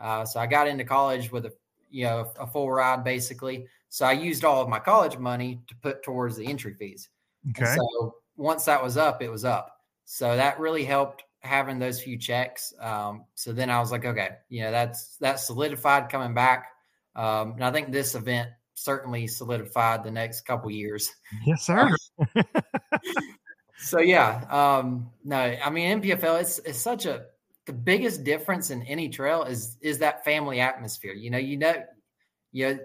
Uh, 0.01 0.25
so 0.25 0.39
I 0.39 0.47
got 0.47 0.69
into 0.69 0.85
college 0.85 1.33
with 1.33 1.47
a 1.47 1.53
you 1.91 2.05
know 2.05 2.31
a 2.39 2.47
full 2.47 2.71
ride 2.71 3.05
basically. 3.05 3.67
So 3.91 4.07
I 4.07 4.13
used 4.13 4.45
all 4.45 4.63
of 4.63 4.69
my 4.69 4.79
college 4.79 5.17
money 5.19 5.61
to 5.67 5.75
put 5.77 6.03
towards 6.03 6.37
the 6.37 6.47
entry 6.47 6.75
fees. 6.75 7.09
Okay. 7.51 7.65
And 7.65 7.81
so 7.81 8.15
once 8.37 8.65
that 8.65 8.83
was 8.83 8.97
up, 8.97 9.23
it 9.23 9.31
was 9.31 9.45
up. 9.45 9.77
So 10.05 10.37
that 10.37 10.59
really 10.59 10.85
helped 10.85 11.23
having 11.41 11.79
those 11.79 12.01
few 12.01 12.19
checks. 12.19 12.73
Um, 12.81 13.25
so 13.35 13.53
then 13.53 13.71
I 13.71 13.81
was 13.81 13.93
like, 13.93 14.05
okay, 14.05 14.31
you 14.49 14.63
know, 14.63 14.71
that's 14.71 15.17
that's 15.17 15.47
solidified 15.47 16.09
coming 16.09 16.35
back. 16.35 16.69
Um, 17.15 17.53
and 17.53 17.65
I 17.65 17.71
think 17.71 17.93
this 17.93 18.15
event 18.15 18.51
certainly 18.75 19.27
solidified 19.27 20.05
the 20.05 20.11
next 20.11 20.43
couple 20.43 20.71
years. 20.71 21.11
Yes, 21.45 21.63
sir. 21.67 21.91
so 23.79 24.01
yeah, 24.01 24.45
um, 24.51 25.11
no, 25.25 25.37
I 25.37 25.71
mean 25.71 26.01
NPFL, 26.01 26.41
it's 26.41 26.59
it's 26.61 26.79
such 26.79 27.07
a 27.07 27.27
the 27.67 27.73
biggest 27.73 28.25
difference 28.25 28.71
in 28.71 28.83
any 28.85 29.09
trail 29.09 29.43
is 29.45 29.77
is 29.81 29.99
that 29.99 30.25
family 30.25 30.61
atmosphere. 30.61 31.13
You 31.13 31.31
know, 31.31 31.39
you 31.39 31.57
know, 31.57 31.75
you 32.53 32.69
know, 32.69 32.79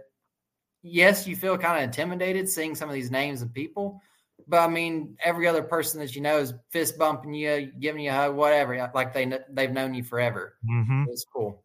yes, 0.82 1.28
you 1.28 1.36
feel 1.36 1.58
kind 1.58 1.78
of 1.78 1.84
intimidated 1.84 2.50
seeing 2.50 2.76
some 2.76 2.90
of 2.90 2.96
these 2.96 3.12
names 3.12 3.42
and 3.42 3.54
people, 3.54 4.02
but 4.48 4.60
I 4.60 4.68
mean, 4.68 5.16
every 5.24 5.48
other 5.48 5.64
person 5.64 6.00
that 6.00 6.16
you 6.16 6.22
know 6.22 6.38
is 6.38 6.54
fist 6.70 6.98
bumping 6.98 7.34
you, 7.34 7.72
giving 7.80 8.04
you 8.04 8.12
a 8.12 8.14
hug, 8.14 8.36
whatever. 8.36 8.92
Like 8.94 9.14
they 9.14 9.32
they've 9.50 9.72
known 9.72 9.94
you 9.94 10.04
forever. 10.04 10.56
Mm-hmm. 10.70 11.06
It's 11.10 11.26
cool. 11.26 11.64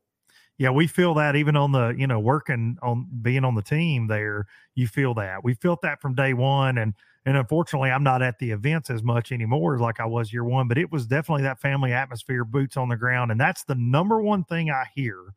Yeah, 0.58 0.70
we 0.70 0.88
feel 0.88 1.14
that 1.14 1.36
even 1.36 1.54
on 1.56 1.72
the 1.72 1.94
you 1.96 2.06
know 2.06 2.18
working 2.18 2.78
on 2.82 3.06
being 3.22 3.44
on 3.44 3.54
the 3.54 3.62
team 3.62 4.08
there, 4.08 4.46
you 4.74 4.88
feel 4.88 5.14
that 5.14 5.44
we 5.44 5.54
felt 5.54 5.82
that 5.82 6.00
from 6.00 6.14
day 6.14 6.34
one, 6.34 6.78
and 6.78 6.94
and 7.24 7.36
unfortunately, 7.36 7.90
I'm 7.90 8.02
not 8.02 8.22
at 8.22 8.38
the 8.38 8.50
events 8.50 8.90
as 8.90 9.02
much 9.02 9.32
anymore 9.32 9.78
like 9.78 10.00
I 10.00 10.06
was 10.06 10.32
year 10.32 10.44
one. 10.44 10.66
But 10.66 10.78
it 10.78 10.90
was 10.90 11.06
definitely 11.06 11.44
that 11.44 11.60
family 11.60 11.92
atmosphere, 11.92 12.44
boots 12.44 12.76
on 12.76 12.88
the 12.88 12.96
ground, 12.96 13.30
and 13.30 13.40
that's 13.40 13.64
the 13.64 13.76
number 13.76 14.20
one 14.20 14.44
thing 14.44 14.70
I 14.70 14.84
hear, 14.94 15.34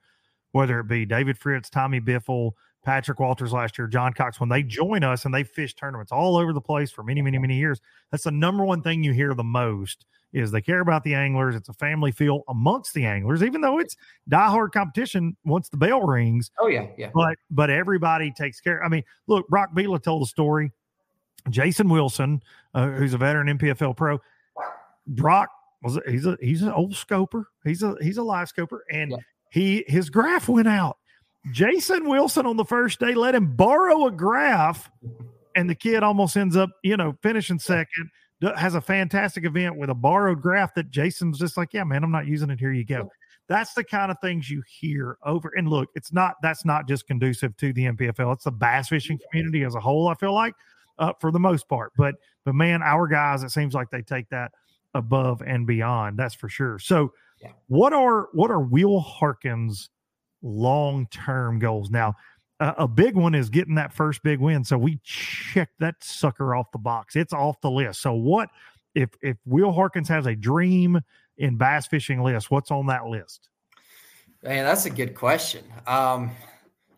whether 0.53 0.79
it 0.79 0.88
be 0.88 1.05
David 1.05 1.38
Fritz, 1.38 1.69
Tommy 1.69 2.01
Biffle, 2.01 2.53
Patrick 2.84 3.19
Walters 3.19 3.53
last 3.53 3.77
year, 3.77 3.88
John 3.88 4.13
Cox, 4.13 4.39
when 4.39 4.49
they 4.49 4.63
join 4.63 5.03
us 5.03 5.25
and 5.25 5.34
they 5.34 5.43
fish 5.43 5.75
tournaments 5.75 6.11
all 6.11 6.36
over 6.36 6.51
the 6.51 6.61
place 6.61 6.91
for 6.91 7.03
many, 7.03 7.21
many, 7.21 7.38
many 7.38 7.55
years, 7.55 7.79
that's 8.09 8.23
the 8.23 8.32
number 8.32 8.65
one 8.65 8.82
thing 8.82 9.03
you 9.03 9.13
hear 9.13 9.34
the 9.34 9.43
most 9.43 10.05
is 10.34 10.51
they 10.51 10.61
care 10.61 10.79
about 10.79 11.03
the 11.03 11.13
anglers. 11.13 11.55
It's 11.55 11.69
a 11.69 11.73
family 11.73 12.11
feel 12.11 12.43
amongst 12.47 12.93
the 12.93 13.05
anglers, 13.05 13.43
even 13.43 13.61
though 13.61 13.79
it's 13.79 13.95
diehard 14.29 14.71
competition 14.71 15.36
once 15.43 15.69
the 15.69 15.77
bell 15.77 16.01
rings. 16.01 16.51
Oh 16.59 16.67
yeah, 16.67 16.88
yeah. 16.97 17.11
But 17.13 17.38
but 17.49 17.69
everybody 17.69 18.32
takes 18.32 18.59
care. 18.61 18.84
I 18.84 18.88
mean, 18.88 19.03
look, 19.27 19.47
Brock 19.49 19.73
Bela 19.73 19.99
told 19.99 20.23
a 20.23 20.25
story. 20.25 20.71
Jason 21.49 21.89
Wilson, 21.89 22.41
uh, 22.73 22.89
who's 22.91 23.13
a 23.13 23.17
veteran 23.17 23.57
NPFL 23.57 23.97
pro, 23.97 24.19
Brock 25.07 25.49
was 25.84 25.99
he's 26.07 26.25
a 26.25 26.38
he's 26.39 26.61
an 26.61 26.71
old 26.71 26.95
scoper. 26.95 27.47
He's 27.63 27.84
a 27.84 27.95
he's 28.01 28.17
a 28.17 28.23
live 28.23 28.47
scoper, 28.47 28.86
and 28.91 29.11
yeah. 29.11 29.17
he 29.51 29.84
his 29.88 30.09
graph 30.09 30.47
went 30.47 30.67
out 30.67 30.97
Jason 31.49 32.07
Wilson 32.07 32.45
on 32.45 32.57
the 32.57 32.65
first 32.65 32.99
day 32.99 33.13
let 33.15 33.33
him 33.33 33.55
borrow 33.55 34.05
a 34.05 34.11
graph, 34.11 34.91
and 35.55 35.69
the 35.69 35.75
kid 35.75 36.03
almost 36.03 36.37
ends 36.37 36.55
up, 36.55 36.69
you 36.83 36.97
know, 36.97 37.17
finishing 37.21 37.59
second. 37.59 38.09
Has 38.55 38.73
a 38.73 38.81
fantastic 38.81 39.45
event 39.45 39.77
with 39.77 39.91
a 39.91 39.95
borrowed 39.95 40.41
graph 40.41 40.73
that 40.73 40.89
Jason's 40.89 41.37
just 41.37 41.57
like, 41.57 41.73
yeah, 41.73 41.83
man, 41.83 42.03
I'm 42.03 42.11
not 42.11 42.25
using 42.25 42.49
it. 42.49 42.59
Here 42.59 42.71
you 42.71 42.83
go. 42.83 43.11
That's 43.47 43.73
the 43.73 43.83
kind 43.83 44.09
of 44.09 44.17
things 44.19 44.49
you 44.49 44.63
hear 44.67 45.17
over. 45.23 45.51
And 45.55 45.67
look, 45.67 45.89
it's 45.93 46.11
not 46.11 46.35
that's 46.41 46.65
not 46.65 46.87
just 46.87 47.05
conducive 47.05 47.55
to 47.57 47.71
the 47.73 47.85
NPFL. 47.85 48.33
It's 48.33 48.45
the 48.45 48.51
bass 48.51 48.89
fishing 48.89 49.19
community 49.29 49.63
as 49.63 49.75
a 49.75 49.79
whole. 49.79 50.07
I 50.07 50.15
feel 50.15 50.33
like, 50.33 50.55
uh, 50.97 51.13
for 51.19 51.31
the 51.31 51.39
most 51.39 51.67
part. 51.67 51.91
But 51.97 52.15
but 52.45 52.55
man, 52.55 52.81
our 52.81 53.07
guys, 53.07 53.43
it 53.43 53.51
seems 53.51 53.73
like 53.73 53.91
they 53.91 54.01
take 54.01 54.29
that 54.29 54.53
above 54.93 55.43
and 55.45 55.67
beyond. 55.67 56.17
That's 56.17 56.33
for 56.33 56.49
sure. 56.49 56.79
So, 56.79 57.13
yeah. 57.41 57.51
what 57.67 57.93
are 57.93 58.29
what 58.33 58.51
are 58.51 58.61
Will 58.61 58.99
Harkins? 58.99 59.89
Long 60.41 61.07
term 61.07 61.59
goals. 61.59 61.89
Now, 61.89 62.15
uh, 62.59 62.73
a 62.77 62.87
big 62.87 63.15
one 63.15 63.33
is 63.33 63.49
getting 63.49 63.75
that 63.75 63.91
first 63.91 64.21
big 64.23 64.39
win. 64.39 64.63
So 64.63 64.77
we 64.77 64.99
check 65.03 65.69
that 65.79 65.95
sucker 66.01 66.55
off 66.55 66.71
the 66.71 66.77
box. 66.77 67.15
It's 67.15 67.33
off 67.33 67.59
the 67.61 67.71
list. 67.71 68.01
So 68.01 68.13
what 68.13 68.49
if 68.93 69.09
if 69.21 69.37
Will 69.45 69.71
Harkins 69.71 70.07
has 70.09 70.27
a 70.27 70.35
dream 70.35 70.99
in 71.37 71.57
bass 71.57 71.87
fishing 71.87 72.21
list? 72.21 72.51
What's 72.51 72.71
on 72.71 72.85
that 72.87 73.05
list? 73.05 73.49
Man, 74.43 74.65
that's 74.65 74.85
a 74.85 74.89
good 74.89 75.15
question. 75.15 75.63
Um, 75.87 76.31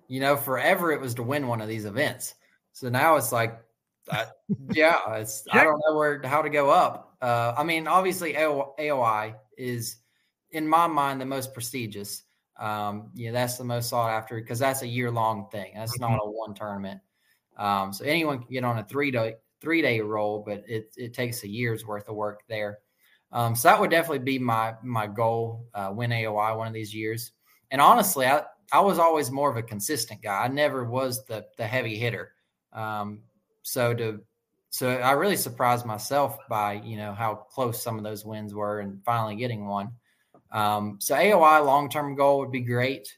you 0.08 0.20
know, 0.20 0.36
forever 0.36 0.92
it 0.92 1.02
was 1.02 1.16
to 1.16 1.24
win 1.24 1.48
one 1.48 1.62
of 1.62 1.68
these 1.68 1.86
events. 1.86 2.36
So 2.74 2.90
now 2.90 3.16
it's 3.16 3.32
like, 3.32 3.60
uh, 4.10 4.26
yeah, 4.72 5.16
it's 5.16 5.46
I 5.52 5.64
don't 5.64 5.82
know 5.88 5.98
where 5.98 6.22
how 6.24 6.42
to 6.42 6.50
go 6.50 6.70
up. 6.70 7.16
Uh, 7.22 7.54
I 7.58 7.64
mean, 7.64 7.88
obviously 7.88 8.34
AOI 8.34 9.36
is 9.58 9.98
in 10.52 10.68
my 10.68 10.88
mind 10.88 11.22
the 11.22 11.26
most 11.26 11.54
prestigious 11.54 12.24
um, 12.58 13.12
yeah, 13.14 13.32
that's 13.32 13.58
the 13.58 13.64
most 13.64 13.90
sought 13.90 14.10
after 14.10 14.36
because 14.36 14.60
that's 14.60 14.82
a 14.82 14.88
year 14.88 15.12
long 15.12 15.48
thing. 15.52 15.74
That's 15.76 15.98
mm-hmm. 15.98 16.14
not 16.14 16.22
a 16.24 16.30
one 16.30 16.54
tournament. 16.54 17.02
Um, 17.58 17.94
so 17.94 18.06
anyone 18.06 18.40
can 18.40 18.52
get 18.52 18.64
on 18.64 18.80
a 18.80 18.84
three 18.84 19.12
day 19.12 19.36
three 19.62 19.82
day 19.82 20.02
roll, 20.02 20.44
but 20.46 20.64
it 20.68 20.94
it 20.98 21.14
takes 21.14 21.44
a 21.44 21.50
year's 21.50 21.86
worth 21.86 22.10
of 22.10 22.16
work 22.16 22.42
there. 22.48 22.80
Um, 23.32 23.56
so 23.56 23.68
that 23.68 23.80
would 23.80 23.90
definitely 23.90 24.20
be 24.20 24.40
my 24.40 24.76
my 24.84 25.08
goal. 25.08 25.68
Uh, 25.74 25.92
win 25.94 26.12
AOI 26.12 26.56
one 26.56 26.68
of 26.68 26.74
these 26.74 26.94
years. 26.94 27.32
And 27.72 27.82
honestly, 27.82 28.26
I 28.26 28.44
I 28.72 28.82
was 28.82 29.00
always 29.00 29.32
more 29.32 29.50
of 29.50 29.58
a 29.58 29.64
consistent 29.64 30.22
guy. 30.22 30.44
I 30.44 30.48
never 30.48 30.84
was 30.84 31.26
the 31.26 31.46
the 31.58 31.66
heavy 31.66 31.98
hitter. 31.98 32.34
Um, 32.72 33.22
so 33.64 33.94
to 33.94 34.22
so 34.70 34.90
I 34.90 35.12
really 35.12 35.38
surprised 35.38 35.86
myself 35.86 36.38
by 36.50 36.74
you 36.74 36.98
know 36.98 37.14
how 37.14 37.36
close 37.36 37.82
some 37.82 37.98
of 37.98 38.04
those 38.04 38.26
wins 38.26 38.54
were 38.54 38.80
and 38.80 39.04
finally 39.04 39.36
getting 39.36 39.66
one. 39.68 39.92
Um, 40.54 40.98
so 41.00 41.16
AOI 41.16 41.66
long 41.66 41.90
term 41.90 42.16
goal 42.16 42.40
would 42.40 42.52
be 42.52 42.62
great. 42.62 43.18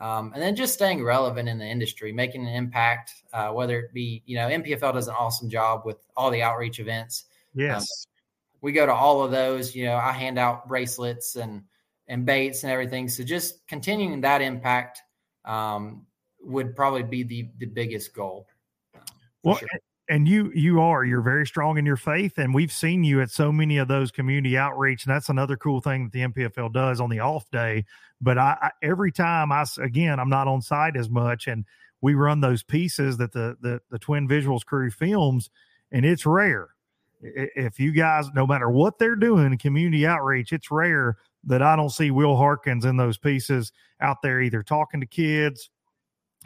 Um, 0.00 0.32
and 0.34 0.42
then 0.42 0.56
just 0.56 0.74
staying 0.74 1.04
relevant 1.04 1.48
in 1.48 1.58
the 1.58 1.64
industry, 1.64 2.12
making 2.12 2.46
an 2.46 2.52
impact, 2.52 3.12
uh, 3.32 3.50
whether 3.50 3.78
it 3.78 3.94
be, 3.94 4.22
you 4.26 4.36
know, 4.36 4.48
NPFL 4.48 4.94
does 4.94 5.06
an 5.06 5.14
awesome 5.16 5.48
job 5.48 5.82
with 5.84 5.98
all 6.16 6.30
the 6.30 6.42
outreach 6.42 6.80
events. 6.80 7.26
Yes. 7.54 7.82
Um, 7.82 7.86
we 8.62 8.72
go 8.72 8.84
to 8.84 8.92
all 8.92 9.22
of 9.22 9.30
those, 9.30 9.76
you 9.76 9.84
know, 9.84 9.96
I 9.96 10.10
hand 10.10 10.38
out 10.38 10.66
bracelets 10.66 11.36
and, 11.36 11.62
and 12.08 12.26
baits 12.26 12.64
and 12.64 12.72
everything. 12.72 13.08
So 13.08 13.22
just 13.22 13.64
continuing 13.68 14.20
that 14.22 14.42
impact 14.42 15.02
um, 15.44 16.04
would 16.40 16.74
probably 16.74 17.04
be 17.04 17.22
the, 17.22 17.50
the 17.58 17.66
biggest 17.66 18.12
goal. 18.12 18.48
Uh, 18.96 19.00
well, 19.44 19.56
sure 19.56 19.68
and 20.08 20.26
you 20.26 20.50
you 20.54 20.80
are 20.80 21.04
you're 21.04 21.22
very 21.22 21.46
strong 21.46 21.78
in 21.78 21.86
your 21.86 21.96
faith 21.96 22.38
and 22.38 22.52
we've 22.52 22.72
seen 22.72 23.04
you 23.04 23.20
at 23.20 23.30
so 23.30 23.52
many 23.52 23.78
of 23.78 23.88
those 23.88 24.10
community 24.10 24.56
outreach 24.56 25.04
and 25.04 25.14
that's 25.14 25.28
another 25.28 25.56
cool 25.56 25.80
thing 25.80 26.04
that 26.04 26.12
the 26.12 26.20
npfl 26.20 26.72
does 26.72 27.00
on 27.00 27.10
the 27.10 27.20
off 27.20 27.48
day. 27.50 27.84
But 28.20 28.38
I, 28.38 28.56
I, 28.60 28.70
every 28.82 29.12
time 29.12 29.52
i 29.52 29.64
again 29.80 30.18
i'm 30.18 30.28
not 30.28 30.48
on 30.48 30.60
site 30.60 30.96
as 30.96 31.08
much 31.08 31.46
and 31.46 31.64
we 32.00 32.14
run 32.14 32.40
those 32.40 32.62
pieces 32.62 33.16
that 33.18 33.32
the 33.32 33.56
the, 33.60 33.80
the 33.90 33.98
twin 33.98 34.28
visuals 34.28 34.64
crew 34.64 34.90
films 34.90 35.50
and 35.92 36.04
it's 36.04 36.24
rare. 36.24 36.70
If 37.20 37.78
you 37.78 37.92
guys 37.92 38.26
no 38.34 38.46
matter 38.46 38.68
what 38.68 38.98
they're 38.98 39.14
doing 39.14 39.46
in 39.46 39.58
community 39.58 40.04
outreach 40.04 40.52
it's 40.52 40.72
rare 40.72 41.16
that 41.44 41.62
i 41.62 41.76
don't 41.76 41.90
see 41.90 42.10
will 42.10 42.36
harkins 42.36 42.84
in 42.84 42.96
those 42.96 43.16
pieces 43.16 43.70
out 44.00 44.22
there 44.22 44.40
either 44.40 44.62
talking 44.62 45.00
to 45.00 45.06
kids 45.06 45.70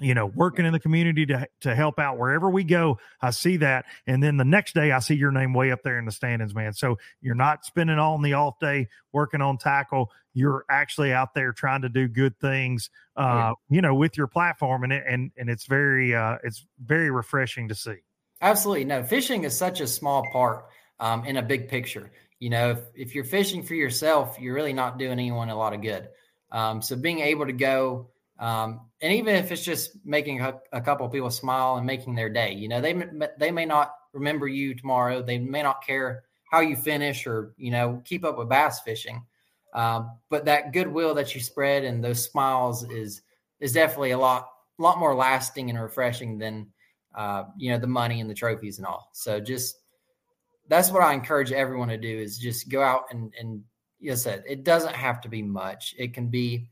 you 0.00 0.14
know, 0.14 0.26
working 0.26 0.66
in 0.66 0.72
the 0.72 0.80
community 0.80 1.26
to 1.26 1.48
to 1.60 1.74
help 1.74 1.98
out 1.98 2.18
wherever 2.18 2.50
we 2.50 2.64
go. 2.64 2.98
I 3.20 3.30
see 3.30 3.58
that, 3.58 3.86
and 4.06 4.22
then 4.22 4.36
the 4.36 4.44
next 4.44 4.74
day 4.74 4.92
I 4.92 4.98
see 4.98 5.14
your 5.14 5.30
name 5.30 5.54
way 5.54 5.70
up 5.70 5.82
there 5.82 5.98
in 5.98 6.04
the 6.04 6.12
standings, 6.12 6.54
man. 6.54 6.72
So 6.72 6.98
you're 7.20 7.34
not 7.34 7.64
spending 7.64 7.98
all 7.98 8.14
in 8.16 8.22
the 8.22 8.34
off 8.34 8.58
day 8.58 8.88
working 9.12 9.40
on 9.40 9.58
tackle. 9.58 10.10
You're 10.34 10.64
actually 10.68 11.12
out 11.12 11.34
there 11.34 11.52
trying 11.52 11.82
to 11.82 11.88
do 11.88 12.08
good 12.08 12.38
things, 12.38 12.90
uh, 13.16 13.22
yeah. 13.22 13.52
you 13.70 13.80
know, 13.80 13.94
with 13.94 14.16
your 14.18 14.26
platform, 14.26 14.84
and 14.84 14.92
it, 14.92 15.04
and 15.08 15.30
and 15.36 15.48
it's 15.48 15.64
very 15.66 16.14
uh, 16.14 16.36
it's 16.44 16.66
very 16.84 17.10
refreshing 17.10 17.68
to 17.68 17.74
see. 17.74 17.96
Absolutely, 18.42 18.84
no. 18.84 19.02
Fishing 19.02 19.44
is 19.44 19.56
such 19.56 19.80
a 19.80 19.86
small 19.86 20.24
part 20.30 20.66
um, 21.00 21.24
in 21.24 21.36
a 21.38 21.42
big 21.42 21.68
picture. 21.68 22.10
You 22.38 22.50
know, 22.50 22.72
if, 22.72 22.78
if 22.94 23.14
you're 23.14 23.24
fishing 23.24 23.62
for 23.62 23.74
yourself, 23.74 24.38
you're 24.38 24.54
really 24.54 24.74
not 24.74 24.98
doing 24.98 25.12
anyone 25.12 25.48
a 25.48 25.56
lot 25.56 25.72
of 25.72 25.80
good. 25.80 26.08
Um, 26.52 26.82
so 26.82 26.96
being 26.96 27.20
able 27.20 27.46
to 27.46 27.52
go 27.52 28.08
um, 28.38 28.80
and 29.00 29.12
even 29.12 29.34
if 29.34 29.50
it's 29.50 29.64
just 29.64 29.92
making 30.04 30.40
a, 30.40 30.60
a 30.72 30.80
couple 30.80 31.08
people 31.08 31.30
smile 31.30 31.76
and 31.76 31.86
making 31.86 32.14
their 32.14 32.28
day, 32.28 32.52
you 32.52 32.68
know, 32.68 32.80
they 32.80 32.94
they 33.38 33.50
may 33.50 33.64
not 33.64 33.92
remember 34.12 34.46
you 34.46 34.74
tomorrow. 34.74 35.22
They 35.22 35.38
may 35.38 35.62
not 35.62 35.84
care 35.84 36.24
how 36.50 36.60
you 36.60 36.76
finish 36.76 37.26
or 37.26 37.54
you 37.56 37.70
know 37.70 38.02
keep 38.04 38.24
up 38.24 38.38
with 38.38 38.48
bass 38.48 38.80
fishing. 38.80 39.24
Um, 39.72 40.18
but 40.30 40.44
that 40.46 40.72
goodwill 40.72 41.14
that 41.14 41.34
you 41.34 41.40
spread 41.40 41.84
and 41.84 42.02
those 42.02 42.24
smiles 42.24 42.84
is 42.90 43.22
is 43.60 43.72
definitely 43.72 44.12
a 44.12 44.18
lot 44.18 44.48
lot 44.78 44.98
more 44.98 45.14
lasting 45.14 45.70
and 45.70 45.80
refreshing 45.80 46.38
than 46.38 46.66
uh, 47.14 47.44
you 47.56 47.70
know 47.70 47.78
the 47.78 47.86
money 47.86 48.20
and 48.20 48.28
the 48.28 48.34
trophies 48.34 48.78
and 48.78 48.86
all. 48.86 49.08
So 49.12 49.40
just 49.40 49.80
that's 50.68 50.90
what 50.90 51.02
I 51.02 51.14
encourage 51.14 51.52
everyone 51.52 51.88
to 51.88 51.96
do 51.96 52.18
is 52.18 52.38
just 52.38 52.68
go 52.68 52.82
out 52.82 53.04
and 53.10 53.32
and 53.40 53.62
you 53.98 54.10
know, 54.10 54.16
said 54.16 54.44
it 54.46 54.62
doesn't 54.62 54.94
have 54.94 55.22
to 55.22 55.28
be 55.28 55.42
much. 55.42 55.94
It 55.98 56.12
can 56.12 56.28
be 56.28 56.68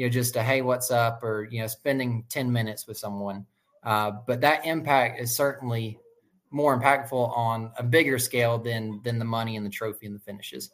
you 0.00 0.06
know, 0.06 0.10
just 0.10 0.34
a 0.36 0.42
hey, 0.42 0.62
what's 0.62 0.90
up, 0.90 1.22
or 1.22 1.46
you 1.50 1.60
know, 1.60 1.66
spending 1.66 2.24
ten 2.30 2.50
minutes 2.50 2.86
with 2.86 2.96
someone. 2.96 3.44
Uh, 3.82 4.12
but 4.26 4.40
that 4.40 4.64
impact 4.64 5.20
is 5.20 5.36
certainly 5.36 5.98
more 6.50 6.80
impactful 6.80 7.36
on 7.36 7.70
a 7.76 7.82
bigger 7.82 8.18
scale 8.18 8.56
than 8.56 9.02
than 9.04 9.18
the 9.18 9.26
money 9.26 9.56
and 9.56 9.66
the 9.66 9.70
trophy 9.70 10.06
and 10.06 10.14
the 10.14 10.20
finishes. 10.20 10.70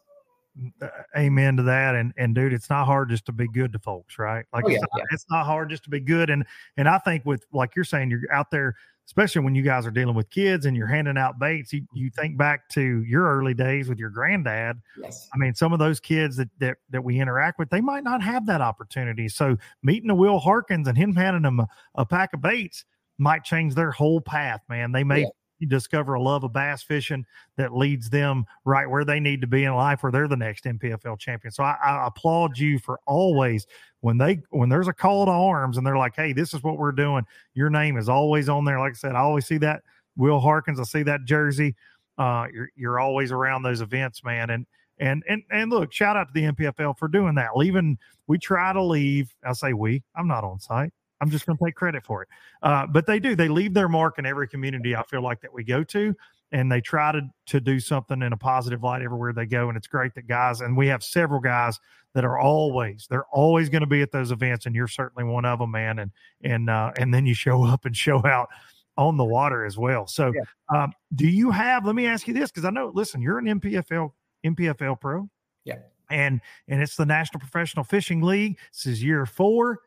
Amen 1.18 1.56
to 1.56 1.64
that. 1.64 1.96
And 1.96 2.12
and 2.16 2.36
dude, 2.36 2.52
it's 2.52 2.70
not 2.70 2.84
hard 2.84 3.08
just 3.08 3.26
to 3.26 3.32
be 3.32 3.48
good 3.48 3.72
to 3.72 3.80
folks, 3.80 4.16
right? 4.16 4.46
Like 4.52 4.64
oh, 4.64 4.68
it's, 4.68 4.80
not, 4.80 4.90
yeah. 4.96 5.04
it's 5.10 5.26
not 5.28 5.44
hard 5.44 5.70
just 5.70 5.82
to 5.82 5.90
be 5.90 5.98
good. 5.98 6.30
And 6.30 6.46
and 6.76 6.88
I 6.88 6.98
think 6.98 7.26
with 7.26 7.44
like 7.52 7.74
you're 7.74 7.84
saying, 7.84 8.10
you're 8.10 8.32
out 8.32 8.52
there 8.52 8.76
especially 9.06 9.42
when 9.42 9.54
you 9.54 9.62
guys 9.62 9.86
are 9.86 9.90
dealing 9.90 10.14
with 10.14 10.28
kids 10.30 10.66
and 10.66 10.76
you're 10.76 10.86
handing 10.86 11.16
out 11.16 11.38
baits. 11.38 11.72
You, 11.72 11.86
you 11.94 12.10
mm-hmm. 12.10 12.20
think 12.20 12.38
back 12.38 12.68
to 12.70 13.02
your 13.04 13.24
early 13.24 13.54
days 13.54 13.88
with 13.88 13.98
your 13.98 14.10
granddad. 14.10 14.80
Yes. 15.00 15.28
I 15.32 15.38
mean, 15.38 15.54
some 15.54 15.72
of 15.72 15.78
those 15.78 16.00
kids 16.00 16.36
that, 16.36 16.48
that, 16.58 16.78
that 16.90 17.02
we 17.02 17.20
interact 17.20 17.58
with, 17.58 17.70
they 17.70 17.80
might 17.80 18.04
not 18.04 18.22
have 18.22 18.46
that 18.46 18.60
opportunity. 18.60 19.28
So 19.28 19.56
meeting 19.82 20.10
a 20.10 20.14
Will 20.14 20.38
Harkins 20.38 20.88
and 20.88 20.98
him 20.98 21.14
handing 21.14 21.42
them 21.42 21.60
a, 21.60 21.68
a 21.94 22.04
pack 22.04 22.34
of 22.34 22.42
baits 22.42 22.84
might 23.18 23.44
change 23.44 23.74
their 23.74 23.92
whole 23.92 24.20
path, 24.20 24.60
man. 24.68 24.92
They 24.92 25.04
may 25.04 25.22
yeah 25.22 25.28
discover 25.64 26.14
a 26.14 26.22
love 26.22 26.44
of 26.44 26.52
bass 26.52 26.82
fishing 26.82 27.24
that 27.56 27.74
leads 27.74 28.10
them 28.10 28.44
right 28.64 28.88
where 28.88 29.04
they 29.04 29.18
need 29.18 29.40
to 29.40 29.46
be 29.46 29.64
in 29.64 29.74
life 29.74 30.02
where 30.02 30.12
they're 30.12 30.28
the 30.28 30.36
next 30.36 30.64
NPFL 30.64 31.18
champion. 31.18 31.50
So 31.50 31.62
I, 31.62 31.76
I, 31.82 32.06
applaud 32.06 32.58
you 32.58 32.78
for 32.78 33.00
always 33.06 33.66
when 34.00 34.18
they 34.18 34.40
when 34.50 34.68
there's 34.68 34.88
a 34.88 34.92
call 34.92 35.24
to 35.24 35.30
arms 35.30 35.78
and 35.78 35.86
they're 35.86 35.96
like, 35.96 36.14
hey, 36.14 36.32
this 36.34 36.52
is 36.52 36.62
what 36.62 36.76
we're 36.76 36.92
doing. 36.92 37.24
Your 37.54 37.70
name 37.70 37.96
is 37.96 38.08
always 38.08 38.48
on 38.48 38.64
there. 38.64 38.78
Like 38.78 38.92
I 38.92 38.96
said, 38.96 39.14
I 39.14 39.20
always 39.20 39.46
see 39.46 39.58
that 39.58 39.82
Will 40.16 40.40
Harkins. 40.40 40.80
I 40.80 40.84
see 40.84 41.02
that 41.04 41.24
jersey. 41.24 41.74
Uh, 42.18 42.46
you're 42.52 42.68
you're 42.76 42.98
always 42.98 43.32
around 43.32 43.62
those 43.62 43.80
events, 43.80 44.22
man. 44.24 44.50
And 44.50 44.66
and 44.98 45.22
and 45.28 45.42
and 45.50 45.70
look, 45.70 45.92
shout 45.92 46.16
out 46.16 46.28
to 46.28 46.34
the 46.34 46.52
NPFL 46.52 46.98
for 46.98 47.08
doing 47.08 47.34
that. 47.36 47.56
Leaving, 47.56 47.98
we 48.26 48.38
try 48.38 48.72
to 48.72 48.82
leave. 48.82 49.34
I 49.44 49.52
say 49.52 49.72
we. 49.72 50.02
I'm 50.14 50.28
not 50.28 50.44
on 50.44 50.58
site. 50.58 50.92
I'm 51.20 51.30
just 51.30 51.46
going 51.46 51.56
to 51.56 51.64
take 51.64 51.74
credit 51.74 52.04
for 52.04 52.22
it. 52.22 52.28
Uh, 52.62 52.86
but 52.86 53.06
they 53.06 53.18
do. 53.18 53.34
They 53.34 53.48
leave 53.48 53.74
their 53.74 53.88
mark 53.88 54.18
in 54.18 54.26
every 54.26 54.48
community 54.48 54.94
I 54.94 55.02
feel 55.04 55.22
like 55.22 55.40
that 55.42 55.52
we 55.52 55.64
go 55.64 55.82
to, 55.84 56.14
and 56.52 56.70
they 56.70 56.80
try 56.80 57.12
to 57.12 57.22
to 57.46 57.60
do 57.60 57.80
something 57.80 58.22
in 58.22 58.32
a 58.32 58.36
positive 58.36 58.82
light 58.82 59.02
everywhere 59.02 59.32
they 59.32 59.46
go. 59.46 59.68
And 59.68 59.76
it's 59.76 59.86
great 59.86 60.14
that 60.14 60.26
guys, 60.26 60.60
and 60.60 60.76
we 60.76 60.88
have 60.88 61.02
several 61.02 61.40
guys 61.40 61.78
that 62.14 62.24
are 62.24 62.38
always 62.38 63.06
they're 63.08 63.26
always 63.26 63.68
going 63.68 63.82
to 63.82 63.86
be 63.86 64.02
at 64.02 64.12
those 64.12 64.30
events, 64.30 64.66
and 64.66 64.74
you're 64.74 64.88
certainly 64.88 65.30
one 65.30 65.44
of 65.44 65.58
them, 65.58 65.70
man. 65.70 65.98
And 65.98 66.10
and 66.42 66.70
uh, 66.70 66.92
and 66.98 67.12
then 67.12 67.26
you 67.26 67.34
show 67.34 67.64
up 67.64 67.84
and 67.84 67.96
show 67.96 68.24
out 68.26 68.48
on 68.96 69.16
the 69.16 69.24
water 69.24 69.64
as 69.64 69.76
well. 69.76 70.06
So, 70.06 70.32
yeah. 70.34 70.82
um, 70.82 70.92
do 71.14 71.28
you 71.28 71.50
have? 71.50 71.84
Let 71.84 71.94
me 71.94 72.06
ask 72.06 72.26
you 72.26 72.34
this 72.34 72.50
because 72.50 72.64
I 72.64 72.70
know. 72.70 72.90
Listen, 72.94 73.20
you're 73.20 73.38
an 73.38 73.60
NPFL 73.60 74.12
NPFL 74.44 75.00
pro. 75.00 75.28
Yeah. 75.64 75.78
And 76.08 76.40
and 76.68 76.80
it's 76.80 76.96
the 76.96 77.06
National 77.06 77.40
Professional 77.40 77.84
Fishing 77.84 78.22
League. 78.22 78.58
This 78.72 78.86
is 78.86 79.02
year 79.02 79.26
four 79.26 79.80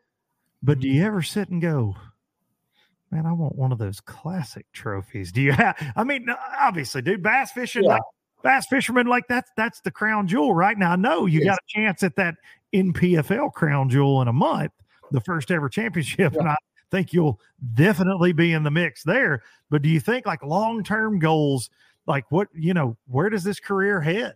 but 0.62 0.80
do 0.80 0.88
mm-hmm. 0.88 0.96
you 0.96 1.04
ever 1.04 1.22
sit 1.22 1.48
and 1.48 1.60
go, 1.60 1.96
man, 3.10 3.26
I 3.26 3.32
want 3.32 3.56
one 3.56 3.72
of 3.72 3.78
those 3.78 4.00
classic 4.00 4.66
trophies? 4.72 5.32
Do 5.32 5.40
you 5.40 5.52
have, 5.52 5.76
I 5.96 6.04
mean, 6.04 6.26
obviously, 6.58 7.02
dude, 7.02 7.22
bass 7.22 7.52
fishing, 7.52 7.84
yeah. 7.84 7.94
like 7.94 8.02
bass 8.42 8.66
fishermen, 8.66 9.06
like 9.06 9.26
that's, 9.28 9.50
that's 9.56 9.80
the 9.80 9.90
crown 9.90 10.26
jewel 10.26 10.54
right 10.54 10.76
now. 10.76 10.92
I 10.92 10.96
know 10.96 11.26
you 11.26 11.44
got 11.44 11.58
a 11.58 11.66
chance 11.68 12.02
at 12.02 12.16
that 12.16 12.36
NPFL 12.74 13.52
crown 13.52 13.88
jewel 13.88 14.22
in 14.22 14.28
a 14.28 14.32
month, 14.32 14.72
the 15.10 15.20
first 15.20 15.50
ever 15.50 15.68
championship. 15.68 16.34
Yeah. 16.34 16.40
And 16.40 16.48
I 16.48 16.56
think 16.90 17.12
you'll 17.12 17.40
definitely 17.74 18.32
be 18.32 18.52
in 18.52 18.62
the 18.62 18.70
mix 18.70 19.02
there. 19.02 19.42
But 19.70 19.82
do 19.82 19.88
you 19.88 20.00
think 20.00 20.26
like 20.26 20.42
long 20.42 20.84
term 20.84 21.18
goals, 21.18 21.70
like 22.06 22.30
what, 22.30 22.48
you 22.54 22.74
know, 22.74 22.96
where 23.06 23.30
does 23.30 23.44
this 23.44 23.60
career 23.60 24.00
head? 24.00 24.34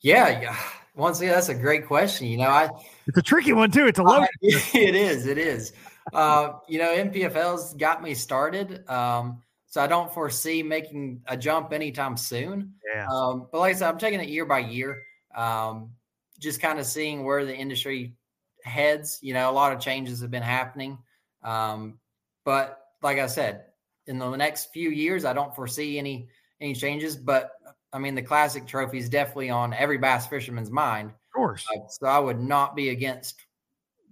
Yeah. 0.00 0.40
Yeah 0.40 0.56
once 0.98 1.20
again, 1.20 1.32
that's 1.32 1.48
a 1.48 1.54
great 1.54 1.86
question. 1.86 2.26
You 2.26 2.38
know, 2.38 2.48
I 2.48 2.68
it's 3.06 3.16
a 3.16 3.22
tricky 3.22 3.52
one 3.52 3.70
too. 3.70 3.86
It's 3.86 3.98
a 3.98 4.02
low. 4.02 4.24
it 4.42 4.94
is. 4.94 5.26
It 5.26 5.38
is. 5.38 5.72
Uh, 6.12 6.54
you 6.68 6.78
know, 6.78 6.94
NPFL's 6.94 7.74
got 7.74 8.02
me 8.02 8.14
started. 8.14 8.88
Um, 8.90 9.42
so 9.66 9.80
I 9.80 9.86
don't 9.86 10.12
foresee 10.12 10.62
making 10.62 11.22
a 11.26 11.36
jump 11.36 11.72
anytime 11.72 12.16
soon. 12.16 12.74
Yeah. 12.92 13.06
Um, 13.10 13.46
but 13.52 13.60
like 13.60 13.76
I 13.76 13.78
said, 13.78 13.88
I'm 13.88 13.98
taking 13.98 14.20
it 14.20 14.28
year 14.28 14.44
by 14.44 14.58
year. 14.58 15.02
Um, 15.36 15.90
just 16.40 16.60
kind 16.60 16.78
of 16.78 16.86
seeing 16.86 17.24
where 17.24 17.44
the 17.44 17.54
industry 17.54 18.14
heads. 18.64 19.18
You 19.22 19.34
know, 19.34 19.50
a 19.50 19.52
lot 19.52 19.72
of 19.72 19.80
changes 19.80 20.20
have 20.20 20.30
been 20.30 20.42
happening. 20.42 20.98
Um, 21.44 21.98
but 22.44 22.80
like 23.02 23.18
I 23.18 23.26
said, 23.26 23.66
in 24.06 24.18
the 24.18 24.34
next 24.34 24.72
few 24.72 24.90
years, 24.90 25.24
I 25.24 25.32
don't 25.32 25.54
foresee 25.54 25.98
any 25.98 26.28
any 26.60 26.74
changes. 26.74 27.16
But 27.16 27.52
I 27.92 27.98
mean, 27.98 28.14
the 28.14 28.22
classic 28.22 28.66
trophy 28.66 28.98
is 28.98 29.08
definitely 29.08 29.50
on 29.50 29.72
every 29.72 29.98
bass 29.98 30.26
fisherman's 30.26 30.70
mind. 30.70 31.10
Of 31.10 31.32
course. 31.34 31.66
Uh, 31.74 31.80
so 31.88 32.06
I 32.06 32.18
would 32.18 32.40
not 32.40 32.76
be 32.76 32.90
against 32.90 33.46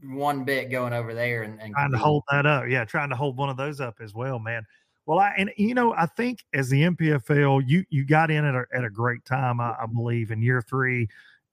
one 0.03 0.45
bit 0.45 0.71
going 0.71 0.93
over 0.93 1.15
there 1.15 1.43
and, 1.43 1.61
and 1.61 1.75
trying 1.75 1.93
to 1.93 1.99
hold 1.99 2.25
that 2.31 2.47
up. 2.47 2.65
Yeah, 2.69 2.85
trying 2.85 3.11
to 3.11 3.17
hold 3.17 3.37
one 3.37 3.49
of 3.49 3.57
those 3.57 3.81
up 3.81 3.97
as 4.01 4.15
well, 4.15 4.39
man. 4.39 4.65
Well, 5.07 5.19
I 5.19 5.35
and 5.39 5.51
you 5.57 5.75
know, 5.75 5.93
I 5.93 6.07
think 6.07 6.45
as 6.53 6.69
the 6.69 6.83
NPFL, 6.83 7.63
you 7.67 7.85
you 7.91 8.05
got 8.05 8.31
in 8.31 8.45
at 8.45 8.55
a, 8.55 8.65
at 8.75 8.85
a 8.85 8.91
great 8.91 9.25
time. 9.25 9.61
I, 9.61 9.75
I 9.81 9.87
believe 9.87 10.31
in 10.31 10.43
year 10.43 10.63
three, 10.63 11.09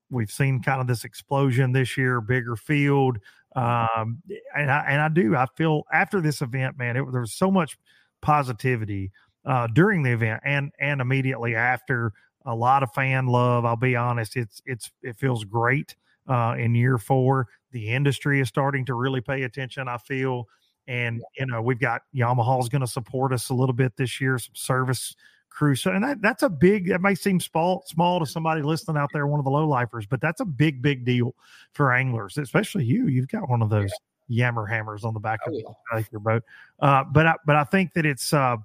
we've 0.10 0.32
seen 0.32 0.62
kind 0.62 0.82
of 0.82 0.88
this 0.88 1.04
explosion 1.04 1.72
this 1.72 1.96
year, 1.98 2.20
bigger 2.20 2.56
field, 2.56 3.20
um, 3.56 4.22
and 4.56 4.72
I 4.72 4.86
and 4.88 5.02
I 5.02 5.10
do. 5.10 5.36
I 5.36 5.46
feel 5.56 5.84
after 5.94 6.20
this 6.20 6.42
event, 6.42 6.78
man, 6.78 6.98
it, 6.98 7.06
there 7.12 7.22
was 7.22 7.34
so 7.34 7.52
much 7.52 7.78
positivity 8.22 9.12
uh, 9.46 9.68
during 9.68 10.04
the 10.04 10.12
event 10.12 10.42
and 10.46 10.72
and 10.80 11.02
immediately 11.02 11.56
after. 11.56 12.14
A 12.46 12.54
lot 12.54 12.84
of 12.84 12.92
fan 12.92 13.28
love. 13.28 13.64
I'll 13.64 13.78
be 13.78 13.96
honest; 13.96 14.36
it's 14.36 14.62
it's 14.66 14.92
it 15.02 15.16
feels 15.16 15.46
great 15.46 15.96
uh, 16.28 16.56
in 16.58 16.76
year 16.76 16.98
four. 16.98 17.48
The 17.72 17.90
industry 17.90 18.40
is 18.40 18.50
starting 18.50 18.86
to 18.86 18.94
really 18.94 19.22
pay 19.22 19.44
attention. 19.44 19.88
I 19.88 19.98
feel, 19.98 20.48
and 20.88 21.22
you 21.38 21.46
know 21.46 21.62
we've 21.62 21.80
got 21.80 22.02
Yamaha's 22.16 22.70
going 22.70 22.82
to 22.82 22.88
support 22.88 23.34
us 23.34 23.50
a 23.50 23.54
little 23.54 23.74
bit 23.74 23.96
this 23.98 24.20
year. 24.20 24.38
Some 24.38 24.56
service 24.56 25.16
crew, 25.50 25.76
so 25.76 25.92
and 25.92 26.04
that, 26.04 26.22
that's 26.22 26.44
a 26.44 26.50
big. 26.50 26.90
That 26.90 27.02
may 27.02 27.16
seem 27.16 27.40
small 27.40 27.84
small 27.88 28.20
to 28.20 28.26
somebody 28.26 28.62
listening 28.62 28.98
out 28.98 29.10
there, 29.14 29.26
one 29.26 29.40
of 29.40 29.46
the 29.46 29.52
low 29.52 29.68
lifers, 29.68 30.06
but 30.06 30.22
that's 30.22 30.42
a 30.42 30.46
big 30.46 30.82
big 30.82 31.06
deal 31.06 31.36
for 31.74 31.94
anglers, 31.94 32.38
especially 32.38 32.86
you. 32.86 33.08
You've 33.08 33.30
got 33.30 33.50
one 33.50 33.62
of 33.62 33.70
those. 33.70 33.90
Yeah. 33.90 33.98
Yammer 34.30 34.66
hammers 34.66 35.04
on 35.04 35.14
the 35.14 35.20
back 35.20 35.42
oh, 35.46 35.52
of, 35.52 35.78
yeah. 35.94 36.02
your 36.10 36.22
boat, 36.22 36.44
uh, 36.80 37.04
but 37.04 37.28
I, 37.28 37.36
but 37.46 37.58
I 37.58 37.66
think 37.66 37.94
that 37.94 38.06
it's 38.06 38.32
uh, 38.32 38.56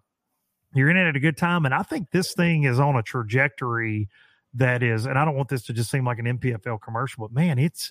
you're 0.75 0.91
in 0.91 0.97
it 0.97 1.07
at 1.07 1.16
a 1.16 1.21
good 1.21 1.37
time. 1.37 1.64
And 1.64 1.75
I 1.75 1.83
think 1.83 2.11
this 2.11 2.35
thing 2.35 2.64
is 2.64 2.79
on 2.79 2.97
a 2.97 3.03
trajectory 3.03 4.09
that 4.55 4.83
is, 4.83 5.07
and 5.07 5.19
I 5.19 5.25
don't 5.25 5.37
want 5.37 5.49
this 5.49 5.62
to 5.64 5.73
just 5.73 5.91
seem 5.91 6.05
like 6.05 6.19
an 6.19 6.39
NPFL 6.39 6.81
commercial, 6.81 7.27
but 7.27 7.33
man, 7.33 7.59
it's 7.59 7.91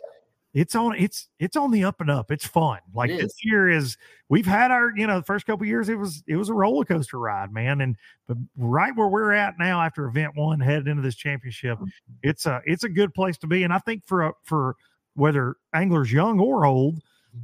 it's 0.54 0.76
on 0.76 0.96
it's 0.98 1.28
it's 1.40 1.56
on 1.56 1.72
the 1.72 1.84
up 1.84 2.02
and 2.02 2.10
up. 2.10 2.32
It's 2.32 2.48
fun. 2.48 2.80
Like 2.94 3.12
it 3.12 3.22
this 3.22 3.46
year 3.46 3.70
is 3.70 3.96
we've 4.30 4.46
had 4.46 4.72
our, 4.72 4.92
you 4.96 5.06
know, 5.06 5.20
the 5.20 5.26
first 5.26 5.46
couple 5.46 5.68
years 5.68 5.88
it 5.88 5.96
was 5.96 6.24
it 6.28 6.36
was 6.36 6.50
a 6.50 6.54
roller 6.54 6.86
coaster 6.86 7.20
ride, 7.20 7.54
man. 7.54 7.82
And 7.82 7.96
but 8.28 8.38
right 8.58 8.96
where 8.96 9.08
we're 9.08 9.34
at 9.34 9.56
now 9.60 9.82
after 9.82 10.08
event 10.08 10.36
one 10.36 10.60
headed 10.60 10.88
into 10.88 11.04
this 11.04 11.16
championship, 11.16 11.78
mm-hmm. 11.78 11.88
it's 12.24 12.46
a 12.46 12.62
it's 12.66 12.84
a 12.84 12.90
good 12.90 13.14
place 13.14 13.38
to 13.40 13.48
be. 13.48 13.64
And 13.64 13.74
I 13.74 13.80
think 13.80 14.04
for 14.08 14.24
a, 14.24 14.34
for 14.44 14.76
whether 15.14 15.58
anglers 15.74 16.12
young 16.12 16.40
or 16.40 16.66
old, 16.66 17.02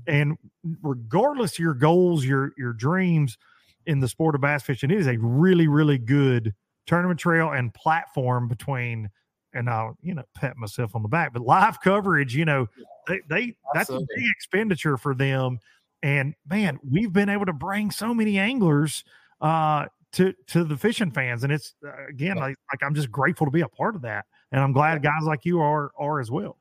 and 0.08 0.38
regardless 0.82 1.54
of 1.54 1.60
your 1.60 1.76
goals, 1.76 2.26
your 2.26 2.54
your 2.58 2.74
dreams, 2.74 3.38
in 3.86 4.00
the 4.00 4.08
sport 4.08 4.36
of 4.36 4.42
bass 4.42 4.64
fishing. 4.64 4.92
It 4.92 5.00
is 5.00 5.08
a 5.08 5.18
really, 5.18 5.68
really 5.68 5.98
good 5.98 6.54
tournament 6.86 7.20
trail 7.20 7.52
and 7.52 7.74
platform 7.74 8.48
between 8.48 9.10
and 9.54 9.70
I'll, 9.70 9.98
you 10.02 10.16
know, 10.16 10.24
pat 10.36 10.58
myself 10.58 10.96
on 10.96 11.04
the 11.04 11.08
back, 11.08 11.32
but 11.32 11.44
live 11.44 11.80
coverage, 11.80 12.36
you 12.36 12.46
know, 12.46 12.68
they, 13.08 13.22
they 13.30 13.56
that's 13.74 13.90
a 13.90 14.00
big 14.00 14.26
expenditure 14.36 14.98
for 14.98 15.14
them. 15.14 15.60
and 16.02 16.34
man, 16.50 16.80
we've 16.90 17.14
been 17.14 17.30
able 17.30 17.46
to 17.46 17.54
bring 17.54 17.92
so 17.92 18.14
many 18.14 18.40
anglers 18.40 19.04
uh, 19.42 19.86
to 20.14 20.34
to 20.48 20.64
the 20.64 20.78
fishing 20.78 21.12
fans, 21.12 21.44
and 21.44 21.54
it's 21.54 21.76
uh, 21.86 22.08
again 22.08 22.38
like, 22.38 22.56
like 22.72 22.84
I'm 22.84 22.96
just 22.96 23.12
grateful 23.12 23.46
to 23.46 23.52
be 23.52 23.62
a 23.62 23.68
part 23.68 23.96
of 23.96 24.02
that, 24.04 24.26
and 24.52 24.62
I'm 24.62 24.74
glad 24.74 25.02
guys 25.04 25.24
like 25.24 25.46
you 25.46 25.62
are 25.62 25.92
are 25.98 26.20
as 26.20 26.32
well. 26.32 26.58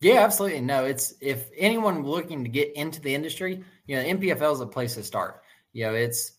Yeah, 0.00 0.20
absolutely. 0.24 0.60
No, 0.60 0.84
it's 0.84 1.14
if 1.20 1.50
anyone 1.56 2.04
looking 2.04 2.44
to 2.44 2.50
get 2.50 2.74
into 2.76 3.00
the 3.00 3.14
industry, 3.14 3.64
you 3.86 3.96
know, 3.96 4.02
NPFL 4.02 4.52
is 4.52 4.60
a 4.60 4.66
place 4.66 4.94
to 4.94 5.02
start. 5.02 5.42
You 5.72 5.86
know, 5.86 5.94
it's 5.94 6.32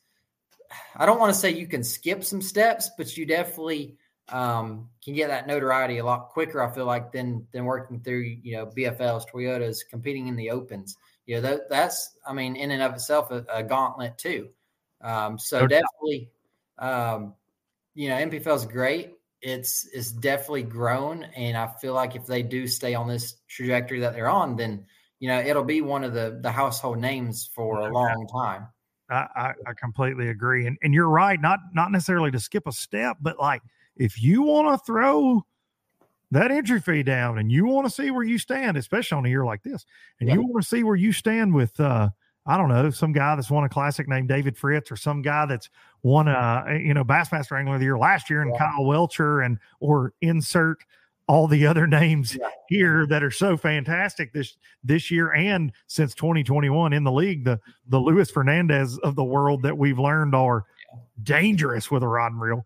I 0.95 1.05
don't 1.05 1.19
want 1.19 1.33
to 1.33 1.39
say 1.39 1.51
you 1.51 1.67
can 1.67 1.83
skip 1.83 2.23
some 2.23 2.41
steps, 2.41 2.89
but 2.97 3.15
you 3.17 3.25
definitely 3.25 3.97
um, 4.31 4.89
can 5.03 5.13
get 5.13 5.29
that 5.29 5.47
notoriety 5.47 5.97
a 5.97 6.05
lot 6.05 6.29
quicker. 6.29 6.61
I 6.61 6.73
feel 6.73 6.85
like 6.85 7.11
than 7.11 7.47
than 7.51 7.65
working 7.65 7.99
through 8.01 8.37
you 8.43 8.53
know 8.53 8.65
BFLs, 8.67 9.23
Toyotas, 9.31 9.79
competing 9.89 10.27
in 10.27 10.35
the 10.35 10.51
opens. 10.51 10.97
You 11.25 11.35
know, 11.35 11.41
that, 11.41 11.69
that's 11.69 12.17
I 12.25 12.33
mean, 12.33 12.55
in 12.55 12.71
and 12.71 12.81
of 12.81 12.93
itself, 12.93 13.31
a, 13.31 13.45
a 13.53 13.63
gauntlet 13.63 14.17
too. 14.17 14.49
Um, 15.01 15.37
so 15.37 15.59
okay. 15.59 15.79
definitely, 15.79 16.29
um, 16.77 17.35
you 17.93 18.09
know, 18.09 18.15
NPFL 18.15 18.55
is 18.55 18.65
great. 18.65 19.13
It's 19.41 19.87
it's 19.93 20.11
definitely 20.11 20.63
grown, 20.63 21.23
and 21.23 21.55
I 21.55 21.67
feel 21.81 21.93
like 21.93 22.15
if 22.15 22.25
they 22.25 22.43
do 22.43 22.67
stay 22.67 22.93
on 22.93 23.07
this 23.07 23.35
trajectory 23.47 24.01
that 24.01 24.13
they're 24.13 24.29
on, 24.29 24.57
then 24.57 24.85
you 25.19 25.29
know 25.29 25.39
it'll 25.39 25.63
be 25.63 25.81
one 25.81 26.03
of 26.03 26.13
the 26.13 26.39
the 26.41 26.51
household 26.51 26.97
names 26.97 27.49
for 27.53 27.79
a 27.79 27.93
long 27.93 28.27
time. 28.27 28.67
I, 29.09 29.53
I, 29.67 29.73
completely 29.73 30.29
agree, 30.29 30.67
and 30.67 30.77
and 30.83 30.93
you're 30.93 31.09
right. 31.09 31.39
Not 31.39 31.59
not 31.73 31.91
necessarily 31.91 32.31
to 32.31 32.39
skip 32.39 32.67
a 32.67 32.71
step, 32.71 33.17
but 33.21 33.39
like 33.39 33.61
if 33.95 34.21
you 34.21 34.43
want 34.43 34.67
to 34.67 34.85
throw 34.85 35.43
that 36.31 36.51
entry 36.51 36.79
fee 36.79 37.03
down 37.03 37.39
and 37.39 37.51
you 37.51 37.65
want 37.65 37.87
to 37.87 37.91
see 37.91 38.11
where 38.11 38.23
you 38.23 38.37
stand, 38.37 38.77
especially 38.77 39.17
on 39.17 39.25
a 39.25 39.29
year 39.29 39.45
like 39.45 39.63
this, 39.63 39.85
and 40.19 40.29
yeah. 40.29 40.35
you 40.35 40.41
want 40.41 40.61
to 40.61 40.67
see 40.67 40.83
where 40.83 40.95
you 40.95 41.11
stand 41.11 41.53
with 41.53 41.79
uh, 41.79 42.09
I 42.45 42.57
don't 42.57 42.69
know, 42.69 42.89
some 42.89 43.11
guy 43.11 43.35
that's 43.35 43.51
won 43.51 43.63
a 43.63 43.69
classic 43.69 44.07
named 44.07 44.27
David 44.27 44.57
Fritz 44.57 44.91
or 44.91 44.95
some 44.95 45.21
guy 45.21 45.45
that's 45.45 45.69
won 46.01 46.27
a 46.27 46.79
you 46.83 46.93
know 46.93 47.03
Bassmaster 47.03 47.57
Angler 47.57 47.75
of 47.75 47.79
the 47.79 47.85
Year 47.85 47.97
last 47.97 48.29
year 48.29 48.41
and 48.41 48.51
yeah. 48.51 48.57
Kyle 48.57 48.85
Welcher 48.85 49.41
and 49.41 49.59
or 49.79 50.13
insert 50.21 50.79
all 51.29 51.47
the 51.47 51.67
other 51.67 51.85
names 51.87 52.35
yeah. 52.35 52.49
here 52.67 53.05
that 53.05 53.23
are 53.23 53.31
so 53.31 53.55
fantastic 53.55 54.33
this 54.33 54.57
this 54.83 55.11
year 55.11 55.31
and 55.31 55.71
since 55.85 56.15
2021 56.15 56.91
in 56.91 57.03
the 57.03 57.11
league 57.11 57.45
the 57.45 57.59
the 57.87 57.99
Luis 57.99 58.31
Fernandez 58.31 58.97
of 58.99 59.15
the 59.15 59.23
world 59.23 59.61
that 59.61 59.77
we've 59.77 59.99
learned 59.99 60.33
are 60.33 60.65
dangerous 61.21 61.91
with 61.91 62.01
a 62.01 62.07
rod 62.07 62.31
and 62.31 62.41
reel 62.41 62.65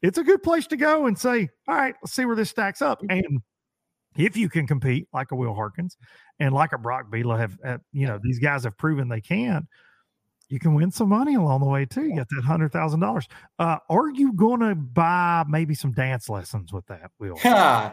it's 0.00 0.16
a 0.16 0.24
good 0.24 0.42
place 0.42 0.66
to 0.66 0.76
go 0.76 1.06
and 1.06 1.18
say 1.18 1.50
all 1.68 1.74
right 1.74 1.94
let's 2.02 2.14
see 2.14 2.24
where 2.24 2.34
this 2.34 2.48
stacks 2.48 2.80
up 2.80 3.00
mm-hmm. 3.02 3.10
and 3.10 3.42
if 4.16 4.36
you 4.36 4.48
can 4.48 4.66
compete 4.66 5.06
like 5.12 5.30
a 5.30 5.36
Will 5.36 5.54
Harkins 5.54 5.96
and 6.40 6.52
like 6.52 6.72
a 6.72 6.78
Brock 6.78 7.10
Biela 7.10 7.38
have, 7.38 7.56
have, 7.62 7.80
you 7.92 8.06
know, 8.06 8.18
these 8.20 8.40
guys 8.40 8.64
have 8.64 8.76
proven 8.76 9.08
they 9.08 9.20
can, 9.20 9.68
you 10.48 10.58
can 10.58 10.74
win 10.74 10.90
some 10.90 11.10
money 11.10 11.34
along 11.34 11.60
the 11.60 11.66
way 11.66 11.84
too. 11.84 12.04
You 12.04 12.16
got 12.16 12.28
that 12.30 12.42
hundred 12.44 12.72
thousand 12.72 13.02
uh, 13.02 13.06
dollars. 13.06 13.28
Are 13.58 14.10
you 14.14 14.32
going 14.32 14.60
to 14.60 14.74
buy 14.74 15.44
maybe 15.48 15.74
some 15.74 15.92
dance 15.92 16.28
lessons 16.28 16.72
with 16.72 16.86
that, 16.86 17.10
Will? 17.18 17.36
I 17.44 17.92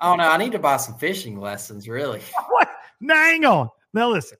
don't 0.00 0.18
know. 0.18 0.28
I 0.28 0.36
need 0.36 0.52
to 0.52 0.58
buy 0.58 0.76
some 0.76 0.96
fishing 0.98 1.40
lessons, 1.40 1.88
really. 1.88 2.20
what? 2.48 2.68
Now, 3.00 3.14
hang 3.14 3.44
on. 3.44 3.68
Now 3.92 4.10
listen, 4.10 4.38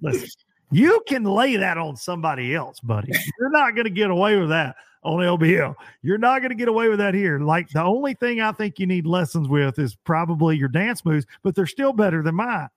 listen. 0.00 0.28
You 0.70 1.02
can 1.06 1.24
lay 1.24 1.56
that 1.56 1.78
on 1.78 1.96
somebody 1.96 2.54
else, 2.54 2.80
buddy. 2.80 3.12
You're 3.38 3.50
not 3.50 3.74
going 3.74 3.84
to 3.84 3.90
get 3.90 4.10
away 4.10 4.36
with 4.36 4.48
that 4.48 4.76
on 5.04 5.20
LBL. 5.20 5.74
You're 6.02 6.18
not 6.18 6.40
going 6.40 6.50
to 6.50 6.56
get 6.56 6.68
away 6.68 6.88
with 6.88 6.98
that 6.98 7.14
here. 7.14 7.38
Like 7.38 7.68
the 7.68 7.82
only 7.82 8.14
thing 8.14 8.40
I 8.40 8.52
think 8.52 8.78
you 8.78 8.86
need 8.86 9.06
lessons 9.06 9.46
with 9.46 9.78
is 9.78 9.94
probably 9.94 10.56
your 10.56 10.68
dance 10.68 11.04
moves, 11.04 11.26
but 11.42 11.54
they're 11.54 11.66
still 11.66 11.92
better 11.92 12.22
than 12.22 12.34
mine. 12.36 12.68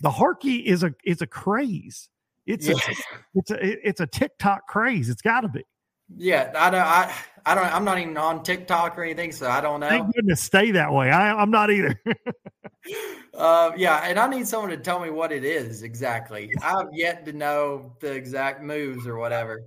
The 0.00 0.10
Harky 0.10 0.66
is 0.66 0.82
a 0.82 0.94
is 1.04 1.22
a 1.22 1.26
craze. 1.26 2.08
It's 2.46 2.68
yeah. 2.68 2.74
a 2.74 2.94
it's 3.34 3.50
a 3.50 3.88
it's 3.88 4.00
a 4.00 4.06
TikTok 4.06 4.66
craze. 4.66 5.08
It's 5.08 5.22
got 5.22 5.42
to 5.42 5.48
be. 5.48 5.64
Yeah, 6.16 6.52
I 6.54 6.70
don't. 6.70 6.80
I 6.80 7.14
I 7.44 7.54
don't. 7.54 7.74
I'm 7.74 7.84
not 7.84 7.98
even 7.98 8.16
on 8.16 8.42
TikTok 8.42 8.96
or 8.96 9.02
anything, 9.02 9.32
so 9.32 9.48
I 9.50 9.60
don't 9.60 9.80
know. 9.80 9.88
Thank 9.88 10.14
goodness, 10.14 10.40
stay 10.40 10.70
that 10.72 10.92
way. 10.92 11.10
I, 11.10 11.34
I'm 11.34 11.50
not 11.50 11.70
either. 11.70 12.00
uh, 13.34 13.72
yeah, 13.76 14.02
and 14.04 14.18
I 14.18 14.28
need 14.28 14.46
someone 14.46 14.70
to 14.70 14.76
tell 14.76 15.00
me 15.00 15.10
what 15.10 15.32
it 15.32 15.44
is 15.44 15.82
exactly. 15.82 16.52
I've 16.62 16.92
yet 16.92 17.26
to 17.26 17.32
know 17.32 17.92
the 18.00 18.12
exact 18.12 18.62
moves 18.62 19.06
or 19.06 19.16
whatever. 19.16 19.62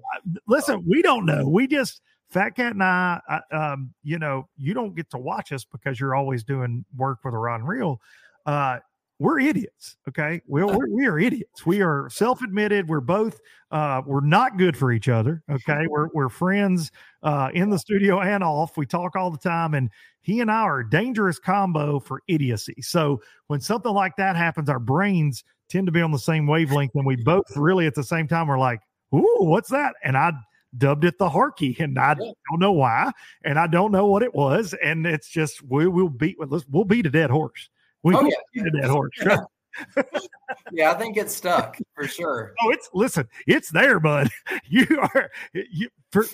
Listen, 0.48 0.84
we 0.88 1.02
don't 1.02 1.26
know. 1.26 1.48
We 1.48 1.68
just 1.68 2.02
Fat 2.30 2.52
Cat 2.52 2.74
and 2.74 2.84
I, 2.84 3.20
um, 3.52 3.94
you 4.04 4.20
know, 4.20 4.48
you 4.58 4.74
don't 4.74 4.96
get 4.96 5.10
to 5.12 5.18
watch 5.18 5.52
us 5.52 5.66
because 5.66 6.00
you're 6.00 6.16
always 6.16 6.44
doing 6.44 6.86
work 6.96 7.20
with 7.24 7.34
and 7.34 7.68
reel. 7.68 8.00
Uh, 8.46 8.80
we're 9.20 9.40
idiots. 9.40 9.98
Okay. 10.08 10.42
We're, 10.48 10.66
we're, 10.66 10.90
we 10.90 11.06
are 11.06 11.20
idiots. 11.20 11.66
We 11.66 11.82
are 11.82 12.10
self 12.10 12.42
admitted. 12.42 12.88
We're 12.88 13.02
both, 13.02 13.40
uh, 13.70 14.02
we're 14.06 14.26
not 14.26 14.58
good 14.58 14.78
for 14.78 14.92
each 14.92 15.10
other. 15.10 15.44
Okay. 15.52 15.86
We're, 15.88 16.08
we're 16.14 16.30
friends 16.30 16.92
uh, 17.22 17.50
in 17.54 17.70
the 17.70 17.78
studio 17.78 18.22
and 18.22 18.44
off. 18.44 18.78
We 18.78 18.86
talk 18.86 19.16
all 19.16 19.30
the 19.30 19.38
time. 19.38 19.74
And 19.74 19.90
he 20.22 20.40
and 20.40 20.50
I 20.50 20.62
are 20.62 20.80
a 20.80 20.90
dangerous 20.90 21.38
combo 21.38 22.00
for 22.00 22.22
idiocy. 22.28 22.82
So 22.82 23.22
when 23.48 23.60
something 23.60 23.92
like 23.92 24.16
that 24.16 24.36
happens, 24.36 24.70
our 24.70 24.80
brains 24.80 25.44
tend 25.68 25.86
to 25.88 25.92
be 25.92 26.02
on 26.02 26.12
the 26.12 26.20
same 26.20 26.48
wavelength. 26.48 26.96
And 26.96 27.06
we 27.06 27.18
both 27.18 27.46
really 27.56 27.88
at 27.88 27.96
the 27.96 28.04
same 28.04 28.28
time 28.28 28.48
we're 28.48 28.58
like, 28.58 28.80
Ooh, 29.14 29.38
what's 29.40 29.70
that? 29.70 29.96
And 30.04 30.16
I 30.16 30.32
dubbed 30.78 31.04
it 31.04 31.18
the 31.18 31.30
Harky, 31.30 31.80
and 31.80 31.98
I 31.98 32.14
don't 32.14 32.60
know 32.60 32.72
why, 32.72 33.12
and 33.44 33.58
I 33.58 33.68
don't 33.68 33.92
know 33.92 34.06
what 34.06 34.24
it 34.24 34.34
was. 34.34 34.76
And 34.84 35.06
it's 35.06 35.28
just 35.28 35.64
we 35.64 35.88
will 35.88 36.10
beat 36.10 36.38
let's 36.40 36.66
we'll 36.70 36.86
beat 36.86 37.06
a 37.06 37.10
dead 37.10 37.30
horse. 37.30 37.70
We 38.04 38.16
oh, 38.16 38.30
yeah. 38.54 38.64
that 38.82 38.90
horse. 38.90 39.12
yeah, 40.72 40.92
I 40.92 40.94
think 40.96 41.18
it's 41.18 41.36
stuck 41.36 41.78
for 41.96 42.08
sure. 42.08 42.54
Oh, 42.64 42.72
it's 42.72 42.90
listen, 42.94 43.28
it's 43.48 43.70
there, 43.70 44.00
bud. 44.00 44.30
You 44.70 44.86
are 45.02 45.30
you 45.54 45.90
for 46.12 46.26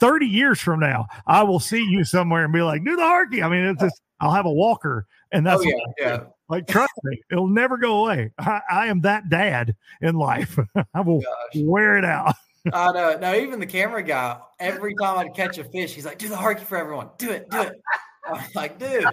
30 0.00 0.26
years 0.26 0.60
from 0.60 0.80
now, 0.80 1.06
I 1.26 1.42
will 1.44 1.60
see 1.60 1.82
you 1.82 2.04
somewhere 2.04 2.44
and 2.44 2.52
be 2.52 2.62
like, 2.62 2.84
do 2.84 2.96
the 2.96 3.02
Harky. 3.02 3.42
I 3.42 3.48
mean, 3.48 3.64
it's 3.64 3.80
just 3.80 4.00
I'll 4.20 4.32
have 4.32 4.46
a 4.46 4.52
walker, 4.52 5.06
and 5.32 5.46
that's 5.46 5.62
oh, 5.62 5.68
yeah, 5.68 6.06
yeah. 6.06 6.20
Like, 6.48 6.66
trust 6.66 6.92
me, 7.04 7.20
it'll 7.30 7.48
never 7.48 7.76
go 7.76 8.04
away. 8.04 8.32
I, 8.38 8.60
I 8.70 8.86
am 8.88 9.00
that 9.02 9.28
dad 9.28 9.74
in 10.02 10.16
life. 10.16 10.58
I 10.92 11.00
will 11.00 11.20
Gosh. 11.20 11.62
wear 11.62 11.96
it 11.96 12.04
out. 12.04 12.34
I 12.72 12.92
know. 12.92 13.16
No, 13.18 13.34
even 13.34 13.60
the 13.60 13.66
camera 13.66 14.02
guy, 14.02 14.38
every 14.58 14.94
time 15.00 15.18
I'd 15.18 15.34
catch 15.34 15.58
a 15.58 15.64
fish, 15.64 15.94
he's 15.94 16.04
like, 16.04 16.18
do 16.18 16.28
the 16.28 16.36
Harky 16.36 16.64
for 16.64 16.76
everyone. 16.76 17.10
Do 17.18 17.30
it, 17.30 17.48
do 17.50 17.62
it. 17.62 17.80
I'm 18.26 18.42
like, 18.54 18.78
dude. 18.78 19.04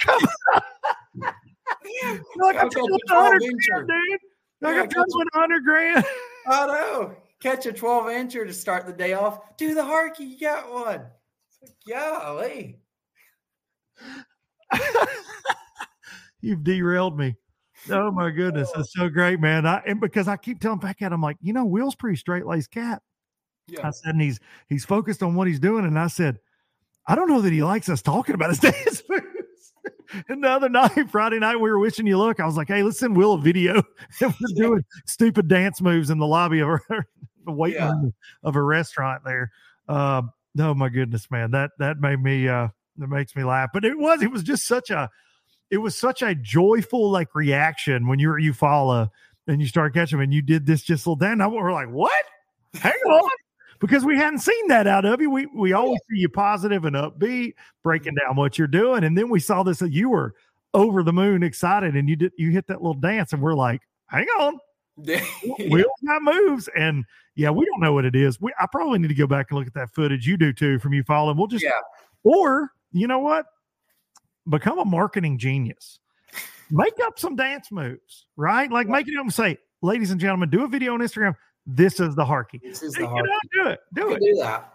Come 0.00 0.20
on 0.54 0.62
like 2.36 2.56
I 2.56 2.68
got 2.68 2.74
one 2.74 3.00
hundred 3.08 3.40
grand, 3.40 3.88
dude. 3.88 4.20
Like 4.60 4.74
yeah, 4.74 4.82
I 4.82 4.86
got 4.86 5.06
one 5.08 5.26
hundred 5.34 5.64
grand. 5.64 6.04
I 6.46 6.66
know. 6.66 7.14
Catch 7.40 7.66
a 7.66 7.72
twelve 7.72 8.06
incher 8.06 8.46
to 8.46 8.52
start 8.52 8.86
the 8.86 8.92
day 8.92 9.12
off. 9.12 9.56
Do 9.56 9.74
the 9.74 9.84
harky. 9.84 10.24
you 10.24 10.40
got 10.40 10.72
one. 10.72 11.06
It's 11.62 11.72
like, 11.88 11.98
golly. 11.98 12.80
You've 16.40 16.64
derailed 16.64 17.16
me. 17.18 17.36
Oh 17.90 18.10
my 18.10 18.30
goodness, 18.30 18.70
oh. 18.74 18.78
that's 18.78 18.92
so 18.92 19.08
great, 19.08 19.40
man. 19.40 19.66
I 19.66 19.82
and 19.86 20.00
because 20.00 20.28
I 20.28 20.36
keep 20.36 20.60
telling 20.60 20.78
back 20.78 21.00
at 21.02 21.12
him, 21.12 21.22
like, 21.22 21.36
you 21.40 21.52
know, 21.52 21.64
Will's 21.64 21.94
pretty 21.94 22.16
straight 22.16 22.46
laced 22.46 22.70
cat. 22.70 23.02
Yeah. 23.68 23.86
I 23.86 23.90
said, 23.90 24.14
and 24.14 24.20
he's 24.20 24.40
he's 24.68 24.84
focused 24.84 25.22
on 25.22 25.34
what 25.34 25.46
he's 25.46 25.60
doing. 25.60 25.84
And 25.84 25.98
I 25.98 26.08
said, 26.08 26.40
I 27.06 27.14
don't 27.14 27.28
know 27.28 27.40
that 27.40 27.52
he 27.52 27.62
likes 27.62 27.88
us 27.88 28.02
talking 28.02 28.34
about 28.34 28.50
his 28.50 28.58
dance 28.58 29.00
food 29.00 29.22
and 30.28 30.42
the 30.42 30.48
other 30.48 30.68
night, 30.68 30.92
Friday 31.10 31.38
night, 31.38 31.56
we 31.56 31.70
were 31.70 31.78
wishing 31.78 32.06
you 32.06 32.18
luck. 32.18 32.40
I 32.40 32.46
was 32.46 32.56
like, 32.56 32.68
hey, 32.68 32.82
let's 32.82 32.98
send 32.98 33.16
Will 33.16 33.34
a 33.34 33.38
video. 33.38 33.82
we're 34.20 34.32
doing 34.54 34.84
stupid 35.06 35.48
dance 35.48 35.80
moves 35.80 36.10
in 36.10 36.18
the 36.18 36.26
lobby 36.26 36.60
of 36.60 36.68
a 36.90 37.52
waiting 37.52 37.80
yeah. 37.80 37.90
room 37.90 38.14
of 38.42 38.56
a 38.56 38.62
restaurant 38.62 39.22
there. 39.24 39.50
Uh, 39.88 40.22
oh 40.58 40.74
my 40.74 40.88
goodness, 40.88 41.30
man. 41.30 41.50
That 41.52 41.70
that 41.78 41.98
made 41.98 42.22
me 42.22 42.48
uh 42.48 42.68
that 42.98 43.08
makes 43.08 43.34
me 43.36 43.44
laugh. 43.44 43.70
But 43.72 43.84
it 43.84 43.98
was, 43.98 44.22
it 44.22 44.30
was 44.30 44.42
just 44.42 44.66
such 44.66 44.90
a 44.90 45.10
it 45.70 45.78
was 45.78 45.96
such 45.96 46.22
a 46.22 46.34
joyful 46.34 47.10
like 47.10 47.34
reaction 47.34 48.06
when 48.06 48.18
you 48.18 48.28
were 48.28 48.38
you 48.38 48.52
follow 48.52 49.10
and 49.46 49.60
you 49.60 49.66
start 49.66 49.94
catching 49.94 50.18
them 50.18 50.24
and 50.24 50.34
you 50.34 50.42
did 50.42 50.66
this 50.66 50.82
just 50.82 51.06
little 51.06 51.16
down. 51.16 51.38
we 51.50 51.58
were 51.58 51.72
like, 51.72 51.88
what? 51.88 52.24
Hang 52.74 52.92
on 52.92 53.30
because 53.80 54.04
we 54.04 54.16
hadn't 54.16 54.40
seen 54.40 54.68
that 54.68 54.86
out 54.86 55.04
of 55.04 55.20
you. 55.20 55.30
We 55.30 55.46
we 55.46 55.72
oh, 55.72 55.78
always 55.78 56.00
see 56.10 56.18
you 56.18 56.28
positive 56.28 56.84
and 56.84 56.96
upbeat, 56.96 57.54
breaking 57.82 58.14
mm-hmm. 58.14 58.28
down 58.28 58.36
what 58.36 58.58
you're 58.58 58.66
doing, 58.66 59.04
and 59.04 59.16
then 59.16 59.28
we 59.28 59.40
saw 59.40 59.62
this 59.62 59.78
that 59.78 59.92
you 59.92 60.10
were 60.10 60.34
over 60.74 61.02
the 61.02 61.12
moon 61.12 61.42
excited, 61.42 61.96
and 61.96 62.08
you 62.08 62.16
did 62.16 62.32
you 62.36 62.50
hit 62.50 62.66
that 62.68 62.82
little 62.82 63.00
dance, 63.00 63.32
and 63.32 63.42
we're 63.42 63.54
like, 63.54 63.82
hang 64.06 64.26
on. 64.40 64.58
yeah. 65.02 65.24
We 65.44 65.84
got 66.06 66.22
moves, 66.22 66.68
and 66.76 67.04
yeah, 67.36 67.50
we 67.50 67.64
don't 67.64 67.80
know 67.80 67.92
what 67.92 68.04
it 68.04 68.16
is. 68.16 68.40
We 68.40 68.52
I 68.58 68.66
probably 68.70 68.98
need 68.98 69.08
to 69.08 69.14
go 69.14 69.26
back 69.26 69.50
and 69.50 69.58
look 69.58 69.68
at 69.68 69.74
that 69.74 69.94
footage. 69.94 70.26
You 70.26 70.36
do 70.36 70.52
too 70.52 70.78
from 70.80 70.92
you 70.92 71.04
following. 71.04 71.36
We'll 71.36 71.46
just, 71.46 71.64
yeah. 71.64 71.70
or 72.24 72.72
you 72.92 73.06
know 73.06 73.20
what, 73.20 73.46
become 74.48 74.78
a 74.78 74.84
marketing 74.84 75.38
genius. 75.38 76.00
Make 76.70 76.94
up 77.02 77.18
some 77.18 77.36
dance 77.36 77.70
moves, 77.70 78.26
right? 78.36 78.70
Like 78.70 78.88
make 78.88 79.08
it 79.08 79.16
up 79.16 79.22
and 79.22 79.32
say, 79.32 79.58
ladies 79.82 80.10
and 80.10 80.20
gentlemen, 80.20 80.50
do 80.50 80.64
a 80.64 80.68
video 80.68 80.94
on 80.94 81.00
Instagram. 81.00 81.34
This 81.70 82.00
is 82.00 82.14
the 82.14 82.24
Harky. 82.24 82.60
This 82.62 82.82
is 82.82 82.94
the 82.94 83.06
Harky. 83.06 83.28
do 83.52 83.66
it. 83.68 83.80
Do 83.94 84.12
it. 84.12 84.20
Do 84.20 84.34
that. 84.36 84.72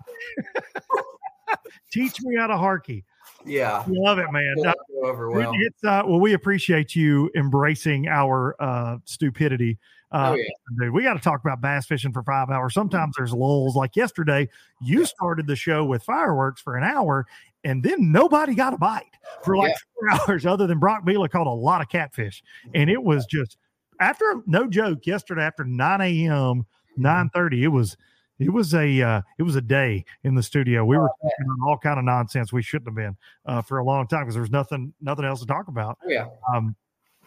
Teach 1.91 2.21
me 2.21 2.35
how 2.37 2.47
to 2.47 2.53
Harky. 2.53 3.03
Yeah. 3.45 3.83
Love 3.87 4.19
it, 4.19 4.31
man. 4.31 4.55
Well. 4.57 5.51
It's, 5.55 5.83
uh, 5.83 6.03
well, 6.05 6.19
we 6.19 6.33
appreciate 6.33 6.95
you 6.95 7.29
embracing 7.35 8.07
our 8.07 8.55
uh, 8.61 8.97
stupidity 9.05 9.77
Uh, 10.11 10.29
oh, 10.31 10.35
yeah. 10.35 10.43
dude, 10.79 10.93
we 10.93 11.03
got 11.03 11.15
to 11.15 11.19
talk 11.19 11.41
about 11.43 11.59
bass 11.61 11.85
fishing 11.87 12.13
for 12.13 12.21
five 12.23 12.49
hours. 12.51 12.73
Sometimes 12.73 13.15
there's 13.17 13.33
lulls. 13.33 13.75
Like 13.75 13.95
yesterday, 13.95 14.47
you 14.79 15.05
started 15.05 15.47
the 15.47 15.55
show 15.55 15.83
with 15.83 16.03
fireworks 16.03 16.61
for 16.61 16.77
an 16.77 16.83
hour, 16.83 17.25
and 17.63 17.81
then 17.83 18.11
nobody 18.11 18.53
got 18.55 18.73
a 18.73 18.77
bite 18.77 19.05
for 19.43 19.57
like 19.57 19.71
Yeah. 19.71 19.75
four 20.19 20.29
hours, 20.29 20.45
other 20.45 20.67
than 20.67 20.77
Brock 20.79 21.03
Beela 21.05 21.29
caught 21.29 21.47
a 21.47 21.49
lot 21.51 21.81
of 21.81 21.89
catfish, 21.89 22.43
and 22.75 22.89
it 22.89 23.01
was 23.03 23.25
just 23.25 23.57
after 23.99 24.41
no 24.45 24.67
joke. 24.67 25.05
Yesterday 25.07 25.41
after 25.41 25.63
nine 25.65 26.01
a.m., 26.01 26.65
nine 26.97 27.29
thirty, 27.33 27.63
it 27.63 27.69
was. 27.69 27.97
It 28.39 28.49
was 28.51 28.73
a 28.73 28.99
uh, 29.01 29.21
it 29.37 29.43
was 29.43 29.55
a 29.55 29.61
day 29.61 30.03
in 30.23 30.33
the 30.33 30.41
studio. 30.41 30.83
We 30.83 30.97
were 30.97 31.07
Oh, 31.07 31.29
talking 31.29 31.45
on 31.51 31.69
all 31.69 31.77
kind 31.77 31.99
of 31.99 32.03
nonsense 32.03 32.51
we 32.51 32.63
shouldn't 32.63 32.87
have 32.87 32.95
been 32.95 33.15
uh, 33.45 33.61
for 33.61 33.77
a 33.77 33.85
long 33.85 34.07
time 34.07 34.23
because 34.23 34.33
there 34.33 34.41
was 34.41 34.49
nothing 34.49 34.91
nothing 34.99 35.23
else 35.23 35.41
to 35.41 35.45
talk 35.45 35.67
about 35.67 35.99
Oh, 36.03 36.09
yeah. 36.09 36.25
um, 36.53 36.75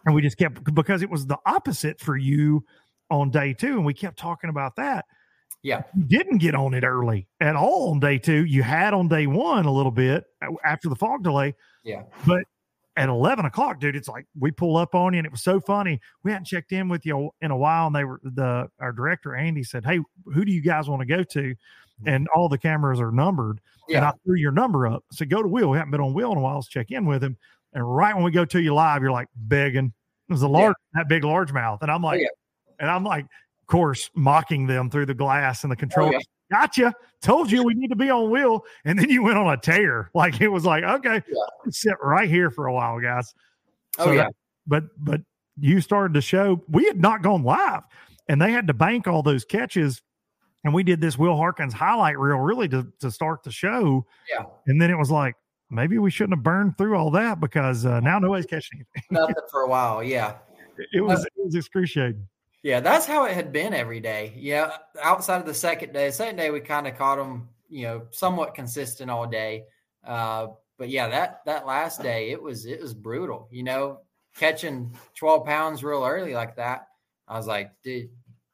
and 0.04 0.14
we 0.16 0.20
just 0.20 0.36
kept 0.36 0.74
because 0.74 1.02
it 1.02 1.08
was 1.08 1.24
the 1.24 1.38
opposite 1.46 2.00
for 2.00 2.16
you 2.16 2.64
on 3.08 3.30
day 3.30 3.54
two, 3.54 3.74
and 3.74 3.86
we 3.86 3.94
kept 3.94 4.18
talking 4.18 4.50
about 4.50 4.74
that. 4.76 5.04
Yeah. 5.62 5.84
You 5.96 6.04
didn't 6.04 6.38
get 6.38 6.56
on 6.56 6.74
it 6.74 6.82
early 6.84 7.28
at 7.40 7.54
all 7.54 7.92
on 7.92 8.00
day 8.00 8.18
two. 8.18 8.44
You 8.44 8.64
had 8.64 8.92
on 8.92 9.06
day 9.06 9.28
one 9.28 9.64
a 9.64 9.72
little 9.72 9.92
bit 9.92 10.24
uh, 10.42 10.48
after 10.64 10.88
the 10.88 10.96
fog 10.96 11.22
delay. 11.22 11.54
Yeah. 11.84 12.02
But 12.26 12.42
at 12.96 13.08
11 13.08 13.44
o'clock, 13.44 13.78
dude, 13.78 13.94
it's 13.94 14.08
like 14.08 14.26
we 14.38 14.50
pull 14.50 14.76
up 14.76 14.94
on 14.94 15.12
you, 15.12 15.18
and 15.18 15.26
it 15.26 15.32
was 15.32 15.42
so 15.42 15.60
funny. 15.60 16.00
We 16.22 16.30
hadn't 16.30 16.46
checked 16.46 16.72
in 16.72 16.88
with 16.88 17.04
you 17.04 17.30
in 17.40 17.50
a 17.50 17.56
while, 17.56 17.86
and 17.86 17.94
they 17.94 18.04
were 18.04 18.20
the 18.22 18.68
our 18.80 18.92
director 18.92 19.34
Andy 19.34 19.62
said, 19.62 19.84
"Hey, 19.84 20.00
who 20.24 20.44
do 20.44 20.52
you 20.52 20.62
guys 20.62 20.88
want 20.88 21.00
to 21.00 21.06
go 21.06 21.22
to?" 21.22 21.54
Mm-hmm. 22.00 22.08
And 22.08 22.28
all 22.34 22.48
the 22.48 22.58
cameras 22.58 23.00
are 23.00 23.12
numbered. 23.12 23.60
And 23.88 24.04
I 24.04 24.12
threw 24.24 24.36
your 24.36 24.52
number 24.52 24.86
up. 24.86 25.04
So 25.12 25.24
go 25.24 25.42
to 25.42 25.48
Will. 25.48 25.70
We 25.70 25.78
haven't 25.78 25.92
been 25.92 26.00
on 26.00 26.12
Will 26.12 26.32
in 26.32 26.38
a 26.38 26.40
while. 26.40 26.56
Let's 26.56 26.68
check 26.68 26.90
in 26.90 27.06
with 27.06 27.22
him. 27.22 27.36
And 27.72 27.88
right 27.88 28.14
when 28.14 28.24
we 28.24 28.30
go 28.30 28.44
to 28.44 28.60
you 28.60 28.74
live, 28.74 29.02
you're 29.02 29.12
like 29.12 29.28
begging. 29.34 29.92
It 30.28 30.32
was 30.32 30.42
a 30.42 30.48
large, 30.48 30.74
that 30.94 31.08
big 31.08 31.22
largemouth. 31.22 31.78
And 31.82 31.90
I'm 31.90 32.02
like, 32.02 32.18
Oh, 32.18 32.22
yeah. 32.22 32.28
and 32.80 32.90
I'm 32.90 33.04
like, 33.04 33.24
of 33.24 33.66
course, 33.68 34.10
mocking 34.14 34.66
them 34.66 34.90
through 34.90 35.06
the 35.06 35.14
glass 35.14 35.62
and 35.62 35.70
the 35.70 35.76
control. 35.76 36.08
Oh, 36.08 36.12
yeah. 36.12 36.18
Gotcha. 36.50 36.94
Told 37.22 37.50
you 37.50 37.62
we 37.64 37.74
need 37.74 37.88
to 37.88 37.96
be 37.96 38.08
on 38.10 38.30
Will. 38.30 38.64
And 38.84 38.98
then 38.98 39.10
you 39.10 39.22
went 39.22 39.36
on 39.38 39.52
a 39.52 39.56
tear. 39.56 40.10
Like 40.14 40.40
it 40.40 40.48
was 40.48 40.64
like, 40.64 40.84
okay, 40.84 41.22
Yeah. 41.28 41.70
sit 41.70 41.94
right 42.02 42.28
here 42.28 42.50
for 42.50 42.66
a 42.66 42.72
while, 42.72 43.00
guys. 43.00 43.34
Oh, 43.98 44.12
yeah. 44.12 44.24
that- 44.24 44.32
but 44.66 44.84
but 44.98 45.20
you 45.58 45.80
started 45.80 46.12
the 46.14 46.20
show. 46.20 46.62
We 46.68 46.84
had 46.86 47.00
not 47.00 47.22
gone 47.22 47.42
live, 47.42 47.82
and 48.28 48.40
they 48.42 48.52
had 48.52 48.66
to 48.66 48.74
bank 48.74 49.06
all 49.06 49.22
those 49.22 49.44
catches. 49.44 50.02
And 50.64 50.74
we 50.74 50.82
did 50.82 51.00
this 51.00 51.16
Will 51.16 51.36
Harkins 51.36 51.72
highlight 51.72 52.18
reel 52.18 52.38
really 52.38 52.68
to 52.70 52.86
to 53.00 53.10
start 53.10 53.42
the 53.44 53.52
show. 53.52 54.04
Yeah. 54.28 54.44
And 54.66 54.80
then 54.82 54.90
it 54.90 54.98
was 54.98 55.10
like 55.10 55.34
maybe 55.70 55.98
we 55.98 56.10
shouldn't 56.10 56.36
have 56.36 56.42
burned 56.44 56.76
through 56.78 56.96
all 56.96 57.10
that 57.12 57.40
because 57.40 57.86
uh, 57.86 58.00
now 58.00 58.18
nobody's 58.18 58.46
catching 58.46 58.80
it. 58.80 58.86
Nothing 59.10 59.34
for 59.50 59.62
a 59.62 59.68
while. 59.68 60.02
Yeah. 60.02 60.34
It 60.92 61.00
was 61.00 61.24
it 61.24 61.32
was 61.36 61.54
excruciating. 61.54 62.26
Yeah, 62.62 62.80
that's 62.80 63.06
how 63.06 63.26
it 63.26 63.34
had 63.34 63.52
been 63.52 63.74
every 63.74 64.00
day. 64.00 64.32
Yeah, 64.36 64.76
outside 65.00 65.40
of 65.40 65.46
the 65.46 65.54
second 65.54 65.92
day, 65.92 66.10
second 66.10 66.36
day 66.36 66.50
we 66.50 66.60
kind 66.60 66.86
of 66.86 66.96
caught 66.96 67.16
them, 67.16 67.48
you 67.68 67.82
know, 67.82 68.06
somewhat 68.10 68.54
consistent 68.54 69.10
all 69.10 69.26
day. 69.26 69.64
Uh, 70.04 70.48
but 70.78 70.88
yeah, 70.88 71.08
that 71.08 71.42
that 71.46 71.66
last 71.66 72.02
day 72.02 72.30
it 72.30 72.42
was 72.42 72.66
it 72.66 72.80
was 72.80 72.94
brutal. 72.94 73.48
You 73.50 73.62
know, 73.62 74.00
catching 74.36 74.96
twelve 75.14 75.46
pounds 75.46 75.84
real 75.84 76.04
early 76.04 76.34
like 76.34 76.56
that. 76.56 76.88
I 77.28 77.36
was 77.36 77.46
like, 77.46 77.70
dude, 77.82 78.10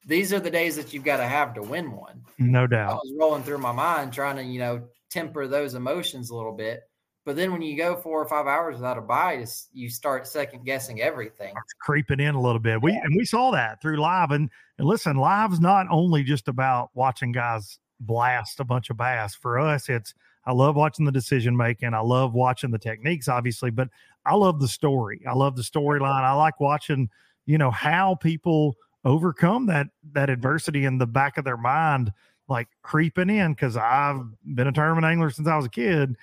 these 0.06 0.32
are 0.32 0.40
the 0.40 0.50
days 0.50 0.76
that 0.76 0.92
you've 0.92 1.04
got 1.04 1.18
to 1.18 1.26
have 1.26 1.54
to 1.54 1.62
win 1.62 1.92
one. 1.92 2.22
No 2.38 2.66
doubt. 2.66 2.90
I 2.90 2.94
was 2.94 3.12
rolling 3.18 3.42
through 3.42 3.58
my 3.58 3.72
mind 3.72 4.12
trying 4.12 4.36
to, 4.36 4.42
you 4.42 4.58
know, 4.58 4.88
temper 5.10 5.46
those 5.46 5.74
emotions 5.74 6.30
a 6.30 6.34
little 6.34 6.54
bit. 6.54 6.82
But 7.24 7.36
then 7.36 7.52
when 7.52 7.62
you 7.62 7.76
go 7.76 7.96
four 7.96 8.20
or 8.20 8.28
five 8.28 8.46
hours 8.46 8.76
without 8.76 8.98
a 8.98 9.00
bite, 9.00 9.40
it's, 9.40 9.68
you 9.72 9.88
start 9.88 10.26
second 10.26 10.64
guessing 10.64 11.00
everything. 11.00 11.54
It's 11.56 11.72
creeping 11.80 12.18
in 12.18 12.34
a 12.34 12.40
little 12.40 12.58
bit. 12.58 12.82
We 12.82 12.92
and 12.92 13.14
we 13.16 13.24
saw 13.24 13.52
that 13.52 13.80
through 13.80 13.98
live. 13.98 14.32
And, 14.32 14.50
and 14.78 14.88
listen, 14.88 15.16
live's 15.16 15.60
not 15.60 15.86
only 15.88 16.24
just 16.24 16.48
about 16.48 16.90
watching 16.94 17.30
guys 17.30 17.78
blast 18.00 18.58
a 18.58 18.64
bunch 18.64 18.90
of 18.90 18.96
bass. 18.96 19.34
For 19.34 19.58
us, 19.58 19.88
it's 19.88 20.14
I 20.44 20.52
love 20.52 20.74
watching 20.74 21.04
the 21.04 21.12
decision 21.12 21.56
making. 21.56 21.94
I 21.94 22.00
love 22.00 22.34
watching 22.34 22.70
the 22.70 22.78
techniques, 22.78 23.28
obviously, 23.28 23.70
but 23.70 23.88
I 24.26 24.34
love 24.34 24.60
the 24.60 24.68
story. 24.68 25.22
I 25.28 25.34
love 25.34 25.56
the 25.56 25.62
storyline. 25.62 26.24
I 26.24 26.32
like 26.32 26.58
watching, 26.58 27.08
you 27.46 27.58
know, 27.58 27.70
how 27.70 28.16
people 28.16 28.74
overcome 29.04 29.66
that 29.66 29.88
that 30.12 30.30
adversity 30.30 30.84
in 30.84 30.98
the 30.98 31.06
back 31.06 31.38
of 31.38 31.44
their 31.44 31.56
mind, 31.56 32.12
like 32.48 32.68
creeping 32.82 33.30
in. 33.30 33.52
Because 33.52 33.76
I've 33.76 34.22
been 34.44 34.66
a 34.66 34.72
tournament 34.72 35.04
angler 35.04 35.30
since 35.30 35.46
I 35.46 35.56
was 35.56 35.66
a 35.66 35.70
kid, 35.70 36.16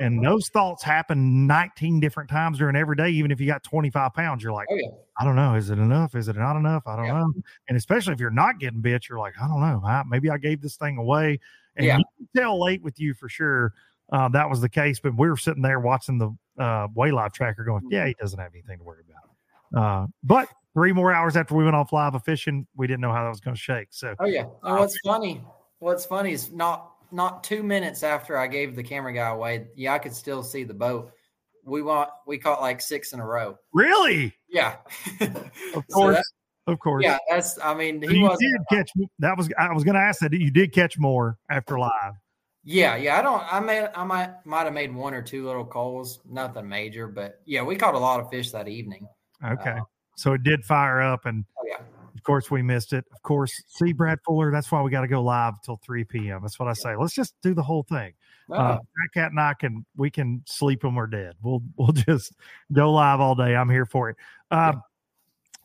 and 0.00 0.24
those 0.24 0.48
thoughts 0.48 0.82
happen 0.82 1.46
19 1.46 2.00
different 2.00 2.28
times 2.30 2.58
during 2.58 2.76
every 2.76 2.96
day. 2.96 3.10
Even 3.10 3.30
if 3.30 3.40
you 3.40 3.46
got 3.46 3.62
25 3.62 4.12
pounds, 4.14 4.42
you're 4.42 4.52
like, 4.52 4.68
Oh 4.70 4.74
yeah, 4.74 4.88
I 5.18 5.24
don't 5.24 5.36
know. 5.36 5.54
Is 5.54 5.70
it 5.70 5.78
enough? 5.78 6.14
Is 6.14 6.28
it 6.28 6.36
not 6.36 6.56
enough? 6.56 6.82
I 6.86 6.96
don't 6.96 7.06
Yeah. 7.06 7.18
know. 7.20 7.32
And 7.68 7.76
especially 7.76 8.12
if 8.12 8.20
you're 8.20 8.30
not 8.30 8.58
getting 8.58 8.80
bit, 8.80 9.08
you're 9.08 9.18
like, 9.18 9.34
I 9.40 9.48
don't 9.48 9.60
know. 9.60 9.82
I, 9.84 10.02
maybe 10.08 10.30
I 10.30 10.38
gave 10.38 10.60
this 10.60 10.76
thing 10.76 10.98
away. 10.98 11.40
And 11.76 11.86
Yeah. 11.86 11.98
you 11.98 12.04
can 12.16 12.28
tell 12.42 12.62
late 12.62 12.82
with 12.82 12.98
you 13.00 13.14
for 13.14 13.28
sure 13.28 13.72
uh, 14.12 14.28
that 14.28 14.48
was 14.48 14.60
the 14.60 14.68
case. 14.68 15.00
But 15.00 15.16
we 15.16 15.28
were 15.28 15.36
sitting 15.36 15.62
there 15.62 15.80
watching 15.80 16.18
the 16.18 16.62
uh, 16.62 16.88
way 16.94 17.10
live 17.10 17.32
tracker 17.32 17.64
going, 17.64 17.82
yeah, 17.90 18.06
he 18.06 18.14
doesn't 18.20 18.38
have 18.38 18.52
anything 18.54 18.78
to 18.78 18.84
worry 18.84 19.02
about. 19.08 19.82
Uh, 19.82 20.06
but 20.22 20.48
three 20.74 20.92
more 20.92 21.12
hours 21.12 21.36
after 21.36 21.54
we 21.54 21.64
went 21.64 21.74
off 21.74 21.92
live 21.92 22.14
of 22.14 22.22
fishing, 22.24 22.66
we 22.76 22.86
didn't 22.86 23.00
know 23.00 23.12
how 23.12 23.24
that 23.24 23.30
was 23.30 23.40
going 23.40 23.54
to 23.54 23.60
shake. 23.60 23.88
So 23.90 24.14
oh 24.20 24.26
yeah. 24.26 24.44
And 24.62 24.78
what's 24.78 24.98
funny, 25.04 25.42
what's 25.80 26.06
funny 26.06 26.32
is 26.32 26.52
not 26.52 26.92
not 27.12 27.44
two 27.44 27.62
minutes 27.62 28.02
after 28.02 28.36
I 28.36 28.46
gave 28.46 28.76
the 28.76 28.82
camera 28.82 29.12
guy 29.12 29.28
away, 29.28 29.68
yeah, 29.76 29.94
I 29.94 29.98
could 29.98 30.14
still 30.14 30.42
see 30.42 30.64
the 30.64 30.74
boat. 30.74 31.12
We 31.64 31.82
want 31.82 32.10
we 32.26 32.38
caught 32.38 32.60
like 32.60 32.80
six 32.80 33.12
in 33.12 33.20
a 33.20 33.26
row. 33.26 33.58
really, 33.72 34.34
Yeah, 34.48 34.76
of 35.20 35.28
So 35.88 35.94
course, 35.94 36.16
that- 36.16 36.24
of 36.72 36.78
course. 36.80 37.04
yeah, 37.04 37.18
that's. 37.30 37.58
I 37.62 37.74
mean, 37.74 38.02
So 38.02 38.08
he 38.08 38.16
you 38.18 38.22
was. 38.24 38.38
did 38.38 38.60
catch 38.70 38.90
that 39.20 39.36
was 39.36 39.48
I 39.58 39.72
was 39.72 39.84
going 39.84 39.94
to 39.94 40.00
ask 40.00 40.20
that 40.20 40.32
you 40.32 40.50
did 40.50 40.72
catch 40.72 40.98
more 40.98 41.38
after 41.50 41.78
live. 41.78 42.14
Yeah, 42.64 42.96
yeah. 42.96 43.18
I 43.18 43.22
don't. 43.22 43.42
I 43.52 43.60
made. 43.60 43.88
I 43.94 44.02
might 44.04 44.44
might 44.44 44.64
have 44.64 44.72
made 44.74 44.92
one 44.94 45.14
or 45.14 45.22
two 45.22 45.46
little 45.46 45.64
calls. 45.64 46.18
Nothing 46.28 46.68
major, 46.68 47.06
but 47.06 47.40
yeah, 47.46 47.62
we 47.62 47.76
caught 47.76 47.94
a 47.94 47.98
lot 47.98 48.18
of 48.20 48.28
fish 48.30 48.50
that 48.50 48.66
evening. 48.66 49.06
Okay, 49.44 49.70
Uh, 49.78 49.84
so 50.16 50.32
it 50.32 50.42
did 50.42 50.64
fire 50.64 51.00
up 51.00 51.26
and. 51.26 51.44
Oh 51.58 51.64
yeah. 51.68 51.78
Of 52.26 52.28
course, 52.28 52.50
we 52.50 52.60
missed 52.60 52.92
it. 52.92 53.04
Of 53.14 53.22
course, 53.22 53.52
see 53.68 53.92
Brad 53.92 54.18
Fuller. 54.26 54.50
That's 54.50 54.72
why 54.72 54.82
we 54.82 54.90
got 54.90 55.02
to 55.02 55.06
go 55.06 55.22
live 55.22 55.62
till 55.62 55.76
3 55.86 56.02
p.m. 56.02 56.40
That's 56.42 56.58
what 56.58 56.68
I 56.68 56.72
say. 56.72 56.96
Let's 56.96 57.14
just 57.14 57.36
do 57.40 57.54
the 57.54 57.62
whole 57.62 57.84
thing. 57.84 58.14
No, 58.48 58.56
Uh, 58.56 58.78
Cat 59.14 59.30
and 59.30 59.38
I 59.38 59.54
can 59.54 59.86
we 59.96 60.10
can 60.10 60.42
sleep 60.44 60.82
when 60.82 60.96
we're 60.96 61.06
dead. 61.06 61.34
We'll 61.40 61.62
we'll 61.76 61.92
just 61.92 62.32
go 62.72 62.92
live 62.92 63.20
all 63.20 63.36
day. 63.36 63.54
I'm 63.54 63.70
here 63.70 63.86
for 63.86 64.10
it. 64.10 64.16
Um, 64.50 64.82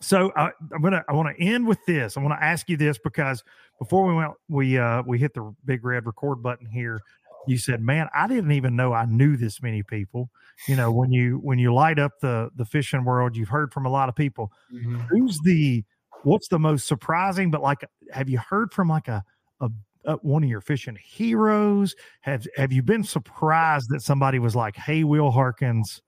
So 0.01 0.29
uh, 0.35 0.51
I'm 0.71 0.83
gonna 0.83 1.03
I 1.09 1.13
want 1.13 1.35
to 1.35 1.43
end 1.43 1.65
with 1.65 1.83
this. 1.87 2.15
I 2.15 2.19
want 2.19 2.39
to 2.39 2.43
ask 2.43 2.69
you 2.69 2.77
this 2.77 2.99
because 2.99 3.43
before 3.79 4.05
we 4.05 4.13
went 4.13 4.33
we 4.47 4.77
uh 4.77 5.01
we 5.07 5.17
hit 5.17 5.33
the 5.33 5.55
big 5.65 5.83
red 5.83 6.05
record 6.05 6.43
button 6.43 6.67
here. 6.67 7.01
You 7.47 7.57
said, 7.57 7.81
"Man, 7.81 8.07
I 8.13 8.27
didn't 8.27 8.51
even 8.51 8.75
know 8.75 8.93
I 8.93 9.05
knew 9.05 9.35
this 9.35 9.63
many 9.63 9.81
people." 9.81 10.29
You 10.67 10.75
know, 10.75 10.91
when 10.91 11.11
you 11.11 11.39
when 11.41 11.57
you 11.57 11.73
light 11.73 11.97
up 11.97 12.19
the 12.21 12.51
the 12.55 12.65
fishing 12.65 13.03
world, 13.03 13.35
you've 13.35 13.49
heard 13.49 13.73
from 13.73 13.87
a 13.87 13.89
lot 13.89 14.09
of 14.09 14.15
people 14.15 14.51
mhm. 14.71 15.07
who's 15.09 15.39
the 15.39 15.83
what's 16.23 16.47
the 16.47 16.59
most 16.59 16.87
surprising 16.87 17.51
but 17.51 17.61
like 17.61 17.83
have 18.11 18.29
you 18.29 18.37
heard 18.37 18.71
from 18.71 18.87
like 18.87 19.07
a, 19.07 19.23
a, 19.59 19.69
a 20.05 20.15
one 20.17 20.43
of 20.43 20.49
your 20.49 20.61
fishing 20.61 20.97
heroes 21.01 21.95
have 22.21 22.45
have 22.55 22.71
you 22.71 22.81
been 22.81 23.03
surprised 23.03 23.89
that 23.89 24.01
somebody 24.01 24.39
was 24.39 24.55
like 24.55 24.75
hey 24.75 25.03
will 25.03 25.31
harkins 25.31 26.01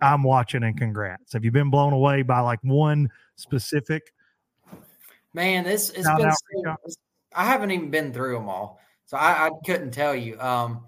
i'm 0.00 0.22
watching 0.22 0.62
and 0.62 0.76
congrats 0.76 1.32
have 1.32 1.44
you 1.44 1.50
been 1.50 1.70
blown 1.70 1.92
away 1.92 2.22
by 2.22 2.40
like 2.40 2.60
one 2.62 3.08
specific 3.36 4.12
man, 5.38 5.64
this 5.64 5.90
it's 5.90 6.08
been. 6.08 6.32
so-. 6.32 6.76
I 7.34 7.44
haven't 7.44 7.70
even 7.70 7.90
been 7.90 8.12
through 8.12 8.34
them 8.34 8.48
all, 8.48 8.80
so 9.04 9.16
I, 9.16 9.46
I 9.46 9.50
couldn't 9.64 9.92
tell 9.92 10.14
you. 10.14 10.40
Um, 10.40 10.84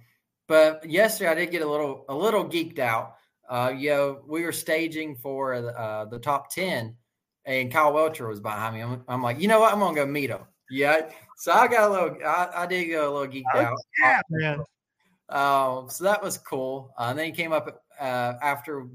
but 0.48 0.88
yesterday 0.88 1.30
I 1.30 1.34
did 1.34 1.50
get 1.50 1.62
a 1.62 1.68
little 1.68 2.04
a 2.08 2.14
little 2.14 2.44
geeked 2.44 2.78
out. 2.78 3.16
Uh, 3.48 3.72
you 3.76 3.90
know, 3.90 4.20
we 4.26 4.42
were 4.42 4.52
staging 4.52 5.16
for 5.16 5.54
uh, 5.54 6.04
the 6.06 6.18
top 6.18 6.50
ten, 6.50 6.96
and 7.44 7.72
Kyle 7.72 7.92
Welcher 7.92 8.28
was 8.28 8.40
behind 8.40 8.74
me. 8.74 8.82
I'm, 8.82 9.02
I'm 9.08 9.22
like, 9.22 9.40
you 9.40 9.48
know 9.48 9.60
what? 9.60 9.72
I'm 9.72 9.80
gonna 9.80 9.94
go 9.94 10.06
meet 10.06 10.30
him. 10.30 10.42
Yeah. 10.70 11.10
So 11.36 11.52
I 11.52 11.66
got 11.68 11.88
a 11.88 11.92
little. 11.92 12.16
I, 12.24 12.50
I 12.54 12.66
did 12.66 12.86
go 12.86 13.10
a 13.10 13.12
little 13.12 13.32
geeked 13.32 13.54
out. 13.54 13.76
yeah 14.02 14.20
man 14.30 14.64
Um, 15.28 15.88
so 15.88 16.04
that 16.04 16.22
was 16.22 16.38
cool. 16.38 16.92
Uh, 16.98 17.08
and 17.10 17.18
then 17.18 17.26
he 17.26 17.32
came 17.32 17.52
up 17.52 17.82
uh, 17.98 18.34
after 18.42 18.86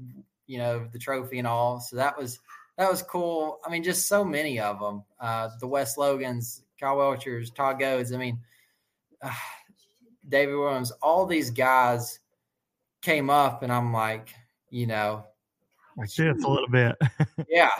you 0.46 0.58
know 0.58 0.88
the 0.92 0.98
trophy 0.98 1.38
and 1.38 1.46
all. 1.46 1.80
So 1.80 1.96
that 1.96 2.16
was 2.16 2.38
that 2.78 2.90
was 2.90 3.02
cool. 3.02 3.58
I 3.64 3.70
mean, 3.70 3.82
just 3.82 4.06
so 4.08 4.24
many 4.24 4.60
of 4.60 4.80
them. 4.80 5.02
Uh, 5.18 5.50
the 5.60 5.66
Wes 5.66 5.96
Logans, 5.96 6.62
Kyle 6.78 6.96
Welchers, 6.96 7.50
Todd 7.50 7.78
Goads. 7.78 8.12
I 8.12 8.16
mean, 8.16 8.38
uh, 9.22 9.32
David 10.28 10.56
Williams. 10.56 10.92
All 11.02 11.26
these 11.26 11.50
guys 11.50 12.20
came 13.00 13.30
up, 13.30 13.62
and 13.62 13.72
I'm 13.72 13.92
like, 13.92 14.34
you 14.70 14.86
know, 14.86 15.24
like 15.96 16.12
this 16.12 16.44
a 16.44 16.48
little 16.48 16.68
bit 16.68 16.96
yeah, 17.48 17.70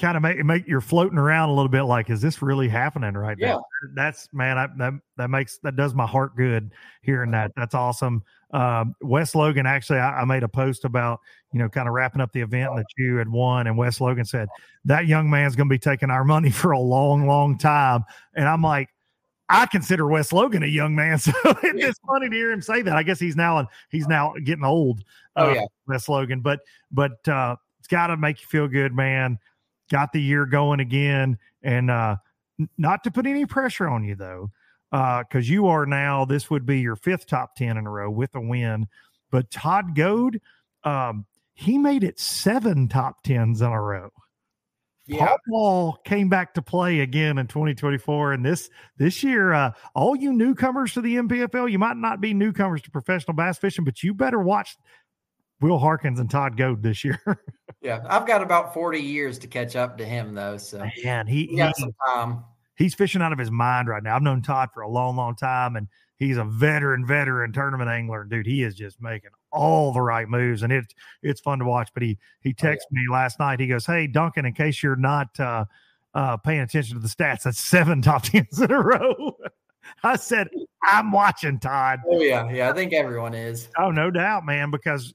kind 0.00 0.16
of 0.16 0.22
make 0.22 0.42
make 0.44 0.66
you're 0.66 0.80
floating 0.80 1.18
around 1.18 1.50
a 1.50 1.52
little 1.52 1.68
bit 1.68 1.82
like 1.82 2.08
is 2.08 2.22
this 2.22 2.40
really 2.40 2.68
happening 2.68 3.14
right 3.14 3.36
Yeah. 3.38 3.52
now 3.52 3.64
that's 3.94 4.28
man 4.32 4.56
I, 4.58 4.68
that 4.78 4.94
that 5.18 5.30
makes 5.30 5.58
that 5.58 5.76
does 5.76 5.94
my 5.94 6.06
heart 6.06 6.34
good 6.36 6.72
hearing 7.02 7.30
that 7.32 7.52
that's 7.56 7.74
awesome 7.74 8.22
um 8.52 8.94
wes 9.02 9.34
logan 9.34 9.66
actually 9.66 9.98
I, 9.98 10.22
I 10.22 10.24
made 10.24 10.42
a 10.42 10.48
post 10.48 10.84
about 10.84 11.20
you 11.52 11.58
know 11.58 11.68
kind 11.68 11.86
of 11.86 11.94
wrapping 11.94 12.20
up 12.22 12.32
the 12.32 12.40
event 12.40 12.74
that 12.76 12.86
you 12.96 13.16
had 13.16 13.28
won 13.28 13.66
and 13.66 13.76
wes 13.76 14.00
logan 14.00 14.24
said 14.24 14.48
that 14.86 15.06
young 15.06 15.28
man's 15.28 15.54
going 15.54 15.68
to 15.68 15.72
be 15.72 15.78
taking 15.78 16.10
our 16.10 16.24
money 16.24 16.50
for 16.50 16.72
a 16.72 16.80
long 16.80 17.26
long 17.26 17.58
time 17.58 18.02
and 18.34 18.48
i'm 18.48 18.62
like 18.62 18.88
I 19.52 19.66
consider 19.66 20.06
Wes 20.06 20.32
Logan 20.32 20.62
a 20.62 20.66
young 20.66 20.94
man, 20.94 21.18
so 21.18 21.32
it's 21.44 21.98
funny 22.06 22.30
to 22.30 22.36
hear 22.36 22.52
him 22.52 22.62
say 22.62 22.82
that. 22.82 22.94
I 22.96 23.02
guess 23.02 23.18
he's 23.18 23.34
now 23.34 23.66
he's 23.90 24.06
now 24.06 24.32
getting 24.44 24.62
old. 24.62 25.02
Oh, 25.34 25.50
uh, 25.50 25.54
yeah. 25.54 25.64
Wes 25.88 26.08
Logan, 26.08 26.40
but 26.40 26.60
but 26.92 27.26
uh, 27.26 27.56
it's 27.80 27.88
got 27.88 28.06
to 28.06 28.16
make 28.16 28.40
you 28.40 28.46
feel 28.46 28.68
good, 28.68 28.94
man. 28.94 29.40
Got 29.90 30.12
the 30.12 30.22
year 30.22 30.46
going 30.46 30.80
again, 30.80 31.38
and 31.62 31.90
uh, 31.90 32.16
not 32.78 33.04
to 33.04 33.10
put 33.10 33.26
any 33.26 33.46
pressure 33.46 33.88
on 33.88 34.04
you 34.04 34.14
though, 34.14 34.50
because 34.90 35.48
you 35.48 35.66
are 35.66 35.86
now 35.86 36.24
this 36.24 36.48
would 36.50 36.64
be 36.64 36.80
your 36.80 36.96
fifth 36.96 37.26
top 37.26 37.56
ten 37.56 37.76
in 37.76 37.86
a 37.86 37.90
row 37.90 38.10
with 38.10 38.34
a 38.34 38.40
win. 38.40 38.86
But 39.30 39.50
Todd 39.50 39.94
Goad, 39.94 40.40
um, 40.84 41.26
he 41.54 41.78
made 41.78 42.04
it 42.04 42.18
seven 42.18 42.88
top 42.88 43.22
tens 43.22 43.60
in 43.60 43.68
a 43.68 43.80
row. 43.80 44.10
Yeah. 45.06 45.26
Paul 45.26 45.36
Ball 45.48 45.92
came 46.04 46.28
back 46.28 46.54
to 46.54 46.62
play 46.62 47.00
again 47.00 47.38
in 47.38 47.48
2024, 47.48 48.32
and 48.32 48.44
this 48.44 48.70
this 48.96 49.24
year, 49.24 49.52
uh, 49.52 49.72
all 49.94 50.14
you 50.14 50.32
newcomers 50.32 50.92
to 50.94 51.00
the 51.00 51.16
NPFL, 51.16 51.70
you 51.70 51.80
might 51.80 51.96
not 51.96 52.20
be 52.20 52.32
newcomers 52.32 52.80
to 52.82 52.90
professional 52.90 53.34
bass 53.34 53.58
fishing, 53.58 53.84
but 53.84 54.04
you 54.04 54.14
better 54.14 54.38
watch 54.38 54.76
Will 55.60 55.78
Harkins 55.78 56.20
and 56.20 56.30
Todd 56.30 56.56
Goad 56.56 56.82
this 56.82 57.04
year. 57.04 57.20
Yeah. 57.82 58.02
I've 58.10 58.26
got 58.26 58.42
about 58.42 58.74
40 58.74 59.00
years 59.00 59.38
to 59.38 59.46
catch 59.46 59.74
up 59.74 59.96
to 59.96 60.04
him, 60.04 60.34
though. 60.34 60.58
So 60.58 60.86
Man, 61.02 61.26
he, 61.26 61.48
we 61.50 61.56
got 61.56 61.74
he- 61.74 61.82
some 61.82 61.94
time. 62.06 62.44
he's 62.76 62.92
fishing 62.94 63.22
out 63.22 63.32
of 63.32 63.38
his 63.38 63.50
mind 63.50 63.88
right 63.88 64.02
now. 64.02 64.14
I've 64.14 64.20
known 64.20 64.42
Todd 64.42 64.68
for 64.74 64.82
a 64.82 64.88
long, 64.88 65.16
long 65.16 65.34
time, 65.34 65.76
and 65.76 65.88
he's 66.18 66.36
a 66.36 66.44
veteran, 66.44 67.06
veteran 67.06 67.54
tournament 67.54 67.88
angler. 67.88 68.24
Dude, 68.24 68.44
he 68.44 68.64
is 68.64 68.74
just 68.74 69.00
making 69.00 69.30
all 69.50 69.94
the 69.94 70.02
right 70.02 70.28
moves, 70.28 70.62
and 70.62 70.70
it's 70.70 70.94
it's 71.22 71.40
fun 71.40 71.58
to 71.60 71.64
watch. 71.64 71.88
But 71.94 72.02
he 72.02 72.18
he 72.42 72.52
texted 72.52 72.90
me 72.90 73.06
last 73.10 73.38
night. 73.38 73.60
He 73.60 73.66
goes, 73.66 73.86
"Hey, 73.86 74.06
Duncan, 74.06 74.44
in 74.44 74.52
case 74.52 74.82
you're 74.82 74.94
not 74.94 75.40
uh, 75.40 75.64
uh, 76.12 76.36
paying 76.36 76.60
attention 76.60 76.96
to 76.96 77.00
the 77.02 77.08
stats, 77.08 77.44
that's 77.44 77.58
seven 77.60 78.02
top 78.02 78.24
tens 78.24 78.60
in 78.60 78.70
a 78.70 78.78
row." 78.78 79.38
I 80.02 80.16
said, 80.16 80.48
"I'm 80.84 81.12
watching 81.12 81.58
Todd." 81.60 82.00
Oh, 82.06 82.20
yeah. 82.20 82.46
Yeah. 82.50 82.68
I 82.68 82.74
think 82.74 82.92
everyone 82.92 83.32
is. 83.32 83.68
Oh, 83.78 83.90
no 83.90 84.10
doubt, 84.10 84.44
man, 84.44 84.70
because 84.70 85.14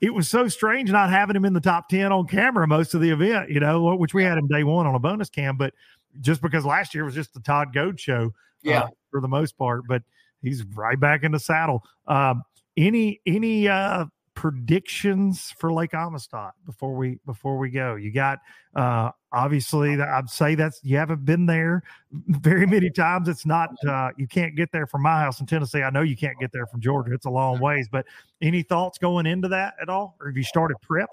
it 0.00 0.12
was 0.12 0.28
so 0.28 0.46
strange 0.48 0.90
not 0.90 1.10
having 1.10 1.34
him 1.36 1.44
in 1.44 1.52
the 1.52 1.60
top 1.60 1.88
10 1.88 2.12
on 2.12 2.26
camera 2.26 2.66
most 2.66 2.94
of 2.94 3.00
the 3.00 3.10
event, 3.10 3.50
you 3.50 3.60
know, 3.60 3.94
which 3.96 4.12
we 4.14 4.22
had 4.24 4.36
him 4.38 4.46
day 4.46 4.62
one 4.64 4.86
on 4.86 4.94
a 4.94 4.98
bonus 4.98 5.30
cam. 5.30 5.56
But 5.56 5.72
just 6.20 6.42
because 6.42 6.64
last 6.64 6.94
year 6.94 7.04
was 7.04 7.14
just 7.14 7.32
the 7.34 7.40
Todd 7.40 7.72
Goad 7.74 7.98
show 7.98 8.32
Yeah. 8.62 8.82
uh, 8.82 8.88
for 9.10 9.20
the 9.20 9.28
most 9.28 9.56
part, 9.56 9.82
but 9.88 10.02
he's 10.42 10.64
right 10.74 10.98
back 11.00 11.22
in 11.22 11.32
the 11.32 11.38
saddle. 11.40 11.82
Um, 12.06 12.42
any, 12.76 13.20
any, 13.26 13.68
uh, 13.68 14.04
predictions 14.36 15.52
for 15.58 15.72
Lake 15.72 15.94
Amistad 15.94 16.52
before 16.64 16.94
we 16.94 17.18
before 17.26 17.58
we 17.58 17.70
go. 17.70 17.96
You 17.96 18.12
got 18.12 18.38
uh 18.76 19.10
obviously 19.32 19.96
that 19.96 20.08
i'd 20.08 20.28
say 20.28 20.54
that's 20.54 20.78
you 20.82 20.96
haven't 20.96 21.24
been 21.24 21.46
there 21.46 21.82
very 22.28 22.66
many 22.66 22.90
times. 22.90 23.28
It's 23.28 23.46
not 23.46 23.70
uh 23.88 24.10
you 24.16 24.28
can't 24.28 24.54
get 24.54 24.70
there 24.70 24.86
from 24.86 25.02
my 25.02 25.18
house 25.18 25.40
in 25.40 25.46
tennessee. 25.46 25.82
I 25.82 25.90
know 25.90 26.02
you 26.02 26.16
can't 26.16 26.38
get 26.38 26.52
there 26.52 26.66
from 26.66 26.80
georgia. 26.80 27.12
It's 27.12 27.26
a 27.26 27.30
long 27.30 27.58
ways 27.58 27.88
but 27.90 28.06
any 28.40 28.62
thoughts 28.62 28.98
going 28.98 29.26
into 29.26 29.48
that 29.48 29.74
at 29.80 29.88
all? 29.88 30.14
Or 30.20 30.28
have 30.28 30.36
you 30.36 30.44
started 30.44 30.76
prep? 30.82 31.10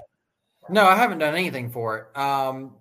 No, 0.69 0.85
I 0.85 0.95
haven't 0.95 1.19
done 1.19 1.33
anything 1.33 1.71
for 1.71 1.97
it. 1.97 2.17
Um, 2.17 2.75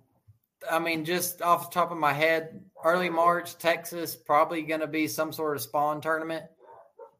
I 0.69 0.79
mean, 0.79 1.03
just 1.03 1.41
off 1.41 1.69
the 1.69 1.73
top 1.73 1.91
of 1.91 1.97
my 1.97 2.13
head, 2.13 2.61
early 2.83 3.09
March, 3.09 3.57
Texas, 3.57 4.15
probably 4.15 4.61
going 4.61 4.79
to 4.79 4.87
be 4.87 5.07
some 5.07 5.33
sort 5.33 5.57
of 5.57 5.61
spawn 5.61 5.99
tournament. 5.99 6.45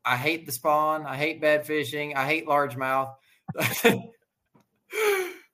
I 0.06 0.18
hate 0.18 0.46
the 0.46 0.52
spawn. 0.52 1.06
I 1.06 1.16
hate 1.16 1.40
bed 1.42 1.66
fishing. 1.66 2.16
I 2.16 2.26
hate 2.26 2.48
largemouth. 2.48 3.14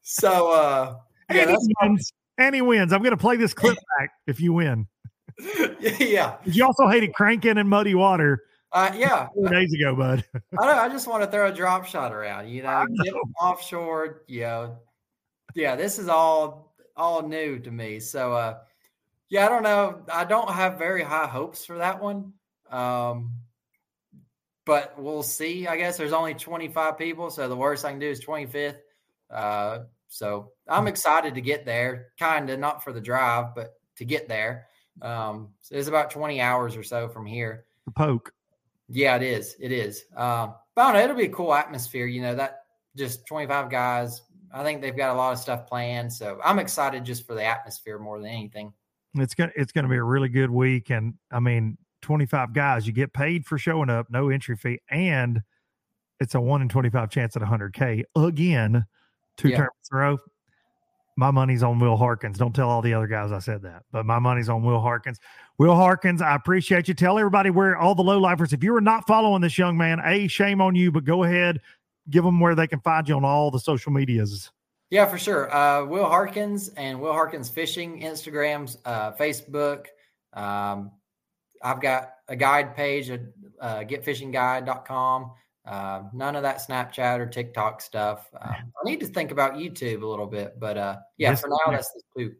so, 0.01 0.51
uh, 0.51 0.95
yeah, 1.31 1.41
and, 1.43 1.51
he 1.51 1.75
wins. 1.81 2.13
and 2.37 2.55
he 2.55 2.61
wins 2.61 2.93
i'm 2.93 3.03
gonna 3.03 3.17
play 3.17 3.35
this 3.35 3.53
clip 3.53 3.77
back 3.99 4.11
if 4.27 4.39
you 4.39 4.53
win 4.53 4.87
yeah, 5.79 6.35
you 6.43 6.65
also 6.65 6.87
hated 6.87 7.13
cranking 7.13 7.57
in 7.57 7.67
muddy 7.67 7.95
water 7.95 8.43
uh, 8.73 8.91
yeah. 8.95 9.27
four 9.33 9.49
days 9.49 9.73
ago 9.73 9.95
bud 9.95 10.25
I 10.59 10.65
don't, 10.65 10.77
I 10.77 10.89
just 10.89 11.07
want 11.07 11.23
to 11.23 11.31
throw 11.31 11.47
a 11.47 11.53
drop 11.53 11.85
shot 11.85 12.11
around, 12.11 12.49
you 12.49 12.61
know, 12.61 12.85
get 13.03 13.13
offshore, 13.41 14.23
you 14.27 14.41
know. 14.41 14.77
Yeah, 15.55 15.75
this 15.75 15.97
is 15.97 16.07
all 16.07 16.75
all 16.95 17.27
new 17.27 17.57
to 17.59 17.71
me. 17.71 17.99
So 17.99 18.33
uh 18.33 18.57
yeah, 19.29 19.45
I 19.45 19.49
don't 19.49 19.63
know. 19.63 20.03
I 20.11 20.25
don't 20.25 20.51
have 20.51 20.77
very 20.77 21.01
high 21.01 21.25
hopes 21.25 21.65
for 21.65 21.77
that 21.77 21.99
one. 22.01 22.33
Um 22.69 23.31
but 24.69 24.93
we'll 25.01 25.23
see. 25.23 25.65
I 25.65 25.77
guess 25.77 25.97
there's 25.97 26.13
only 26.13 26.35
25 26.35 26.95
people, 26.95 27.31
so 27.31 27.49
the 27.49 27.55
worst 27.55 27.83
I 27.85 27.89
can 27.89 27.97
do 27.97 28.07
is 28.07 28.23
25th. 28.23 28.77
Uh 29.31 29.79
so 30.07 30.51
I'm 30.67 30.85
excited 30.87 31.33
to 31.35 31.41
get 31.41 31.65
there, 31.65 32.09
kind 32.19 32.49
of 32.51 32.59
not 32.59 32.83
for 32.83 32.93
the 32.93 33.01
drive, 33.01 33.55
but 33.55 33.73
to 33.95 34.05
get 34.05 34.27
there. 34.29 34.67
Um 35.01 35.49
so 35.61 35.75
it's 35.75 35.87
about 35.87 36.11
20 36.11 36.39
hours 36.39 36.77
or 36.77 36.83
so 36.83 37.09
from 37.09 37.25
here. 37.25 37.65
the 37.85 37.91
poke 37.91 38.31
Yeah, 38.89 39.15
it 39.15 39.23
is. 39.23 39.55
It 39.59 39.71
is. 39.71 40.05
Um, 40.15 40.53
but 40.75 40.81
I 40.81 40.85
don't 40.85 40.93
know. 40.93 41.03
It'll 41.05 41.15
be 41.15 41.25
a 41.25 41.29
cool 41.29 41.53
atmosphere. 41.55 42.05
You 42.05 42.21
know, 42.21 42.35
that 42.35 42.65
just 42.95 43.25
25 43.25 43.71
guys. 43.71 44.21
I 44.53 44.63
think 44.63 44.81
they've 44.81 44.95
got 44.95 45.15
a 45.15 45.17
lot 45.17 45.33
of 45.33 45.39
stuff 45.39 45.65
planned. 45.67 46.13
So 46.13 46.39
I'm 46.43 46.59
excited 46.59 47.05
just 47.05 47.25
for 47.25 47.33
the 47.33 47.43
atmosphere 47.43 47.97
more 47.97 48.19
than 48.19 48.29
anything. 48.29 48.71
it's 49.15 49.33
gonna 49.33 49.51
it's 49.55 49.71
gonna 49.71 49.87
be 49.87 49.97
a 49.97 50.03
really 50.03 50.29
good 50.29 50.51
week 50.51 50.91
and 50.91 51.15
i 51.31 51.39
mean 51.39 51.75
25 52.01 52.53
guys 52.53 52.87
you 52.87 52.93
get 52.93 53.13
paid 53.13 53.45
for 53.45 53.57
showing 53.57 53.89
up 53.89 54.07
no 54.09 54.29
entry 54.29 54.55
fee 54.55 54.79
and 54.89 55.41
it's 56.19 56.35
a 56.35 56.41
1 56.41 56.61
in 56.61 56.69
25 56.69 57.09
chance 57.09 57.35
at 57.35 57.41
100k 57.41 58.03
again 58.15 58.85
two 59.37 59.49
Yeah. 59.49 59.57
tournaments 59.57 59.89
in 59.91 59.97
a 59.97 60.01
row 60.01 60.17
my 61.17 61.31
money's 61.31 61.63
on 61.63 61.79
will 61.79 61.97
harkins 61.97 62.37
don't 62.37 62.53
tell 62.55 62.69
all 62.69 62.81
the 62.81 62.93
other 62.93 63.07
guys 63.07 63.31
i 63.31 63.39
said 63.39 63.61
that 63.61 63.83
but 63.91 64.05
my 64.05 64.19
money's 64.19 64.47
on 64.49 64.63
will 64.63 64.79
harkins 64.79 65.19
will 65.57 65.75
harkins 65.75 66.21
i 66.21 66.33
appreciate 66.35 66.87
you 66.87 66.93
tell 66.93 67.17
everybody 67.19 67.49
where 67.49 67.75
all 67.77 67.95
the 67.95 68.01
low 68.03 68.19
lifers 68.19 68.53
if 68.53 68.63
you 68.63 68.73
are 68.75 68.81
not 68.81 69.05
following 69.07 69.41
this 69.41 69.57
young 69.57 69.77
man 69.77 69.99
a 70.05 70.27
shame 70.27 70.61
on 70.61 70.75
you 70.75 70.91
but 70.91 71.03
go 71.03 71.23
ahead 71.23 71.59
give 72.09 72.23
them 72.23 72.39
where 72.39 72.55
they 72.55 72.67
can 72.67 72.79
find 72.79 73.07
you 73.09 73.15
on 73.15 73.25
all 73.25 73.51
the 73.51 73.59
social 73.59 73.91
medias 73.91 74.51
Yeah, 74.89 75.05
for 75.05 75.19
sure. 75.19 75.53
Uh, 75.55 75.85
Will 75.85 76.07
Harkins 76.07 76.69
and 76.69 76.99
Will 76.99 77.13
Harkins 77.13 77.47
Fishing, 77.47 78.01
Instagrams, 78.01 78.77
uh, 78.85 79.11
Facebook. 79.11 79.85
Um, 80.33 80.89
I've 81.61 81.81
got 81.81 82.11
a 82.27 82.35
guide 82.35 82.75
page 82.75 83.09
at 83.09 83.21
uh, 83.59 83.79
getfishingguide.com. 83.79 85.31
Uh, 85.65 86.03
none 86.13 86.35
of 86.35 86.43
that 86.43 86.61
Snapchat 86.65 87.19
or 87.19 87.25
TikTok 87.25 87.81
stuff. 87.81 88.27
Um, 88.39 88.55
I 88.85 88.89
need 88.89 88.99
to 89.01 89.07
think 89.07 89.31
about 89.31 89.53
YouTube 89.53 90.01
a 90.01 90.07
little 90.07 90.27
bit, 90.27 90.59
but 90.59 90.77
uh, 90.77 90.97
yeah, 91.17 91.29
Yes, 91.29 91.41
for 91.41 91.49
now, 91.49 91.71
that's 91.71 91.91
the 91.91 92.01
two. 92.17 92.35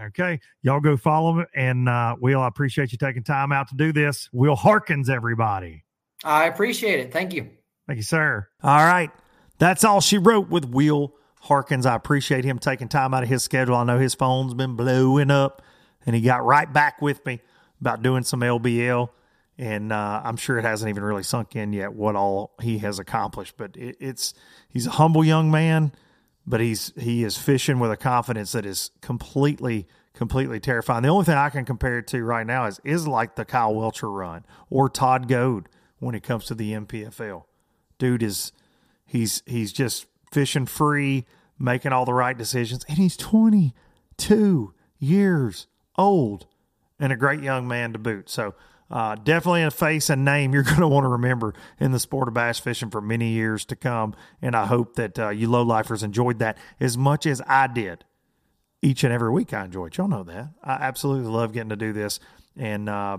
Okay. 0.00 0.40
Y'all 0.62 0.80
go 0.80 0.96
follow 0.96 1.40
him. 1.40 1.46
And 1.54 1.88
uh, 1.88 2.16
Will, 2.20 2.40
I 2.40 2.48
appreciate 2.48 2.92
you 2.92 2.98
taking 2.98 3.22
time 3.22 3.52
out 3.52 3.68
to 3.68 3.74
do 3.74 3.92
this. 3.92 4.28
Will 4.32 4.56
Harkins, 4.56 5.10
everybody. 5.10 5.84
I 6.24 6.46
appreciate 6.46 7.00
it. 7.00 7.12
Thank 7.12 7.32
you. 7.32 7.50
Thank 7.86 7.98
you, 7.98 8.02
sir. 8.02 8.48
All 8.62 8.86
right. 8.86 9.10
That's 9.58 9.84
all 9.84 10.00
she 10.00 10.18
wrote 10.18 10.48
with 10.48 10.64
Will 10.64 11.14
Harkins. 11.40 11.84
I 11.84 11.94
appreciate 11.94 12.44
him 12.44 12.58
taking 12.58 12.88
time 12.88 13.12
out 13.12 13.22
of 13.22 13.28
his 13.28 13.42
schedule. 13.42 13.76
I 13.76 13.84
know 13.84 13.98
his 13.98 14.14
phone's 14.14 14.54
been 14.54 14.76
blowing 14.76 15.30
up, 15.30 15.62
and 16.06 16.16
he 16.16 16.22
got 16.22 16.44
right 16.44 16.72
back 16.72 17.02
with 17.02 17.24
me 17.26 17.40
about 17.82 18.00
doing 18.00 18.22
some 18.22 18.40
LBL. 18.40 19.10
And 19.58 19.92
uh, 19.92 20.22
I'm 20.24 20.36
sure 20.36 20.56
it 20.56 20.64
hasn't 20.64 20.88
even 20.88 21.02
really 21.02 21.24
sunk 21.24 21.54
in 21.56 21.72
yet 21.72 21.92
what 21.92 22.16
all 22.16 22.54
he 22.62 22.78
has 22.78 22.98
accomplished. 22.98 23.56
But 23.58 23.76
it, 23.76 23.96
it's 24.00 24.32
he's 24.68 24.86
a 24.86 24.92
humble 24.92 25.24
young 25.24 25.50
man, 25.50 25.92
but 26.46 26.60
he's 26.60 26.92
he 26.96 27.22
is 27.22 27.36
fishing 27.36 27.78
with 27.78 27.90
a 27.90 27.96
confidence 27.96 28.52
that 28.52 28.64
is 28.64 28.92
completely 29.02 29.86
completely 30.14 30.58
terrifying. 30.58 31.02
The 31.02 31.08
only 31.08 31.24
thing 31.24 31.36
I 31.36 31.50
can 31.50 31.64
compare 31.64 31.98
it 31.98 32.06
to 32.08 32.24
right 32.24 32.46
now 32.46 32.64
is 32.66 32.80
is 32.82 33.06
like 33.06 33.34
the 33.34 33.44
Kyle 33.44 33.74
Welcher 33.74 34.10
run 34.10 34.46
or 34.70 34.88
Todd 34.88 35.28
Goad 35.28 35.68
when 35.98 36.14
it 36.14 36.22
comes 36.22 36.46
to 36.46 36.54
the 36.54 36.72
NPFL. 36.72 37.44
Dude 37.98 38.22
is 38.22 38.52
he's 39.04 39.42
he's 39.44 39.72
just 39.72 40.06
fishing 40.32 40.66
free, 40.66 41.26
making 41.58 41.92
all 41.92 42.06
the 42.06 42.14
right 42.14 42.38
decisions, 42.38 42.84
and 42.88 42.96
he's 42.96 43.16
22 43.18 44.72
years 44.98 45.66
old 45.98 46.46
and 47.02 47.12
a 47.12 47.16
great 47.16 47.42
young 47.42 47.66
man 47.66 47.92
to 47.92 47.98
boot. 47.98 48.30
So 48.30 48.54
uh, 48.88 49.16
definitely 49.16 49.64
a 49.64 49.72
face 49.72 50.08
and 50.08 50.24
name 50.24 50.54
you're 50.54 50.62
going 50.62 50.80
to 50.80 50.88
want 50.88 51.04
to 51.04 51.08
remember 51.08 51.52
in 51.80 51.90
the 51.90 51.98
sport 51.98 52.28
of 52.28 52.34
bass 52.34 52.60
fishing 52.60 52.90
for 52.90 53.00
many 53.00 53.30
years 53.30 53.64
to 53.66 53.76
come. 53.76 54.14
And 54.40 54.54
I 54.54 54.66
hope 54.66 54.94
that 54.94 55.18
uh, 55.18 55.28
you 55.30 55.50
low 55.50 55.62
lifers 55.62 56.04
enjoyed 56.04 56.38
that 56.38 56.56
as 56.78 56.96
much 56.96 57.26
as 57.26 57.42
I 57.48 57.66
did 57.66 58.04
each 58.82 59.02
and 59.02 59.12
every 59.12 59.32
week. 59.32 59.52
I 59.52 59.64
enjoy 59.64 59.86
it. 59.86 59.96
Y'all 59.96 60.06
know 60.06 60.22
that. 60.22 60.50
I 60.62 60.74
absolutely 60.74 61.28
love 61.28 61.52
getting 61.52 61.70
to 61.70 61.76
do 61.76 61.92
this. 61.92 62.20
And 62.56 62.88
uh, 62.88 63.18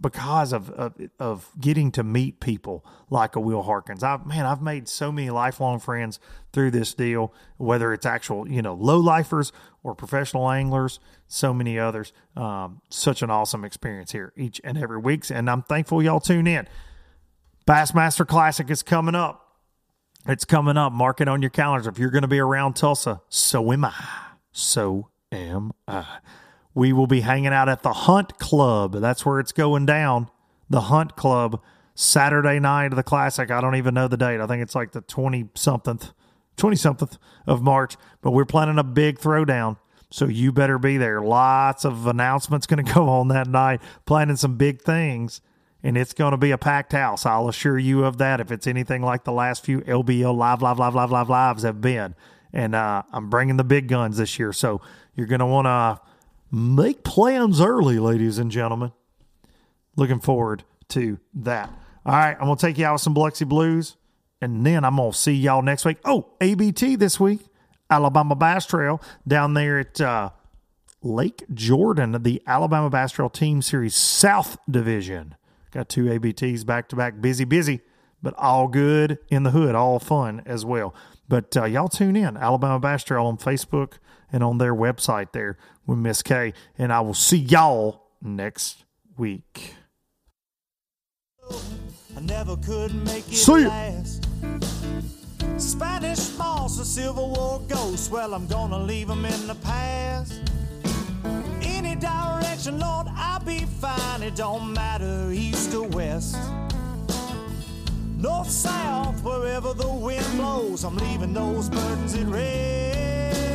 because 0.00 0.52
of, 0.52 0.70
of 0.70 0.94
of 1.18 1.50
getting 1.60 1.90
to 1.92 2.02
meet 2.02 2.40
people 2.40 2.84
like 3.10 3.36
a 3.36 3.40
Will 3.40 3.62
Harkins. 3.62 4.02
I 4.02 4.18
man, 4.24 4.46
I've 4.46 4.62
made 4.62 4.88
so 4.88 5.10
many 5.10 5.30
lifelong 5.30 5.80
friends 5.80 6.20
through 6.52 6.70
this 6.70 6.94
deal, 6.94 7.32
whether 7.56 7.92
it's 7.92 8.06
actual 8.06 8.48
you 8.48 8.62
know 8.62 8.74
low 8.74 8.98
lifers 8.98 9.52
or 9.82 9.94
professional 9.94 10.50
anglers, 10.50 11.00
so 11.26 11.52
many 11.52 11.78
others. 11.78 12.12
Um, 12.36 12.80
such 12.90 13.22
an 13.22 13.30
awesome 13.30 13.64
experience 13.64 14.12
here 14.12 14.32
each 14.36 14.60
and 14.62 14.78
every 14.78 14.98
week, 14.98 15.30
and 15.30 15.50
I'm 15.50 15.62
thankful 15.62 16.02
y'all 16.02 16.20
tune 16.20 16.46
in. 16.46 16.68
Bassmaster 17.66 18.26
Classic 18.26 18.70
is 18.70 18.82
coming 18.82 19.14
up. 19.14 19.44
It's 20.26 20.44
coming 20.44 20.76
up. 20.76 20.92
Mark 20.92 21.20
it 21.20 21.28
on 21.28 21.42
your 21.42 21.50
calendars. 21.50 21.86
If 21.86 21.98
you're 21.98 22.10
going 22.10 22.22
to 22.22 22.28
be 22.28 22.38
around 22.38 22.76
Tulsa, 22.76 23.20
so 23.28 23.72
am 23.72 23.84
I. 23.84 23.94
So 24.52 25.08
am 25.32 25.72
I. 25.86 26.18
We 26.78 26.92
will 26.92 27.08
be 27.08 27.22
hanging 27.22 27.52
out 27.52 27.68
at 27.68 27.82
the 27.82 27.92
Hunt 27.92 28.38
Club. 28.38 28.92
That's 28.92 29.26
where 29.26 29.40
it's 29.40 29.50
going 29.50 29.84
down. 29.84 30.30
The 30.70 30.82
Hunt 30.82 31.16
Club, 31.16 31.60
Saturday 31.96 32.60
night 32.60 32.92
of 32.92 32.96
the 32.96 33.02
Classic. 33.02 33.50
I 33.50 33.60
don't 33.60 33.74
even 33.74 33.94
know 33.94 34.06
the 34.06 34.16
date. 34.16 34.38
I 34.38 34.46
think 34.46 34.62
it's 34.62 34.76
like 34.76 34.92
the 34.92 35.00
20 35.00 35.48
something, 35.56 35.98
20 36.56 36.76
something 36.76 37.08
of 37.48 37.62
March. 37.62 37.96
But 38.20 38.30
we're 38.30 38.44
planning 38.44 38.78
a 38.78 38.84
big 38.84 39.18
throwdown. 39.18 39.78
So 40.10 40.26
you 40.26 40.52
better 40.52 40.78
be 40.78 40.98
there. 40.98 41.20
Lots 41.20 41.84
of 41.84 42.06
announcements 42.06 42.68
going 42.68 42.86
to 42.86 42.94
go 42.94 43.08
on 43.08 43.26
that 43.26 43.48
night, 43.48 43.82
planning 44.06 44.36
some 44.36 44.56
big 44.56 44.80
things 44.80 45.40
and 45.82 45.96
it's 45.96 46.12
going 46.12 46.30
to 46.30 46.36
be 46.36 46.52
a 46.52 46.58
packed 46.58 46.92
house. 46.92 47.26
I'll 47.26 47.48
assure 47.48 47.78
you 47.78 48.04
of 48.04 48.18
that. 48.18 48.40
If 48.40 48.52
it's 48.52 48.68
anything 48.68 49.02
like 49.02 49.24
the 49.24 49.32
last 49.32 49.64
few 49.64 49.80
LBL 49.80 50.36
live, 50.36 50.62
live, 50.62 50.78
live, 50.78 50.94
live, 50.94 51.10
live, 51.10 51.28
lives 51.28 51.62
have 51.64 51.80
been, 51.80 52.14
and 52.52 52.76
uh, 52.76 53.02
I'm 53.12 53.30
bringing 53.30 53.56
the 53.56 53.64
big 53.64 53.88
guns 53.88 54.16
this 54.16 54.38
year, 54.38 54.52
so 54.52 54.80
you're 55.16 55.26
going 55.26 55.40
to 55.40 55.46
want 55.46 55.66
to 55.66 56.00
make 56.50 57.04
plans 57.04 57.60
early, 57.60 57.98
ladies 57.98 58.38
and 58.38 58.50
gentlemen. 58.50 58.92
Looking 59.96 60.20
forward 60.20 60.64
to 60.90 61.18
that. 61.34 61.70
All 62.06 62.14
right, 62.14 62.36
I'm 62.38 62.46
going 62.46 62.56
to 62.56 62.66
take 62.66 62.78
you 62.78 62.86
out 62.86 62.94
with 62.94 63.02
some 63.02 63.14
Biloxi 63.14 63.44
Blues, 63.44 63.96
and 64.40 64.64
then 64.64 64.84
I'm 64.84 64.96
going 64.96 65.12
to 65.12 65.16
see 65.18 65.32
y'all 65.32 65.62
next 65.62 65.84
week. 65.84 65.98
Oh, 66.04 66.28
ABT 66.40 66.96
this 66.96 67.18
week, 67.20 67.40
Alabama 67.90 68.34
Bass 68.34 68.66
Trail 68.66 69.02
down 69.26 69.54
there 69.54 69.80
at 69.80 70.00
uh, 70.00 70.30
Lake 71.02 71.42
Jordan, 71.52 72.22
the 72.22 72.42
Alabama 72.46 72.90
Bass 72.90 73.12
Trail 73.12 73.28
Team 73.28 73.60
Series 73.60 73.94
South 73.94 74.56
Division. 74.70 75.34
Got 75.72 75.88
two 75.88 76.04
ABTs 76.04 76.64
back 76.64 76.88
to 76.88 76.96
back, 76.96 77.20
busy, 77.20 77.44
busy, 77.44 77.80
but 78.22 78.34
all 78.38 78.68
good 78.68 79.18
in 79.28 79.42
the 79.42 79.50
hood, 79.50 79.74
all 79.74 79.98
fun 79.98 80.42
as 80.46 80.64
well. 80.64 80.94
But 81.28 81.56
uh, 81.56 81.64
y'all 81.64 81.88
tune 81.88 82.16
in, 82.16 82.36
Alabama 82.36 82.80
Bass 82.80 83.04
Trail 83.04 83.26
on 83.26 83.36
Facebook 83.36 83.94
and 84.32 84.42
on 84.42 84.58
their 84.58 84.74
website 84.74 85.32
there 85.32 85.58
with 85.86 85.98
Miss 85.98 86.22
K. 86.22 86.52
And 86.76 86.92
I 86.92 87.00
will 87.00 87.14
see 87.14 87.38
y'all 87.38 88.02
next 88.22 88.84
week. 89.16 89.74
I 91.50 92.20
never 92.20 92.56
could 92.56 92.94
make 93.04 93.30
it 93.30 93.36
See 93.36 93.62
ya. 93.62 93.68
last. 93.68 94.24
Spanish 95.56 96.36
moss, 96.36 96.78
a 96.78 96.84
Civil 96.84 97.30
War 97.30 97.60
ghost. 97.68 98.10
Well, 98.10 98.34
I'm 98.34 98.46
gonna 98.46 98.78
leave 98.78 99.10
'em 99.10 99.24
in 99.24 99.46
the 99.46 99.54
past. 99.56 100.40
Any 101.62 101.94
direction, 101.96 102.78
Lord, 102.78 103.08
I'll 103.16 103.40
be 103.40 103.64
fine. 103.80 104.22
It 104.22 104.36
don't 104.36 104.72
matter, 104.72 105.30
east 105.32 105.74
or 105.74 105.86
west. 105.88 106.36
North, 108.16 108.50
south, 108.50 109.22
wherever 109.22 109.72
the 109.74 109.88
wind 109.88 110.26
blows, 110.36 110.84
I'm 110.84 110.96
leaving 110.96 111.32
those 111.32 111.68
burdens 111.70 112.14
at 112.14 112.26
rest. 112.26 113.47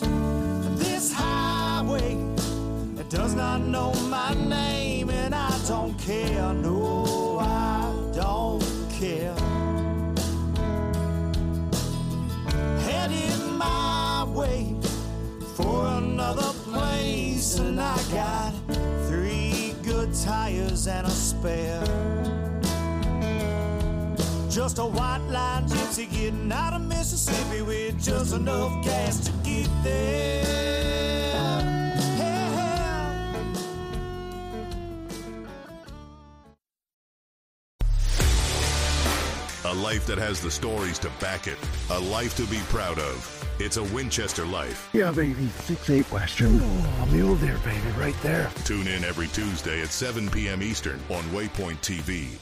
This 0.00 1.12
highway, 1.12 2.16
it 2.98 3.08
does 3.10 3.34
not 3.34 3.60
know 3.60 3.92
my 4.08 4.34
name, 4.34 5.10
and 5.10 5.34
I 5.34 5.58
don't 5.68 5.98
care. 5.98 6.52
No, 6.54 7.38
I 7.40 7.92
don't 8.14 8.64
care. 8.90 9.34
Heading 12.80 13.56
my 13.56 14.24
way 14.34 14.74
for 15.56 15.86
another 15.86 16.52
place, 16.70 17.58
and 17.58 17.80
I 17.80 17.96
got 18.12 18.52
three 19.08 19.74
good 19.82 20.14
tires 20.14 20.86
and 20.86 21.06
a 21.06 21.10
spare. 21.10 22.41
Just 24.52 24.78
a 24.78 24.84
white 24.84 25.26
line 25.30 25.66
gypsy 25.66 26.12
getting 26.12 26.52
out 26.52 26.74
of 26.74 26.82
Mississippi 26.82 27.62
with 27.62 28.04
just 28.04 28.34
enough 28.34 28.84
gas 28.84 29.18
to 29.20 29.32
get 29.48 29.66
there. 29.82 30.44
A 39.64 39.74
life 39.74 40.04
that 40.04 40.18
has 40.18 40.42
the 40.42 40.50
stories 40.50 40.98
to 40.98 41.10
back 41.18 41.46
it. 41.46 41.56
A 41.88 41.98
life 41.98 42.36
to 42.36 42.44
be 42.44 42.58
proud 42.68 42.98
of. 42.98 43.46
It's 43.58 43.78
a 43.78 43.84
Winchester 43.84 44.44
life. 44.44 44.90
Yeah, 44.92 45.12
baby. 45.12 45.48
Six 45.60 45.88
eight 45.88 46.12
Western. 46.12 46.60
Oh, 46.62 47.08
mule 47.10 47.36
deer, 47.36 47.56
baby, 47.64 47.88
right 47.96 48.20
there. 48.20 48.50
Tune 48.66 48.86
in 48.86 49.02
every 49.02 49.28
Tuesday 49.28 49.80
at 49.80 49.88
7 49.88 50.28
p.m. 50.28 50.62
Eastern 50.62 51.00
on 51.08 51.22
Waypoint 51.30 51.78
TV. 51.80 52.38